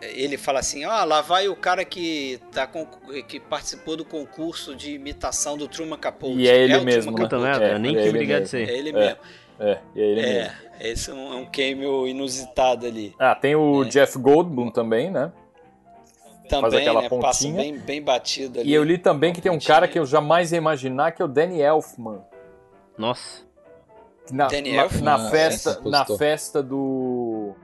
É, 0.00 0.20
ele 0.20 0.36
fala 0.36 0.60
assim: 0.60 0.84
"Ah, 0.84 1.04
lá 1.04 1.20
vai 1.20 1.48
o 1.48 1.56
cara 1.56 1.84
que 1.84 2.40
tá 2.52 2.66
com, 2.66 2.86
que 3.26 3.40
participou 3.40 3.96
do 3.96 4.04
concurso 4.04 4.74
de 4.74 4.92
imitação 4.92 5.56
do 5.56 5.68
Truman 5.68 5.98
Capote". 5.98 6.36
E 6.36 6.48
é 6.48 6.56
ele 6.56 6.74
é 6.74 6.80
mesmo, 6.80 7.14
Puta 7.14 7.38
merda, 7.38 7.64
é, 7.64 7.78
nem 7.78 7.96
é 7.96 8.02
que 8.02 8.08
obrigado 8.08 8.42
a 8.42 8.46
ser. 8.46 8.68
É 8.68 8.76
ele 8.76 8.92
mesmo. 8.92 9.18
É, 9.58 9.70
é 9.70 9.80
ele 9.94 10.20
é, 10.20 10.24
mesmo. 10.24 10.56
Esse 10.80 11.10
é 11.10 11.14
um, 11.14 11.32
é 11.32 11.36
um 11.36 11.46
cameo 11.46 12.08
inusitado 12.08 12.86
ali. 12.86 13.14
Ah, 13.18 13.34
tem 13.34 13.54
o 13.54 13.84
é. 13.84 13.88
Jeff 13.88 14.18
Goldblum 14.18 14.70
também, 14.70 15.10
né? 15.10 15.32
Também, 16.48 16.84
né? 16.84 17.08
Pontinha. 17.08 17.20
Passa 17.20 17.48
bem, 17.48 17.78
bem 17.78 18.02
batido 18.02 18.60
ali. 18.60 18.68
E 18.68 18.74
eu 18.74 18.82
li 18.82 18.98
também 18.98 19.32
que 19.32 19.40
tem 19.40 19.50
um 19.50 19.60
cara 19.60 19.86
que 19.86 19.98
eu 19.98 20.04
jamais 20.04 20.52
ia 20.52 20.58
imaginar, 20.58 21.12
que 21.12 21.22
é 21.22 21.24
o 21.24 21.28
Danny 21.28 21.60
Elfman. 21.60 22.20
Nossa. 22.98 23.42
Na, 24.30 24.46
Danny 24.46 24.76
na, 24.76 24.88
na 25.00 25.30
festa, 25.30 25.80
na 25.84 26.04
festa 26.04 26.62
do 26.62 27.54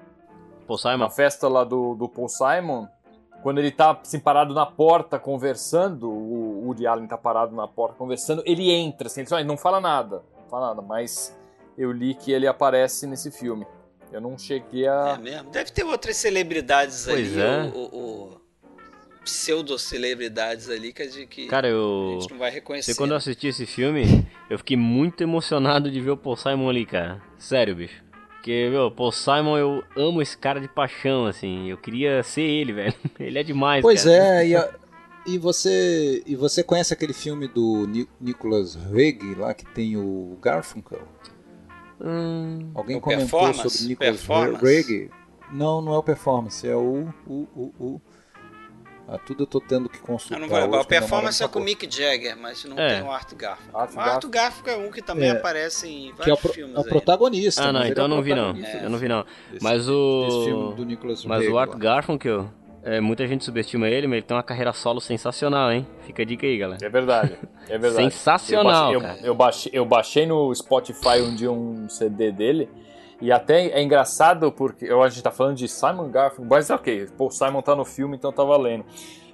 Paul 0.67 0.79
Simon. 0.79 0.99
Na 0.99 1.11
festa 1.11 1.49
lá 1.49 1.65
do, 1.65 1.95
do 1.95 2.09
Paul 2.09 2.29
Simon, 2.29 2.87
quando 3.43 3.59
ele 3.59 3.71
tá 3.71 3.99
assim, 4.03 4.19
parado 4.19 4.53
na 4.53 4.67
porta 4.67 5.19
conversando, 5.19 6.11
o 6.11 6.67
Woody 6.67 6.87
Allen 6.87 7.07
tá 7.07 7.17
parado 7.17 7.55
na 7.55 7.67
porta 7.67 7.97
conversando, 7.97 8.43
ele 8.45 8.71
entra, 8.71 9.07
assim, 9.07 9.25
ele, 9.31 9.45
não 9.45 9.57
fala 9.57 9.81
nada, 9.81 10.23
não 10.37 10.49
fala 10.49 10.69
nada, 10.69 10.83
mas 10.83 11.37
eu 11.77 11.93
li 11.93 12.15
que 12.15 12.33
ele 12.33 12.47
aparece 12.47 13.07
nesse 13.07 13.31
filme. 13.31 13.67
Eu 14.11 14.21
não 14.21 14.39
cheguei 14.39 14.89
a. 14.89 15.17
É 15.17 15.19
mesmo? 15.19 15.51
Deve 15.51 15.71
ter 15.71 15.85
outras 15.85 16.17
celebridades 16.17 17.05
pois 17.05 17.37
ali, 17.37 17.41
é. 17.41 17.73
o, 17.75 17.81
o, 17.95 18.38
pseudo-celebridades 19.29 20.69
ali 20.71 20.93
que, 20.93 21.03
a 21.03 21.09
gente, 21.09 21.27
que 21.27 21.47
Cara, 21.47 21.69
eu... 21.69 22.17
a 22.17 22.21
gente 22.21 22.31
não 22.31 22.39
vai 22.39 22.51
reconhecer. 22.51 22.93
Você, 22.93 22.99
quando 22.99 23.11
eu 23.11 23.17
assisti 23.17 23.49
esse 23.49 23.67
filme, 23.67 24.27
eu 24.49 24.59
fiquei 24.59 24.77
muito 24.77 25.23
emocionado 25.23 25.91
de 25.91 26.01
ver 26.01 26.11
o 26.11 26.17
Paul 26.17 26.37
Simon 26.37 26.69
ali, 26.69 26.87
cara. 26.87 27.21
Sério, 27.39 27.77
bicho. 27.77 28.03
Porque, 28.31 28.69
meu, 28.71 28.91
Paul 28.91 29.13
Simon, 29.13 29.59
eu 29.59 29.85
amo 29.97 30.23
esse 30.23 30.37
cara 30.37 30.61
de 30.61 30.69
paixão, 30.69 31.27
assim. 31.27 31.69
Eu 31.69 31.77
queria 31.77 32.23
ser 32.23 32.43
ele, 32.43 32.73
velho. 32.75 32.95
Ele 33.21 33.39
é 33.39 33.43
demais, 33.43 33.83
Pois 33.83 34.05
cara. 34.05 34.17
é, 34.43 34.49
e, 34.49 34.57
a, 34.57 34.75
e, 35.27 35.39
você, 35.39 36.23
e 36.27 36.35
você 36.35 36.63
conhece 36.63 36.93
aquele 36.93 37.13
filme 37.13 37.47
do 37.47 37.87
Ni 37.87 38.09
Nicholas 38.21 38.75
Roeg, 38.75 39.35
lá 39.35 39.53
que 39.53 39.67
tem 39.67 39.97
o 39.97 40.39
Garfunkel? 40.41 41.07
Hum, 42.01 42.71
Alguém 42.75 42.97
o 42.97 43.01
comentou 43.01 43.53
sobre 43.53 43.89
Nicholas 43.89 44.25
Roeg? 44.25 45.11
Não, 45.53 45.81
não 45.81 45.95
é 45.95 45.99
o 45.99 46.03
Performance, 46.03 46.67
é 46.67 46.77
o... 46.77 47.09
o, 47.27 47.49
o, 47.55 47.73
o 47.79 48.01
ah, 49.11 49.17
tudo 49.17 49.45
eu 49.45 49.47
tô 49.47 49.59
tendo 49.59 49.89
que 49.89 49.99
consultar. 50.01 50.39
não 50.39 50.49
vai, 50.49 50.65
o 50.65 50.85
performance 50.85 51.43
é 51.43 51.49
com 51.49 51.61
o 51.61 51.63
Mick 51.63 51.89
Jagger, 51.91 52.37
mas 52.37 52.63
não 52.67 52.79
é. 52.79 52.97
tem 52.97 53.03
o 53.03 53.11
Art 53.11 53.33
Garfunkel. 53.35 53.81
Art 53.81 53.95
o 53.95 54.01
Art 54.01 54.25
Garfunkel 54.27 54.75
é 54.75 54.87
um 54.87 54.91
que 54.91 55.01
também 55.01 55.31
é. 55.31 55.33
aparece 55.33 55.89
em 55.89 56.13
vários 56.13 56.41
que 56.41 56.49
é 56.49 56.53
filmes. 56.53 56.77
É 56.77 56.79
o 56.79 56.85
protagonista. 56.85 57.65
Ah, 57.65 57.73
não, 57.73 57.87
então 57.87 58.05
eu 58.05 58.09
não 58.09 58.21
vi 58.21 58.35
não. 58.35 58.55
É. 58.55 58.85
Eu 58.85 58.91
não 58.91 58.99
vi 58.99 59.09
não. 59.09 59.25
Esse, 59.51 59.65
mas 59.65 59.89
o. 59.89 60.75
do 60.77 60.85
Nicholas 60.85 61.25
mas 61.25 61.49
o 61.49 61.57
Art 61.57 61.75
Garfunkel. 61.75 62.51
É, 62.81 63.01
muita 63.01 63.27
gente 63.27 63.45
subestima 63.45 63.89
ele, 63.89 64.07
mas 64.07 64.19
ele 64.19 64.27
tem 64.27 64.37
uma 64.37 64.43
carreira 64.43 64.73
solo 64.73 65.01
sensacional, 65.01 65.73
hein? 65.73 65.87
Fica 66.03 66.23
a 66.23 66.25
dica 66.25 66.47
aí, 66.47 66.57
galera. 66.57 66.87
É 66.87 66.89
verdade, 66.89 67.37
é 67.69 67.77
verdade. 67.77 68.05
sensacional, 68.15 68.93
eu 68.93 69.01
baixei, 69.01 69.21
eu, 69.21 69.27
eu, 69.27 69.35
baixei, 69.35 69.73
eu 69.75 69.85
baixei 69.85 70.27
no 70.27 70.55
Spotify 70.55 71.21
um 71.21 71.35
dia 71.35 71.51
um 71.51 71.89
CD 71.89 72.31
dele, 72.31 72.69
e 73.21 73.33
até 73.33 73.67
é 73.69 73.83
engraçado 73.83 74.53
porque 74.53 74.87
a 74.87 75.09
gente 75.09 75.23
tá 75.23 75.31
falando 75.31 75.57
de 75.57 75.69
Simon 75.69 76.09
Garfunkel, 76.09 76.47
mas 76.49 76.71
ok, 76.71 77.09
Paul 77.17 77.31
Simon 77.31 77.63
tá 77.63 77.75
no 77.75 77.85
filme, 77.85 78.17
então 78.17 78.33
tá 78.33 78.45
valendo. 78.45 78.85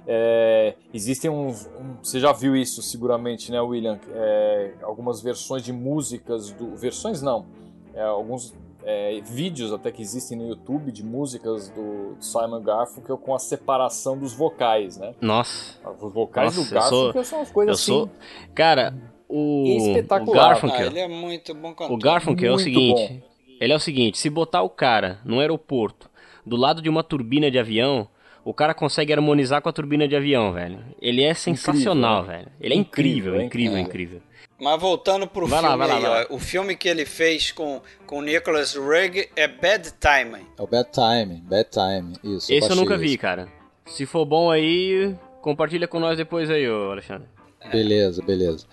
É, 0.07 0.75
existem 0.93 1.29
uns. 1.29 1.67
Um, 1.79 1.95
você 2.01 2.19
já 2.19 2.31
viu 2.31 2.55
isso 2.55 2.81
seguramente, 2.81 3.51
né, 3.51 3.59
William? 3.59 3.99
É, 4.13 4.73
algumas 4.83 5.21
versões 5.21 5.63
de 5.63 5.73
músicas 5.73 6.51
do. 6.51 6.75
Versões 6.75 7.21
não. 7.21 7.45
É, 7.93 8.03
alguns 8.03 8.53
é, 8.83 9.19
vídeos 9.21 9.73
até 9.73 9.91
que 9.91 10.01
existem 10.01 10.37
no 10.37 10.47
YouTube 10.47 10.91
de 10.91 11.03
músicas 11.03 11.69
do 11.69 12.15
Simon 12.19 12.61
Garfunkel 12.61 13.17
com 13.17 13.33
a 13.33 13.39
separação 13.39 14.17
dos 14.17 14.33
vocais, 14.33 14.97
né? 14.97 15.15
Nossa. 15.19 15.79
Os 15.99 16.13
vocais 16.13 16.55
Nossa, 16.55 16.69
do 16.69 16.73
Garfunkel 16.73 17.13
sou, 17.13 17.23
são 17.23 17.41
as 17.41 17.51
coisas 17.51 17.69
eu 17.69 17.73
assim. 17.73 18.07
Sou, 18.07 18.09
cara, 18.53 18.93
o, 19.27 19.97
o 19.97 20.31
Garfunkel. 20.31 20.77
Ah, 20.77 20.85
ele 20.85 20.99
é 20.99 21.07
muito 21.07 21.55
bom 21.55 21.73
cantor. 21.73 21.95
O 21.95 21.97
Garfunkel 21.97 22.53
muito 22.53 22.59
é 22.59 22.61
o 22.61 22.63
seguinte. 22.63 23.13
Bom. 23.13 23.34
Ele 23.59 23.73
é 23.73 23.75
o 23.75 23.79
seguinte, 23.79 24.17
se 24.17 24.29
botar 24.29 24.61
o 24.61 24.69
cara 24.69 25.19
no 25.23 25.39
aeroporto, 25.39 26.09
do 26.45 26.55
lado 26.55 26.81
de 26.81 26.89
uma 26.89 27.03
turbina 27.03 27.49
de 27.49 27.57
avião, 27.57 28.07
o 28.43 28.53
cara 28.53 28.73
consegue 28.73 29.11
harmonizar 29.11 29.61
com 29.61 29.69
a 29.69 29.73
turbina 29.73 30.07
de 30.07 30.15
avião, 30.15 30.53
velho. 30.53 30.79
Ele 31.01 31.23
é 31.23 31.33
sensacional, 31.33 32.23
incrível, 32.23 32.37
velho. 32.37 32.51
Ele 32.61 32.73
é 32.73 32.77
incrível, 32.77 33.41
incrível, 33.41 33.45
incrível, 33.45 33.79
incrível. 33.79 34.21
Mas 34.59 34.79
voltando 34.79 35.27
pro 35.27 35.47
vai 35.47 35.59
filme, 35.59 35.75
lá, 35.75 35.85
lá, 35.85 35.97
lá, 35.97 36.27
o 36.29 36.39
filme 36.39 36.77
que 36.77 36.87
ele 36.87 37.05
fez 37.05 37.51
com 37.51 37.81
com 38.05 38.21
Nicholas 38.21 38.73
Rugg 38.73 39.27
é 39.35 39.47
Bad 39.47 39.93
Time. 39.99 40.45
É 40.57 40.61
o 40.61 40.67
Bad 40.67 40.89
Time, 40.91 41.41
Bad 41.41 41.69
Time, 41.69 42.13
isso. 42.23 42.53
Esse 42.53 42.69
eu, 42.69 42.69
eu 42.69 42.75
nunca 42.75 42.97
vi, 42.97 43.17
cara. 43.17 43.49
Se 43.85 44.05
for 44.05 44.25
bom 44.25 44.49
aí, 44.49 45.13
compartilha 45.41 45.87
com 45.87 45.99
nós 45.99 46.17
depois 46.17 46.49
aí, 46.49 46.69
ô 46.69 46.91
Alexandre. 46.91 47.27
Beleza, 47.69 48.21
beleza. 48.21 48.65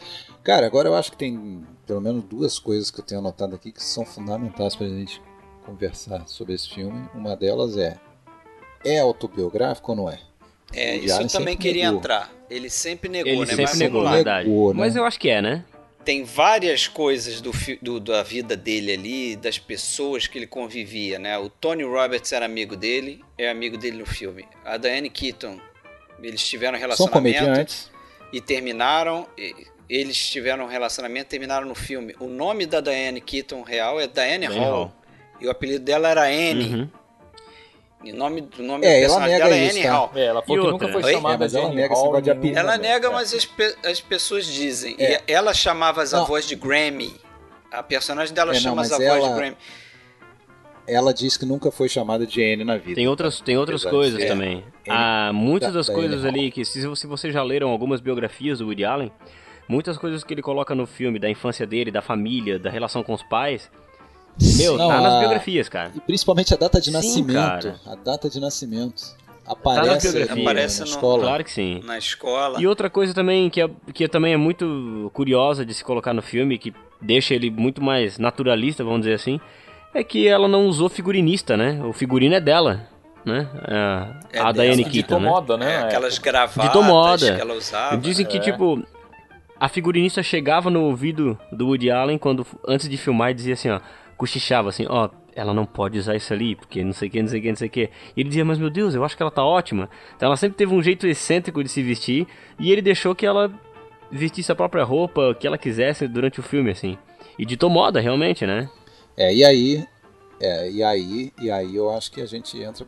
Cara, 0.44 0.66
agora 0.66 0.88
eu 0.88 0.94
acho 0.94 1.10
que 1.10 1.16
tem 1.16 1.64
pelo 1.92 2.00
menos 2.00 2.24
duas 2.24 2.58
coisas 2.58 2.90
que 2.90 3.00
eu 3.00 3.04
tenho 3.04 3.20
anotado 3.20 3.54
aqui 3.54 3.70
que 3.70 3.82
são 3.82 4.06
fundamentais 4.06 4.74
para 4.74 4.86
a 4.86 4.88
gente 4.88 5.20
conversar 5.66 6.26
sobre 6.26 6.54
esse 6.54 6.70
filme. 6.70 7.06
Uma 7.14 7.36
delas 7.36 7.76
é: 7.76 7.98
é 8.82 8.98
autobiográfico 8.98 9.92
ou 9.92 9.96
não 9.96 10.10
é? 10.10 10.18
É, 10.72 10.96
isso 10.96 11.20
eu 11.20 11.28
também 11.28 11.54
queria 11.54 11.84
negou. 11.84 11.98
entrar. 11.98 12.32
Ele 12.48 12.70
sempre 12.70 13.10
negou, 13.10 13.30
Ele 13.30 13.40
né? 13.40 13.46
sempre 13.46 13.62
Mas 13.64 13.78
negou. 13.78 14.08
Negou, 14.08 14.72
né? 14.72 14.80
Mas 14.80 14.96
eu 14.96 15.04
acho 15.04 15.20
que 15.20 15.28
é, 15.28 15.42
né? 15.42 15.64
Tem 16.02 16.24
várias 16.24 16.88
coisas 16.88 17.42
do, 17.42 17.52
do, 17.82 18.00
da 18.00 18.22
vida 18.22 18.56
dele 18.56 18.92
ali, 18.92 19.36
das 19.36 19.58
pessoas 19.58 20.26
que 20.26 20.38
ele 20.38 20.46
convivia, 20.46 21.18
né? 21.18 21.36
O 21.38 21.50
Tony 21.50 21.84
Roberts 21.84 22.32
era 22.32 22.46
amigo 22.46 22.74
dele, 22.74 23.22
é 23.36 23.50
amigo 23.50 23.76
dele 23.76 23.98
no 23.98 24.06
filme. 24.06 24.46
A 24.64 24.78
Diane 24.78 25.10
Keaton, 25.10 25.60
eles 26.22 26.42
tiveram 26.42 26.78
relacionamento 26.78 27.90
e 28.32 28.40
terminaram 28.40 29.28
eles 29.96 30.18
tiveram 30.30 30.64
um 30.64 30.68
relacionamento 30.68 31.28
terminaram 31.28 31.66
no 31.66 31.74
filme. 31.74 32.14
O 32.18 32.26
nome 32.26 32.64
da 32.64 32.80
Diane 32.80 33.20
Keaton 33.20 33.60
real 33.60 34.00
é 34.00 34.06
Diane, 34.06 34.46
Hall, 34.46 34.56
Hall, 34.56 34.92
E 35.38 35.46
o 35.46 35.50
apelido 35.50 35.84
dela 35.84 36.08
era 36.08 36.22
Anne. 36.22 36.74
Uhum. 36.74 36.88
E 38.02 38.10
o 38.10 38.16
nome, 38.16 38.48
o 38.58 38.62
nome 38.62 38.86
é, 38.86 38.94
do 38.94 39.00
personagem 39.00 39.38
dela 39.38 39.54
é 39.54 39.70
Anne 39.70 39.82
tá? 39.82 39.92
Hall. 39.92 40.10
É, 40.14 40.24
ela 40.24 40.42
falou 40.42 40.64
que 40.64 40.72
nunca 40.72 40.88
foi 40.88 41.12
chamada 41.12 41.44
é, 41.44 41.48
de 41.48 41.58
Anne 41.58 41.86
Hall. 41.88 42.20
De 42.22 42.30
apelido, 42.30 42.58
ela 42.58 42.78
nega, 42.78 43.10
mas 43.10 43.34
as, 43.34 43.44
pe 43.44 43.76
as 43.84 44.00
pessoas 44.00 44.46
dizem. 44.46 44.96
É. 44.98 45.20
E 45.28 45.32
ela 45.32 45.52
chamava 45.52 46.02
as 46.02 46.14
avós 46.14 46.48
de 46.48 46.56
Grammy. 46.56 47.14
A 47.70 47.82
personagem 47.82 48.34
dela 48.34 48.52
é, 48.52 48.54
chama 48.54 48.76
não, 48.76 48.82
as 48.82 48.92
avós 48.92 49.06
ela... 49.06 49.28
de 49.28 49.34
Grammy 49.34 49.56
ela 50.86 51.14
diz 51.14 51.36
que 51.36 51.46
nunca 51.46 51.70
foi 51.70 51.88
chamada 51.88 52.26
de 52.26 52.42
Anne 52.42 52.64
na 52.64 52.76
vida. 52.76 52.96
Tem 52.96 53.06
outras, 53.06 53.40
tem 53.40 53.56
outras 53.56 53.84
coisas 53.84 54.20
é. 54.20 54.26
também. 54.26 54.64
Há 54.88 55.30
muitas 55.32 55.72
das 55.72 55.86
da 55.86 55.94
coisas 55.94 56.24
ali 56.24 56.50
que, 56.50 56.64
se, 56.64 56.96
se 56.96 57.06
vocês 57.06 57.32
já 57.32 57.42
leram 57.42 57.70
algumas 57.70 58.00
biografias 58.00 58.58
do 58.58 58.66
Woody 58.66 58.84
Allen, 58.84 59.12
Muitas 59.68 59.96
coisas 59.96 60.22
que 60.24 60.34
ele 60.34 60.42
coloca 60.42 60.74
no 60.74 60.86
filme, 60.86 61.18
da 61.18 61.30
infância 61.30 61.66
dele, 61.66 61.90
da 61.90 62.02
família, 62.02 62.58
da 62.58 62.70
relação 62.70 63.02
com 63.02 63.12
os 63.14 63.22
pais, 63.22 63.70
meu, 64.56 64.78
Não, 64.78 64.88
tá 64.88 65.00
nas 65.00 65.18
biografias, 65.20 65.68
cara. 65.68 65.92
E 65.94 66.00
principalmente 66.00 66.54
a 66.54 66.56
data 66.56 66.80
de 66.80 66.86
sim, 66.86 66.92
nascimento. 66.92 67.34
Cara. 67.34 67.80
A 67.86 67.94
data 67.94 68.30
de 68.30 68.40
nascimento. 68.40 69.02
Aparece, 69.46 70.26
tá 70.26 70.34
na, 70.34 70.40
aparece 70.40 70.80
na 70.80 70.86
escola. 70.86 71.22
Claro 71.22 71.44
que 71.44 71.50
sim. 71.50 71.80
Na 71.84 71.98
escola. 71.98 72.60
E 72.60 72.66
outra 72.66 72.88
coisa 72.88 73.12
também 73.12 73.50
que, 73.50 73.60
é, 73.60 73.68
que 73.92 74.06
também 74.08 74.32
é 74.32 74.36
muito 74.36 75.10
curiosa 75.12 75.66
de 75.66 75.74
se 75.74 75.84
colocar 75.84 76.14
no 76.14 76.22
filme, 76.22 76.58
que 76.58 76.72
deixa 77.00 77.34
ele 77.34 77.50
muito 77.50 77.82
mais 77.82 78.18
naturalista, 78.18 78.84
vamos 78.84 79.00
dizer 79.00 79.14
assim, 79.14 79.40
é 79.92 80.02
que 80.04 80.26
ela 80.26 80.48
não 80.48 80.66
usou 80.66 80.88
figurinista, 80.88 81.56
né? 81.56 81.82
O 81.84 81.92
figurino 81.92 82.34
é 82.34 82.40
dela 82.40 82.88
né? 83.24 83.48
A, 83.68 84.20
é 84.32 84.40
a 84.40 84.52
Diane 84.52 84.84
Keaton, 84.84 85.18
de 85.18 85.24
moda, 85.24 85.56
né? 85.56 85.74
É, 85.74 85.78
aquelas 85.82 86.18
gravatas 86.18 87.22
que 87.22 87.40
ela 87.40 87.54
usava. 87.54 87.96
Dizem 87.96 88.26
que, 88.26 88.38
é. 88.38 88.40
tipo, 88.40 88.82
a 89.62 89.68
figurinista 89.68 90.24
chegava 90.24 90.68
no 90.68 90.82
ouvido 90.82 91.38
do 91.52 91.68
Woody 91.68 91.88
Allen 91.88 92.18
quando 92.18 92.44
antes 92.66 92.88
de 92.88 92.96
filmar 92.96 93.30
e 93.30 93.34
dizia 93.34 93.54
assim, 93.54 93.70
ó, 93.70 93.78
cochichava 94.16 94.68
assim, 94.68 94.86
ó, 94.88 95.08
ela 95.36 95.54
não 95.54 95.64
pode 95.64 95.96
usar 95.96 96.16
isso 96.16 96.32
ali, 96.32 96.56
porque 96.56 96.82
não 96.82 96.92
sei 96.92 97.06
o 97.06 97.10
que, 97.12 97.22
não 97.22 97.28
sei 97.28 97.38
o 97.38 97.42
que, 97.42 97.48
não 97.48 97.56
sei 97.56 97.68
o 97.68 97.70
que. 97.70 97.90
E 98.16 98.20
ele 98.20 98.28
dizia, 98.28 98.44
mas 98.44 98.58
meu 98.58 98.68
Deus, 98.68 98.92
eu 98.92 99.04
acho 99.04 99.16
que 99.16 99.22
ela 99.22 99.30
tá 99.30 99.44
ótima. 99.44 99.88
Então 100.16 100.26
ela 100.26 100.36
sempre 100.36 100.56
teve 100.56 100.74
um 100.74 100.82
jeito 100.82 101.06
excêntrico 101.06 101.62
de 101.62 101.68
se 101.68 101.80
vestir 101.80 102.26
e 102.58 102.72
ele 102.72 102.82
deixou 102.82 103.14
que 103.14 103.24
ela 103.24 103.52
vestisse 104.10 104.50
a 104.50 104.56
própria 104.56 104.82
roupa 104.82 105.32
que 105.38 105.46
ela 105.46 105.56
quisesse 105.56 106.08
durante 106.08 106.40
o 106.40 106.42
filme, 106.42 106.72
assim. 106.72 106.98
E 107.38 107.46
ditou 107.46 107.70
moda, 107.70 108.00
realmente, 108.00 108.44
né? 108.44 108.68
É, 109.16 109.32
e 109.32 109.44
aí, 109.44 109.86
é, 110.40 110.70
e 110.72 110.82
aí, 110.82 111.32
e 111.40 111.52
aí 111.52 111.76
eu 111.76 111.88
acho 111.88 112.10
que 112.10 112.20
a 112.20 112.26
gente 112.26 112.60
entra 112.60 112.84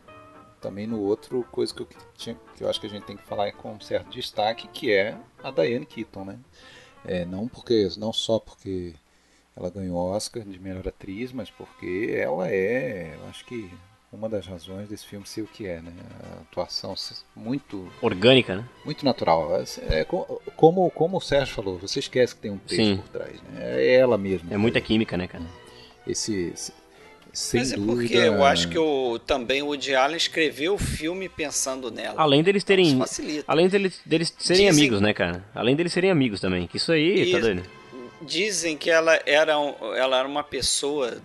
também 0.65 0.87
no 0.87 0.99
outro 0.99 1.47
coisa 1.53 1.75
que 1.75 1.83
eu, 1.83 1.89
tinha, 2.17 2.37
que 2.57 2.65
eu 2.65 2.71
acho 2.71 2.81
que 2.81 2.87
a 2.87 2.91
gente 2.91 3.05
tem 3.05 3.19
que 3.19 3.23
falar 3.25 3.53
com 3.53 3.75
um 3.75 3.81
certo 3.81 4.09
destaque, 4.09 4.67
que 4.69 4.91
é 4.91 5.15
a 5.43 5.51
Diane 5.51 5.85
Keaton, 5.85 6.25
né? 6.25 6.39
É, 7.05 7.27
não 7.27 7.47
porque 7.47 7.87
não 7.99 8.15
só 8.15 8.39
porque 8.39 8.95
ela 9.55 9.69
ganhou 9.69 9.99
Oscar 9.99 10.43
de 10.43 10.59
melhor 10.59 10.89
atriz, 10.89 11.33
mas 11.33 11.51
porque 11.51 12.15
ela 12.17 12.49
é, 12.51 13.15
eu 13.15 13.29
acho 13.29 13.45
que 13.45 13.71
uma 14.11 14.27
das 14.27 14.47
razões 14.47 14.89
desse 14.89 15.05
filme 15.05 15.27
ser 15.27 15.43
o 15.43 15.47
que 15.47 15.67
é, 15.67 15.83
né? 15.83 15.93
A 16.23 16.41
atuação 16.41 16.95
muito 17.37 17.87
orgânica, 18.01 18.57
né? 18.57 18.69
Muito 18.87 19.05
natural. 19.05 19.51
É, 19.91 20.03
como 20.57 20.91
como 20.93 21.19
o 21.19 21.21
Sérgio 21.21 21.55
falou, 21.55 21.79
você 21.79 21.99
esquece 21.99 22.35
que 22.35 22.41
tem 22.41 22.51
um 22.51 22.59
texto 22.59 22.77
Sim. 22.77 22.97
por 22.97 23.09
trás, 23.09 23.43
né? 23.43 23.83
É 23.83 23.97
ela 23.97 24.17
mesma. 24.17 24.51
É 24.51 24.57
muita 24.57 24.81
química, 24.81 25.19
né, 25.19 25.27
cara? 25.27 25.45
Esse, 26.07 26.53
esse 26.55 26.73
sem 27.35 27.61
Mas 27.61 27.73
é 27.73 27.77
dúvida. 27.77 27.95
porque 27.95 28.17
eu 28.17 28.45
acho 28.45 28.69
que 28.69 28.79
o, 28.79 29.19
também 29.19 29.63
o 29.63 29.67
Woody 29.67 29.95
Allen 29.95 30.17
escreveu 30.17 30.75
o 30.75 30.79
filme 30.79 31.29
pensando 31.29 31.91
nela. 31.91 32.15
Além 32.17 32.43
deles 32.43 32.65
terem. 32.65 33.01
Além 33.47 33.69
deles, 33.69 34.01
deles 34.07 34.35
serem 34.39 34.69
dizem, 34.69 34.83
amigos, 34.83 35.01
né, 35.01 35.13
cara? 35.13 35.45
Além 35.55 35.75
deles 35.75 35.93
serem 35.93 36.11
amigos 36.11 36.41
também. 36.41 36.67
Que 36.67 36.77
isso 36.77 36.93
aí, 36.93 37.31
tá 37.33 37.39
doido? 37.39 37.63
Dizem 38.23 38.77
que 38.77 38.91
ela 38.91 39.21
era, 39.27 39.53
ela 39.97 40.19
era 40.19 40.29
uma 40.29 40.43
pessoa 40.43 41.21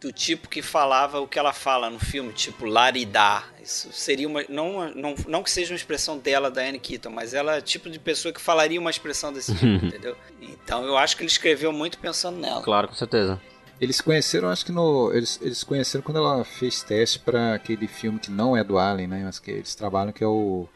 do 0.00 0.12
tipo 0.12 0.48
que 0.48 0.62
falava 0.62 1.20
o 1.20 1.26
que 1.26 1.38
ela 1.38 1.52
fala 1.52 1.90
no 1.90 1.98
filme, 1.98 2.32
tipo 2.32 2.64
laridar. 2.64 3.52
Isso 3.62 3.88
seria 3.92 4.28
uma. 4.28 4.44
Não, 4.48 4.92
não, 4.94 5.14
não 5.26 5.42
que 5.42 5.50
seja 5.50 5.72
uma 5.72 5.76
expressão 5.76 6.18
dela, 6.18 6.50
da 6.50 6.62
Anne 6.62 6.78
Keaton, 6.78 7.10
mas 7.10 7.34
ela 7.34 7.56
é 7.56 7.58
o 7.58 7.62
tipo 7.62 7.90
de 7.90 7.98
pessoa 7.98 8.32
que 8.32 8.40
falaria 8.40 8.80
uma 8.80 8.90
expressão 8.90 9.32
desse 9.32 9.54
tipo, 9.54 9.66
entendeu? 9.86 10.16
Então 10.40 10.84
eu 10.84 10.96
acho 10.96 11.16
que 11.16 11.22
ele 11.22 11.30
escreveu 11.30 11.72
muito 11.72 11.98
pensando 11.98 12.38
nela. 12.38 12.62
Claro, 12.62 12.88
com 12.88 12.94
certeza. 12.94 13.40
Eles 13.80 13.96
se 13.96 14.02
conheceram, 14.02 14.48
acho 14.48 14.66
que 14.66 14.72
no. 14.72 15.12
Eles, 15.12 15.38
eles 15.40 15.58
se 15.58 15.66
conheceram 15.66 16.02
quando 16.02 16.18
ela 16.18 16.44
fez 16.44 16.82
teste 16.82 17.18
para 17.18 17.54
aquele 17.54 17.86
filme 17.86 18.18
que 18.18 18.30
não 18.30 18.56
é 18.56 18.64
do 18.64 18.78
Alien, 18.78 19.08
né? 19.08 19.22
Mas 19.24 19.38
que 19.38 19.50
eles 19.50 19.74
trabalham, 19.74 20.12
que 20.12 20.24
é 20.24 20.26
o. 20.26 20.68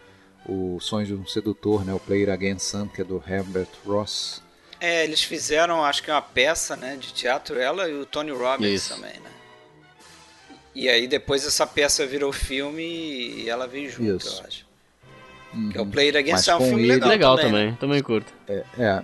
O 0.45 0.81
Sonho 0.81 1.07
de 1.07 1.15
um 1.15 1.25
Sedutor, 1.25 1.85
né? 1.85 1.95
O 1.95 2.01
Player 2.01 2.29
Against 2.29 2.67
Sam, 2.67 2.89
que 2.89 3.01
é 3.01 3.05
do 3.05 3.23
Herbert 3.25 3.69
Ross. 3.87 4.43
É, 4.81 5.05
eles 5.05 5.23
fizeram, 5.23 5.85
acho 5.85 6.03
que 6.03 6.11
uma 6.11 6.21
peça, 6.21 6.75
né, 6.75 6.97
de 6.97 7.13
teatro, 7.13 7.57
ela 7.57 7.89
e 7.89 7.95
o 7.95 8.05
Tony 8.05 8.33
Robbins 8.33 8.83
Isso. 8.83 8.95
também, 8.97 9.13
né? 9.21 9.31
E 10.75 10.89
aí 10.89 11.07
depois 11.07 11.47
essa 11.47 11.65
peça 11.65 12.05
virou 12.05 12.33
filme 12.33 12.83
e 12.83 13.49
ela 13.49 13.69
veio 13.69 13.89
junto, 13.89 14.17
Isso. 14.17 14.41
eu 14.41 14.47
acho. 14.49 14.67
Uhum. 15.55 15.71
Que 15.71 15.79
é 15.79 15.81
o 15.81 15.87
Player 15.87 16.17
Against 16.17 16.45
Sam, 16.45 16.53
é 16.53 16.57
um 16.57 16.65
filme 16.67 16.83
ele... 16.83 16.93
legal, 16.95 17.09
legal 17.09 17.37
também, 17.37 17.51
também, 17.53 17.71
né? 17.71 17.77
também 17.79 18.03
curto. 18.03 18.33
É, 18.49 18.65
é, 18.77 19.03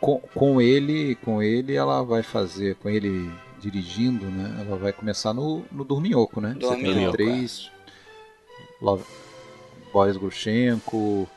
com, 0.00 0.18
com 0.34 0.60
ele, 0.60 1.14
com 1.16 1.42
ele 1.42 1.74
ela 1.74 2.02
vai 2.02 2.22
fazer, 2.22 2.74
com 2.76 2.88
ele 2.88 3.30
dirigindo, 3.60 4.26
né? 4.26 4.64
Ela 4.66 4.76
vai 4.76 4.92
começar 4.92 5.34
no, 5.34 5.64
no 5.70 5.84
Dorminhoco, 5.84 6.40
né? 6.40 6.54
Dorminhoco, 6.58 7.16
73, 7.18 7.70
é. 7.76 8.84
Love, 8.84 9.04
Boris 9.92 10.16
Grushenko, 10.16 11.28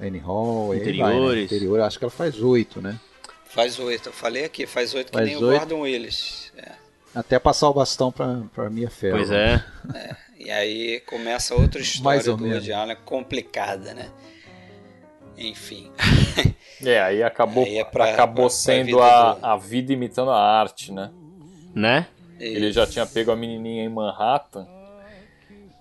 Annie 0.00 0.20
Hall, 0.20 0.74
Interiores. 0.74 1.36
Né? 1.36 1.42
Interior, 1.44 1.80
acho 1.80 1.98
que 1.98 2.04
ela 2.04 2.10
faz 2.10 2.40
oito, 2.40 2.80
né? 2.80 3.00
Faz 3.46 3.78
oito, 3.78 4.08
eu 4.08 4.12
falei 4.12 4.44
aqui, 4.44 4.66
faz 4.66 4.94
oito 4.94 5.10
que 5.10 5.20
nem 5.20 5.36
8. 5.36 5.44
o 5.44 5.58
Gordon 5.58 5.80
Willis. 5.80 6.52
É. 6.56 6.72
Até 7.14 7.38
passar 7.38 7.70
o 7.70 7.74
bastão 7.74 8.10
pra, 8.10 8.42
pra 8.52 8.68
minha 8.68 8.90
fé. 8.90 9.10
Pois 9.10 9.30
é. 9.30 9.64
é. 9.94 10.16
E 10.36 10.50
aí 10.50 11.00
começa 11.06 11.54
outra 11.54 11.80
história 11.80 12.22
do 12.22 12.44
Woody 12.44 12.72
Allen 12.72 12.96
complicada, 13.04 13.94
né? 13.94 14.10
Enfim. 15.36 15.90
É, 16.84 17.00
aí 17.00 17.22
acabou, 17.22 17.64
aí 17.64 17.78
é 17.78 17.84
pra, 17.84 18.10
acabou 18.10 18.46
pra, 18.46 18.50
sendo 18.50 18.96
pra 18.96 19.06
a, 19.06 19.32
do... 19.32 19.46
a 19.46 19.56
vida 19.56 19.92
imitando 19.92 20.30
a 20.30 20.38
arte, 20.38 20.92
né? 20.92 21.10
Né? 21.74 22.06
Ele 22.38 22.70
já 22.72 22.86
tinha 22.86 23.06
pego 23.06 23.30
a 23.30 23.36
menininha 23.36 23.84
em 23.84 23.88
Manhattan. 23.88 24.66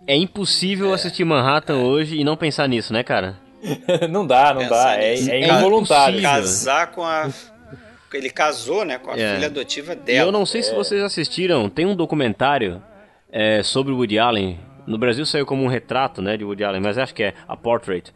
É 0.07 0.15
impossível 0.15 0.91
é. 0.91 0.93
assistir 0.93 1.25
Manhattan 1.25 1.73
é. 1.73 1.83
hoje 1.83 2.17
e 2.17 2.23
não 2.23 2.37
pensar 2.37 2.67
nisso, 2.67 2.93
né, 2.93 3.03
cara? 3.03 3.37
não 4.09 4.25
dá, 4.25 4.53
não 4.53 4.61
Pensar 4.61 4.97
dá. 4.97 5.01
É, 5.01 5.15
é, 5.15 5.47
involuntário. 5.47 6.21
Casar 6.21 6.91
com 6.91 7.03
a. 7.03 7.29
Ele 8.13 8.29
casou, 8.29 8.85
né, 8.85 8.99
com 8.99 9.09
a 9.09 9.17
é. 9.17 9.33
filha 9.33 9.47
adotiva 9.47 9.95
dela. 9.95 10.27
Eu 10.27 10.31
não 10.31 10.45
sei 10.45 10.61
se 10.61 10.71
é. 10.71 10.75
vocês 10.75 11.01
assistiram, 11.01 11.67
tem 11.67 11.85
um 11.85 11.95
documentário 11.95 12.81
é, 13.31 13.63
sobre 13.63 13.91
o 13.91 13.95
Woody 13.97 14.19
Allen. 14.19 14.59
No 14.85 14.99
Brasil 14.99 15.25
saiu 15.25 15.47
como 15.47 15.63
um 15.63 15.67
retrato, 15.67 16.21
né, 16.21 16.37
de 16.37 16.43
Woody 16.43 16.63
Allen, 16.63 16.81
mas 16.81 16.99
acho 16.99 17.15
que 17.15 17.23
é 17.23 17.33
a 17.47 17.57
Portrait 17.57 18.13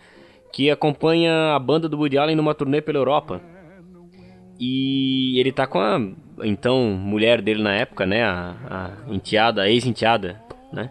que 0.51 0.71
acompanha 0.71 1.55
a 1.55 1.59
banda 1.59 1.87
do 1.87 1.97
Woody 1.97 2.17
Allen 2.17 2.35
numa 2.35 2.55
turnê 2.55 2.81
pela 2.81 2.97
Europa. 2.97 3.41
E 4.59 5.39
ele 5.39 5.51
tá 5.51 5.67
com 5.67 5.79
a 5.79 5.99
então 6.43 6.83
mulher 6.91 7.41
dele 7.41 7.61
na 7.61 7.73
época, 7.73 8.05
né, 8.05 8.23
a, 8.23 8.55
a 8.69 9.13
enteada, 9.13 9.63
a 9.63 9.69
ex-enteada, 9.69 10.41
né? 10.71 10.89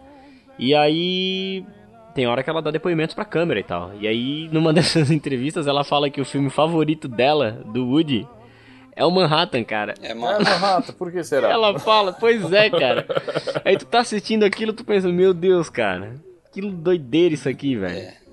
E 0.59 0.73
aí 0.73 1.65
tem 2.13 2.27
hora 2.27 2.41
que 2.41 2.49
ela 2.49 2.61
dá 2.61 2.71
depoimentos 2.71 3.13
pra 3.13 3.25
câmera 3.25 3.59
e 3.59 3.63
tal. 3.63 3.91
E 3.99 4.07
aí 4.07 4.49
numa 4.51 4.71
dessas 4.73 5.11
entrevistas 5.11 5.67
ela 5.67 5.83
fala 5.83 6.09
que 6.09 6.21
o 6.21 6.25
filme 6.25 6.49
favorito 6.49 7.07
dela, 7.07 7.63
do 7.73 7.87
Woody, 7.87 8.27
é 8.95 9.05
o 9.05 9.11
Manhattan, 9.11 9.63
cara. 9.63 9.93
É 10.01 10.13
Manhattan, 10.13 10.93
por 10.93 11.11
que 11.11 11.23
será? 11.23 11.49
Ela 11.49 11.77
fala, 11.77 12.13
pois 12.13 12.51
é, 12.51 12.69
cara. 12.69 13.05
Aí 13.63 13.77
tu 13.77 13.85
tá 13.85 13.99
assistindo 13.99 14.43
aquilo, 14.43 14.73
tu 14.73 14.83
pensa, 14.83 15.07
meu 15.09 15.33
Deus, 15.33 15.69
cara. 15.69 16.15
Que 16.51 16.61
doideira 16.61 17.35
isso 17.35 17.47
aqui, 17.47 17.75
velho. 17.75 17.95
É. 17.95 18.26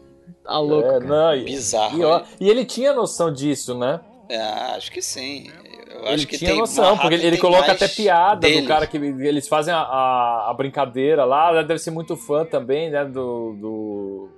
Tá 0.44 0.58
louco. 0.58 0.88
É, 0.88 1.00
não, 1.00 1.34
e, 1.34 1.44
Bizarro. 1.44 1.98
E, 1.98 2.04
ó, 2.04 2.22
e, 2.38 2.50
ele 2.50 2.64
tinha 2.64 2.92
noção 2.92 3.32
disso, 3.32 3.76
né? 3.76 4.00
É, 4.28 4.38
acho 4.76 4.92
que 4.92 5.00
sim. 5.00 5.50
Eu 5.90 6.00
ele 6.00 6.14
acho 6.14 6.26
que 6.26 6.36
tinha 6.36 6.50
tem 6.50 6.60
noção, 6.60 6.98
porque 6.98 7.14
ele, 7.14 7.26
ele 7.26 7.38
coloca 7.38 7.72
até 7.72 7.88
piada 7.88 8.40
dele. 8.40 8.62
do 8.62 8.68
cara 8.68 8.86
que 8.86 8.96
eles 8.96 9.48
fazem 9.48 9.72
a, 9.72 9.78
a, 9.78 10.50
a, 10.50 10.54
brincadeira 10.54 11.24
lá. 11.24 11.62
Deve 11.62 11.78
ser 11.78 11.90
muito 11.90 12.16
fã 12.16 12.44
também, 12.44 12.90
né? 12.90 13.04
Do. 13.04 13.54
do 13.54 14.28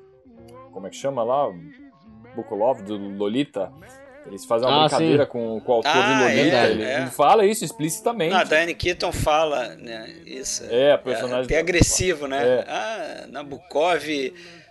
como 0.72 0.86
é 0.86 0.90
que 0.90 0.96
chama 0.96 1.24
lá? 1.24 1.50
Bukulov, 2.36 2.82
do 2.82 2.96
Lolita. 2.96 3.72
Eles 4.26 4.44
fazem 4.44 4.68
uma 4.68 4.76
ah, 4.76 4.88
brincadeira 4.88 5.24
com, 5.24 5.60
com 5.60 5.72
o 5.72 5.74
autor 5.76 5.92
ah, 5.94 6.02
de 6.02 6.22
Lolita. 6.22 6.56
É, 6.56 6.70
ele, 6.70 6.82
é. 6.84 7.00
ele, 7.00 7.10
fala 7.10 7.46
isso 7.46 7.64
explicitamente. 7.64 8.34
a 8.34 8.44
Diane 8.44 8.74
Keaton 8.74 9.12
fala, 9.12 9.74
né? 9.76 10.14
Isso. 10.26 10.64
É, 10.68 10.92
a 10.92 10.98
personagem. 10.98 11.42
É, 11.42 11.44
até 11.44 11.58
agressivo, 11.58 12.26
né? 12.26 12.46
É. 12.46 12.64
Ah, 12.68 13.26
Nabokov 13.28 14.04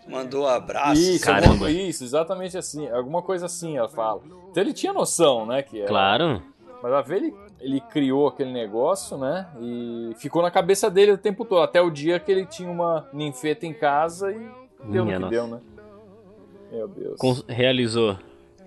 mandou 0.07 0.47
abraço. 0.47 1.01
Isso, 1.01 1.25
Caramba. 1.25 1.69
isso, 1.69 2.03
exatamente 2.03 2.57
assim. 2.57 2.87
Alguma 2.89 3.21
coisa 3.21 3.45
assim 3.45 3.77
ela 3.77 3.89
fala. 3.89 4.21
Então 4.51 4.63
ele 4.63 4.73
tinha 4.73 4.93
noção, 4.93 5.45
né? 5.45 5.61
Que 5.61 5.79
era, 5.79 5.87
claro. 5.87 6.41
Mas 6.81 6.93
a 6.93 7.01
ver, 7.01 7.17
ele, 7.17 7.33
ele 7.59 7.81
criou 7.81 8.27
aquele 8.27 8.51
negócio, 8.51 9.17
né? 9.17 9.47
E 9.59 10.13
ficou 10.17 10.41
na 10.41 10.51
cabeça 10.51 10.89
dele 10.89 11.11
o 11.13 11.17
tempo 11.17 11.43
todo. 11.45 11.61
Até 11.61 11.81
o 11.81 11.89
dia 11.89 12.19
que 12.19 12.31
ele 12.31 12.45
tinha 12.45 12.69
uma 12.69 13.07
ninfeta 13.11 13.65
em 13.65 13.73
casa 13.73 14.31
e 14.31 14.39
deu 14.85 15.05
Minha 15.05 15.19
no 15.19 15.29
que 15.29 15.35
nossa. 15.35 15.47
deu, 15.47 15.47
né? 15.47 15.59
Meu 16.71 16.87
Deus. 16.87 17.43
Realizou. 17.47 18.17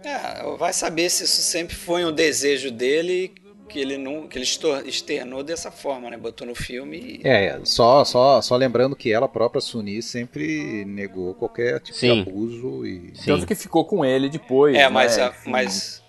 É, 0.03 0.57
vai 0.57 0.73
saber 0.73 1.11
se 1.11 1.25
isso 1.25 1.43
sempre 1.43 1.75
foi 1.75 2.05
um 2.05 2.13
desejo 2.13 2.71
dele 2.71 3.35
que 3.69 3.79
ele 3.79 3.99
não 3.99 4.27
que 4.27 4.39
ele 4.39 4.47
externou 4.87 5.43
dessa 5.43 5.71
forma, 5.71 6.11
né? 6.11 6.17
Botou 6.17 6.47
no 6.47 6.55
filme. 6.55 7.21
E... 7.23 7.29
É, 7.29 7.61
só 7.65 8.05
só 8.05 8.41
só 8.41 8.57
lembrando 8.57 8.97
que 8.97 9.13
ela 9.13 9.29
própria 9.29 9.61
Suni 9.61 10.03
sempre 10.03 10.85
negou 10.85 11.35
qualquer 11.35 11.79
tipo 11.81 11.97
Sim. 11.97 12.15
de 12.15 12.31
abuso 12.31 12.87
e 12.87 13.13
Sim. 13.15 13.27
tanto 13.27 13.47
que 13.47 13.55
ficou 13.55 13.85
com 13.85 14.05
ele 14.05 14.29
depois. 14.29 14.75
É, 14.75 14.89
mas 14.89 15.17
né? 15.17 15.25
a, 15.25 15.35
mas, 15.45 15.45
mas, 15.45 16.03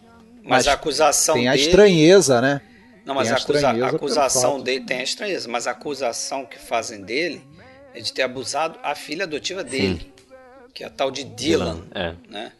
mas 0.43 0.67
a 0.67 0.73
acusação 0.73 1.35
tem 1.35 1.47
a 1.47 1.51
dele... 1.51 1.63
estranheza, 1.65 2.41
né? 2.41 2.61
Não, 3.05 3.13
mas 3.13 3.31
a, 3.31 3.35
acusa... 3.35 3.69
a 3.69 3.87
acusação 3.87 4.61
dele 4.61 4.85
tem 4.85 4.99
a 4.99 5.03
estranheza, 5.03 5.49
mas 5.49 5.67
a 5.67 5.71
acusação 5.71 6.45
que 6.45 6.57
fazem 6.57 7.01
dele 7.01 7.41
é 7.93 7.99
de 7.99 8.13
ter 8.13 8.21
abusado 8.21 8.79
a 8.83 8.95
filha 8.95 9.23
adotiva 9.23 9.63
dele, 9.63 9.99
Sim. 9.99 10.11
que 10.73 10.83
é 10.83 10.87
a 10.87 10.89
tal 10.89 11.09
de 11.09 11.23
Dylan, 11.23 11.81
Dylan 11.91 12.17
é. 12.27 12.31
né? 12.31 12.51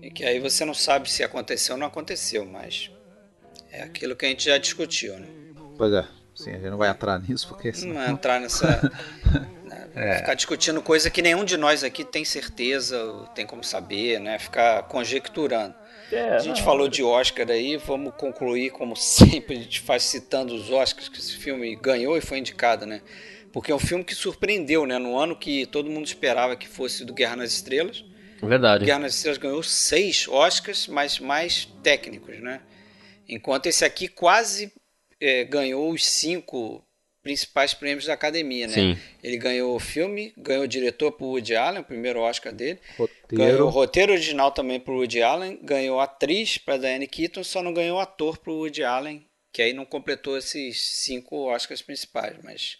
E 0.00 0.10
que 0.10 0.24
aí 0.24 0.38
você 0.38 0.64
não 0.64 0.74
sabe 0.74 1.10
se 1.10 1.22
aconteceu 1.22 1.74
ou 1.74 1.78
não 1.78 1.86
aconteceu, 1.86 2.46
mas 2.46 2.90
é 3.78 3.82
aquilo 3.82 4.16
que 4.16 4.26
a 4.26 4.28
gente 4.28 4.44
já 4.44 4.58
discutiu, 4.58 5.18
né? 5.18 5.26
Pois 5.76 5.92
é. 5.92 6.04
Sim, 6.34 6.50
a 6.50 6.54
gente 6.54 6.70
não 6.70 6.78
vai 6.78 6.88
entrar 6.88 7.18
nisso 7.18 7.48
porque 7.48 7.72
senão... 7.72 7.94
não 7.94 8.00
vai 8.00 8.10
entrar 8.10 8.40
nessa 8.40 8.80
né? 9.64 9.88
é. 9.96 10.18
ficar 10.18 10.34
discutindo 10.34 10.80
coisa 10.80 11.10
que 11.10 11.20
nenhum 11.20 11.44
de 11.44 11.56
nós 11.56 11.82
aqui 11.82 12.04
tem 12.04 12.24
certeza, 12.24 12.96
tem 13.34 13.44
como 13.44 13.64
saber, 13.64 14.20
né? 14.20 14.38
Ficar 14.38 14.84
conjecturando. 14.84 15.74
É, 16.12 16.36
a 16.36 16.38
gente 16.38 16.58
não. 16.58 16.64
falou 16.64 16.88
de 16.88 17.02
Oscar 17.02 17.50
aí, 17.50 17.76
vamos 17.76 18.14
concluir 18.16 18.70
como 18.70 18.94
sempre 18.96 19.56
a 19.56 19.58
gente 19.58 19.80
faz 19.80 20.04
citando 20.04 20.54
os 20.54 20.70
Oscars 20.70 21.08
que 21.08 21.18
esse 21.18 21.36
filme 21.36 21.74
ganhou 21.76 22.16
e 22.16 22.20
foi 22.20 22.38
indicado, 22.38 22.86
né? 22.86 23.00
Porque 23.52 23.72
é 23.72 23.74
um 23.74 23.80
filme 23.80 24.04
que 24.04 24.14
surpreendeu, 24.14 24.86
né? 24.86 24.98
No 24.98 25.18
ano 25.18 25.34
que 25.34 25.66
todo 25.66 25.90
mundo 25.90 26.06
esperava 26.06 26.54
que 26.54 26.68
fosse 26.68 27.04
do 27.04 27.12
Guerra 27.12 27.36
nas 27.36 27.50
Estrelas. 27.52 28.04
Verdade. 28.40 28.84
Guerra 28.84 29.00
nas 29.00 29.14
Estrelas 29.14 29.38
ganhou 29.38 29.62
seis 29.62 30.28
Oscars, 30.28 30.86
mas 30.86 31.18
mais 31.18 31.64
técnicos, 31.82 32.38
né? 32.38 32.60
Enquanto 33.28 33.66
esse 33.66 33.84
aqui 33.84 34.08
quase 34.08 34.72
é, 35.20 35.44
ganhou 35.44 35.90
os 35.90 36.04
cinco 36.04 36.82
principais 37.22 37.74
prêmios 37.74 38.06
da 38.06 38.14
academia, 38.14 38.66
né? 38.66 38.72
Sim. 38.72 38.98
Ele 39.22 39.36
ganhou 39.36 39.74
o 39.76 39.78
filme, 39.78 40.32
ganhou 40.36 40.64
o 40.64 40.68
diretor 40.68 41.12
por 41.12 41.26
Woody 41.26 41.54
Allen, 41.54 41.80
o 41.82 41.84
primeiro 41.84 42.20
Oscar 42.20 42.52
dele. 42.52 42.78
Roteiro. 42.96 43.44
Ganhou 43.44 43.66
o 43.66 43.70
roteiro 43.70 44.12
original 44.12 44.50
também 44.50 44.80
por 44.80 44.94
Woody 44.94 45.22
Allen, 45.22 45.58
ganhou 45.62 46.00
atriz 46.00 46.56
para 46.56 46.78
Diane 46.78 47.06
Keaton, 47.06 47.44
só 47.44 47.62
não 47.62 47.74
ganhou 47.74 48.00
ator 48.00 48.38
por 48.38 48.52
Woody 48.52 48.82
Allen, 48.82 49.26
que 49.52 49.60
aí 49.60 49.74
não 49.74 49.84
completou 49.84 50.38
esses 50.38 50.80
cinco 50.80 51.52
Oscars 51.52 51.82
principais, 51.82 52.36
mas 52.42 52.78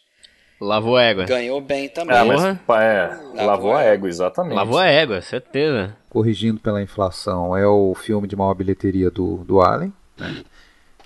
Lavou 0.61 0.97
a 0.97 1.03
égua. 1.05 1.25
Ganhou 1.25 1.61
bem 1.61 1.89
também. 1.89 2.17
Ah, 2.17 2.25
mas, 2.25 2.43
é, 2.43 3.07
lavou, 3.07 3.47
lavou 3.47 3.77
a 3.77 3.83
égua, 3.83 4.09
exatamente. 4.09 4.55
Lavou 4.55 4.79
a 4.79 4.87
égua, 4.87 5.21
certeza. 5.21 5.97
Corrigindo 6.11 6.59
pela 6.59 6.83
inflação, 6.83 7.57
é 7.57 7.65
o 7.67 7.95
filme 7.95 8.27
de 8.27 8.35
maior 8.35 8.55
bilheteria 8.55 9.09
do, 9.09 9.45
do 9.45 9.61
Allen. 9.61 9.93
Né? 10.19 10.45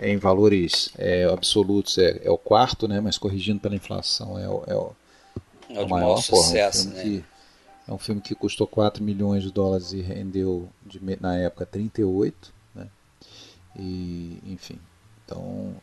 Em 0.01 0.16
valores 0.16 0.90
é, 0.97 1.24
absolutos 1.24 1.98
é, 1.98 2.20
é, 2.24 2.30
o 2.30 2.39
quarto, 2.39 2.89
né? 2.89 3.01
mas 3.01 3.18
corrigindo 3.18 3.60
pela 3.60 3.74
inflação 3.74 4.39
é 4.39 4.48
o, 4.48 4.64
é 4.66 4.74
o, 4.74 4.93
é 5.68 5.80
o, 5.80 5.84
o 5.84 5.89
maior, 5.89 6.16
sucesso. 6.16 6.89
Porra, 6.89 7.02
é 7.02 7.05
um 7.05 7.12
né? 7.12 7.20
que, 7.20 7.24
é 7.89 7.93
um 7.93 7.98
filme 7.98 8.20
que 8.20 8.34
custou 8.34 8.66
4 8.66 9.02
milhões 9.02 9.43
de 9.43 9.51
dólares 9.51 9.93
e 9.93 10.01
rendeu 10.01 10.68
de, 10.84 11.01
na 11.20 11.36
época 11.36 11.66
38. 11.66 12.52
Né? 12.74 12.89
E, 13.78 14.39
enfim, 14.47 14.78
então 15.24 15.74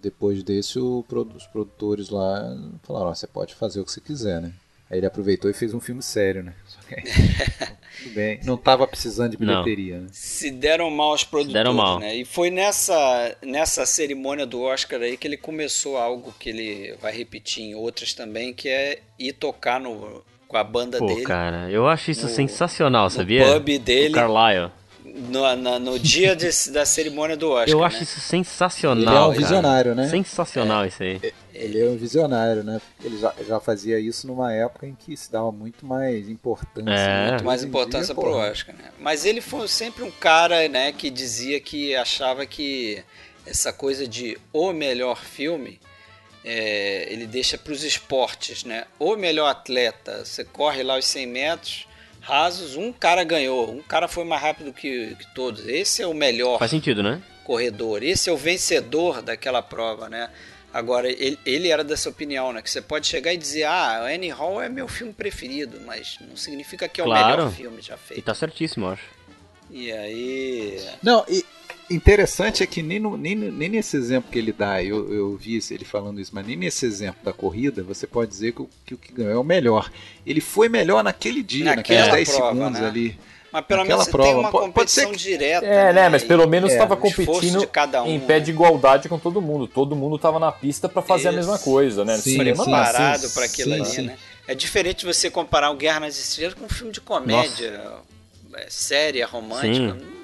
depois 0.00 0.42
desse 0.42 0.78
o, 0.78 1.04
os 1.34 1.46
produtores 1.46 2.08
lá 2.08 2.56
falaram, 2.82 3.14
você 3.14 3.26
pode 3.26 3.54
fazer 3.54 3.80
o 3.80 3.84
que 3.84 3.92
você 3.92 4.00
quiser, 4.00 4.40
né? 4.40 4.52
Aí 4.90 4.98
ele 4.98 5.06
aproveitou 5.06 5.50
e 5.50 5.54
fez 5.54 5.74
um 5.74 5.80
filme 5.80 6.02
sério, 6.02 6.42
né? 6.42 6.54
Tudo 8.02 8.14
bem. 8.14 8.40
Não 8.44 8.54
estava 8.54 8.86
precisando 8.86 9.32
de 9.32 9.36
bilheteria, 9.36 10.00
né? 10.00 10.06
Se 10.12 10.50
deram 10.50 10.90
mal 10.90 11.10
aos 11.10 11.24
produtores, 11.24 11.54
deram 11.54 11.74
mal. 11.74 11.98
né? 11.98 12.14
E 12.16 12.24
foi 12.24 12.50
nessa, 12.50 13.36
nessa 13.42 13.84
cerimônia 13.84 14.46
do 14.46 14.62
Oscar 14.62 15.00
aí 15.00 15.16
que 15.16 15.26
ele 15.26 15.36
começou 15.36 15.96
algo 15.96 16.32
que 16.38 16.50
ele 16.50 16.94
vai 17.00 17.16
repetir 17.16 17.64
em 17.64 17.74
outras 17.74 18.14
também, 18.14 18.52
que 18.52 18.68
é 18.68 19.00
ir 19.18 19.32
tocar 19.32 19.80
no, 19.80 20.22
com 20.46 20.56
a 20.56 20.64
banda 20.64 20.98
Pô, 20.98 21.06
dele. 21.06 21.22
cara, 21.22 21.70
eu 21.70 21.86
acho 21.86 22.10
isso 22.10 22.26
no, 22.26 22.32
sensacional, 22.32 23.10
sabia? 23.10 23.46
No 23.46 23.54
pub 23.54 23.78
dele. 23.78 24.10
O 24.10 24.12
Carlyle. 24.12 24.70
No, 25.14 25.56
no, 25.56 25.78
no 25.78 25.98
dia 25.98 26.34
de, 26.36 26.48
da 26.70 26.84
cerimônia 26.84 27.36
do 27.36 27.50
Oscar. 27.50 27.68
Eu 27.68 27.84
acho 27.84 27.96
né? 27.96 28.02
isso 28.02 28.20
sensacional. 28.20 28.98
Ele 28.98 29.06
é 29.06 29.20
um 29.20 29.28
cara. 29.28 29.38
visionário, 29.38 29.94
né? 29.94 30.08
Sensacional 30.08 30.84
é. 30.84 30.88
isso 30.88 31.02
aí. 31.02 31.20
Ele 31.54 31.80
é 31.80 31.88
um 31.88 31.96
visionário, 31.96 32.62
né? 32.62 32.80
Ele 33.02 33.18
já, 33.18 33.34
já 33.46 33.60
fazia 33.60 33.98
isso 33.98 34.26
numa 34.26 34.52
época 34.52 34.86
em 34.86 34.94
que 34.94 35.16
se 35.16 35.30
dava 35.30 35.50
muito 35.50 35.84
mais 35.84 36.28
importância. 36.28 36.92
É. 36.92 37.30
Muito 37.30 37.44
mais 37.44 37.64
importância 37.64 38.14
dia, 38.14 38.22
pro 38.22 38.32
porra. 38.32 38.50
Oscar, 38.50 38.74
né? 38.76 38.90
Mas 38.98 39.24
ele 39.24 39.40
foi 39.40 39.66
sempre 39.66 40.04
um 40.04 40.10
cara, 40.10 40.68
né, 40.68 40.92
que 40.92 41.10
dizia 41.10 41.60
que 41.60 41.94
achava 41.96 42.46
que 42.46 43.02
essa 43.44 43.72
coisa 43.72 44.06
de 44.06 44.38
o 44.52 44.72
melhor 44.72 45.22
filme 45.22 45.80
é, 46.44 47.12
ele 47.12 47.26
deixa 47.26 47.58
para 47.58 47.72
os 47.72 47.82
esportes, 47.82 48.64
né? 48.64 48.84
O 48.98 49.16
melhor 49.16 49.48
atleta, 49.48 50.24
você 50.24 50.44
corre 50.44 50.82
lá 50.82 50.96
os 50.96 51.04
100 51.04 51.26
metros 51.26 51.87
rasos, 52.28 52.76
um 52.76 52.92
cara 52.92 53.24
ganhou, 53.24 53.70
um 53.72 53.82
cara 53.82 54.06
foi 54.06 54.24
mais 54.24 54.42
rápido 54.42 54.72
que, 54.72 55.16
que 55.16 55.26
todos. 55.34 55.66
Esse 55.66 56.02
é 56.02 56.06
o 56.06 56.14
melhor 56.14 56.58
Faz 56.58 56.70
sentido, 56.70 57.02
né? 57.02 57.20
corredor, 57.44 58.02
esse 58.02 58.28
é 58.28 58.32
o 58.32 58.36
vencedor 58.36 59.22
daquela 59.22 59.62
prova, 59.62 60.08
né? 60.08 60.28
Agora, 60.72 61.08
ele, 61.10 61.38
ele 61.46 61.68
era 61.70 61.82
dessa 61.82 62.10
opinião, 62.10 62.52
né? 62.52 62.60
Que 62.60 62.70
você 62.70 62.82
pode 62.82 63.06
chegar 63.06 63.32
e 63.32 63.38
dizer, 63.38 63.64
ah, 63.64 64.02
Annie 64.04 64.28
Hall 64.28 64.60
é 64.60 64.68
meu 64.68 64.86
filme 64.86 65.14
preferido, 65.14 65.80
mas 65.86 66.18
não 66.28 66.36
significa 66.36 66.86
que 66.86 67.00
é 67.00 67.04
o 67.04 67.06
Claro. 67.06 67.36
melhor 67.38 67.50
filme 67.52 67.80
já 67.80 67.94
E 67.94 67.98
feito. 67.98 68.22
tá 68.22 68.34
certíssimo, 68.34 68.84
eu 68.84 68.90
acho. 68.90 69.04
E 69.70 69.90
aí. 69.90 70.78
Não, 71.02 71.24
e 71.26 71.42
interessante 71.90 72.62
é 72.62 72.66
que 72.66 72.82
nem, 72.82 72.98
no- 72.98 73.16
nem, 73.16 73.34
nem 73.34 73.68
nesse 73.68 73.96
exemplo 73.96 74.30
que 74.30 74.38
ele 74.38 74.52
dá, 74.52 74.82
eu, 74.82 75.12
eu 75.12 75.36
vi 75.36 75.58
ele 75.70 75.84
falando 75.84 76.20
isso, 76.20 76.30
mas 76.34 76.46
nem 76.46 76.56
nesse 76.56 76.84
exemplo 76.86 77.20
da 77.24 77.32
corrida 77.32 77.82
você 77.82 78.06
pode 78.06 78.30
dizer 78.30 78.52
que 78.52 78.62
o 78.62 78.70
que, 78.84 78.94
o 78.94 78.98
que 78.98 79.12
ganhou 79.12 79.32
é 79.32 79.38
o 79.38 79.44
melhor. 79.44 79.90
Ele 80.26 80.40
foi 80.40 80.68
melhor 80.68 81.02
naquele 81.02 81.42
dia, 81.42 81.64
Naquela 81.64 82.00
naqueles 82.06 82.26
10 82.28 82.36
prova, 82.38 82.54
segundos 82.54 82.80
né? 82.80 82.86
ali. 82.86 83.18
Mas 83.50 83.64
pelo 83.64 83.80
Naquela 83.80 83.96
menos 83.96 84.04
você 84.04 84.10
prova. 84.10 84.28
tem 84.28 84.38
uma 84.38 84.50
Pode- 84.50 84.72
pode 84.72 84.90
ser 84.90 85.00
competição 85.06 85.10
que- 85.32 85.36
direta. 85.38 85.64
É, 85.66 85.92
né? 85.94 86.08
Mas 86.10 86.22
pelo 86.22 86.46
menos 86.46 86.70
É, 86.70 86.74
estava 86.74 86.94
esforço 86.94 87.16
competindo 87.24 87.58
um, 88.04 88.06
em 88.06 88.20
pé 88.20 88.34
né? 88.34 88.40
de 88.40 88.50
igualdade 88.50 89.08
com 89.08 89.18
todo 89.18 89.40
mundo. 89.40 89.66
Todo 89.66 89.96
mundo 89.96 90.16
estava 90.16 90.38
na 90.38 90.52
pista 90.52 90.86
para 90.86 91.00
fazer 91.00 91.28
a 91.28 91.30
Isso. 91.30 91.38
mesma 91.40 91.58
coisa, 91.58 92.04
né? 92.04 92.16
No 92.16 92.22
Sim, 92.22 92.30
sim. 92.32 92.36
não 92.36 92.44
é 92.44 92.54
preparado 92.54 93.30
para 93.30 93.44
aquilo 93.46 93.70
sim, 93.74 93.80
ali, 93.80 93.84
sim. 93.86 94.02
né? 94.02 94.18
É 94.46 94.54
diferente 94.54 95.06
você 95.06 95.30
comparar 95.30 95.70
o 95.70 95.76
Guerra 95.76 96.00
nas 96.00 96.18
Estrelas 96.18 96.52
com 96.54 96.66
um 96.66 96.68
filme 96.68 96.92
de 96.92 97.00
comédia, 97.00 97.80
é, 98.54 98.66
séria, 98.68 99.26
romântica. 99.26 99.94
Sim. 99.98 100.17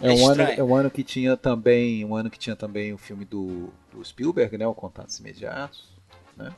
É 0.00 0.08
É 0.08 0.12
um, 0.12 0.28
ano, 0.28 0.42
é 0.42 0.62
um 0.62 0.74
ano 0.74 0.90
que 0.90 1.02
tinha 1.02 1.36
também, 1.36 2.04
um 2.04 2.14
ano 2.14 2.30
que 2.30 2.38
tinha 2.38 2.54
também 2.54 2.92
o 2.92 2.98
filme 2.98 3.24
do, 3.24 3.70
do 3.92 4.04
Spielberg, 4.04 4.56
né, 4.56 4.66
o 4.66 4.74
Contatos 4.74 5.18
Imediatos. 5.18 5.88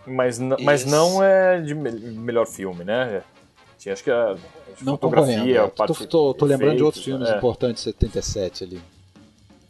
Mas, 0.06 0.38
n- 0.38 0.56
mas 0.62 0.82
Isso. 0.82 0.90
não 0.90 1.22
é 1.22 1.58
de 1.60 1.74
me- 1.74 1.90
melhor 1.90 2.46
filme, 2.46 2.84
né? 2.84 3.22
Tinha, 3.78 3.94
acho 3.94 4.04
que 4.04 4.10
a 4.10 4.34
de 4.34 4.84
Não 4.84 4.92
fotografia, 4.92 5.36
concorrendo. 5.36 5.60
a 5.64 5.68
Tô, 5.68 5.70
parte 5.94 6.06
tô, 6.06 6.34
tô 6.34 6.44
lembrando 6.44 6.76
de 6.76 6.82
outros 6.82 7.02
filmes 7.02 7.30
é, 7.30 7.36
importantes 7.38 7.82
de 7.82 7.90
77 7.92 8.64
ali. 8.64 8.82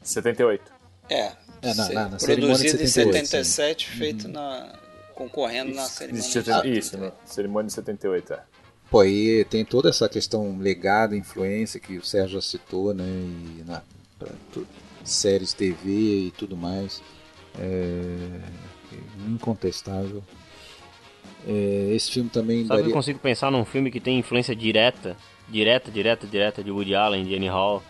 78. 0.02 0.62
É, 1.08 1.32
É, 1.62 1.74
na- 1.74 1.88
na- 1.90 2.08
na 2.08 2.18
cerimônia 2.18 2.56
de 2.56 2.62
produzido 2.70 2.82
em 2.82 2.86
78, 2.88 3.26
77, 3.28 3.88
feito 3.90 4.26
na 4.28 4.72
concorrendo 5.14 5.74
na 5.74 5.82
Isso, 5.82 5.92
cerimônia. 5.94 6.20
isso, 6.28 6.62
de 6.62 6.78
isso, 6.78 6.98
né? 6.98 7.12
Cerimônia 7.24 7.66
de 7.68 7.72
78, 7.74 8.32
é. 8.32 8.42
Pô, 8.90 9.00
aí 9.00 9.44
tem 9.44 9.64
toda 9.64 9.88
essa 9.88 10.08
questão 10.08 10.58
legada, 10.58 11.16
influência 11.16 11.78
que 11.78 11.96
o 11.96 12.04
Sérgio 12.04 12.34
já 12.34 12.40
citou, 12.40 12.92
né? 12.92 13.04
E 13.04 13.62
na, 13.64 13.82
pra 14.18 14.28
tu- 14.52 14.66
séries 15.04 15.52
TV 15.52 16.26
e 16.26 16.30
tudo 16.36 16.56
mais. 16.56 17.00
É, 17.58 18.40
incontestável. 19.28 20.22
É, 21.46 21.92
esse 21.94 22.10
filme 22.10 22.28
também 22.28 22.58
Sabe 22.58 22.66
que 22.68 22.72
eu 22.72 22.78
daria. 22.78 22.92
consigo 22.94 23.18
pensar 23.18 23.50
num 23.50 23.64
filme 23.64 23.90
que 23.90 24.00
tem 24.00 24.18
influência 24.18 24.54
direta, 24.54 25.16
direta, 25.48 25.90
direta, 25.90 26.26
direta 26.26 26.62
de 26.64 26.70
Woody 26.70 26.94
Allen, 26.94 27.24
de 27.24 27.34
Annie 27.34 27.48
Hall, 27.48 27.82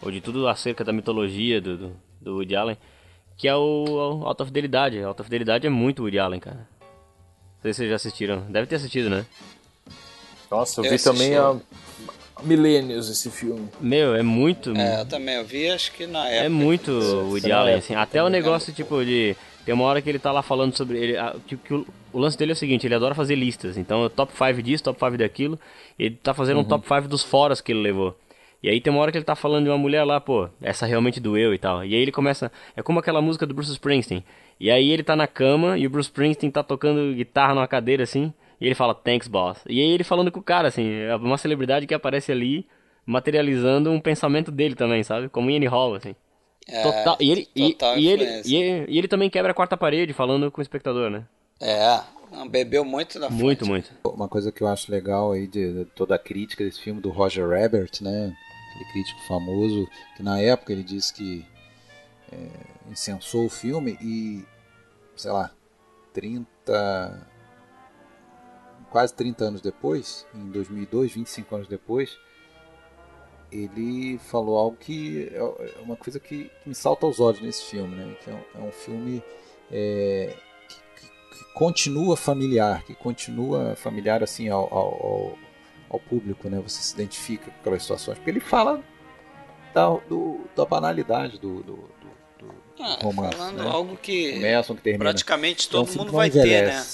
ou 0.00 0.10
de 0.10 0.20
tudo 0.20 0.46
acerca 0.48 0.84
da 0.84 0.92
mitologia 0.92 1.60
do, 1.60 1.76
do, 1.76 1.96
do 2.20 2.34
Woody 2.36 2.54
Allen, 2.54 2.76
que 3.36 3.48
é 3.48 3.56
o, 3.56 3.84
o 4.20 4.26
Alta 4.26 4.44
Fidelidade. 4.44 5.02
Alta 5.02 5.24
Fidelidade 5.24 5.66
é 5.66 5.70
muito 5.70 6.02
Woody 6.02 6.18
Allen, 6.18 6.40
cara. 6.40 6.68
Não 6.80 7.62
sei 7.62 7.72
se 7.72 7.76
vocês 7.78 7.90
já 7.90 7.96
assistiram. 7.96 8.40
Deve 8.50 8.66
ter 8.66 8.76
assistido, 8.76 9.08
né? 9.08 9.24
Nossa, 10.52 10.80
eu, 10.80 10.84
Eu 10.84 10.90
vi 10.90 10.94
assisti. 10.96 11.10
também 11.18 11.36
há 11.36 11.54
milênios 12.42 13.08
esse 13.08 13.30
filme. 13.30 13.68
Meu, 13.80 14.14
é 14.14 14.22
muito. 14.22 14.76
É, 14.76 15.00
eu 15.00 15.06
também 15.06 15.36
eu 15.36 15.44
vi, 15.44 15.70
acho 15.70 15.92
que 15.92 16.06
na 16.06 16.26
época. 16.28 16.44
É 16.44 16.48
muito 16.48 16.90
Woody 16.92 17.40
será 17.42 17.58
Allen, 17.58 17.74
assim. 17.76 17.94
Até 17.94 18.22
o 18.22 18.28
negócio, 18.28 18.72
tipo, 18.72 19.04
de. 19.04 19.36
Tem 19.64 19.72
uma 19.74 19.84
hora 19.84 20.02
que 20.02 20.08
ele 20.08 20.18
tá 20.18 20.32
lá 20.32 20.42
falando 20.42 20.76
sobre. 20.76 20.98
Ele, 20.98 21.16
a- 21.16 21.34
tipo, 21.46 21.64
que 21.64 21.72
o, 21.74 21.86
o 22.12 22.18
lance 22.18 22.36
dele 22.36 22.52
é 22.52 22.54
o 22.54 22.56
seguinte: 22.56 22.86
ele 22.86 22.94
adora 22.94 23.14
fazer 23.14 23.34
listas. 23.34 23.76
Então, 23.76 24.04
é 24.04 24.08
top 24.08 24.32
5 24.36 24.62
disso, 24.62 24.84
top 24.84 24.98
5 24.98 25.16
daquilo. 25.18 25.58
E 25.98 26.04
ele 26.06 26.18
tá 26.22 26.34
fazendo 26.34 26.60
um 26.60 26.64
top 26.64 26.86
5 26.86 27.08
dos 27.08 27.22
foras 27.22 27.60
que 27.60 27.72
ele 27.72 27.80
levou. 27.80 28.16
E 28.62 28.68
aí 28.68 28.80
tem 28.80 28.92
uma 28.92 29.00
hora 29.02 29.10
que 29.10 29.18
ele 29.18 29.24
tá 29.24 29.34
falando 29.34 29.64
de 29.64 29.70
uma 29.70 29.78
mulher 29.78 30.04
lá, 30.04 30.20
pô, 30.20 30.48
essa 30.60 30.86
realmente 30.86 31.18
doeu 31.18 31.52
e 31.52 31.58
tal. 31.58 31.84
E 31.84 31.94
aí 31.94 32.00
ele 32.02 32.12
começa. 32.12 32.50
É 32.76 32.82
como 32.82 32.98
aquela 33.00 33.20
música 33.20 33.44
do 33.46 33.54
Bruce 33.54 33.72
Springsteen. 33.72 34.22
E 34.60 34.70
aí 34.70 34.90
ele 34.92 35.02
tá 35.02 35.16
na 35.16 35.26
cama 35.26 35.76
e 35.78 35.86
o 35.86 35.90
Bruce 35.90 36.08
Springsteen 36.08 36.50
tá 36.50 36.62
tocando 36.62 37.12
guitarra 37.14 37.54
numa 37.54 37.66
cadeira 37.66 38.04
assim. 38.04 38.32
E 38.62 38.66
ele 38.66 38.76
fala, 38.76 38.94
thanks, 38.94 39.26
boss. 39.26 39.58
E 39.68 39.80
aí 39.80 39.90
ele 39.90 40.04
falando 40.04 40.30
com 40.30 40.38
o 40.38 40.42
cara, 40.42 40.68
assim, 40.68 40.88
é 40.88 41.16
uma 41.16 41.36
celebridade 41.36 41.84
que 41.84 41.92
aparece 41.92 42.30
ali 42.30 42.64
materializando 43.04 43.90
um 43.90 43.98
pensamento 43.98 44.52
dele 44.52 44.76
também, 44.76 45.02
sabe? 45.02 45.28
Como 45.28 45.50
Ian 45.50 45.68
Hall, 45.68 45.96
assim. 45.96 46.14
É, 46.68 46.80
Total. 46.80 47.16
E 47.18 47.32
ele, 47.32 47.48
e, 47.56 47.72
total 47.72 47.98
e 47.98 48.06
ele, 48.06 48.22
influência. 48.22 48.48
e, 48.48 48.54
ele, 48.62 48.86
e 48.88 48.98
ele 48.98 49.08
também 49.08 49.28
quebra 49.28 49.50
a 49.50 49.54
quarta 49.54 49.76
parede 49.76 50.12
falando 50.12 50.48
com 50.48 50.60
o 50.60 50.62
espectador, 50.62 51.10
né? 51.10 51.24
É, 51.60 52.02
bebeu 52.48 52.84
muito 52.84 53.18
da 53.18 53.28
fonte. 53.28 53.42
Muito, 53.42 53.66
muito. 53.66 53.90
Uma 54.04 54.28
coisa 54.28 54.52
que 54.52 54.62
eu 54.62 54.68
acho 54.68 54.92
legal 54.92 55.32
aí 55.32 55.48
de, 55.48 55.80
de 55.80 55.84
toda 55.86 56.14
a 56.14 56.18
crítica 56.18 56.62
desse 56.62 56.80
filme 56.80 57.00
do 57.00 57.10
Roger 57.10 57.50
Ebert, 57.50 58.00
né? 58.00 58.32
Aquele 58.70 58.92
crítico 58.92 59.20
famoso 59.26 59.88
que 60.16 60.22
na 60.22 60.40
época 60.40 60.72
ele 60.72 60.84
disse 60.84 61.12
que 61.12 61.44
é, 62.30 62.48
incensou 62.88 63.46
o 63.46 63.50
filme 63.50 63.98
e, 64.00 64.44
sei 65.16 65.32
lá, 65.32 65.50
30. 66.12 67.31
Quase 68.92 69.14
30 69.14 69.44
anos 69.46 69.60
depois, 69.60 70.26
em 70.34 70.50
2002, 70.50 71.12
25 71.12 71.54
anos 71.56 71.66
depois, 71.66 72.16
ele 73.50 74.18
falou 74.18 74.56
algo 74.58 74.76
que 74.76 75.28
é 75.32 75.36
é 75.38 75.80
uma 75.82 75.96
coisa 75.96 76.18
que 76.20 76.50
me 76.64 76.74
salta 76.74 77.04
aos 77.06 77.20
olhos 77.20 77.40
nesse 77.40 77.64
filme, 77.64 77.94
né? 77.96 78.14
Que 78.22 78.30
é 78.30 78.34
um, 78.34 78.62
é 78.62 78.68
um 78.68 78.72
filme 78.72 79.22
é, 79.70 80.34
que, 80.96 81.38
que 81.38 81.52
continua 81.54 82.16
familiar, 82.16 82.82
que 82.84 82.94
continua 82.94 83.74
familiar 83.76 84.22
assim 84.22 84.48
ao, 84.48 84.62
ao, 84.72 85.38
ao- 85.90 86.00
público, 86.00 86.48
né? 86.48 86.58
Você 86.60 86.80
se 86.82 86.94
identifica 86.94 87.50
com 87.50 87.60
aquelas 87.60 87.82
situações, 87.82 88.16
porque 88.18 88.30
ele 88.30 88.40
fala 88.40 88.82
da, 89.74 89.88
do- 89.90 90.40
da 90.56 90.64
banalidade 90.64 91.38
do, 91.38 91.62
do, 91.62 91.76
do- 91.76 92.12
do 92.38 92.54
Ah, 92.80 92.98
romance, 93.02 93.36
falando 93.36 93.62
né? 93.62 93.70
algo 93.70 93.96
que 93.96 94.32
começam 94.32 94.76
que 94.76 94.96
praticamente 94.98 95.68
É 95.68 95.70
todo 95.70 95.92
mundo 95.98 96.12
vai 96.12 96.30
ter, 96.30 96.66
né? 96.68 96.84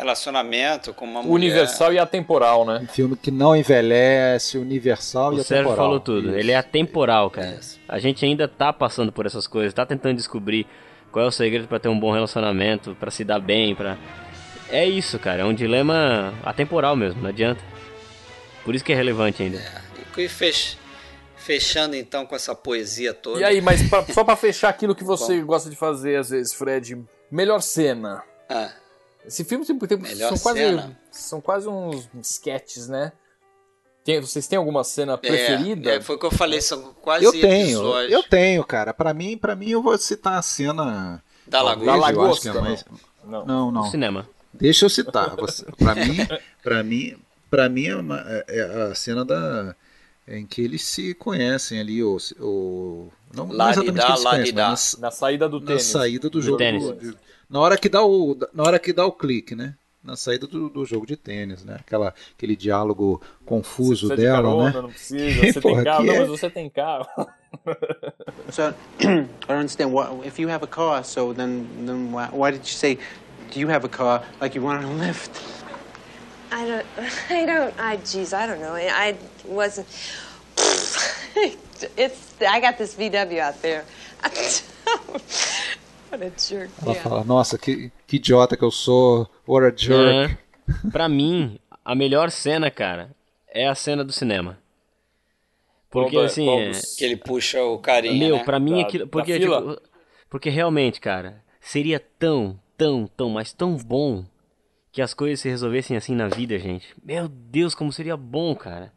Relacionamento 0.00 0.94
com 0.94 1.04
uma 1.04 1.22
mulher. 1.22 1.34
Universal 1.34 1.92
e 1.92 1.98
atemporal, 1.98 2.64
né? 2.64 2.80
Um 2.82 2.86
filme 2.88 3.16
que 3.16 3.30
não 3.30 3.54
envelhece, 3.54 4.56
universal 4.56 5.34
e 5.34 5.40
O 5.40 5.44
Sérgio 5.44 5.66
atemporal. 5.66 5.76
falou 5.76 6.00
tudo. 6.00 6.28
Isso. 6.30 6.38
Ele 6.38 6.52
é 6.52 6.56
atemporal, 6.56 7.30
cara. 7.30 7.56
Isso. 7.60 7.78
A 7.88 7.98
gente 7.98 8.24
ainda 8.24 8.48
tá 8.48 8.72
passando 8.72 9.12
por 9.12 9.26
essas 9.26 9.46
coisas, 9.46 9.74
tá 9.74 9.84
tentando 9.84 10.16
descobrir 10.16 10.66
qual 11.12 11.24
é 11.24 11.28
o 11.28 11.30
segredo 11.30 11.68
pra 11.68 11.78
ter 11.78 11.88
um 11.88 11.98
bom 12.00 12.12
relacionamento, 12.12 12.96
pra 12.98 13.10
se 13.10 13.24
dar 13.24 13.38
bem, 13.40 13.74
pra. 13.74 13.98
É 14.70 14.86
isso, 14.86 15.18
cara. 15.18 15.42
É 15.42 15.44
um 15.44 15.52
dilema 15.52 16.32
atemporal 16.44 16.96
mesmo, 16.96 17.20
não 17.22 17.28
adianta. 17.28 17.60
Por 18.64 18.74
isso 18.74 18.84
que 18.84 18.92
é 18.92 18.96
relevante 18.96 19.42
ainda. 19.42 19.60
E 20.16 20.28
fech... 20.28 20.76
fechando 21.36 21.96
então 21.96 22.24
com 22.24 22.36
essa 22.36 22.54
poesia 22.54 23.12
toda. 23.12 23.40
E 23.40 23.44
aí, 23.44 23.60
mas 23.60 23.82
pra- 23.88 24.04
só 24.06 24.22
pra 24.24 24.36
fechar 24.36 24.68
aquilo 24.68 24.94
que 24.94 25.02
você 25.04 25.40
gosta 25.40 25.68
de 25.68 25.76
fazer 25.76 26.16
às 26.16 26.30
vezes, 26.30 26.54
Fred, 26.54 27.02
melhor 27.30 27.60
cena. 27.60 28.22
Ah, 28.48 28.70
Esse 29.26 29.44
filme 29.44 29.64
tem, 29.66 29.78
tem- 29.78 30.04
são 30.16 30.38
quase 30.38 30.60
são 31.10 31.40
quase 31.40 31.68
uns 31.68 32.08
sketches, 32.22 32.88
né? 32.88 33.12
Tem- 34.04 34.20
vocês 34.20 34.46
têm 34.46 34.58
alguma 34.58 34.82
cena 34.82 35.12
é, 35.14 35.16
preferida? 35.16 35.90
é, 35.92 36.00
foi 36.00 36.16
o 36.16 36.18
que 36.18 36.26
eu 36.26 36.30
falei, 36.30 36.60
são 36.60 36.94
quase 37.02 37.24
Eu 37.24 37.32
tenho, 37.32 37.78
episódios 37.78 38.12
eu 38.12 38.22
tenho, 38.22 38.64
cara. 38.64 38.94
Pra 38.94 39.12
mim, 39.12 39.36
para 39.36 39.54
mim 39.54 39.70
eu 39.70 39.82
vou 39.82 39.96
citar 39.98 40.38
a 40.38 40.42
cena 40.42 41.22
da 41.46 41.60
Lagoa. 41.62 41.86
Da 41.86 41.92
é 41.92 41.96
Lagosta, 41.96 42.60
mais- 42.60 42.84
Não. 43.24 43.44
Não, 43.44 43.70
não. 43.70 43.90
cinema. 43.90 44.28
Deixa 44.54 44.86
eu 44.86 44.90
citar. 44.90 45.36
Você, 45.36 45.64
pra 45.78 45.94
mim, 45.94 46.16
para 46.62 46.82
mim, 46.82 47.16
para 47.50 47.68
mim 47.68 47.86
é, 47.86 47.96
uma- 47.96 48.20
é- 48.26 48.44
é 48.48 48.82
a 48.90 48.94
cena 48.94 49.24
da 49.24 49.76
em 50.26 50.46
que 50.46 50.62
eles 50.62 50.82
se 50.84 51.12
conhecem 51.14 51.80
ali, 51.80 52.02
ou, 52.02 52.16
ou 52.38 53.12
não, 53.34 53.46
não 53.48 53.68
exatamente 53.70 54.04
que 54.06 54.12
eles 54.12 54.22
lá 54.22 54.30
conhecem, 54.30 55.00
Na 55.00 55.10
saída 55.10 55.48
do 55.48 55.56
na, 55.58 55.60
na 55.62 55.66
tênis. 55.66 55.82
saída 55.84 56.30
do 56.30 56.38
Do 56.38 56.42
jogo. 56.42 56.56
tênis. 56.58 56.84
De- 57.50 57.54
na 57.54 57.60
hora 57.60 57.76
que 57.76 57.88
dá 57.88 58.04
o 58.04 58.36
na 58.54 58.62
hora 58.62 58.78
que 58.78 58.92
dá 58.92 59.04
o 59.06 59.12
clique, 59.12 59.54
né? 59.54 59.74
Na 60.02 60.16
saída 60.16 60.46
do, 60.46 60.70
do 60.70 60.84
jogo 60.86 61.04
de 61.06 61.14
tênis, 61.14 61.62
né? 61.62 61.76
Aquela, 61.78 62.14
aquele 62.34 62.56
diálogo 62.56 63.20
confuso 63.44 64.08
Você 64.08 64.16
de 64.16 64.22
dela, 64.22 64.36
carona, 64.38 64.70
né? 64.72 64.80
Não 64.80 64.90
precisa, 64.90 65.40
você 65.52 65.60
Porra, 65.60 65.74
tem 65.74 65.84
carro. 65.84 66.00
que 66.00 66.06
Não, 66.06 66.14
é- 66.14 66.18
mas 66.20 66.28
você 66.28 66.50
tem 66.50 66.70
carro. 66.70 67.06
So 68.50 68.72
I 69.00 69.26
don't 69.48 69.50
understand. 69.60 69.92
What, 69.92 70.26
if 70.26 70.38
you 70.38 70.48
have 70.48 70.64
a 70.64 70.68
car, 70.68 71.04
so 71.04 71.34
then 71.34 71.66
then 71.84 72.12
why, 72.12 72.28
why 72.32 72.50
did 72.52 72.60
you 72.62 72.72
say, 72.72 72.96
"Do 73.52 73.58
you 73.60 73.68
have 73.68 73.84
a 73.84 73.88
car?" 73.88 74.22
Like 74.40 74.56
you 74.56 74.64
wanted 74.64 74.84
a 74.84 74.92
lift? 75.06 75.30
I 76.52 76.64
don't. 76.66 76.86
I 77.30 77.44
don't. 77.46 77.74
I. 77.78 77.96
Geez, 77.96 78.32
I 78.32 78.46
don't 78.46 78.60
know. 78.60 78.74
I 78.76 79.16
wasn't. 79.44 79.86
it's 81.96 82.34
I 82.40 82.60
got 82.60 82.78
this 82.78 82.94
VW 82.94 83.38
out 83.40 83.60
there. 83.62 83.84
Ela 86.82 86.92
yeah. 86.92 87.00
fala, 87.02 87.24
nossa, 87.24 87.56
que, 87.56 87.90
que 88.06 88.16
idiota 88.16 88.56
que 88.56 88.64
eu 88.64 88.70
sou. 88.70 89.28
What 89.46 89.66
a 89.66 89.76
jerk. 89.76 90.32
É. 90.32 90.90
Pra 90.90 91.08
mim, 91.08 91.58
a 91.84 91.94
melhor 91.94 92.30
cena, 92.30 92.70
cara, 92.70 93.10
é 93.48 93.66
a 93.68 93.74
cena 93.74 94.04
do 94.04 94.12
cinema. 94.12 94.58
Porque 95.90 96.16
assim. 96.16 96.48
É... 96.48 96.72
Que 96.96 97.04
ele 97.04 97.16
puxa 97.16 97.62
o 97.62 97.78
carinha. 97.78 98.28
Meu, 98.28 98.36
né? 98.36 98.44
pra 98.44 98.60
mim 98.60 98.80
aquilo. 98.80 99.06
Porque, 99.08 99.38
tipo, 99.38 99.80
porque 100.28 100.48
realmente, 100.48 101.00
cara, 101.00 101.42
seria 101.60 101.98
tão, 101.98 102.58
tão, 102.76 103.06
tão, 103.06 103.30
mas 103.30 103.52
tão 103.52 103.76
bom 103.76 104.24
que 104.92 105.02
as 105.02 105.12
coisas 105.12 105.40
se 105.40 105.48
resolvessem 105.48 105.96
assim 105.96 106.14
na 106.14 106.28
vida, 106.28 106.58
gente. 106.58 106.94
Meu 107.02 107.28
Deus, 107.28 107.74
como 107.74 107.92
seria 107.92 108.16
bom, 108.16 108.54
cara. 108.54 108.92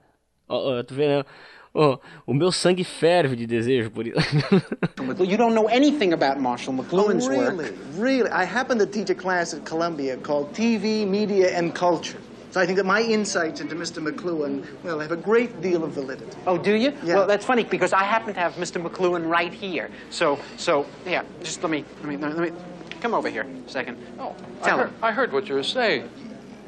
Ó, 0.48 0.80
oh, 0.80 0.84
tu 0.84 0.94
vê, 0.94 1.08
né? 1.08 1.26
Oh, 1.76 2.00
o 2.28 2.34
meu 2.36 2.52
sangue 2.52 2.84
ferve 2.84 3.36
de 3.36 3.48
desejo 3.48 3.90
por 3.90 4.06
isso. 4.06 4.20
you 5.26 5.38
don't 5.38 5.56
know 5.56 5.68
anything 5.68 6.14
about 6.14 6.40
Marshall 6.40 6.76
oh, 6.80 6.84
McLuhan's 6.84 7.28
oh, 7.28 7.32
really? 7.32 7.56
work. 7.56 7.74
Really? 7.96 8.30
I 8.30 8.44
happen 8.44 8.78
to 8.78 8.86
teach 8.86 9.10
a 9.10 9.16
class 9.16 9.56
at 9.56 9.66
Columbia 9.66 10.18
called 10.18 10.54
TV, 10.54 11.08
Media, 11.08 11.58
and 11.58 11.74
Culture. 11.74 12.20
So 12.52 12.62
I 12.62 12.68
think 12.68 12.78
that 12.78 12.86
my 12.86 13.02
insights 13.02 13.60
into 13.62 13.74
Mr. 13.74 14.08
McLuhan, 14.08 14.64
well, 14.84 15.00
have 15.00 15.12
a 15.12 15.18
great 15.18 15.62
deal 15.62 15.84
of 15.84 15.94
validity. 15.94 16.38
Oh, 16.46 16.60
do 16.60 16.76
you? 16.76 16.94
Yeah. 17.04 17.16
Well, 17.16 17.26
that's 17.26 17.44
funny 17.44 17.64
because 17.64 17.94
I 17.94 18.04
happen 18.04 18.36
to 18.36 18.40
have 18.40 18.54
Mr. 18.54 18.80
McLuhan 18.80 19.28
right 19.28 19.52
here. 19.52 19.90
So, 20.12 20.38
so 20.58 20.86
yeah, 21.08 21.24
just 21.42 21.64
let 21.64 21.72
me, 21.72 21.84
let 22.04 22.10
me, 22.10 22.18
let 22.18 22.38
me, 22.38 22.52
come 23.02 23.16
over 23.16 23.32
here 23.32 23.48
a 23.66 23.70
second. 23.70 23.98
Oh, 24.20 24.36
Tell 24.62 24.76
I 24.76 24.84
heard, 24.84 24.90
him. 24.90 24.96
I 25.02 25.12
heard 25.12 25.34
what 25.34 25.50
you 25.50 25.56
were 25.56 25.64
saying. 25.64 26.08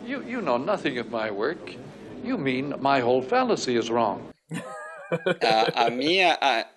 You, 0.04 0.24
you 0.24 0.42
know 0.42 0.58
nothing 0.58 0.98
of 0.98 1.12
my 1.12 1.30
work. 1.30 1.76
You 2.24 2.40
mean 2.40 2.74
my 2.80 3.02
whole 3.02 3.22
fallacy 3.22 3.76
is 3.76 3.92
wrong. 3.92 4.34
a, 5.42 5.86
a 5.86 5.90
minha 5.90 6.38
a, 6.40 6.68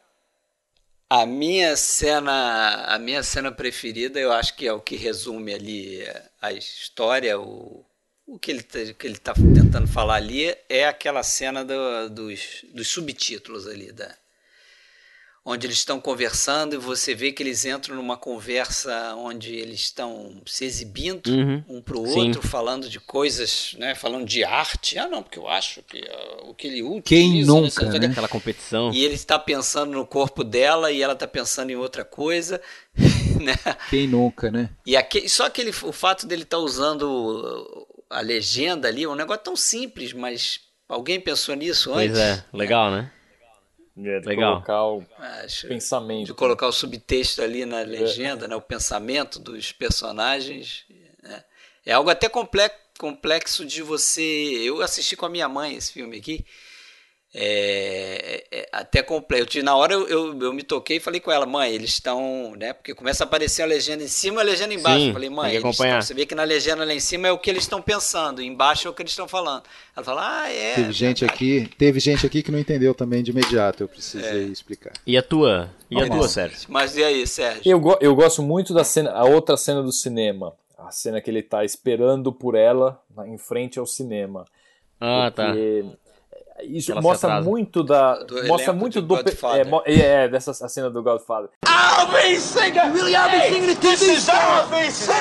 a, 1.10 1.26
minha 1.26 1.76
cena 1.76 2.84
a 2.86 2.98
minha 2.98 3.22
cena 3.22 3.52
preferida 3.52 4.18
eu 4.18 4.32
acho 4.32 4.54
que 4.56 4.66
é 4.66 4.72
o 4.72 4.80
que 4.80 4.96
resume 4.96 5.54
ali 5.54 6.04
a 6.40 6.52
história 6.52 7.38
o, 7.38 7.84
o 8.26 8.38
que 8.38 8.50
ele 8.50 8.62
tá, 8.62 8.78
está 8.78 9.34
tentando 9.34 9.88
falar 9.88 10.16
ali 10.16 10.54
é 10.68 10.86
aquela 10.86 11.22
cena 11.22 11.64
do, 11.64 12.10
dos, 12.10 12.64
dos 12.74 12.88
subtítulos 12.88 13.66
ali 13.66 13.92
da 13.92 14.14
onde 15.44 15.66
eles 15.66 15.78
estão 15.78 16.00
conversando 16.00 16.74
e 16.74 16.78
você 16.78 17.14
vê 17.14 17.32
que 17.32 17.42
eles 17.42 17.64
entram 17.64 17.96
numa 17.96 18.16
conversa 18.16 19.14
onde 19.16 19.54
eles 19.54 19.80
estão 19.80 20.40
se 20.46 20.64
exibindo 20.64 21.28
uhum. 21.28 21.64
um 21.68 21.82
para 21.82 21.96
o 21.96 22.06
outro, 22.06 22.46
falando 22.46 22.88
de 22.88 23.00
coisas, 23.00 23.74
né, 23.78 23.94
falando 23.94 24.26
de 24.26 24.44
arte. 24.44 24.98
Ah, 24.98 25.08
não, 25.08 25.22
porque 25.22 25.38
eu 25.38 25.48
acho 25.48 25.82
que 25.82 25.98
uh, 25.98 26.50
o 26.50 26.54
que 26.54 26.66
ele 26.66 26.82
utiliza... 26.82 27.02
Quem 27.02 27.44
nunca, 27.44 27.98
né? 27.98 28.06
Aquela 28.08 28.28
competição. 28.28 28.92
E 28.92 29.04
ele 29.04 29.14
está 29.14 29.38
pensando 29.38 29.92
no 29.92 30.06
corpo 30.06 30.44
dela 30.44 30.92
e 30.92 31.02
ela 31.02 31.14
está 31.14 31.26
pensando 31.26 31.70
em 31.70 31.76
outra 31.76 32.04
coisa. 32.04 32.60
né? 33.40 33.54
Quem 33.88 34.06
nunca, 34.06 34.50
né? 34.50 34.68
E 34.86 34.96
só 35.28 35.46
aquele, 35.46 35.70
o 35.70 35.92
fato 35.92 36.26
dele 36.26 36.42
estar 36.42 36.58
tá 36.58 36.62
usando 36.62 37.86
a 38.10 38.20
legenda 38.20 38.88
ali, 38.88 39.04
é 39.04 39.08
um 39.08 39.14
negócio 39.14 39.44
tão 39.44 39.56
simples, 39.56 40.12
mas 40.12 40.60
alguém 40.88 41.20
pensou 41.20 41.54
nisso 41.54 41.92
antes? 41.92 42.10
Pois 42.10 42.18
é, 42.18 42.44
legal, 42.52 42.90
né? 42.90 43.10
É, 44.04 44.20
de 44.20 44.28
Legal. 44.28 44.54
colocar 44.54 44.84
o 44.84 45.04
Acho, 45.18 45.66
pensamento. 45.66 46.26
De 46.26 46.34
colocar 46.34 46.68
o 46.68 46.72
subtexto 46.72 47.42
ali 47.42 47.66
na 47.66 47.80
legenda, 47.80 48.44
é. 48.44 48.48
né, 48.48 48.56
o 48.56 48.60
pensamento 48.60 49.40
dos 49.40 49.72
personagens. 49.72 50.84
Né? 51.22 51.44
É 51.84 51.92
algo 51.92 52.08
até 52.08 52.30
complexo 52.98 53.64
de 53.64 53.82
você. 53.82 54.22
Eu 54.22 54.80
assisti 54.82 55.16
com 55.16 55.26
a 55.26 55.28
minha 55.28 55.48
mãe 55.48 55.74
esse 55.74 55.92
filme 55.92 56.18
aqui. 56.18 56.46
É, 57.34 58.46
é, 58.50 58.58
é, 58.58 58.68
até 58.72 59.02
completo. 59.02 59.62
Na 59.62 59.76
hora 59.76 59.92
eu, 59.92 60.08
eu, 60.08 60.40
eu, 60.40 60.52
me 60.52 60.62
toquei 60.62 60.96
e 60.96 61.00
falei 61.00 61.20
com 61.20 61.30
ela, 61.30 61.44
mãe, 61.44 61.74
eles 61.74 61.90
estão, 61.90 62.54
né? 62.56 62.72
Porque 62.72 62.94
começa 62.94 63.22
a 63.22 63.26
aparecer 63.26 63.62
a 63.62 63.66
legenda 63.66 64.02
em 64.02 64.08
cima 64.08 64.38
e 64.38 64.40
a 64.40 64.44
legenda 64.44 64.72
embaixo. 64.72 65.00
Sim, 65.00 65.06
eu 65.08 65.12
falei, 65.12 65.28
mãe, 65.28 65.54
estão, 65.56 65.72
você 65.72 66.14
vê 66.14 66.24
que 66.24 66.34
na 66.34 66.44
legenda 66.44 66.86
lá 66.86 66.94
em 66.94 67.00
cima 67.00 67.28
é 67.28 67.32
o 67.32 67.38
que 67.38 67.50
eles 67.50 67.64
estão 67.64 67.82
pensando, 67.82 68.40
embaixo 68.40 68.88
é 68.88 68.90
o 68.90 68.94
que 68.94 69.02
eles 69.02 69.12
estão 69.12 69.28
falando. 69.28 69.64
Ela 69.94 70.04
fala, 70.04 70.42
ah, 70.42 70.50
é. 70.50 70.76
Teve 70.76 70.92
gente 70.92 71.24
aqui, 71.24 71.70
teve 71.76 72.00
gente 72.00 72.24
aqui 72.24 72.42
que 72.42 72.50
não 72.50 72.58
entendeu 72.58 72.94
também 72.94 73.22
de 73.22 73.30
imediato, 73.30 73.82
eu 73.82 73.88
precisei 73.88 74.44
é. 74.44 74.46
explicar. 74.46 74.94
E 75.06 75.18
a 75.18 75.22
tua? 75.22 75.70
E 75.90 76.00
a 76.00 76.08
tua, 76.08 76.28
Sérgio? 76.28 76.60
Mas 76.68 76.96
e 76.96 77.04
aí, 77.04 77.26
Sérgio? 77.26 77.62
Eu, 77.64 77.98
eu 78.00 78.14
gosto 78.14 78.42
muito 78.42 78.72
da 78.72 78.84
cena, 78.84 79.10
a 79.12 79.24
outra 79.24 79.56
cena 79.56 79.82
do 79.82 79.92
cinema. 79.92 80.54
A 80.78 80.90
cena 80.90 81.20
que 81.20 81.28
ele 81.28 81.40
está 81.40 81.64
esperando 81.64 82.32
por 82.32 82.54
ela 82.54 83.02
em 83.26 83.36
frente 83.36 83.78
ao 83.78 83.86
cinema. 83.86 84.46
Ah, 85.00 85.30
tá. 85.34 85.48
porque... 85.48 85.82
tá 85.82 86.07
isso 86.62 86.94
mostra 87.00 87.40
muito 87.40 87.82
da. 87.82 88.22
Do 88.22 88.46
mostra 88.46 88.72
muito 88.72 89.00
do. 89.00 89.16
É, 89.16 89.22
é, 89.86 90.00
é, 90.24 90.28
dessa 90.28 90.50
a 90.50 90.68
cena 90.68 90.90
do 90.90 91.02
Godfather. 91.02 91.50
I'll 91.66 92.06
be 92.12 92.38
singer! 92.38 92.92
Really, 92.92 93.14
I'll 93.14 93.30
be 93.30 93.40
singing 93.48 93.66
the 93.66 93.74
TV 93.74 93.98
This 93.98 94.02
is 94.02 94.28
I'll 94.28 94.68
be 94.68 94.90
singer! 94.90 95.18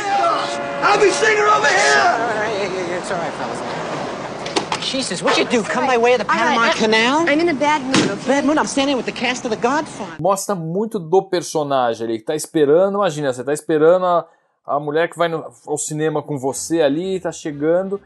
I'll 0.83 0.99
be 0.99 1.11
singer 1.11 1.47
over 1.47 1.67
here! 1.67 2.97
It's 2.97 3.11
alright, 3.11 3.33
fellas. 3.33 3.87
Jesus, 4.81 5.21
what 5.21 5.37
you 5.37 5.43
do? 5.43 5.63
Come 5.63 5.85
by 5.85 5.97
way 5.97 6.13
of 6.13 6.19
the 6.19 6.25
Panama 6.25 6.71
Canal? 6.71 7.27
I'm 7.27 7.41
in 7.41 7.49
a 7.49 7.53
bad 7.53 7.81
mood, 7.81 8.09
okay? 8.09 8.27
Bad 8.27 8.45
mood? 8.45 8.57
I'm 8.57 8.67
standing 8.67 8.95
with 8.95 9.05
the 9.05 9.11
cast 9.11 9.43
of 9.43 9.51
The 9.51 9.57
Godfather. 9.57 10.15
Mostra 10.17 10.55
muito 10.55 10.97
do 10.97 11.21
personagem 11.23 12.07
ali, 12.07 12.19
que 12.19 12.23
tá 12.23 12.35
esperando, 12.35 12.95
imagina, 12.95 13.33
você 13.33 13.43
tá 13.43 13.51
esperando 13.51 14.05
a, 14.05 14.25
a 14.65 14.79
mulher 14.79 15.09
que 15.09 15.17
vai 15.17 15.27
no, 15.27 15.51
ao 15.65 15.77
cinema 15.77 16.23
com 16.23 16.37
você 16.37 16.81
ali, 16.81 17.19
tá 17.19 17.33
chegando, 17.33 17.99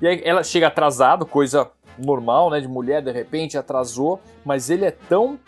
e 0.00 0.06
aí 0.06 0.22
ela 0.24 0.44
chega 0.44 0.68
atrasado, 0.68 1.26
coisa 1.26 1.68
normal, 1.98 2.50
né, 2.50 2.60
de 2.60 2.68
mulher, 2.68 3.02
de 3.02 3.10
repente 3.10 3.58
atrasou, 3.58 4.20
mas 4.44 4.70
ele 4.70 4.84
é 4.84 4.90
tão 4.90 5.38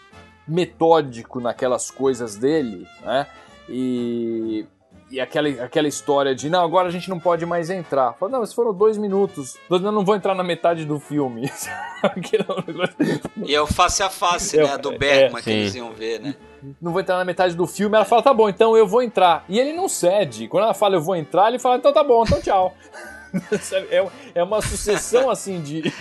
metódico 0.46 1.40
naquelas 1.40 1.90
coisas 1.90 2.36
dele, 2.36 2.86
né? 3.02 3.26
E, 3.68 4.66
e 5.10 5.20
aquela, 5.20 5.48
aquela 5.48 5.86
história 5.86 6.34
de 6.34 6.50
não, 6.50 6.64
agora 6.64 6.88
a 6.88 6.90
gente 6.90 7.08
não 7.08 7.20
pode 7.20 7.46
mais 7.46 7.70
entrar. 7.70 8.14
Fala, 8.14 8.32
não, 8.32 8.40
mas 8.40 8.52
foram 8.52 8.74
dois 8.74 8.98
minutos, 8.98 9.56
eu 9.70 9.78
não 9.78 10.04
vou 10.04 10.16
entrar 10.16 10.34
na 10.34 10.42
metade 10.42 10.84
do 10.84 10.98
filme. 10.98 11.50
e 13.44 13.54
é 13.54 13.60
o 13.60 13.66
face 13.66 14.02
a 14.02 14.10
face, 14.10 14.56
né, 14.56 14.76
do 14.76 14.96
Bergman 14.98 15.38
é, 15.38 15.42
que 15.42 15.50
eles 15.50 15.74
iam 15.74 15.92
ver, 15.92 16.20
né? 16.20 16.34
Não 16.80 16.92
vou 16.92 17.00
entrar 17.00 17.16
na 17.16 17.24
metade 17.24 17.54
do 17.54 17.66
filme. 17.66 17.96
Ela 17.96 18.04
fala, 18.04 18.22
tá 18.22 18.34
bom, 18.34 18.48
então 18.48 18.76
eu 18.76 18.86
vou 18.86 19.02
entrar. 19.02 19.44
E 19.48 19.58
ele 19.58 19.72
não 19.72 19.88
cede. 19.88 20.46
Quando 20.46 20.64
ela 20.64 20.74
fala, 20.74 20.96
eu 20.96 21.00
vou 21.00 21.16
entrar, 21.16 21.48
ele 21.48 21.58
fala, 21.58 21.76
então 21.76 21.92
tá 21.92 22.04
bom, 22.04 22.22
então 22.22 22.40
tchau. 22.40 22.74
é, 23.90 24.06
é 24.34 24.42
uma 24.42 24.60
sucessão 24.60 25.30
assim 25.30 25.60
de, 25.60 25.92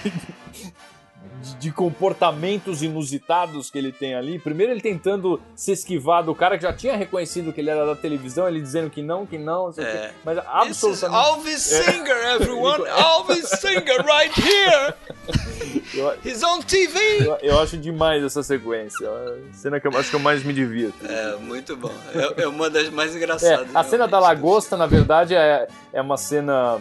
de 1.59 1.71
comportamentos 1.71 2.81
inusitados 2.81 3.69
que 3.69 3.77
ele 3.77 3.91
tem 3.91 4.15
ali. 4.15 4.39
Primeiro 4.39 4.71
ele 4.71 4.81
tentando 4.81 5.41
se 5.55 5.71
esquivar 5.71 6.23
do 6.23 6.35
cara 6.35 6.57
que 6.57 6.63
já 6.63 6.73
tinha 6.73 6.95
reconhecido 6.95 7.53
que 7.53 7.61
ele 7.61 7.69
era 7.69 7.85
da 7.85 7.95
televisão, 7.95 8.47
ele 8.47 8.61
dizendo 8.61 8.89
que 8.89 9.01
não, 9.01 9.25
que 9.25 9.37
não, 9.37 9.73
é. 9.77 10.11
mas 10.23 10.37
absolutamente... 10.37 11.25
Alves 11.25 11.71
é. 11.71 11.83
Singer, 11.83 12.17
everyone! 12.35 12.87
Alves 12.87 13.49
Singer 13.49 14.03
right 14.05 14.33
here! 14.39 14.93
He's 16.23 16.43
on 16.43 16.61
TV! 16.61 16.99
Eu, 17.19 17.37
eu, 17.41 17.59
acho 17.59 17.77
demais 17.77 18.23
essa 18.23 18.43
sequência. 18.43 19.05
É 19.05 19.49
a 19.49 19.53
cena 19.53 19.79
que 19.79 19.87
eu 19.87 19.97
acho 19.97 20.09
que 20.09 20.15
eu 20.15 20.19
mais 20.19 20.43
me 20.43 20.53
divirto. 20.53 21.05
É, 21.05 21.35
muito 21.37 21.75
bom. 21.75 21.91
É, 22.13 22.43
é 22.43 22.47
uma 22.47 22.69
das 22.69 22.89
mais 22.89 23.15
engraçadas. 23.15 23.73
É, 23.73 23.77
a 23.77 23.83
cena 23.83 24.07
da 24.07 24.19
lagosta, 24.19 24.77
na 24.77 24.85
verdade, 24.85 25.35
é, 25.35 25.67
é 25.91 26.01
uma 26.01 26.17
cena 26.17 26.79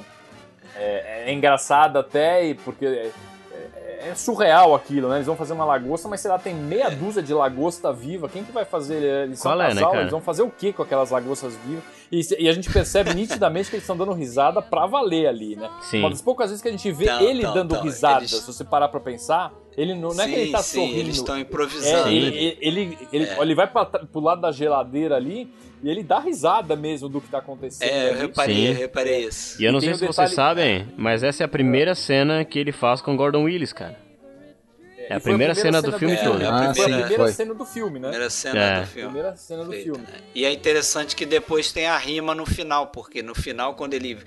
é, 0.79 1.25
é 1.27 1.33
engraçada 1.33 2.01
até, 2.01 2.55
porque 2.65 2.87
é, 2.87 3.11
é, 3.53 4.09
é, 4.11 4.15
surreal 4.15 4.75
aquilo, 4.75 5.09
né? 5.09 5.17
Eles 5.17 5.27
vão 5.27 5.37
fazer 5.37 5.53
uma 5.53 5.65
lagosta, 5.65 6.09
mas 6.09 6.21
sei 6.21 6.31
lá, 6.31 6.39
tem 6.39 6.55
meia 6.55 6.89
dúzia 6.89 7.23
de 7.23 7.35
lagosta 7.35 7.93
viva. 7.93 8.29
Quem 8.29 8.45
que 8.45 8.53
vai 8.53 8.65
fazer? 8.65 9.03
Eles 9.25 9.41
são 9.41 9.53
Qual 9.53 9.63
é, 9.63 9.69
casal, 9.69 9.93
né, 9.95 10.01
eles 10.01 10.11
vão 10.13 10.21
fazer 10.21 10.43
o 10.43 10.51
que 10.51 10.73
com 10.73 10.83
aquelas 10.83 11.11
lagostas 11.11 11.57
vivas? 11.67 11.85
E, 12.11 12.45
e, 12.45 12.49
a 12.49 12.53
gente 12.53 12.73
percebe 12.73 13.13
nitidamente 13.13 13.69
que 13.69 13.77
eles 13.77 13.83
estão 13.83 13.97
dando 13.97 14.13
risada 14.13 14.63
pra 14.63 14.87
valer 14.87 15.27
ali, 15.27 15.57
né? 15.57 15.69
Sim. 15.83 16.01
Uma 16.01 16.11
das 16.11 16.23
poucas 16.23 16.51
vezes 16.51 16.63
que 16.63 16.69
a 16.69 16.71
gente 16.71 16.91
vê 16.93 17.07
não, 17.07 17.21
ele 17.21 17.43
não, 17.43 17.55
dando 17.55 17.75
não, 17.75 17.83
risada, 17.83 18.21
eles... 18.21 18.31
se 18.31 18.47
você 18.47 18.65
parar 18.65 18.89
pra 18.89 19.01
pensar, 19.01 19.53
ele 19.79 19.95
não, 19.95 20.09
não 20.09 20.25
é 20.25 20.29
que 20.29 20.35
ele 20.35 20.51
tá 20.51 20.61
sim, 20.61 20.81
sorrindo. 20.81 20.99
Eles 20.99 21.17
estão 21.17 21.39
improvisando. 21.39 22.09
É, 22.09 22.13
ele, 22.13 22.59
ele, 22.61 22.99
ele, 23.13 23.25
é. 23.25 23.41
ele 23.41 23.55
vai 23.55 23.69
pra, 23.69 23.85
pro 23.85 24.21
lado 24.21 24.41
da 24.41 24.51
geladeira 24.51 25.15
ali 25.15 25.49
e 25.81 25.89
ele 25.89 26.03
dá 26.03 26.19
risada 26.19 26.75
mesmo 26.75 27.09
do 27.09 27.21
que 27.21 27.29
tá 27.29 27.39
acontecendo. 27.39 27.89
É, 27.89 28.11
eu 28.11 28.15
reparei, 28.17 28.71
eu 28.71 28.75
reparei 28.75 29.25
isso. 29.27 29.63
E 29.63 29.65
eu 29.65 29.71
não 29.71 29.79
e 29.79 29.83
sei 29.83 29.95
se 29.95 30.01
detalhe... 30.01 30.15
vocês 30.15 30.33
sabem, 30.33 30.89
mas 30.97 31.23
essa 31.23 31.45
é 31.45 31.47
a 31.47 31.49
primeira 31.49 31.95
cena 31.95 32.45
que 32.45 32.59
ele 32.59 32.73
faz 32.73 33.01
com 33.01 33.17
Gordon 33.17 33.45
Willis, 33.45 33.73
cara. 33.73 33.97
É 35.09 35.15
a 35.15 35.21
primeira, 35.21 35.53
a 35.53 35.55
primeira 35.55 35.55
cena, 35.55 35.81
cena, 35.81 35.93
do 35.93 35.99
filme 35.99 36.17
todo. 36.17 36.43
É, 36.43 36.47
a 36.47 36.73
primeira, 36.73 36.75
foi 36.75 36.83
a 36.83 36.99
primeira 36.99 37.23
foi. 37.23 37.33
cena 37.33 37.55
do 37.55 37.65
filme, 37.65 37.99
né? 38.01 38.09
Primeira 38.09 38.31
cena 38.31 38.61
é. 38.61 38.81
do 38.81 38.87
filme. 38.89 39.09
Primeira 39.09 39.37
cena 39.37 39.65
do 39.65 39.71
Feita, 39.71 39.85
filme. 39.85 40.01
Né? 40.01 40.19
E 40.35 40.45
é 40.45 40.53
interessante 40.53 41.15
que 41.15 41.25
depois 41.25 41.71
tem 41.71 41.87
a 41.87 41.97
rima 41.97 42.35
no 42.35 42.45
final, 42.45 42.89
porque 42.89 43.23
no 43.23 43.35
final, 43.35 43.75
quando 43.75 43.95
ele. 43.95 44.19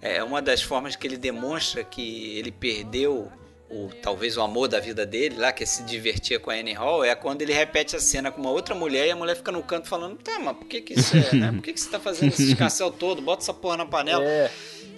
É 0.00 0.22
uma 0.22 0.40
das 0.40 0.62
formas 0.62 0.94
que 0.94 1.06
ele 1.06 1.16
demonstra 1.16 1.82
que 1.82 2.38
ele 2.38 2.52
perdeu 2.52 3.32
o, 3.70 3.88
talvez 4.02 4.36
o 4.36 4.42
amor 4.42 4.68
da 4.68 4.78
vida 4.78 5.06
dele, 5.06 5.36
lá 5.38 5.52
que 5.52 5.64
se 5.64 5.82
divertia 5.84 6.38
com 6.38 6.50
a 6.50 6.54
Annie 6.54 6.74
Hall, 6.74 7.04
é 7.04 7.14
quando 7.14 7.42
ele 7.42 7.52
repete 7.52 7.96
a 7.96 8.00
cena 8.00 8.30
com 8.30 8.40
uma 8.40 8.50
outra 8.50 8.74
mulher 8.74 9.06
e 9.06 9.10
a 9.10 9.16
mulher 9.16 9.36
fica 9.36 9.50
no 9.50 9.62
canto 9.62 9.88
falando: 9.88 10.16
Tá, 10.16 10.38
mas 10.38 10.56
por 10.56 10.66
que, 10.66 10.80
que 10.80 10.94
isso 10.94 11.16
é? 11.16 11.34
Né? 11.34 11.52
Por 11.52 11.62
que, 11.62 11.72
que 11.72 11.80
você 11.80 11.90
tá 11.90 11.98
fazendo 11.98 12.28
esse 12.28 12.50
escarcel 12.50 12.90
todo? 12.90 13.22
Bota 13.22 13.42
essa 13.42 13.54
porra 13.54 13.78
na 13.78 13.86
panela. 13.86 14.24
É. 14.24 14.50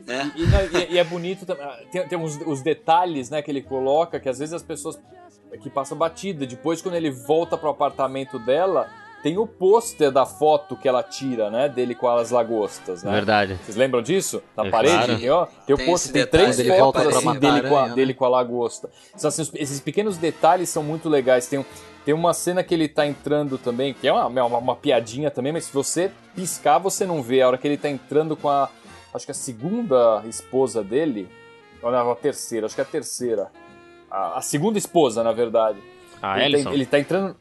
Né? 0.07 0.33
E, 0.37 0.43
e, 0.43 0.95
e, 0.95 0.99
é 0.99 1.05
bonito, 1.05 1.45
tem, 1.91 2.07
tem 2.07 2.19
os, 2.19 2.37
os, 2.47 2.63
detalhes 2.63 3.29
né, 3.29 3.43
que 3.43 3.51
ele 3.51 3.61
coloca, 3.61 4.21
que 4.21 4.29
às 4.29 4.39
vezes 4.39 4.53
as 4.53 4.63
pessoas 4.63 4.99
que 5.63 5.69
passa 5.69 5.95
batida. 5.95 6.47
Depois, 6.47 6.81
quando 6.81 6.95
ele 6.95 7.11
volta 7.11 7.57
pro 7.57 7.71
apartamento 7.71 8.39
dela, 8.39 8.89
tem 9.27 9.37
o 9.39 9.45
pôster 9.45 10.13
da 10.13 10.25
foto 10.25 10.77
que 10.77 10.87
ela 10.87 11.03
tira, 11.03 11.51
né? 11.51 11.69
Dele 11.69 11.97
com 11.97 12.09
as 12.09 12.31
lagostas, 12.31 13.03
né? 13.03 13.11
Verdade. 13.11 13.59
Vocês 13.65 13.77
lembram 13.77 14.01
disso? 14.01 14.41
Na 14.57 14.67
É 14.67 14.71
parede? 14.71 14.95
claro. 15.27 15.35
Ó, 15.43 15.47
tem 15.67 15.75
o 15.75 15.77
Tem 15.77 15.87
pôster, 15.87 15.95
esse 15.95 16.13
tem 16.13 16.27
três 16.29 16.57
dele 16.59 16.77
fotos 16.79 17.07
assim, 17.09 17.33
dele, 17.41 17.63
com 17.63 17.77
a, 17.77 17.81
aranha, 17.81 17.95
dele 17.97 18.13
né? 18.13 18.15
com 18.17 18.25
a 18.25 18.29
lagosta. 18.29 18.89
Então, 19.17 19.27
assim, 19.27 19.43
esses 19.55 19.81
pequenos 19.81 20.17
detalhes 20.17 20.69
são 20.69 20.81
muito 20.85 21.09
legais. 21.09 21.49
Tem, 21.49 21.67
tem 22.05 22.15
uma 22.15 22.33
cena 22.33 22.63
que 22.63 22.73
ele 22.73 22.87
tá 22.87 23.05
entrando 23.05 23.59
também, 23.59 23.95
que 23.95 24.07
é 24.07 24.13
uma, 24.13 24.27
uma, 24.27 24.59
uma 24.59 24.77
piadinha 24.77 25.29
também, 25.29 25.53
mas 25.53 25.65
se 25.65 25.73
você 25.73 26.13
piscar, 26.37 26.79
você 26.79 27.05
não 27.05 27.21
vê. 27.21 27.43
A 27.43 27.49
hora 27.49 27.59
que 27.59 27.67
ele 27.67 27.77
tá 27.77 27.91
entrando 27.91 28.37
com 28.37 28.49
a. 28.49 28.69
Acho 29.13 29.25
que 29.25 29.33
a 29.33 29.35
segunda 29.35 30.23
esposa 30.29 30.85
dele. 30.85 31.29
Ou 31.83 31.91
não, 31.91 32.13
a 32.13 32.15
terceira, 32.15 32.67
acho 32.67 32.77
que 32.77 32.81
é 32.81 32.85
a 32.85 32.87
terceira. 32.87 33.51
A, 34.09 34.39
a 34.39 34.41
segunda 34.41 34.79
esposa, 34.79 35.25
na 35.25 35.33
verdade. 35.33 35.81
A 36.23 36.37
ele, 36.39 36.55
Ellison. 36.59 36.71
tá, 36.71 36.75
ele 36.77 36.87
tá 36.87 36.99
entrando. 37.01 37.37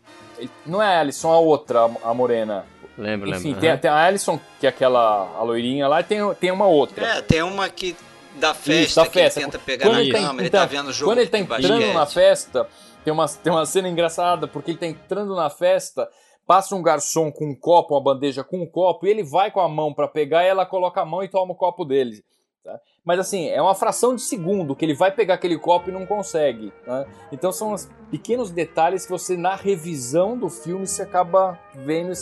Não 0.66 0.82
é 0.82 0.96
a 0.96 1.00
Alison, 1.00 1.32
a 1.32 1.40
outra, 1.40 1.90
a 2.04 2.14
morena. 2.14 2.66
Lembro, 2.98 3.30
Enfim, 3.30 3.48
lembro. 3.50 3.62
tem, 3.62 3.70
Aham. 3.72 3.78
tem 3.80 3.92
a 3.92 3.96
Alison, 4.06 4.40
que 4.60 4.66
é 4.66 4.70
aquela 4.70 5.36
a 5.38 5.44
loirinha 5.44 5.88
lá, 5.88 6.00
e 6.00 6.04
tem, 6.04 6.20
tem 6.36 6.52
uma 6.52 6.66
outra. 6.66 7.06
É, 7.06 7.22
tem 7.22 7.42
uma 7.42 7.68
que 7.70 7.96
da 8.36 8.54
festa, 8.54 8.74
Isso, 8.74 8.96
da 8.96 9.08
que 9.08 9.20
festa. 9.20 9.40
ele 9.40 9.46
tenta 9.46 9.60
pegar 9.60 9.86
Quando 9.86 9.96
na 9.96 10.02
ele 10.02 10.12
tá, 10.12 10.20
câmera, 10.20 10.42
ele 10.44 10.50
tá 10.50 10.66
vendo 10.66 10.88
o 10.90 10.94
jogo 10.94 11.12
Quando 11.12 11.20
ele 11.20 11.30
tá 11.30 11.38
entrando 11.38 11.94
na 11.94 12.06
festa, 12.06 12.68
tem 13.04 13.14
uma, 13.14 13.28
tem 13.28 13.52
uma 13.52 13.66
cena 13.66 13.90
engraçada, 13.90 14.48
porque 14.48 14.72
ele 14.72 14.78
tá 14.78 14.86
entrando 14.88 15.36
na 15.36 15.50
festa, 15.50 16.08
passa 16.48 16.76
um 16.76 16.82
garçom 16.82 17.32
com 17.32 17.46
um 17.50 17.56
copo, 17.56 17.94
uma 17.96 18.02
bandeja 18.04 18.44
com 18.44 18.62
um 18.62 18.66
copo, 18.66 19.06
e 19.06 19.10
ele 19.10 19.24
vai 19.24 19.52
com 19.52 19.60
a 19.60 19.68
mão 19.70 19.94
pra 19.94 20.08
pegar, 20.08 20.44
e 20.44 20.48
ela 20.48 20.66
coloca 20.66 21.02
a 21.02 21.06
mão 21.06 21.24
e 21.24 21.28
toma 21.28 21.54
o 21.54 21.56
copo 21.56 21.84
dele. 21.86 22.24
Tá? 22.66 22.80
Mas 23.06 23.20
assim, 23.20 23.48
é 23.50 23.62
uma 23.62 23.76
fração 23.76 24.16
de 24.16 24.22
segundo 24.22 24.76
que 24.76 24.84
ele 24.84 24.96
vai 24.96 25.12
pegar 25.12 25.36
aquele 25.36 25.58
copo 25.58 25.90
e 25.90 25.94
não 25.94 26.06
consegue. 26.06 26.74
né? 26.86 27.06
Então 27.32 27.52
são 27.52 27.72
os 27.72 27.88
pequenos 28.10 28.50
detalhes 28.50 29.06
que 29.06 29.12
você, 29.12 29.38
na 29.38 29.56
revisão 29.56 30.36
do 30.38 30.50
filme, 30.50 30.86
você 30.88 31.04
acaba 31.04 31.58
vendo 31.76 32.12
e 32.12 32.16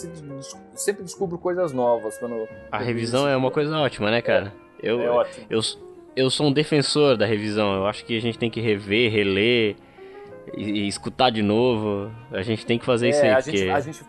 sempre 0.77 1.01
descobre 1.03 1.37
coisas 1.37 1.71
novas. 1.71 2.17
Quando 2.17 2.47
A 2.71 2.77
revisão 2.77 3.27
é 3.27 3.35
uma 3.35 3.49
coisa 3.49 3.75
ótima, 3.77 4.11
né, 4.11 4.21
cara? 4.21 4.53
Eu, 4.81 5.01
É 5.01 5.09
ótimo. 5.09 5.45
eu, 5.49 5.61
eu 6.15 6.29
sou 6.29 6.47
um 6.47 6.51
defensor 6.51 7.15
da 7.15 7.25
revisão. 7.25 7.73
Eu 7.75 7.87
acho 7.87 8.03
que 8.05 8.17
a 8.17 8.21
gente 8.21 8.37
tem 8.37 8.49
que 8.49 8.59
rever, 8.59 9.09
reler 9.11 9.77
e, 10.57 10.63
e 10.63 10.87
escutar 10.89 11.29
de 11.29 11.41
novo. 11.41 12.11
A 12.31 12.41
gente 12.41 12.65
tem 12.65 12.77
que 12.77 12.85
fazer 12.85 13.09
isso 13.09 13.21
aí, 13.21 13.29
É, 13.29 13.33
a 13.33 13.41
porque... 13.41 13.57
gente, 13.57 13.69
a 13.71 13.79
gente, 13.79 14.03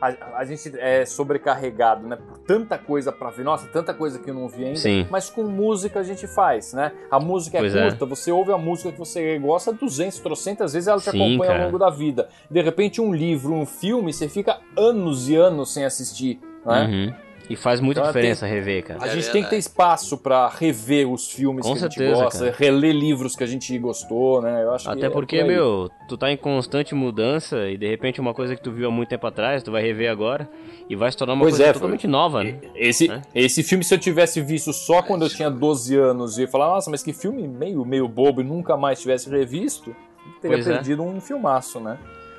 a, 0.00 0.38
a 0.38 0.44
gente 0.44 0.72
é 0.78 1.04
sobrecarregado, 1.04 2.06
né? 2.06 2.16
Por 2.16 2.38
tanta 2.38 2.78
coisa 2.78 3.12
pra 3.12 3.30
ver. 3.30 3.44
Nossa, 3.44 3.66
tanta 3.68 3.92
coisa 3.92 4.18
que 4.18 4.30
eu 4.30 4.34
não 4.34 4.48
vi 4.48 4.64
ainda. 4.64 4.78
Sim. 4.78 5.06
Mas 5.10 5.28
com 5.28 5.42
música 5.44 6.00
a 6.00 6.02
gente 6.02 6.26
faz, 6.26 6.72
né? 6.72 6.92
A 7.10 7.20
música 7.20 7.58
é 7.58 7.60
Pois 7.60 7.74
é. 7.76 7.88
curta, 7.88 8.06
você 8.06 8.32
ouve 8.32 8.52
a 8.52 8.58
música 8.58 8.90
que 8.92 8.98
você 8.98 9.38
gosta 9.38 9.72
200, 9.72 10.18
trocentas 10.20 10.72
vezes, 10.72 10.88
ela 10.88 11.00
te 11.00 11.10
Sim, 11.10 11.18
acompanha 11.18 11.50
ao 11.50 11.56
cara. 11.56 11.64
longo 11.66 11.78
da 11.78 11.90
vida. 11.90 12.28
De 12.50 12.60
repente, 12.62 13.00
um 13.00 13.12
livro, 13.12 13.52
um 13.52 13.66
filme, 13.66 14.12
você 14.12 14.28
fica 14.28 14.58
anos 14.76 15.28
e 15.28 15.36
anos 15.36 15.72
sem 15.72 15.84
assistir, 15.84 16.40
né? 16.64 16.86
Uhum. 16.86 17.29
E 17.50 17.56
faz 17.56 17.80
muita 17.80 18.00
Então, 18.00 18.12
diferença 18.12 18.46
rever, 18.46 18.84
cara. 18.84 19.02
A 19.02 19.08
É 19.08 19.10
gente 19.10 19.28
tem 19.32 19.42
que 19.42 19.50
ter 19.50 19.56
espaço 19.58 20.16
pra 20.16 20.48
rever 20.48 21.10
os 21.10 21.32
filmes 21.32 21.66
Com 21.66 21.72
que 21.72 21.78
a 21.78 21.82
gente 21.82 21.94
certeza, 21.96 22.22
gosta, 22.22 22.44
cara. 22.44 22.56
reler 22.56 22.94
livros 22.94 23.34
que 23.34 23.42
a 23.42 23.46
gente 23.46 23.76
gostou, 23.76 24.40
né? 24.40 24.62
Eu 24.62 24.72
acho 24.72 24.84
que 24.84 24.90
Até 24.92 25.06
é 25.06 25.10
porque, 25.10 25.38
por 25.40 25.46
meu, 25.48 25.90
tu 26.08 26.16
tá 26.16 26.30
em 26.30 26.36
constante 26.36 26.94
mudança 26.94 27.68
e 27.68 27.76
de 27.76 27.88
repente 27.88 28.20
uma 28.20 28.32
coisa 28.32 28.54
que 28.54 28.62
tu 28.62 28.70
viu 28.70 28.86
há 28.86 28.90
muito 28.92 29.08
tempo 29.08 29.26
atrás, 29.26 29.64
tu 29.64 29.72
vai 29.72 29.82
rever 29.82 30.08
agora 30.08 30.48
e 30.88 30.94
vai 30.94 31.10
se 31.10 31.18
tornar 31.18 31.34
uma 31.34 31.42
Pois 31.42 31.54
coisa 31.56 31.70
é, 31.70 31.72
totalmente 31.72 32.02
foi- 32.02 32.10
nova, 32.10 32.44
né? 32.44 32.60
Esse, 32.72 33.08
né? 33.08 33.20
esse 33.34 33.64
filme, 33.64 33.82
se 33.82 33.92
eu 33.92 33.98
tivesse 33.98 34.40
visto 34.40 34.72
só 34.72 35.02
quando 35.02 35.22
eu 35.24 35.28
tinha 35.28 35.50
12 35.50 35.96
anos 35.96 36.38
e 36.38 36.42
ia 36.42 36.48
falar, 36.48 36.68
nossa, 36.68 36.88
mas 36.88 37.02
que 37.02 37.12
filme 37.12 37.48
meio, 37.48 37.84
meio 37.84 38.06
bobo 38.06 38.40
e 38.40 38.44
nunca 38.44 38.76
mais 38.76 39.00
tivesse 39.00 39.28
revisto, 39.28 39.92
teria 40.40 40.56
Pois 40.56 40.68
é. 40.68 40.72
perdido 40.74 41.02
um 41.02 41.20
filmaço, 41.20 41.80
né? 41.80 41.98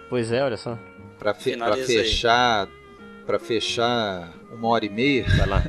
Pois 0.09 0.31
é, 0.31 0.41
olha 0.41 0.55
só. 0.55 0.77
Pra, 1.19 1.33
fe- 1.33 1.57
pra 1.57 1.73
Finaliza 1.73 1.91
aí. 1.99 2.07
Fechar, 3.39 4.29
para 4.29 4.33
fechar 4.33 4.55
uma 4.55 4.67
hora 4.69 4.85
e 4.85 4.89
meia, 4.89 5.25
Vai 5.37 5.47
lá. 5.47 5.63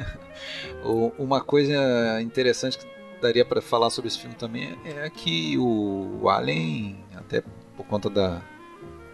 uma 1.18 1.40
coisa 1.40 2.20
interessante 2.20 2.78
que 2.78 2.86
daria 3.20 3.44
para 3.44 3.60
falar 3.62 3.90
sobre 3.90 4.08
esse 4.08 4.18
filme 4.18 4.34
também 4.34 4.76
é 4.84 5.08
que 5.10 5.56
o 5.58 6.28
Allen, 6.28 6.96
até 7.14 7.42
por 7.76 7.86
conta 7.86 8.10
da 8.10 8.42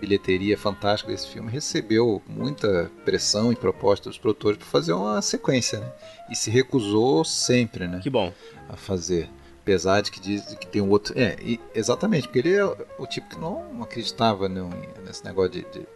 bilheteria 0.01 0.57
fantástica 0.57 1.11
desse 1.11 1.29
filme, 1.29 1.51
recebeu 1.51 2.23
muita 2.29 2.91
pressão 3.05 3.53
e 3.53 3.57
proposta 3.57 4.09
dos 4.09 4.17
produtores 4.19 4.57
para 4.59 4.67
fazer 4.67 4.93
uma 4.93 5.21
sequência, 5.21 5.81
né? 5.81 5.93
E 6.31 6.37
se 6.37 6.51
recusou 6.51 7.25
sempre, 7.25 7.87
né? 7.89 7.99
Que 8.03 8.09
bom. 8.11 8.33
a 8.69 8.77
fazer. 8.77 9.29
Apesar 9.61 10.01
de 10.01 10.11
que 10.11 10.21
diz 10.21 10.43
que 10.55 10.67
tem 10.67 10.81
um 10.81 10.89
outro. 10.89 11.13
É, 11.19 11.37
e- 11.43 11.61
exatamente, 11.75 12.27
porque 12.29 12.39
ele 12.39 12.55
é 12.55 12.65
o 12.65 13.07
tipo 13.07 13.29
que 13.29 13.39
não 13.39 13.83
acreditava 13.83 14.49
no- 14.49 14.71
nesse 15.05 15.23
negócio 15.25 15.51
de, 15.51 15.63
de, 15.71 15.87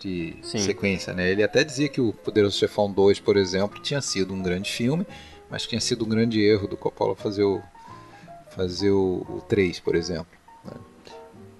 de 0.00 0.36
Sim. 0.42 0.58
sequência, 0.58 1.12
né? 1.12 1.28
Ele 1.30 1.42
até 1.42 1.62
dizia 1.62 1.88
que 1.88 2.00
o 2.00 2.12
Poderoso 2.12 2.56
Chefão 2.58 2.90
2, 2.90 3.20
por 3.20 3.36
exemplo, 3.36 3.80
tinha 3.80 4.00
sido 4.00 4.32
um 4.34 4.42
grande 4.42 4.70
filme, 4.70 5.06
mas 5.50 5.66
tinha 5.66 5.80
sido 5.80 6.04
um 6.04 6.08
grande 6.08 6.40
erro 6.42 6.66
do 6.66 6.76
Coppola 6.76 7.14
fazer 7.14 7.44
o, 7.44 7.60
fazer 8.50 8.90
o, 8.90 9.26
o 9.28 9.40
3, 9.48 9.78
por 9.80 9.94
exemplo. 9.94 10.26
né? 10.64 10.72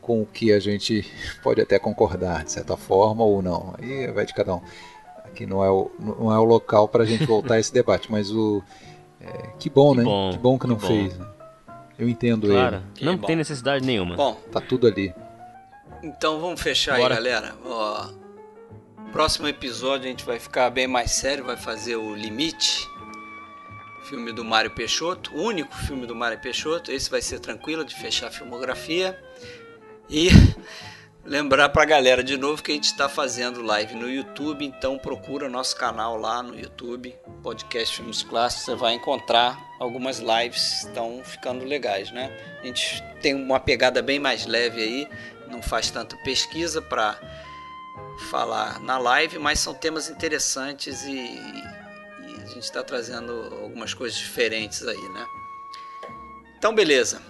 Com 0.01 0.23
o 0.23 0.27
que 0.27 0.53
a 0.53 0.59
gente 0.59 1.07
pode 1.43 1.61
até 1.61 1.79
concordar, 1.79 2.43
de 2.45 2.53
certa 2.53 2.77
forma, 2.77 3.23
ou 3.23 3.43
não. 3.43 3.75
Aí 3.79 4.07
vai 4.11 4.25
de 4.27 4.33
cada 4.35 4.55
um. 4.55 4.63
Aqui 5.25 5.47
não 5.47 5.63
é 5.63 5.71
o, 5.71 5.91
não 5.99 6.33
é 6.33 6.39
o 6.39 6.45
local 6.45 6.89
para 6.89 7.05
a 7.05 7.07
gente 7.07 7.25
voltar 7.27 7.55
a 7.55 7.61
esse 7.61 7.73
debate, 7.73 8.11
mas 8.11 8.31
o. 8.33 8.63
é, 9.21 9.51
que 9.59 9.69
bom, 9.71 9.93
Que 9.93 9.99
né? 9.99 10.05
bom, 10.05 10.31
que 10.33 10.39
bom 10.39 10.59
que 10.59 10.67
não 10.67 10.77
que 10.77 10.83
bom. 10.83 10.89
fez. 10.89 11.17
né? 11.19 11.27
Eu 11.99 12.09
entendo 12.09 12.49
Claro. 12.49 12.77
ele. 12.77 12.85
Que 12.95 13.05
Não 13.05 13.17
bom. 13.17 13.27
tem 13.27 13.37
necessidade 13.37 13.85
nenhuma. 13.87 14.17
Bom, 14.17 14.35
Tá 14.51 14.61
tudo 14.61 14.87
ali. 14.87 15.15
então 16.03 16.41
vamos 16.41 16.61
fechar 16.61 16.97
Bora. 16.99 17.15
aí, 17.15 17.23
galera. 17.23 17.55
Ó, 17.65 18.09
próximo 19.13 19.49
episódio 19.49 20.07
a 20.07 20.11
gente 20.11 20.25
vai 20.25 20.39
ficar 20.39 20.71
bem 20.71 20.87
mais 20.87 21.13
sério, 21.13 21.45
vai 21.45 21.57
fazer 21.57 21.97
o 21.97 22.15
Limite, 22.15 22.89
filme 24.05 24.33
do 24.33 24.45
Mário 24.45 24.71
Peixoto, 24.71 25.35
o 25.35 25.43
único 25.43 25.75
filme 25.75 26.07
do 26.07 26.15
Mário 26.15 26.39
Peixoto. 26.39 26.93
Esse 26.93 27.11
vai 27.11 27.21
ser 27.21 27.41
tranquilo 27.41 27.85
de 27.85 27.95
fechar 27.95 28.29
a 28.29 28.31
filmografia. 28.31 29.21
E 30.09 30.29
lembrar 31.25 31.69
pra 31.71 31.85
galera 31.85 32.23
de 32.23 32.37
novo 32.37 32.63
que 32.63 32.71
a 32.71 32.75
gente 32.75 32.85
está 32.85 33.09
fazendo 33.09 33.63
live 33.63 33.95
no 33.95 34.09
YouTube, 34.09 34.65
então 34.65 34.97
procura 34.97 35.49
nosso 35.49 35.77
canal 35.77 36.17
lá 36.17 36.43
no 36.43 36.59
YouTube, 36.59 37.15
Podcast 37.43 37.97
Filmes 37.97 38.23
Clássicos, 38.23 38.65
você 38.65 38.75
vai 38.75 38.95
encontrar 38.95 39.59
algumas 39.79 40.19
lives 40.19 40.85
estão 40.85 41.23
ficando 41.25 41.65
legais, 41.65 42.11
né? 42.11 42.37
A 42.63 42.67
gente 42.67 43.03
tem 43.21 43.35
uma 43.35 43.59
pegada 43.59 44.03
bem 44.03 44.19
mais 44.19 44.47
leve 44.47 44.81
aí, 44.83 45.09
não 45.49 45.63
faz 45.63 45.91
tanta 45.91 46.17
pesquisa 46.19 46.81
para 46.81 47.19
falar 48.21 48.81
na 48.81 48.99
live, 48.99 49.39
mas 49.39 49.59
são 49.61 49.73
temas 49.75 50.09
interessantes 50.09 51.03
e, 51.05 51.11
e 51.11 52.35
a 52.43 52.47
gente 52.47 52.61
está 52.65 52.83
trazendo 52.83 53.33
algumas 53.63 53.95
coisas 53.95 54.19
diferentes 54.19 54.87
aí, 54.87 55.09
né? 55.11 55.27
Então, 56.59 56.75
beleza. 56.75 57.23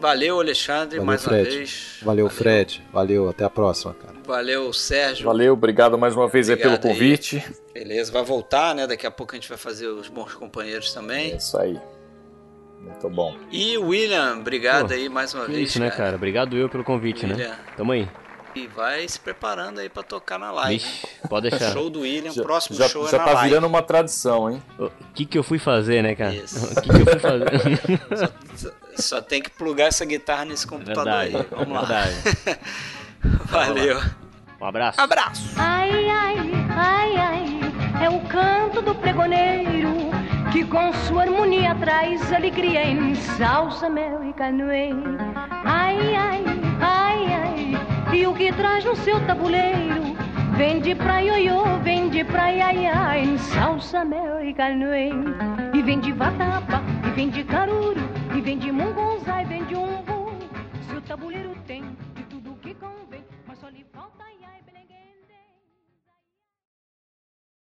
Valeu, 0.00 0.38
Alexandre, 0.38 0.98
Valeu, 0.98 1.04
mais 1.06 1.24
Fred. 1.24 1.48
uma 1.48 1.56
vez. 1.56 1.98
Valeu, 2.02 2.30
Fred. 2.30 2.84
Valeu, 2.92 3.28
até 3.28 3.44
a 3.44 3.50
próxima, 3.50 3.94
cara. 3.94 4.14
Valeu, 4.24 4.72
Sérgio. 4.72 5.24
Valeu, 5.24 5.54
obrigado 5.54 5.98
mais 5.98 6.14
uma 6.14 6.28
vez 6.28 6.48
aí 6.48 6.56
pelo 6.56 6.74
Obrigado 6.74 6.92
aí. 6.92 6.98
convite. 6.98 7.44
Beleza, 7.74 8.12
vai 8.12 8.22
voltar, 8.22 8.74
né? 8.76 8.86
Daqui 8.86 9.06
a 9.06 9.10
pouco 9.10 9.34
a 9.34 9.36
gente 9.36 9.48
vai 9.48 9.58
fazer 9.58 9.88
os 9.88 10.08
bons 10.08 10.34
companheiros 10.34 10.90
É 10.92 10.94
também. 10.94 11.36
isso 11.36 11.58
aí. 11.58 11.80
Muito 12.80 13.10
bom. 13.10 13.36
E 13.50 13.76
William, 13.76 14.38
obrigado 14.38 14.88
Pô, 14.88 14.94
aí 14.94 15.08
mais 15.08 15.34
uma 15.34 15.46
vez. 15.46 15.70
isso, 15.70 15.80
né, 15.80 15.90
cara? 15.90 16.14
Obrigado 16.14 16.56
eu 16.56 16.68
pelo 16.68 16.84
convite, 16.84 17.26
né? 17.26 17.34
William. 17.34 17.56
Tamo 17.76 17.90
aí. 17.90 18.08
E 18.58 18.66
vai 18.66 19.06
se 19.06 19.20
preparando 19.20 19.78
aí 19.78 19.88
pra 19.88 20.02
tocar 20.02 20.36
na 20.36 20.50
live. 20.50 20.82
Vixe, 20.82 21.06
pode 21.28 21.48
deixar. 21.48 21.72
Show 21.72 21.88
do 21.88 22.00
William, 22.00 22.32
Já, 22.32 22.42
próximo 22.42 22.76
já, 22.76 22.88
show 22.88 23.06
é 23.06 23.10
já 23.10 23.18
na 23.18 23.24
tá 23.24 23.32
live. 23.34 23.48
virando 23.50 23.66
uma 23.68 23.82
tradição, 23.82 24.50
hein? 24.50 24.62
O 24.78 24.90
que 25.14 25.24
que 25.24 25.38
eu 25.38 25.44
fui 25.44 25.60
fazer, 25.60 26.02
né, 26.02 26.14
cara? 26.16 26.34
Isso. 26.34 26.58
O 26.76 26.80
que 26.82 26.88
que 26.88 27.00
eu 27.02 27.06
fui 27.06 27.18
fazer? 27.20 28.00
Só, 28.56 28.70
só 28.96 29.20
tem 29.22 29.40
que 29.40 29.50
plugar 29.50 29.86
essa 29.86 30.04
guitarra 30.04 30.44
nesse 30.44 30.66
computador 30.66 31.04
Verdade, 31.04 31.36
aí. 31.36 31.46
Vamos 31.50 31.72
lá. 31.72 31.80
verdade. 31.84 32.58
Valeu. 33.46 34.00
Um 34.60 34.64
abraço. 34.64 35.00
Abraço. 35.00 35.54
Ai, 35.56 36.08
ai, 36.10 36.36
ai, 36.70 37.16
ai, 37.16 38.04
é 38.04 38.10
o 38.10 38.20
canto 38.22 38.82
do 38.82 38.92
pregoneiro 38.96 40.08
que 40.50 40.64
com 40.64 40.92
sua 41.06 41.22
harmonia 41.22 41.74
traz 41.76 42.32
alegria 42.32 42.84
em 42.84 43.14
salsa, 43.14 43.88
mel 43.88 44.24
e 44.24 44.32
canoeiro. 44.32 45.16
Ai, 45.64 46.14
ai, 46.16 46.44
ai, 46.80 47.32
ai, 47.34 47.67
e 48.12 48.26
o 48.26 48.34
que 48.34 48.52
traz 48.52 48.84
no 48.84 48.96
seu 48.96 49.20
tabuleiro 49.26 50.16
vem 50.56 50.80
de 50.80 50.94
pra 50.94 51.20
ioiô, 51.20 51.78
vem 51.82 52.08
de 52.08 52.24
pra 52.24 52.50
iaiá, 52.50 53.18
em 53.18 53.36
salsa, 53.38 54.04
mel 54.04 54.42
e 54.42 54.54
canoeiro. 54.54 55.34
E 55.74 55.82
vem 55.82 56.00
de 56.00 56.12
vatapa, 56.12 56.82
e 57.06 57.10
vem 57.10 57.28
de 57.28 57.44
caruru, 57.44 58.00
e 58.34 58.40
vem 58.40 58.58
de 58.58 58.72
mungonzá, 58.72 59.42
e 59.42 59.44
vem 59.46 59.64
de 59.64 59.74
umbu. 59.74 60.32
Se 60.88 60.96
o 60.96 61.00
tabuleiro 61.02 61.54
tem 61.66 61.84